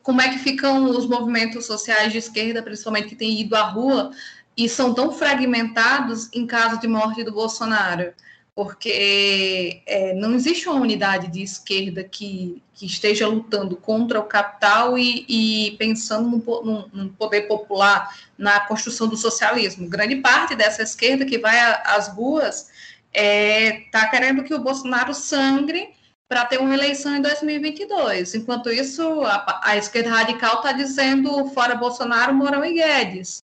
como 0.03 0.21
é 0.21 0.29
que 0.31 0.39
ficam 0.39 0.85
os 0.85 1.07
movimentos 1.07 1.67
sociais 1.67 2.13
de 2.13 2.19
esquerda, 2.19 2.63
principalmente 2.63 3.09
que 3.09 3.17
têm 3.17 3.41
ido 3.41 3.55
à 3.55 3.63
rua 3.63 4.11
e 4.57 4.69
são 4.69 4.95
tão 4.95 5.13
fragmentados 5.13 6.31
em 6.33 6.47
caso 6.47 6.81
de 6.81 6.89
morte 6.89 7.23
do 7.23 7.33
Bolsonaro? 7.33 8.13
Porque 8.55 9.83
é, 9.85 10.15
não 10.15 10.33
existe 10.33 10.69
uma 10.69 10.81
unidade 10.81 11.27
de 11.27 11.43
esquerda 11.43 12.05
que, 12.05 12.63
que 12.73 12.87
esteja 12.87 13.27
lutando 13.27 13.77
contra 13.77 14.21
o 14.21 14.25
capital 14.25 14.97
e, 14.97 15.25
e 15.29 15.77
pensando 15.77 16.29
num, 16.31 16.85
num, 16.93 17.09
poder 17.09 17.43
popular, 17.43 18.17
na 18.39 18.61
construção 18.61 19.09
do 19.09 19.17
socialismo. 19.17 19.89
Grande 19.89 20.17
parte 20.17 20.55
dessa 20.55 20.83
esquerda 20.83 21.25
que 21.25 21.39
vai 21.39 21.59
às 21.85 22.09
ruas 22.09 22.71
está 23.13 23.23
é, 23.23 23.85
tá 23.91 24.09
querendo 24.09 24.45
que 24.45 24.55
o 24.55 24.63
Bolsonaro 24.63 25.15
sangre 25.15 25.94
para 26.29 26.45
ter 26.47 26.59
uma 26.59 26.75
eleição 26.75 27.15
em 27.17 27.23
2022. 27.23 28.35
Enquanto 28.35 28.71
isso, 28.71 29.23
a, 29.23 29.61
a 29.63 29.77
esquerda 29.77 30.11
radical 30.11 30.57
está 30.57 30.73
dizendo 30.73 31.47
fora 31.51 31.75
Bolsonaro, 31.75 32.35
Mourão 32.35 32.65
e 32.65 32.75
Guedes. 32.75 33.43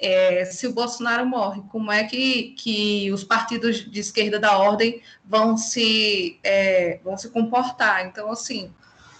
É, 0.00 0.44
se 0.44 0.66
o 0.66 0.72
Bolsonaro 0.72 1.26
morre, 1.26 1.60
como 1.70 1.90
é 1.90 2.04
que, 2.04 2.54
que 2.56 3.10
os 3.10 3.24
partidos 3.24 3.90
de 3.90 3.98
esquerda 3.98 4.38
da 4.38 4.56
ordem 4.56 5.02
vão 5.24 5.56
se, 5.56 6.38
é, 6.44 7.00
vão 7.02 7.16
se 7.16 7.30
comportar? 7.30 8.06
Então, 8.06 8.30
assim, 8.30 8.72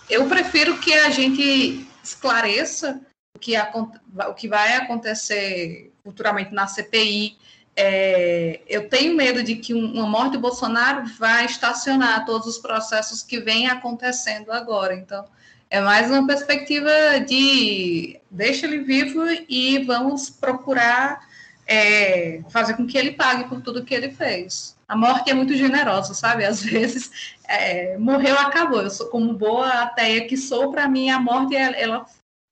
eu 0.09 0.29
prefiro 0.29 0.79
que 0.79 0.95
a 0.95 1.11
gente 1.11 1.85
esclareça 2.03 3.01
o 3.37 3.41
que, 3.41 3.55
o 3.59 4.35
que 4.35 4.49
vai 4.49 4.75
acontecer 4.75 5.93
futuramente 6.05 6.55
na 6.55 6.67
CPI, 6.67 7.37
é, 7.81 8.61
eu 8.67 8.89
tenho 8.89 9.15
medo 9.15 9.41
de 9.41 9.55
que 9.55 9.73
uma 9.73 10.05
morte 10.05 10.33
do 10.33 10.41
Bolsonaro 10.41 11.07
vai 11.17 11.45
estacionar 11.45 12.27
todos 12.27 12.49
os 12.49 12.59
processos 12.59 13.23
que 13.23 13.39
vêm 13.39 13.69
acontecendo 13.69 14.51
agora. 14.51 14.97
Então, 14.97 15.25
é 15.71 15.81
mais 15.81 16.11
uma 16.11 16.27
perspectiva 16.27 16.91
de 17.25 18.19
deixa 18.29 18.67
ele 18.67 18.79
vivo 18.81 19.23
e 19.49 19.79
vamos 19.85 20.29
procurar 20.29 21.21
é, 21.69 22.41
fazer 22.51 22.75
com 22.75 22.85
que 22.85 22.99
ele 22.99 23.13
pague 23.13 23.45
por 23.45 23.61
tudo 23.61 23.85
que 23.85 23.95
ele 23.95 24.11
fez. 24.11 24.77
A 24.89 24.97
morte 24.97 25.31
é 25.31 25.35
muito 25.35 25.55
generosa, 25.55 26.15
sabe? 26.15 26.45
Às 26.45 26.61
vezes, 26.65 27.37
é, 27.47 27.97
morreu, 27.97 28.35
acabou. 28.41 28.83
Eu 28.83 28.91
sou 28.91 29.07
como 29.07 29.35
boa 29.35 29.69
ateia 29.83 30.27
que 30.27 30.37
sou, 30.37 30.73
para 30.73 30.89
mim 30.89 31.11
a 31.11 31.21
morte 31.21 31.55
ela 31.55 32.07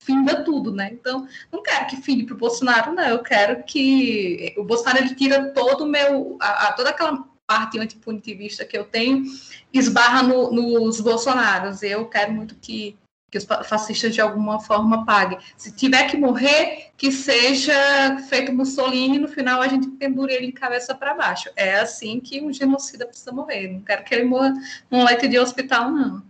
finda 0.07 0.45
tudo, 0.45 0.73
né? 0.73 0.91
Então, 0.93 1.27
não 1.53 1.63
quero 1.63 1.87
que 1.87 1.97
finde 1.97 2.25
para 2.25 2.35
o 2.35 2.39
Bolsonaro, 2.39 2.95
não. 2.95 3.03
Eu 3.03 3.19
quero 3.19 3.65
que 3.65 4.55
o 4.57 4.63
Bolsonaro 4.63 4.99
ele 4.99 5.15
tira 5.15 5.51
todo 5.51 5.83
o 5.83 5.89
meu, 5.89 6.39
a, 6.41 6.69
a, 6.69 6.73
toda 6.73 6.91
aquela 6.91 7.27
parte 7.47 7.79
antipunitivista 7.79 8.65
que 8.65 8.79
eu 8.79 8.85
tenho, 8.85 9.25
esbarra 9.73 10.23
no, 10.23 10.51
nos 10.53 11.01
Bolsonaros. 11.01 11.83
Eu 11.83 12.07
quero 12.07 12.33
muito 12.33 12.55
que, 12.55 12.97
que 13.31 13.39
os 13.39 13.45
fascistas 13.45 14.15
de 14.15 14.21
alguma 14.21 14.61
forma 14.61 15.05
paguem. 15.05 15.39
Se 15.57 15.73
tiver 15.73 16.09
que 16.09 16.17
morrer, 16.17 16.91
que 16.97 17.11
seja 17.11 17.75
feito 18.29 18.53
Mussolini, 18.53 19.19
no 19.19 19.29
final 19.29 19.61
a 19.61 19.69
gente 19.69 19.89
pendure 19.89 20.33
ele 20.33 20.47
de 20.47 20.53
cabeça 20.53 20.95
para 20.95 21.15
baixo. 21.15 21.51
É 21.57 21.81
assim 21.81 22.21
que 22.21 22.41
um 22.41 22.53
genocida 22.53 23.07
precisa 23.07 23.33
morrer. 23.33 23.69
Não 23.69 23.81
quero 23.81 24.05
que 24.05 24.15
ele 24.15 24.25
morra 24.25 24.55
num 24.91 25.05
leito 25.05 25.29
de 25.29 25.39
hospital, 25.39 25.91
não. 25.91 26.25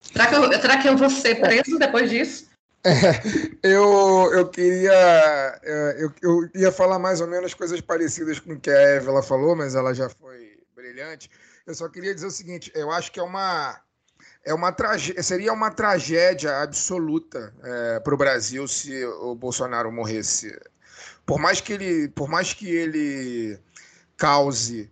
Será 0.00 0.26
que 0.26 0.34
eu, 0.34 0.60
será 0.60 0.78
que 0.78 0.88
eu 0.88 0.96
vou 0.96 1.10
ser 1.10 1.40
preso 1.40 1.78
depois 1.78 2.08
disso? 2.08 2.47
É, 2.84 3.68
eu, 3.74 4.30
eu 4.32 4.48
queria. 4.48 5.60
É, 5.62 5.96
eu, 5.98 6.12
eu 6.22 6.50
ia 6.54 6.72
falar 6.72 6.98
mais 6.98 7.20
ou 7.20 7.26
menos 7.26 7.54
coisas 7.54 7.80
parecidas 7.80 8.38
com 8.38 8.52
o 8.52 8.60
que 8.60 8.70
a 8.70 8.80
Eva 8.80 9.22
falou, 9.22 9.56
mas 9.56 9.74
ela 9.74 9.92
já 9.92 10.08
foi 10.08 10.58
brilhante. 10.74 11.30
Eu 11.66 11.74
só 11.74 11.88
queria 11.88 12.14
dizer 12.14 12.26
o 12.26 12.30
seguinte: 12.30 12.70
eu 12.74 12.90
acho 12.90 13.10
que 13.12 13.20
é 13.20 13.22
uma. 13.22 13.80
É 14.44 14.54
uma 14.54 14.74
seria 15.22 15.52
uma 15.52 15.70
tragédia 15.70 16.62
absoluta 16.62 17.52
é, 17.62 18.00
para 18.00 18.14
o 18.14 18.16
Brasil 18.16 18.66
se 18.66 19.04
o 19.04 19.34
Bolsonaro 19.34 19.92
morresse. 19.92 20.58
Por 21.26 21.38
mais 21.38 21.60
que 21.60 21.74
ele, 21.74 22.08
por 22.08 22.28
mais 22.28 22.54
que 22.54 22.70
ele 22.70 23.58
cause 24.16 24.90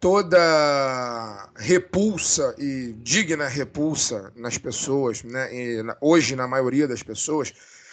toda 0.00 1.50
repulsa 1.56 2.54
e 2.58 2.94
digna 2.94 3.46
repulsa 3.46 4.32
nas 4.34 4.56
pessoas, 4.56 5.22
né? 5.22 5.54
E 5.54 5.82
hoje 6.00 6.34
na 6.34 6.48
maioria 6.48 6.88
das 6.88 7.02
pessoas, 7.02 7.52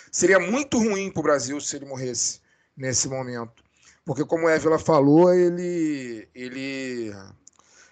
seria 0.09 0.39
muito 0.39 0.77
ruim 0.77 1.11
para 1.11 1.19
o 1.19 1.23
Brasil 1.23 1.59
se 1.59 1.75
ele 1.75 1.85
morresse 1.85 2.39
nesse 2.75 3.09
momento, 3.09 3.61
porque 4.05 4.23
como 4.23 4.47
a 4.47 4.53
Évila 4.53 4.79
falou, 4.79 5.33
ele 5.33 6.29
ele 6.33 7.13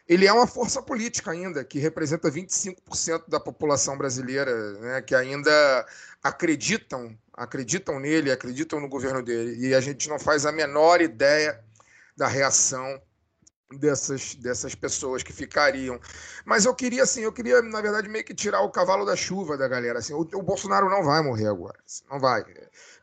ele 0.07 0.25
é 0.25 0.31
uma 0.31 0.47
força 0.47 0.81
política 0.81 1.31
ainda 1.31 1.65
que 1.65 1.79
representa 1.79 2.31
25% 2.31 3.23
da 3.27 3.39
população 3.39 3.97
brasileira, 3.97 4.73
né? 4.79 5.01
Que 5.01 5.13
ainda 5.13 5.85
acreditam 6.23 7.17
acreditam 7.33 7.99
nele, 7.99 8.31
acreditam 8.31 8.79
no 8.79 8.87
governo 8.87 9.21
dele 9.21 9.67
e 9.67 9.75
a 9.75 9.81
gente 9.81 10.07
não 10.07 10.17
faz 10.17 10.45
a 10.45 10.53
menor 10.53 11.01
ideia 11.01 11.59
da 12.15 12.27
reação 12.27 13.01
dessas, 13.71 14.35
dessas 14.35 14.75
pessoas 14.75 15.23
que 15.23 15.33
ficariam. 15.33 15.99
Mas 16.45 16.65
eu 16.65 16.75
queria, 16.75 17.03
assim, 17.03 17.21
eu 17.21 17.31
queria, 17.31 17.61
na 17.61 17.81
verdade, 17.81 18.07
meio 18.07 18.23
que 18.23 18.33
tirar 18.33 18.61
o 18.61 18.69
cavalo 18.69 19.05
da 19.05 19.15
chuva 19.15 19.57
da 19.57 19.67
galera. 19.67 19.99
Assim, 19.99 20.13
o, 20.13 20.21
o 20.21 20.41
Bolsonaro 20.41 20.89
não 20.89 21.03
vai 21.03 21.21
morrer 21.23 21.47
agora. 21.47 21.77
Assim, 21.85 22.03
não 22.09 22.19
vai. 22.19 22.43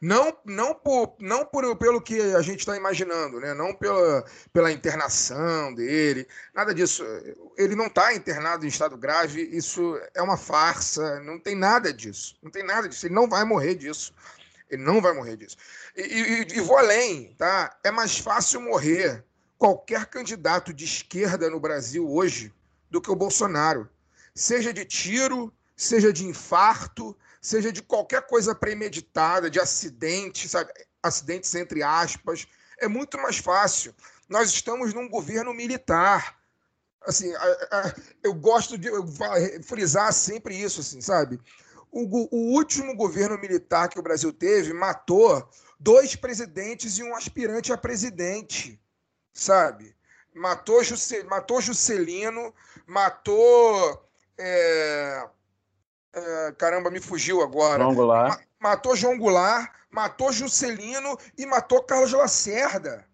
Não, 0.01 0.36
não, 0.44 0.74
por, 0.74 1.16
não 1.18 1.44
por, 1.44 1.76
pelo 1.76 2.01
que 2.01 2.20
a 2.20 2.43
gente 2.43 2.60
está 2.60 2.76
imaginando, 2.76 3.40
né? 3.40 3.55
não 3.55 3.74
pela, 3.74 4.24
pela 4.52 4.72
internação 4.72 5.74
dele, 5.74 6.26
nada 6.55 6.74
disso. 6.74 7.05
Ele 7.56 7.74
não 7.74 7.86
está 7.86 8.14
internado 8.14 8.64
em 8.64 8.68
estado 8.68 8.97
grave, 8.97 9.43
isso 9.43 10.01
é 10.14 10.22
uma 10.22 10.36
farsa, 10.36 11.20
não 11.20 11.39
tem 11.39 11.56
nada 11.56 11.93
disso. 11.93 12.36
Não 12.43 12.51
tem 12.51 12.64
nada 12.64 12.89
disso. 12.89 13.06
Ele 13.06 13.14
não 13.14 13.28
vai 13.28 13.44
morrer 13.44 13.74
disso. 13.74 14.14
Ele 14.70 14.82
não 14.82 15.02
vai 15.02 15.12
morrer 15.12 15.36
disso. 15.36 15.56
E, 15.94 16.01
e, 16.01 16.56
e 16.56 16.60
vou 16.60 16.78
além, 16.78 17.34
tá? 17.34 17.76
É 17.84 17.90
mais 17.90 18.16
fácil 18.18 18.60
morrer 18.62 19.22
qualquer 19.62 20.06
candidato 20.06 20.74
de 20.74 20.84
esquerda 20.84 21.48
no 21.48 21.60
Brasil 21.60 22.10
hoje 22.10 22.52
do 22.90 23.01
que 23.01 23.12
o 23.12 23.14
Bolsonaro. 23.14 23.89
Seja 24.34 24.72
de 24.72 24.84
tiro, 24.84 25.52
seja 25.76 26.12
de 26.12 26.26
infarto, 26.26 27.16
seja 27.40 27.70
de 27.70 27.80
qualquer 27.80 28.26
coisa 28.26 28.56
premeditada, 28.56 29.48
de 29.48 29.60
acidente, 29.60 30.48
sabe? 30.48 30.72
acidentes 31.01 31.55
entre 31.55 31.80
aspas. 31.80 32.44
É 32.80 32.89
muito 32.89 33.16
mais 33.18 33.39
fácil. 33.39 33.94
Nós 34.28 34.48
estamos 34.48 34.93
num 34.93 35.09
governo 35.09 35.55
militar. 35.55 36.36
Assim, 37.02 37.32
eu 38.20 38.34
gosto 38.34 38.76
de 38.76 38.89
frisar 39.62 40.12
sempre 40.12 40.60
isso, 40.60 40.80
assim, 40.80 41.01
sabe? 41.01 41.40
O, 41.89 42.36
o 42.36 42.52
último 42.52 42.97
governo 42.97 43.39
militar 43.39 43.89
que 43.89 44.01
o 44.01 44.02
Brasil 44.02 44.32
teve 44.32 44.72
matou 44.72 45.48
dois 45.78 46.16
presidentes 46.16 46.98
e 46.98 47.05
um 47.05 47.14
aspirante 47.14 47.72
a 47.72 47.78
presidente, 47.78 48.82
sabe? 49.33 49.95
Matou, 50.35 50.83
Jusce, 50.83 51.23
matou 51.25 51.61
Juscelino, 51.61 52.55
matou. 52.87 54.09
É, 54.39 55.29
é, 56.13 56.53
caramba, 56.59 56.91
me 56.91 57.01
fugiu 57.01 57.43
agora. 57.43 57.83
João 57.83 57.95
Goulart. 57.95 58.43
Matou 58.59 58.97
João 58.97 59.19
Goulart, 59.19 59.73
matou 59.91 60.33
Juscelino 60.33 61.19
e 61.37 61.45
matou 61.45 61.83
Carlos 61.83 62.13
Lacerda, 62.13 63.07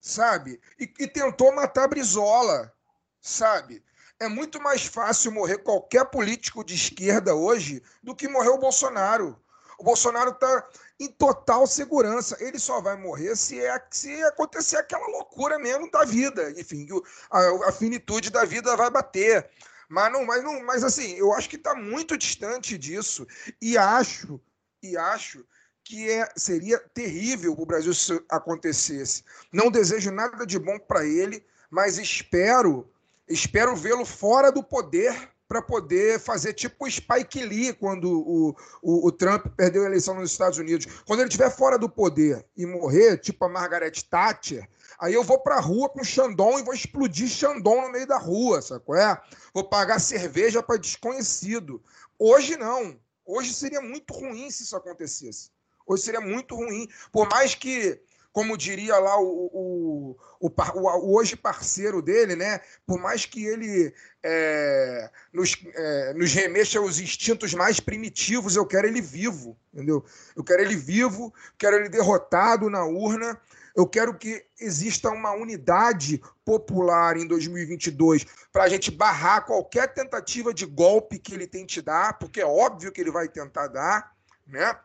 sabe? 0.00 0.60
E, 0.78 0.92
e 0.98 1.06
tentou 1.06 1.54
matar 1.54 1.86
Brizola, 1.88 2.72
sabe? 3.20 3.84
É 4.18 4.28
muito 4.28 4.60
mais 4.60 4.86
fácil 4.86 5.32
morrer 5.32 5.58
qualquer 5.58 6.06
político 6.06 6.64
de 6.64 6.74
esquerda 6.74 7.34
hoje 7.34 7.82
do 8.02 8.14
que 8.14 8.28
morrer 8.28 8.50
o 8.50 8.58
Bolsonaro. 8.58 9.38
O 9.78 9.84
Bolsonaro 9.84 10.30
está 10.30 10.66
em 10.98 11.08
total 11.08 11.66
segurança. 11.66 12.36
Ele 12.40 12.58
só 12.58 12.80
vai 12.80 12.96
morrer 12.96 13.36
se, 13.36 13.60
é, 13.60 13.82
se 13.90 14.22
acontecer 14.24 14.76
aquela 14.76 15.06
loucura 15.08 15.58
mesmo 15.58 15.90
da 15.90 16.04
vida. 16.04 16.52
Enfim, 16.58 16.86
a, 17.30 17.68
a 17.68 17.72
finitude 17.72 18.30
da 18.30 18.44
vida 18.44 18.76
vai 18.76 18.90
bater. 18.90 19.48
Mas 19.88 20.12
não, 20.12 20.24
mas 20.24 20.42
não, 20.42 20.64
mas 20.64 20.82
assim, 20.82 21.14
eu 21.14 21.32
acho 21.32 21.48
que 21.48 21.56
está 21.56 21.74
muito 21.74 22.16
distante 22.16 22.78
disso 22.78 23.26
e 23.60 23.76
acho 23.76 24.40
e 24.82 24.96
acho 24.96 25.44
que 25.82 26.10
é, 26.10 26.28
seria 26.36 26.78
terrível 26.78 27.54
o 27.56 27.66
Brasil 27.66 27.92
se 27.92 28.22
acontecesse. 28.30 29.22
Não 29.52 29.70
desejo 29.70 30.10
nada 30.10 30.46
de 30.46 30.58
bom 30.58 30.78
para 30.78 31.04
ele, 31.04 31.44
mas 31.70 31.98
espero 31.98 32.90
espero 33.28 33.74
vê-lo 33.74 34.04
fora 34.04 34.50
do 34.52 34.62
poder 34.62 35.30
para 35.54 35.62
poder 35.62 36.18
fazer 36.18 36.52
tipo 36.52 36.84
o 36.84 36.90
Spike 36.90 37.44
Lee 37.44 37.72
quando 37.72 38.10
o, 38.10 38.56
o, 38.82 39.06
o, 39.06 39.12
Trump 39.12 39.46
perdeu 39.56 39.84
a 39.84 39.86
eleição 39.86 40.14
nos 40.16 40.32
Estados 40.32 40.58
Unidos. 40.58 40.86
Quando 41.06 41.20
ele 41.20 41.28
estiver 41.28 41.48
fora 41.48 41.78
do 41.78 41.88
poder 41.88 42.44
e 42.56 42.66
morrer, 42.66 43.18
tipo 43.18 43.44
a 43.44 43.48
Margaret 43.48 43.92
Thatcher, 44.10 44.68
aí 44.98 45.14
eu 45.14 45.22
vou 45.22 45.38
para 45.38 45.56
a 45.56 45.60
rua 45.60 45.88
com 45.88 46.02
Xandão 46.02 46.58
e 46.58 46.64
vou 46.64 46.74
explodir 46.74 47.28
Xandão 47.28 47.82
no 47.82 47.92
meio 47.92 48.06
da 48.06 48.18
rua, 48.18 48.60
sacou? 48.60 48.96
É? 48.96 49.20
Vou 49.52 49.62
pagar 49.62 50.00
cerveja 50.00 50.60
para 50.60 50.76
desconhecido. 50.76 51.80
Hoje 52.18 52.56
não. 52.56 52.98
Hoje 53.24 53.54
seria 53.54 53.80
muito 53.80 54.12
ruim 54.12 54.50
se 54.50 54.64
isso 54.64 54.76
acontecesse. 54.76 55.50
Hoje 55.86 56.02
seria 56.02 56.20
muito 56.20 56.56
ruim. 56.56 56.88
Por 57.12 57.28
mais 57.28 57.54
que 57.54 58.00
como 58.34 58.58
diria 58.58 58.98
lá 58.98 59.16
o, 59.16 59.48
o, 59.54 60.16
o, 60.40 60.50
o, 60.50 61.14
hoje 61.14 61.36
parceiro 61.36 62.02
dele, 62.02 62.34
né? 62.34 62.60
Por 62.84 63.00
mais 63.00 63.24
que 63.24 63.46
ele 63.46 63.94
é, 64.24 65.08
nos, 65.32 65.56
é, 65.72 66.14
nos 66.14 66.32
remexa 66.32 66.80
aos 66.80 66.98
instintos 66.98 67.54
mais 67.54 67.78
primitivos, 67.78 68.56
eu 68.56 68.66
quero 68.66 68.88
ele 68.88 69.00
vivo, 69.00 69.56
entendeu? 69.72 70.04
Eu 70.34 70.42
quero 70.42 70.62
ele 70.62 70.74
vivo, 70.74 71.32
quero 71.56 71.76
ele 71.76 71.88
derrotado 71.88 72.68
na 72.68 72.84
urna. 72.84 73.40
Eu 73.76 73.86
quero 73.86 74.18
que 74.18 74.44
exista 74.60 75.10
uma 75.10 75.30
unidade 75.30 76.20
popular 76.44 77.16
em 77.16 77.28
2022 77.28 78.26
para 78.52 78.64
a 78.64 78.68
gente 78.68 78.90
barrar 78.90 79.46
qualquer 79.46 79.94
tentativa 79.94 80.52
de 80.52 80.66
golpe 80.66 81.20
que 81.20 81.34
ele 81.34 81.46
tente 81.46 81.80
dar, 81.80 82.18
porque 82.18 82.40
é 82.40 82.46
óbvio 82.46 82.90
que 82.90 83.00
ele 83.00 83.12
vai 83.12 83.28
tentar 83.28 83.68
dar, 83.68 84.12
né? 84.44 84.76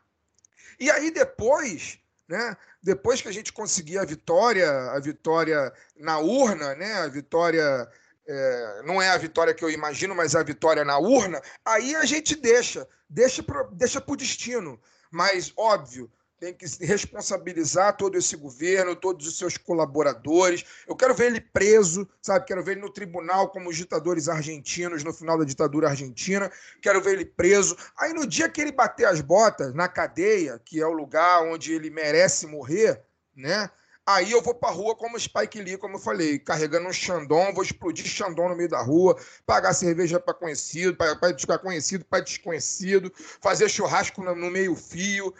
E 0.79 0.91
aí 0.91 1.09
depois 1.09 1.98
né? 2.29 2.55
Depois 2.81 3.21
que 3.21 3.27
a 3.27 3.31
gente 3.31 3.51
conseguir 3.51 3.97
a 3.97 4.05
vitória, 4.05 4.69
a 4.91 4.99
vitória 4.99 5.73
na 5.97 6.19
urna, 6.19 6.75
né? 6.75 6.93
a 6.93 7.07
vitória 7.07 7.89
é, 8.27 8.81
não 8.85 9.01
é 9.01 9.09
a 9.09 9.17
vitória 9.17 9.53
que 9.53 9.65
eu 9.65 9.69
imagino, 9.71 10.13
mas 10.13 10.35
a 10.35 10.43
vitória 10.43 10.85
na 10.85 10.99
urna, 10.99 11.41
aí 11.65 11.95
a 11.95 12.05
gente 12.05 12.35
deixa, 12.35 12.87
deixa 13.09 13.41
para 13.41 13.63
deixa 13.71 14.03
o 14.05 14.15
destino. 14.15 14.79
Mas, 15.11 15.51
óbvio, 15.57 16.09
tem 16.39 16.53
que 16.53 16.65
responsabilizar 16.85 17.97
todo 17.97 18.17
esse 18.17 18.35
governo, 18.37 18.95
todos 18.95 19.27
os 19.27 19.37
seus 19.37 19.57
colaboradores. 19.57 20.63
Eu 20.87 20.95
quero 20.95 21.13
ver 21.13 21.27
ele 21.27 21.41
preso, 21.41 22.07
sabe? 22.21 22.45
Quero 22.45 22.63
ver 22.63 22.73
ele 22.73 22.81
no 22.81 22.89
tribunal 22.89 23.49
como 23.49 23.69
os 23.69 23.75
ditadores 23.75 24.29
argentinos 24.29 25.03
no 25.03 25.13
final 25.13 25.37
da 25.37 25.43
ditadura 25.43 25.89
argentina. 25.89 26.49
Quero 26.81 27.01
ver 27.01 27.13
ele 27.13 27.25
preso. 27.25 27.75
Aí 27.97 28.13
no 28.13 28.25
dia 28.25 28.47
que 28.47 28.61
ele 28.61 28.71
bater 28.71 29.05
as 29.05 29.19
botas 29.19 29.73
na 29.73 29.89
cadeia, 29.89 30.59
que 30.63 30.79
é 30.79 30.87
o 30.87 30.93
lugar 30.93 31.43
onde 31.43 31.73
ele 31.73 31.89
merece 31.89 32.47
morrer, 32.47 33.01
né? 33.35 33.69
Aí 34.09 34.31
eu 34.31 34.41
vou 34.41 34.55
pra 34.55 34.71
rua 34.71 34.95
como 34.95 35.19
Spike 35.19 35.61
Lee, 35.61 35.77
como 35.77 35.97
eu 35.97 35.99
falei, 35.99 36.39
carregando 36.39 36.87
um 36.87 36.91
Xandão, 36.91 37.53
vou 37.53 37.63
explodir 37.63 38.07
Xandão 38.07 38.49
no 38.49 38.55
meio 38.55 38.67
da 38.67 38.81
rua, 38.81 39.15
pagar 39.45 39.71
cerveja 39.71 40.19
para 40.19 40.33
conhecido, 40.33 40.97
para 40.97 41.59
conhecido, 41.59 42.03
para 42.05 42.23
desconhecido, 42.23 43.13
fazer 43.39 43.69
churrasco 43.69 44.23
no, 44.23 44.33
no 44.33 44.49
meio-fio, 44.49 45.31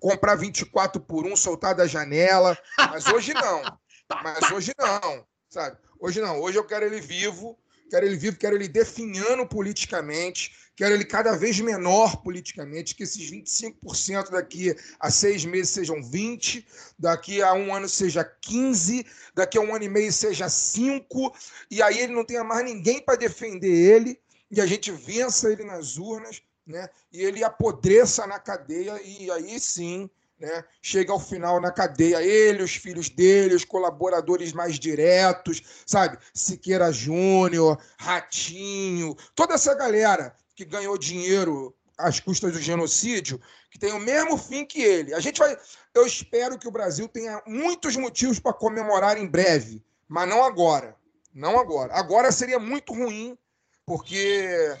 comprar 0.00 0.34
24 0.34 1.00
por 1.00 1.26
1, 1.26 1.36
soltar 1.36 1.76
da 1.76 1.86
janela. 1.86 2.58
Mas 2.76 3.06
hoje 3.06 3.32
não. 3.34 3.62
Mas 4.24 4.50
hoje 4.50 4.72
não, 4.80 5.24
sabe? 5.48 5.76
Hoje 6.00 6.20
não. 6.20 6.40
Hoje 6.40 6.58
eu 6.58 6.64
quero 6.64 6.86
ele 6.86 7.00
vivo, 7.00 7.56
quero 7.88 8.06
ele 8.06 8.16
vivo, 8.16 8.36
quero 8.36 8.56
ele 8.56 8.68
definhando 8.68 9.46
politicamente, 9.46 10.52
quero 10.76 10.94
ele 10.94 11.04
cada 11.04 11.36
vez 11.36 11.58
menor 11.60 12.22
politicamente, 12.22 12.94
que 12.94 13.02
esses 13.02 13.30
25% 13.30 14.30
daqui 14.30 14.74
a 15.00 15.10
seis 15.10 15.44
meses 15.44 15.70
sejam 15.70 15.96
20%, 15.96 16.64
daqui 16.98 17.42
a 17.42 17.52
um 17.54 17.74
ano 17.74 17.88
seja 17.88 18.24
15%, 18.24 19.06
daqui 19.34 19.58
a 19.58 19.60
um 19.60 19.74
ano 19.74 19.84
e 19.84 19.88
meio 19.88 20.12
seja 20.12 20.46
5%, 20.46 21.32
e 21.70 21.82
aí 21.82 21.98
ele 21.98 22.12
não 22.12 22.24
tenha 22.24 22.44
mais 22.44 22.64
ninguém 22.64 23.00
para 23.00 23.18
defender 23.18 23.68
ele, 23.68 24.20
e 24.50 24.60
a 24.60 24.66
gente 24.66 24.90
vença 24.90 25.50
ele 25.50 25.64
nas 25.64 25.96
urnas, 25.96 26.42
né? 26.66 26.88
e 27.12 27.22
ele 27.22 27.42
apodreça 27.42 28.26
na 28.26 28.38
cadeia, 28.38 29.00
e 29.02 29.30
aí 29.30 29.58
sim 29.58 30.08
né? 30.38 30.64
Chega 30.80 31.12
ao 31.12 31.20
final 31.20 31.60
na 31.60 31.72
cadeia, 31.72 32.22
ele, 32.22 32.62
os 32.62 32.76
filhos 32.76 33.08
dele, 33.08 33.54
os 33.54 33.64
colaboradores 33.64 34.52
mais 34.52 34.78
diretos, 34.78 35.62
sabe? 35.84 36.18
Siqueira 36.32 36.92
Júnior, 36.92 37.78
Ratinho, 37.98 39.16
toda 39.34 39.54
essa 39.54 39.74
galera 39.74 40.34
que 40.54 40.64
ganhou 40.64 40.96
dinheiro 40.96 41.74
às 41.96 42.20
custas 42.20 42.52
do 42.52 42.60
genocídio, 42.60 43.40
que 43.70 43.78
tem 43.78 43.92
o 43.92 43.98
mesmo 43.98 44.38
fim 44.38 44.64
que 44.64 44.80
ele. 44.80 45.12
A 45.12 45.20
gente 45.20 45.38
vai. 45.38 45.56
Eu 45.94 46.06
espero 46.06 46.58
que 46.58 46.68
o 46.68 46.72
Brasil 46.72 47.08
tenha 47.08 47.42
muitos 47.46 47.96
motivos 47.96 48.38
para 48.38 48.52
comemorar 48.52 49.18
em 49.18 49.26
breve, 49.26 49.84
mas 50.06 50.28
não 50.28 50.44
agora. 50.44 50.96
Não 51.34 51.58
agora. 51.58 51.92
Agora 51.94 52.32
seria 52.32 52.58
muito 52.58 52.92
ruim, 52.92 53.36
porque 53.84 54.76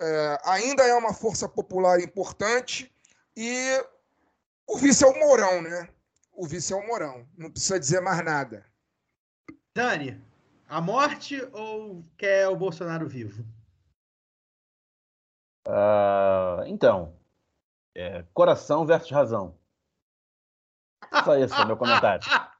é, 0.00 0.38
ainda 0.44 0.84
é 0.84 0.94
uma 0.94 1.14
força 1.14 1.48
popular 1.48 2.00
importante 2.00 2.92
e 3.36 3.84
o 4.68 4.76
vice 4.76 5.02
é 5.02 5.06
o 5.06 5.18
Mourão, 5.18 5.62
né? 5.62 5.88
O 6.32 6.46
vice 6.46 6.72
é 6.72 6.76
o 6.76 6.86
Mourão. 6.86 7.26
Não 7.36 7.50
precisa 7.50 7.80
dizer 7.80 8.00
mais 8.00 8.22
nada. 8.24 8.64
Dani, 9.74 10.22
a 10.68 10.80
morte 10.80 11.40
ou 11.52 12.04
quer 12.16 12.46
o 12.48 12.56
Bolsonaro 12.56 13.08
vivo? 13.08 13.44
Uh, 15.66 16.64
então, 16.66 17.14
é, 17.94 18.24
coração 18.34 18.86
versus 18.86 19.10
razão. 19.10 19.58
Só 21.24 21.36
isso 21.36 21.54
é 21.54 21.64
meu 21.64 21.76
comentário. 21.76 22.26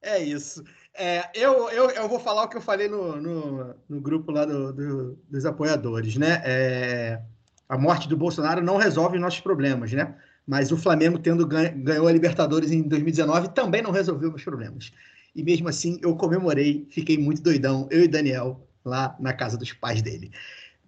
É 0.00 0.16
isso. 0.20 0.64
É, 0.94 1.28
eu, 1.34 1.68
eu, 1.70 1.90
eu 1.90 2.08
vou 2.08 2.20
falar 2.20 2.44
o 2.44 2.48
que 2.48 2.56
eu 2.56 2.60
falei 2.60 2.88
no, 2.88 3.16
no, 3.16 3.74
no 3.88 4.00
grupo 4.00 4.30
lá 4.30 4.44
do, 4.44 4.72
do, 4.72 5.16
dos 5.28 5.44
apoiadores, 5.44 6.16
né? 6.16 6.40
É, 6.44 7.22
a 7.68 7.76
morte 7.76 8.08
do 8.08 8.16
Bolsonaro 8.16 8.62
não 8.62 8.76
resolve 8.76 9.18
nossos 9.18 9.40
problemas, 9.40 9.92
né? 9.92 10.16
Mas 10.48 10.72
o 10.72 10.78
Flamengo, 10.78 11.18
tendo 11.18 11.46
ganho, 11.46 11.78
ganhou 11.82 12.08
a 12.08 12.12
Libertadores 12.12 12.72
em 12.72 12.80
2019, 12.80 13.50
também 13.50 13.82
não 13.82 13.90
resolveu 13.90 14.30
meus 14.30 14.42
problemas. 14.42 14.90
E 15.36 15.42
mesmo 15.42 15.68
assim, 15.68 16.00
eu 16.02 16.16
comemorei, 16.16 16.88
fiquei 16.90 17.18
muito 17.18 17.42
doidão, 17.42 17.86
eu 17.90 18.02
e 18.02 18.08
Daniel, 18.08 18.66
lá 18.82 19.14
na 19.20 19.34
casa 19.34 19.58
dos 19.58 19.74
pais 19.74 20.00
dele. 20.00 20.32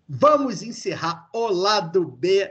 Vamos 0.08 0.62
encerrar 0.62 1.28
o 1.34 1.48
lado 1.48 2.06
B 2.06 2.50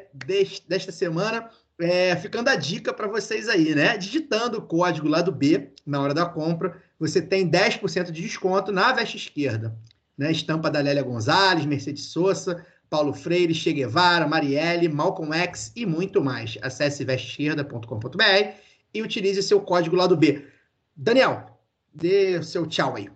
desta 0.68 0.91
semana, 0.91 1.49
é, 1.80 2.15
ficando 2.15 2.48
a 2.49 2.56
dica 2.56 2.94
para 2.94 3.07
vocês 3.07 3.49
aí, 3.49 3.73
né? 3.73 3.98
Digitando 3.98 4.60
o 4.60 4.61
código 4.61 5.07
lado 5.07 5.31
B 5.31 5.73
na 5.84 5.99
hora 5.99 6.14
da 6.14 6.27
compra, 6.27 6.80
você 6.99 7.19
tem 7.23 7.49
10% 7.49 8.11
de 8.11 8.22
desconto 8.22 8.72
na 8.72 8.94
veste 8.94 9.18
esquerda. 9.18 9.76
Né? 10.15 10.31
Estampa 10.31 10.69
da 10.69 10.80
Lélia 10.80 11.02
Gonzalez, 11.02 11.65
Mercedes 11.65 12.06
Sosa, 12.06 12.64
Paulo 12.90 13.14
Freire, 13.14 13.53
Che 13.53 13.72
Guevara, 13.72 14.28
Marielle, 14.28 14.90
Malcolm 14.90 15.34
X 15.34 15.72
e 15.76 15.86
muito 15.86 16.24
mais. 16.24 16.57
Acesse 16.61 17.06
vesteesquerda.com.br 17.06 18.53
e 18.94 19.02
utilize 19.02 19.41
seu 19.44 19.61
código 19.61 19.95
lado 19.95 20.18
B. 20.18 20.48
Daniel, 20.95 21.45
dê 21.94 22.41
seu 22.41 22.66
tchau 22.68 22.95
aí. 22.95 23.10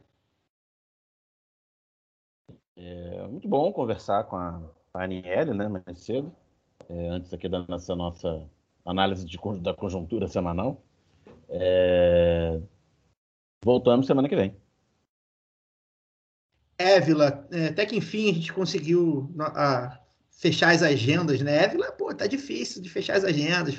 É 2.75 3.27
muito 3.27 3.47
bom 3.47 3.71
conversar 3.71 4.25
com 4.25 4.35
a, 4.35 4.61
a 4.93 5.03
Aniele, 5.03 5.53
né, 5.53 5.67
mais 5.67 5.99
cedo, 5.99 6.31
é, 6.89 7.07
antes 7.07 7.33
aqui 7.33 7.47
da 7.47 7.65
nossa, 7.67 7.95
nossa 7.95 8.49
análise 8.85 9.25
de, 9.25 9.37
da 9.61 9.73
conjuntura 9.73 10.27
semanal. 10.27 10.81
É... 11.49 12.59
Voltamos 13.63 14.05
semana 14.05 14.27
que 14.27 14.35
vem. 14.35 14.55
Évila, 16.77 17.47
é, 17.51 17.67
até 17.67 17.85
que 17.85 17.95
enfim 17.95 18.31
a 18.31 18.33
gente 18.33 18.51
conseguiu 18.51 19.29
fechar 20.31 20.73
as 20.73 20.81
agendas, 20.81 21.41
né? 21.41 21.63
Évila, 21.63 21.91
pô, 21.91 22.13
tá 22.13 22.27
difícil 22.27 22.81
de 22.81 22.89
fechar 22.89 23.17
as 23.17 23.23
agendas. 23.23 23.75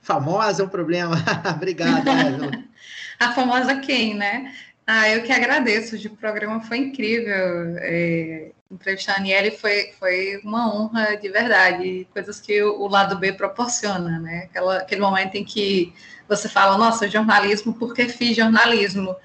Famosa 0.00 0.62
é 0.62 0.64
um 0.64 0.68
problema. 0.68 1.16
Obrigado, 1.54 2.08
Évila. 2.08 2.50
a 3.18 3.32
famosa 3.32 3.76
quem, 3.80 4.14
né? 4.14 4.54
Ah, 4.86 5.08
eu 5.08 5.22
que 5.24 5.32
agradeço. 5.32 5.96
O 6.06 6.16
programa 6.16 6.60
foi 6.60 6.78
incrível. 6.78 7.76
É, 7.78 8.52
entrevistar 8.70 9.14
a 9.14 9.16
Aniele 9.16 9.50
foi, 9.50 9.92
foi 9.98 10.40
uma 10.44 10.72
honra 10.72 11.16
de 11.16 11.28
verdade. 11.28 12.06
Coisas 12.12 12.40
que 12.40 12.62
o, 12.62 12.80
o 12.80 12.88
lado 12.88 13.18
B 13.18 13.32
proporciona, 13.32 14.20
né? 14.20 14.44
Aquela, 14.44 14.78
aquele 14.78 15.00
momento 15.00 15.34
em 15.34 15.44
que 15.44 15.92
você 16.28 16.48
fala, 16.48 16.78
nossa, 16.78 17.08
jornalismo, 17.08 17.74
porque 17.74 18.08
fiz 18.08 18.36
jornalismo? 18.36 19.16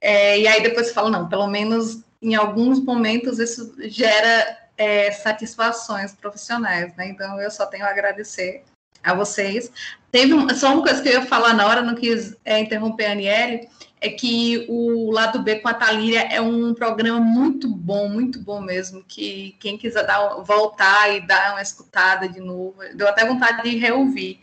É, 0.00 0.40
e 0.40 0.46
aí 0.46 0.62
depois 0.62 0.86
você 0.86 0.94
fala, 0.94 1.10
não, 1.10 1.28
pelo 1.28 1.46
menos 1.46 2.02
em 2.22 2.34
alguns 2.34 2.82
momentos 2.82 3.38
isso 3.38 3.74
gera 3.78 4.58
é, 4.76 5.10
satisfações 5.12 6.12
profissionais, 6.12 6.94
né? 6.96 7.08
Então 7.08 7.40
eu 7.40 7.50
só 7.50 7.66
tenho 7.66 7.84
a 7.84 7.90
agradecer 7.90 8.64
a 9.02 9.14
vocês. 9.14 9.70
Teve 10.10 10.32
uma, 10.32 10.54
só 10.54 10.72
uma 10.74 10.82
coisa 10.82 11.02
que 11.02 11.08
eu 11.08 11.12
ia 11.14 11.26
falar 11.26 11.54
na 11.54 11.66
hora, 11.66 11.82
não 11.82 11.94
quis 11.94 12.36
é, 12.44 12.58
interromper 12.58 13.06
a 13.06 13.12
Aniele, 13.12 13.68
é 14.00 14.08
que 14.08 14.66
o 14.68 15.10
Lado 15.10 15.42
B 15.42 15.56
com 15.56 15.68
a 15.68 15.74
Talíria 15.74 16.20
é 16.30 16.40
um 16.40 16.72
programa 16.74 17.20
muito 17.20 17.68
bom, 17.68 18.08
muito 18.08 18.40
bom 18.40 18.60
mesmo, 18.60 19.04
que 19.06 19.56
quem 19.60 19.76
quiser 19.76 20.06
dar, 20.06 20.36
voltar 20.42 21.14
e 21.14 21.26
dar 21.26 21.52
uma 21.52 21.62
escutada 21.62 22.28
de 22.28 22.40
novo, 22.40 22.76
deu 22.94 23.06
até 23.06 23.26
vontade 23.26 23.68
de 23.68 23.76
reouvir. 23.76 24.40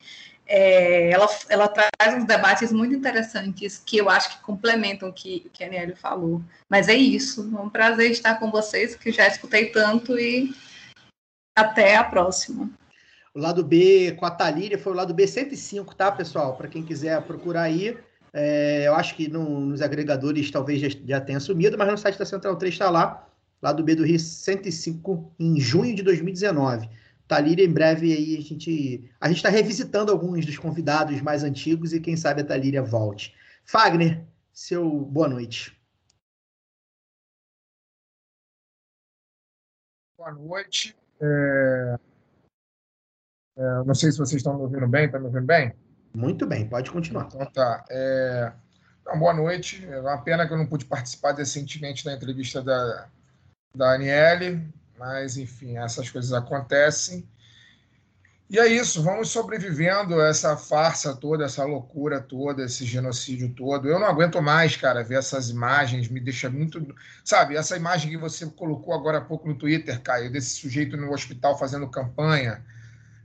É, 0.48 1.10
ela, 1.10 1.28
ela 1.50 1.68
traz 1.68 2.16
uns 2.16 2.26
debates 2.26 2.72
muito 2.72 2.96
interessantes 2.96 3.82
que 3.86 3.98
eu 3.98 4.10
acho 4.10 4.38
que 4.38 4.44
complementam 4.44 5.10
o 5.10 5.14
que, 5.14 5.50
que 5.52 5.64
a 5.64 5.68
Aniele 5.68 5.96
falou. 5.96 6.42
Mas 6.70 6.88
é 6.88 6.94
isso, 6.94 7.54
é 7.56 7.60
um 7.60 7.70
prazer 7.70 8.12
estar 8.12 8.36
com 8.36 8.50
vocês, 8.50 8.96
que 8.96 9.12
já 9.12 9.28
escutei 9.28 9.66
tanto 9.66 10.18
e 10.18 10.56
até 11.56 11.98
a 11.98 12.04
próxima. 12.04 12.70
O 13.34 13.40
lado 13.40 13.64
B 13.64 14.16
com 14.18 14.26
a 14.26 14.32
Talíria 14.32 14.80
foi 14.80 14.94
o 14.94 14.96
lado 14.96 15.14
B 15.14 15.28
105, 15.28 15.96
tá, 15.96 16.12
pessoal? 16.12 16.56
Para 16.56 16.68
quem 16.68 16.82
quiser 16.82 17.22
procurar 17.24 17.64
aí. 17.64 17.98
É, 18.34 18.88
eu 18.88 18.96
acho 18.96 19.16
que 19.16 19.28
no, 19.28 19.60
nos 19.62 19.82
agregadores 19.82 20.50
talvez 20.50 20.80
já, 20.80 20.88
já, 21.06 21.22
tenha 21.22 21.40
sumido, 21.40 21.78
mas 21.78 21.88
no 21.88 21.98
site 21.98 22.18
da 22.18 22.26
Central 22.26 22.56
3 22.56 22.74
está 22.74 22.90
lá. 22.90 23.28
Lado 23.62 23.84
B 23.84 23.96
do 23.96 24.04
Rio 24.04 24.20
105, 24.20 25.34
em 25.40 25.60
junho 25.60 25.96
de 25.96 26.04
2019. 26.04 26.90
Talíria, 27.28 27.66
em 27.66 27.72
breve 27.72 28.14
aí 28.14 28.38
a 28.38 28.42
gente 28.42 29.12
a 29.20 29.28
gente 29.28 29.38
está 29.38 29.50
revisitando 29.50 30.12
alguns 30.12 30.46
dos 30.46 30.58
convidados 30.58 31.22
mais 31.22 31.44
antigos 31.44 31.94
e 31.94 32.00
quem 32.00 32.16
sabe 32.16 32.42
a 32.42 32.46
Talíria 32.46 32.82
volte. 32.82 33.36
Fagner, 33.66 34.26
seu 34.54 34.90
boa 34.90 35.28
noite. 35.28 35.78
Boa 40.18 40.32
noite. 40.32 40.96
É... 41.22 42.00
É, 43.58 43.84
não 43.84 43.96
sei 43.96 44.12
se 44.12 44.20
vocês 44.20 44.40
estão 44.40 44.56
me 44.56 44.62
ouvindo 44.62 44.88
bem, 44.88 45.06
estão 45.06 45.20
me 45.20 45.26
ouvindo 45.26 45.46
bem? 45.46 45.74
Muito 46.14 46.46
bem, 46.46 46.70
pode 46.70 46.92
continuar. 46.92 47.26
Então 47.26 47.46
tá. 47.52 47.84
É... 47.90 48.54
Então, 49.02 49.20
boa 49.20 49.34
noite. 49.34 49.86
É 49.86 50.00
uma 50.00 50.22
pena 50.22 50.48
que 50.48 50.54
eu 50.54 50.58
não 50.58 50.68
pude 50.68 50.86
participar 50.86 51.32
decentemente 51.32 52.06
da 52.06 52.14
entrevista 52.14 52.62
da, 52.62 53.10
da 53.74 53.94
Aniele, 53.96 54.72
mas 54.98 55.38
enfim, 55.38 55.78
essas 55.78 56.10
coisas 56.10 56.34
acontecem. 56.34 57.28
E 58.50 58.58
é 58.58 58.66
isso, 58.66 59.04
vamos 59.04 59.30
sobrevivendo 59.30 60.22
a 60.22 60.28
essa 60.28 60.56
farsa 60.56 61.14
toda, 61.14 61.44
essa 61.44 61.66
loucura 61.66 62.22
toda, 62.22 62.64
esse 62.64 62.86
genocídio 62.86 63.50
todo. 63.50 63.90
Eu 63.90 64.00
não 64.00 64.08
aguento 64.08 64.42
mais, 64.42 64.78
cara, 64.78 65.04
ver 65.04 65.20
essas 65.20 65.50
imagens, 65.50 66.08
me 66.08 66.20
deixa 66.22 66.50
muito. 66.50 66.96
Sabe, 67.26 67.58
essa 67.58 67.76
imagem 67.76 68.10
que 68.10 68.18
você 68.18 68.46
colocou 68.46 68.94
agora 68.94 69.18
há 69.18 69.22
pouco 69.22 69.50
no 69.50 69.56
Twitter, 69.56 70.02
Caio, 70.02 70.32
desse 70.32 70.62
sujeito 70.62 70.96
no 70.96 71.12
hospital 71.12 71.60
fazendo 71.60 71.90
campanha 71.90 72.64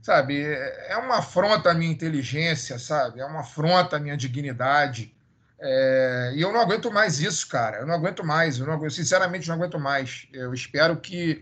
sabe? 0.03 0.43
É 0.43 0.97
uma 0.97 1.19
afronta 1.19 1.71
à 1.71 1.73
minha 1.73 1.89
inteligência, 1.89 2.77
sabe? 2.77 3.21
É 3.21 3.25
uma 3.25 3.39
afronta 3.39 3.95
à 3.95 3.99
minha 3.99 4.17
dignidade. 4.17 5.15
É... 5.65 6.33
e 6.35 6.41
eu 6.41 6.51
não 6.51 6.59
aguento 6.59 6.91
mais 6.91 7.19
isso, 7.19 7.47
cara. 7.47 7.77
Eu 7.77 7.87
não 7.87 7.95
aguento 7.95 8.23
mais. 8.23 8.59
Eu 8.59 8.65
não 8.67 8.73
aguento, 8.73 8.91
sinceramente, 8.91 9.47
não 9.47 9.55
aguento 9.55 9.79
mais. 9.79 10.27
Eu 10.33 10.53
espero 10.53 10.97
que 10.97 11.41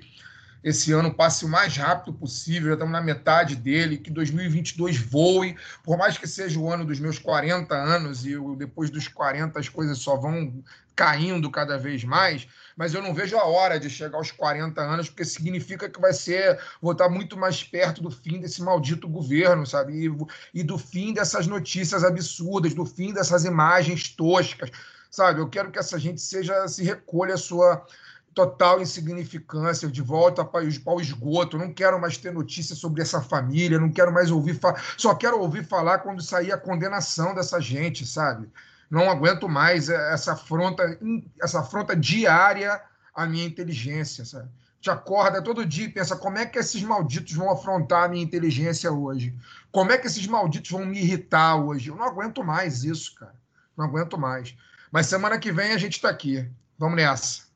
esse 0.63 0.91
ano 0.91 1.13
passe 1.13 1.43
o 1.43 1.49
mais 1.49 1.75
rápido 1.75 2.13
possível, 2.13 2.69
já 2.69 2.73
estamos 2.73 2.93
na 2.93 3.01
metade 3.01 3.55
dele, 3.55 3.97
que 3.97 4.11
2022 4.11 4.97
voe, 4.97 5.55
por 5.83 5.97
mais 5.97 6.17
que 6.17 6.27
seja 6.27 6.59
o 6.59 6.71
ano 6.71 6.85
dos 6.85 6.99
meus 6.99 7.17
40 7.17 7.73
anos 7.73 8.25
e 8.25 8.35
depois 8.57 8.89
dos 8.89 9.07
40 9.07 9.59
as 9.59 9.67
coisas 9.67 9.97
só 9.97 10.15
vão 10.15 10.63
caindo 10.95 11.49
cada 11.49 11.77
vez 11.77 12.03
mais, 12.03 12.47
mas 12.77 12.93
eu 12.93 13.01
não 13.01 13.13
vejo 13.13 13.35
a 13.37 13.45
hora 13.45 13.79
de 13.79 13.89
chegar 13.89 14.17
aos 14.17 14.29
40 14.29 14.79
anos, 14.81 15.09
porque 15.09 15.25
significa 15.25 15.89
que 15.89 15.99
vai 15.99 16.13
ser, 16.13 16.59
vou 16.81 16.91
estar 16.91 17.09
muito 17.09 17.35
mais 17.37 17.63
perto 17.63 18.03
do 18.03 18.11
fim 18.11 18.39
desse 18.39 18.61
maldito 18.61 19.07
governo, 19.07 19.65
sabe? 19.65 20.05
E, 20.05 20.11
e 20.53 20.63
do 20.63 20.77
fim 20.77 21.13
dessas 21.13 21.47
notícias 21.47 22.03
absurdas, 22.03 22.73
do 22.73 22.85
fim 22.85 23.13
dessas 23.13 23.45
imagens 23.45 24.09
toscas, 24.09 24.69
sabe? 25.09 25.39
Eu 25.39 25.49
quero 25.49 25.71
que 25.71 25.79
essa 25.79 25.97
gente 25.97 26.21
seja 26.21 26.67
se 26.67 26.83
recolha 26.83 27.33
a 27.33 27.37
sua 27.37 27.85
total 28.33 28.81
insignificância, 28.81 29.87
de 29.89 30.01
volta 30.01 30.43
para 30.43 30.63
o 30.63 31.01
esgoto. 31.01 31.57
Não 31.57 31.73
quero 31.73 31.99
mais 31.99 32.17
ter 32.17 32.31
notícia 32.31 32.75
sobre 32.75 33.01
essa 33.01 33.21
família, 33.21 33.79
não 33.79 33.91
quero 33.91 34.11
mais 34.11 34.31
ouvir 34.31 34.55
falar. 34.55 34.81
Só 34.97 35.13
quero 35.13 35.39
ouvir 35.39 35.65
falar 35.65 35.99
quando 35.99 36.21
sair 36.21 36.51
a 36.51 36.57
condenação 36.57 37.33
dessa 37.33 37.59
gente, 37.59 38.05
sabe? 38.05 38.49
Não 38.89 39.09
aguento 39.09 39.47
mais 39.47 39.89
essa 39.89 40.33
afronta, 40.33 40.99
essa 41.41 41.59
afronta 41.61 41.95
diária 41.95 42.81
à 43.15 43.25
minha 43.25 43.45
inteligência, 43.45 44.25
sabe? 44.25 44.49
Te 44.81 44.89
acorda 44.89 45.43
todo 45.43 45.65
dia 45.65 45.85
e 45.85 45.89
pensa 45.89 46.15
como 46.15 46.39
é 46.39 46.45
que 46.45 46.57
esses 46.57 46.81
malditos 46.81 47.33
vão 47.33 47.51
afrontar 47.51 48.05
a 48.05 48.07
minha 48.07 48.23
inteligência 48.23 48.91
hoje? 48.91 49.33
Como 49.71 49.91
é 49.91 49.97
que 49.97 50.07
esses 50.07 50.25
malditos 50.25 50.71
vão 50.71 50.85
me 50.85 50.99
irritar 50.99 51.55
hoje? 51.55 51.89
Eu 51.89 51.95
não 51.95 52.05
aguento 52.05 52.43
mais 52.43 52.83
isso, 52.83 53.13
cara. 53.15 53.35
Não 53.77 53.85
aguento 53.85 54.17
mais. 54.17 54.55
Mas 54.91 55.05
semana 55.05 55.37
que 55.37 55.51
vem 55.51 55.71
a 55.71 55.77
gente 55.77 55.93
está 55.93 56.09
aqui. 56.09 56.49
Vamos 56.79 56.95
nessa. 56.95 57.50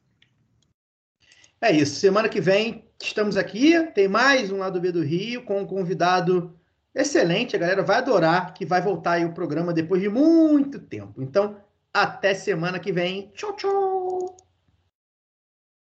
É 1.65 1.71
isso. 1.71 1.95
Semana 1.95 2.29
que 2.29 2.39
vem 2.39 2.85
estamos 3.01 3.35
aqui. 3.35 3.81
Tem 3.95 4.07
mais 4.07 4.51
um 4.51 4.59
lado 4.59 4.79
B 4.79 4.91
do 4.91 5.01
Rio 5.01 5.41
com 5.41 5.61
um 5.61 5.65
convidado 5.65 6.55
excelente. 6.93 7.55
A 7.55 7.59
galera 7.59 7.81
vai 7.81 7.97
adorar 7.97 8.53
que 8.53 8.63
vai 8.63 8.79
voltar 8.79 9.13
aí 9.13 9.25
o 9.25 9.33
programa 9.33 9.73
depois 9.73 9.99
de 9.99 10.07
muito 10.07 10.77
tempo. 10.79 11.23
Então, 11.23 11.57
até 11.91 12.35
semana 12.35 12.77
que 12.77 12.91
vem. 12.91 13.31
Tchau, 13.33 13.55
tchau. 13.55 14.44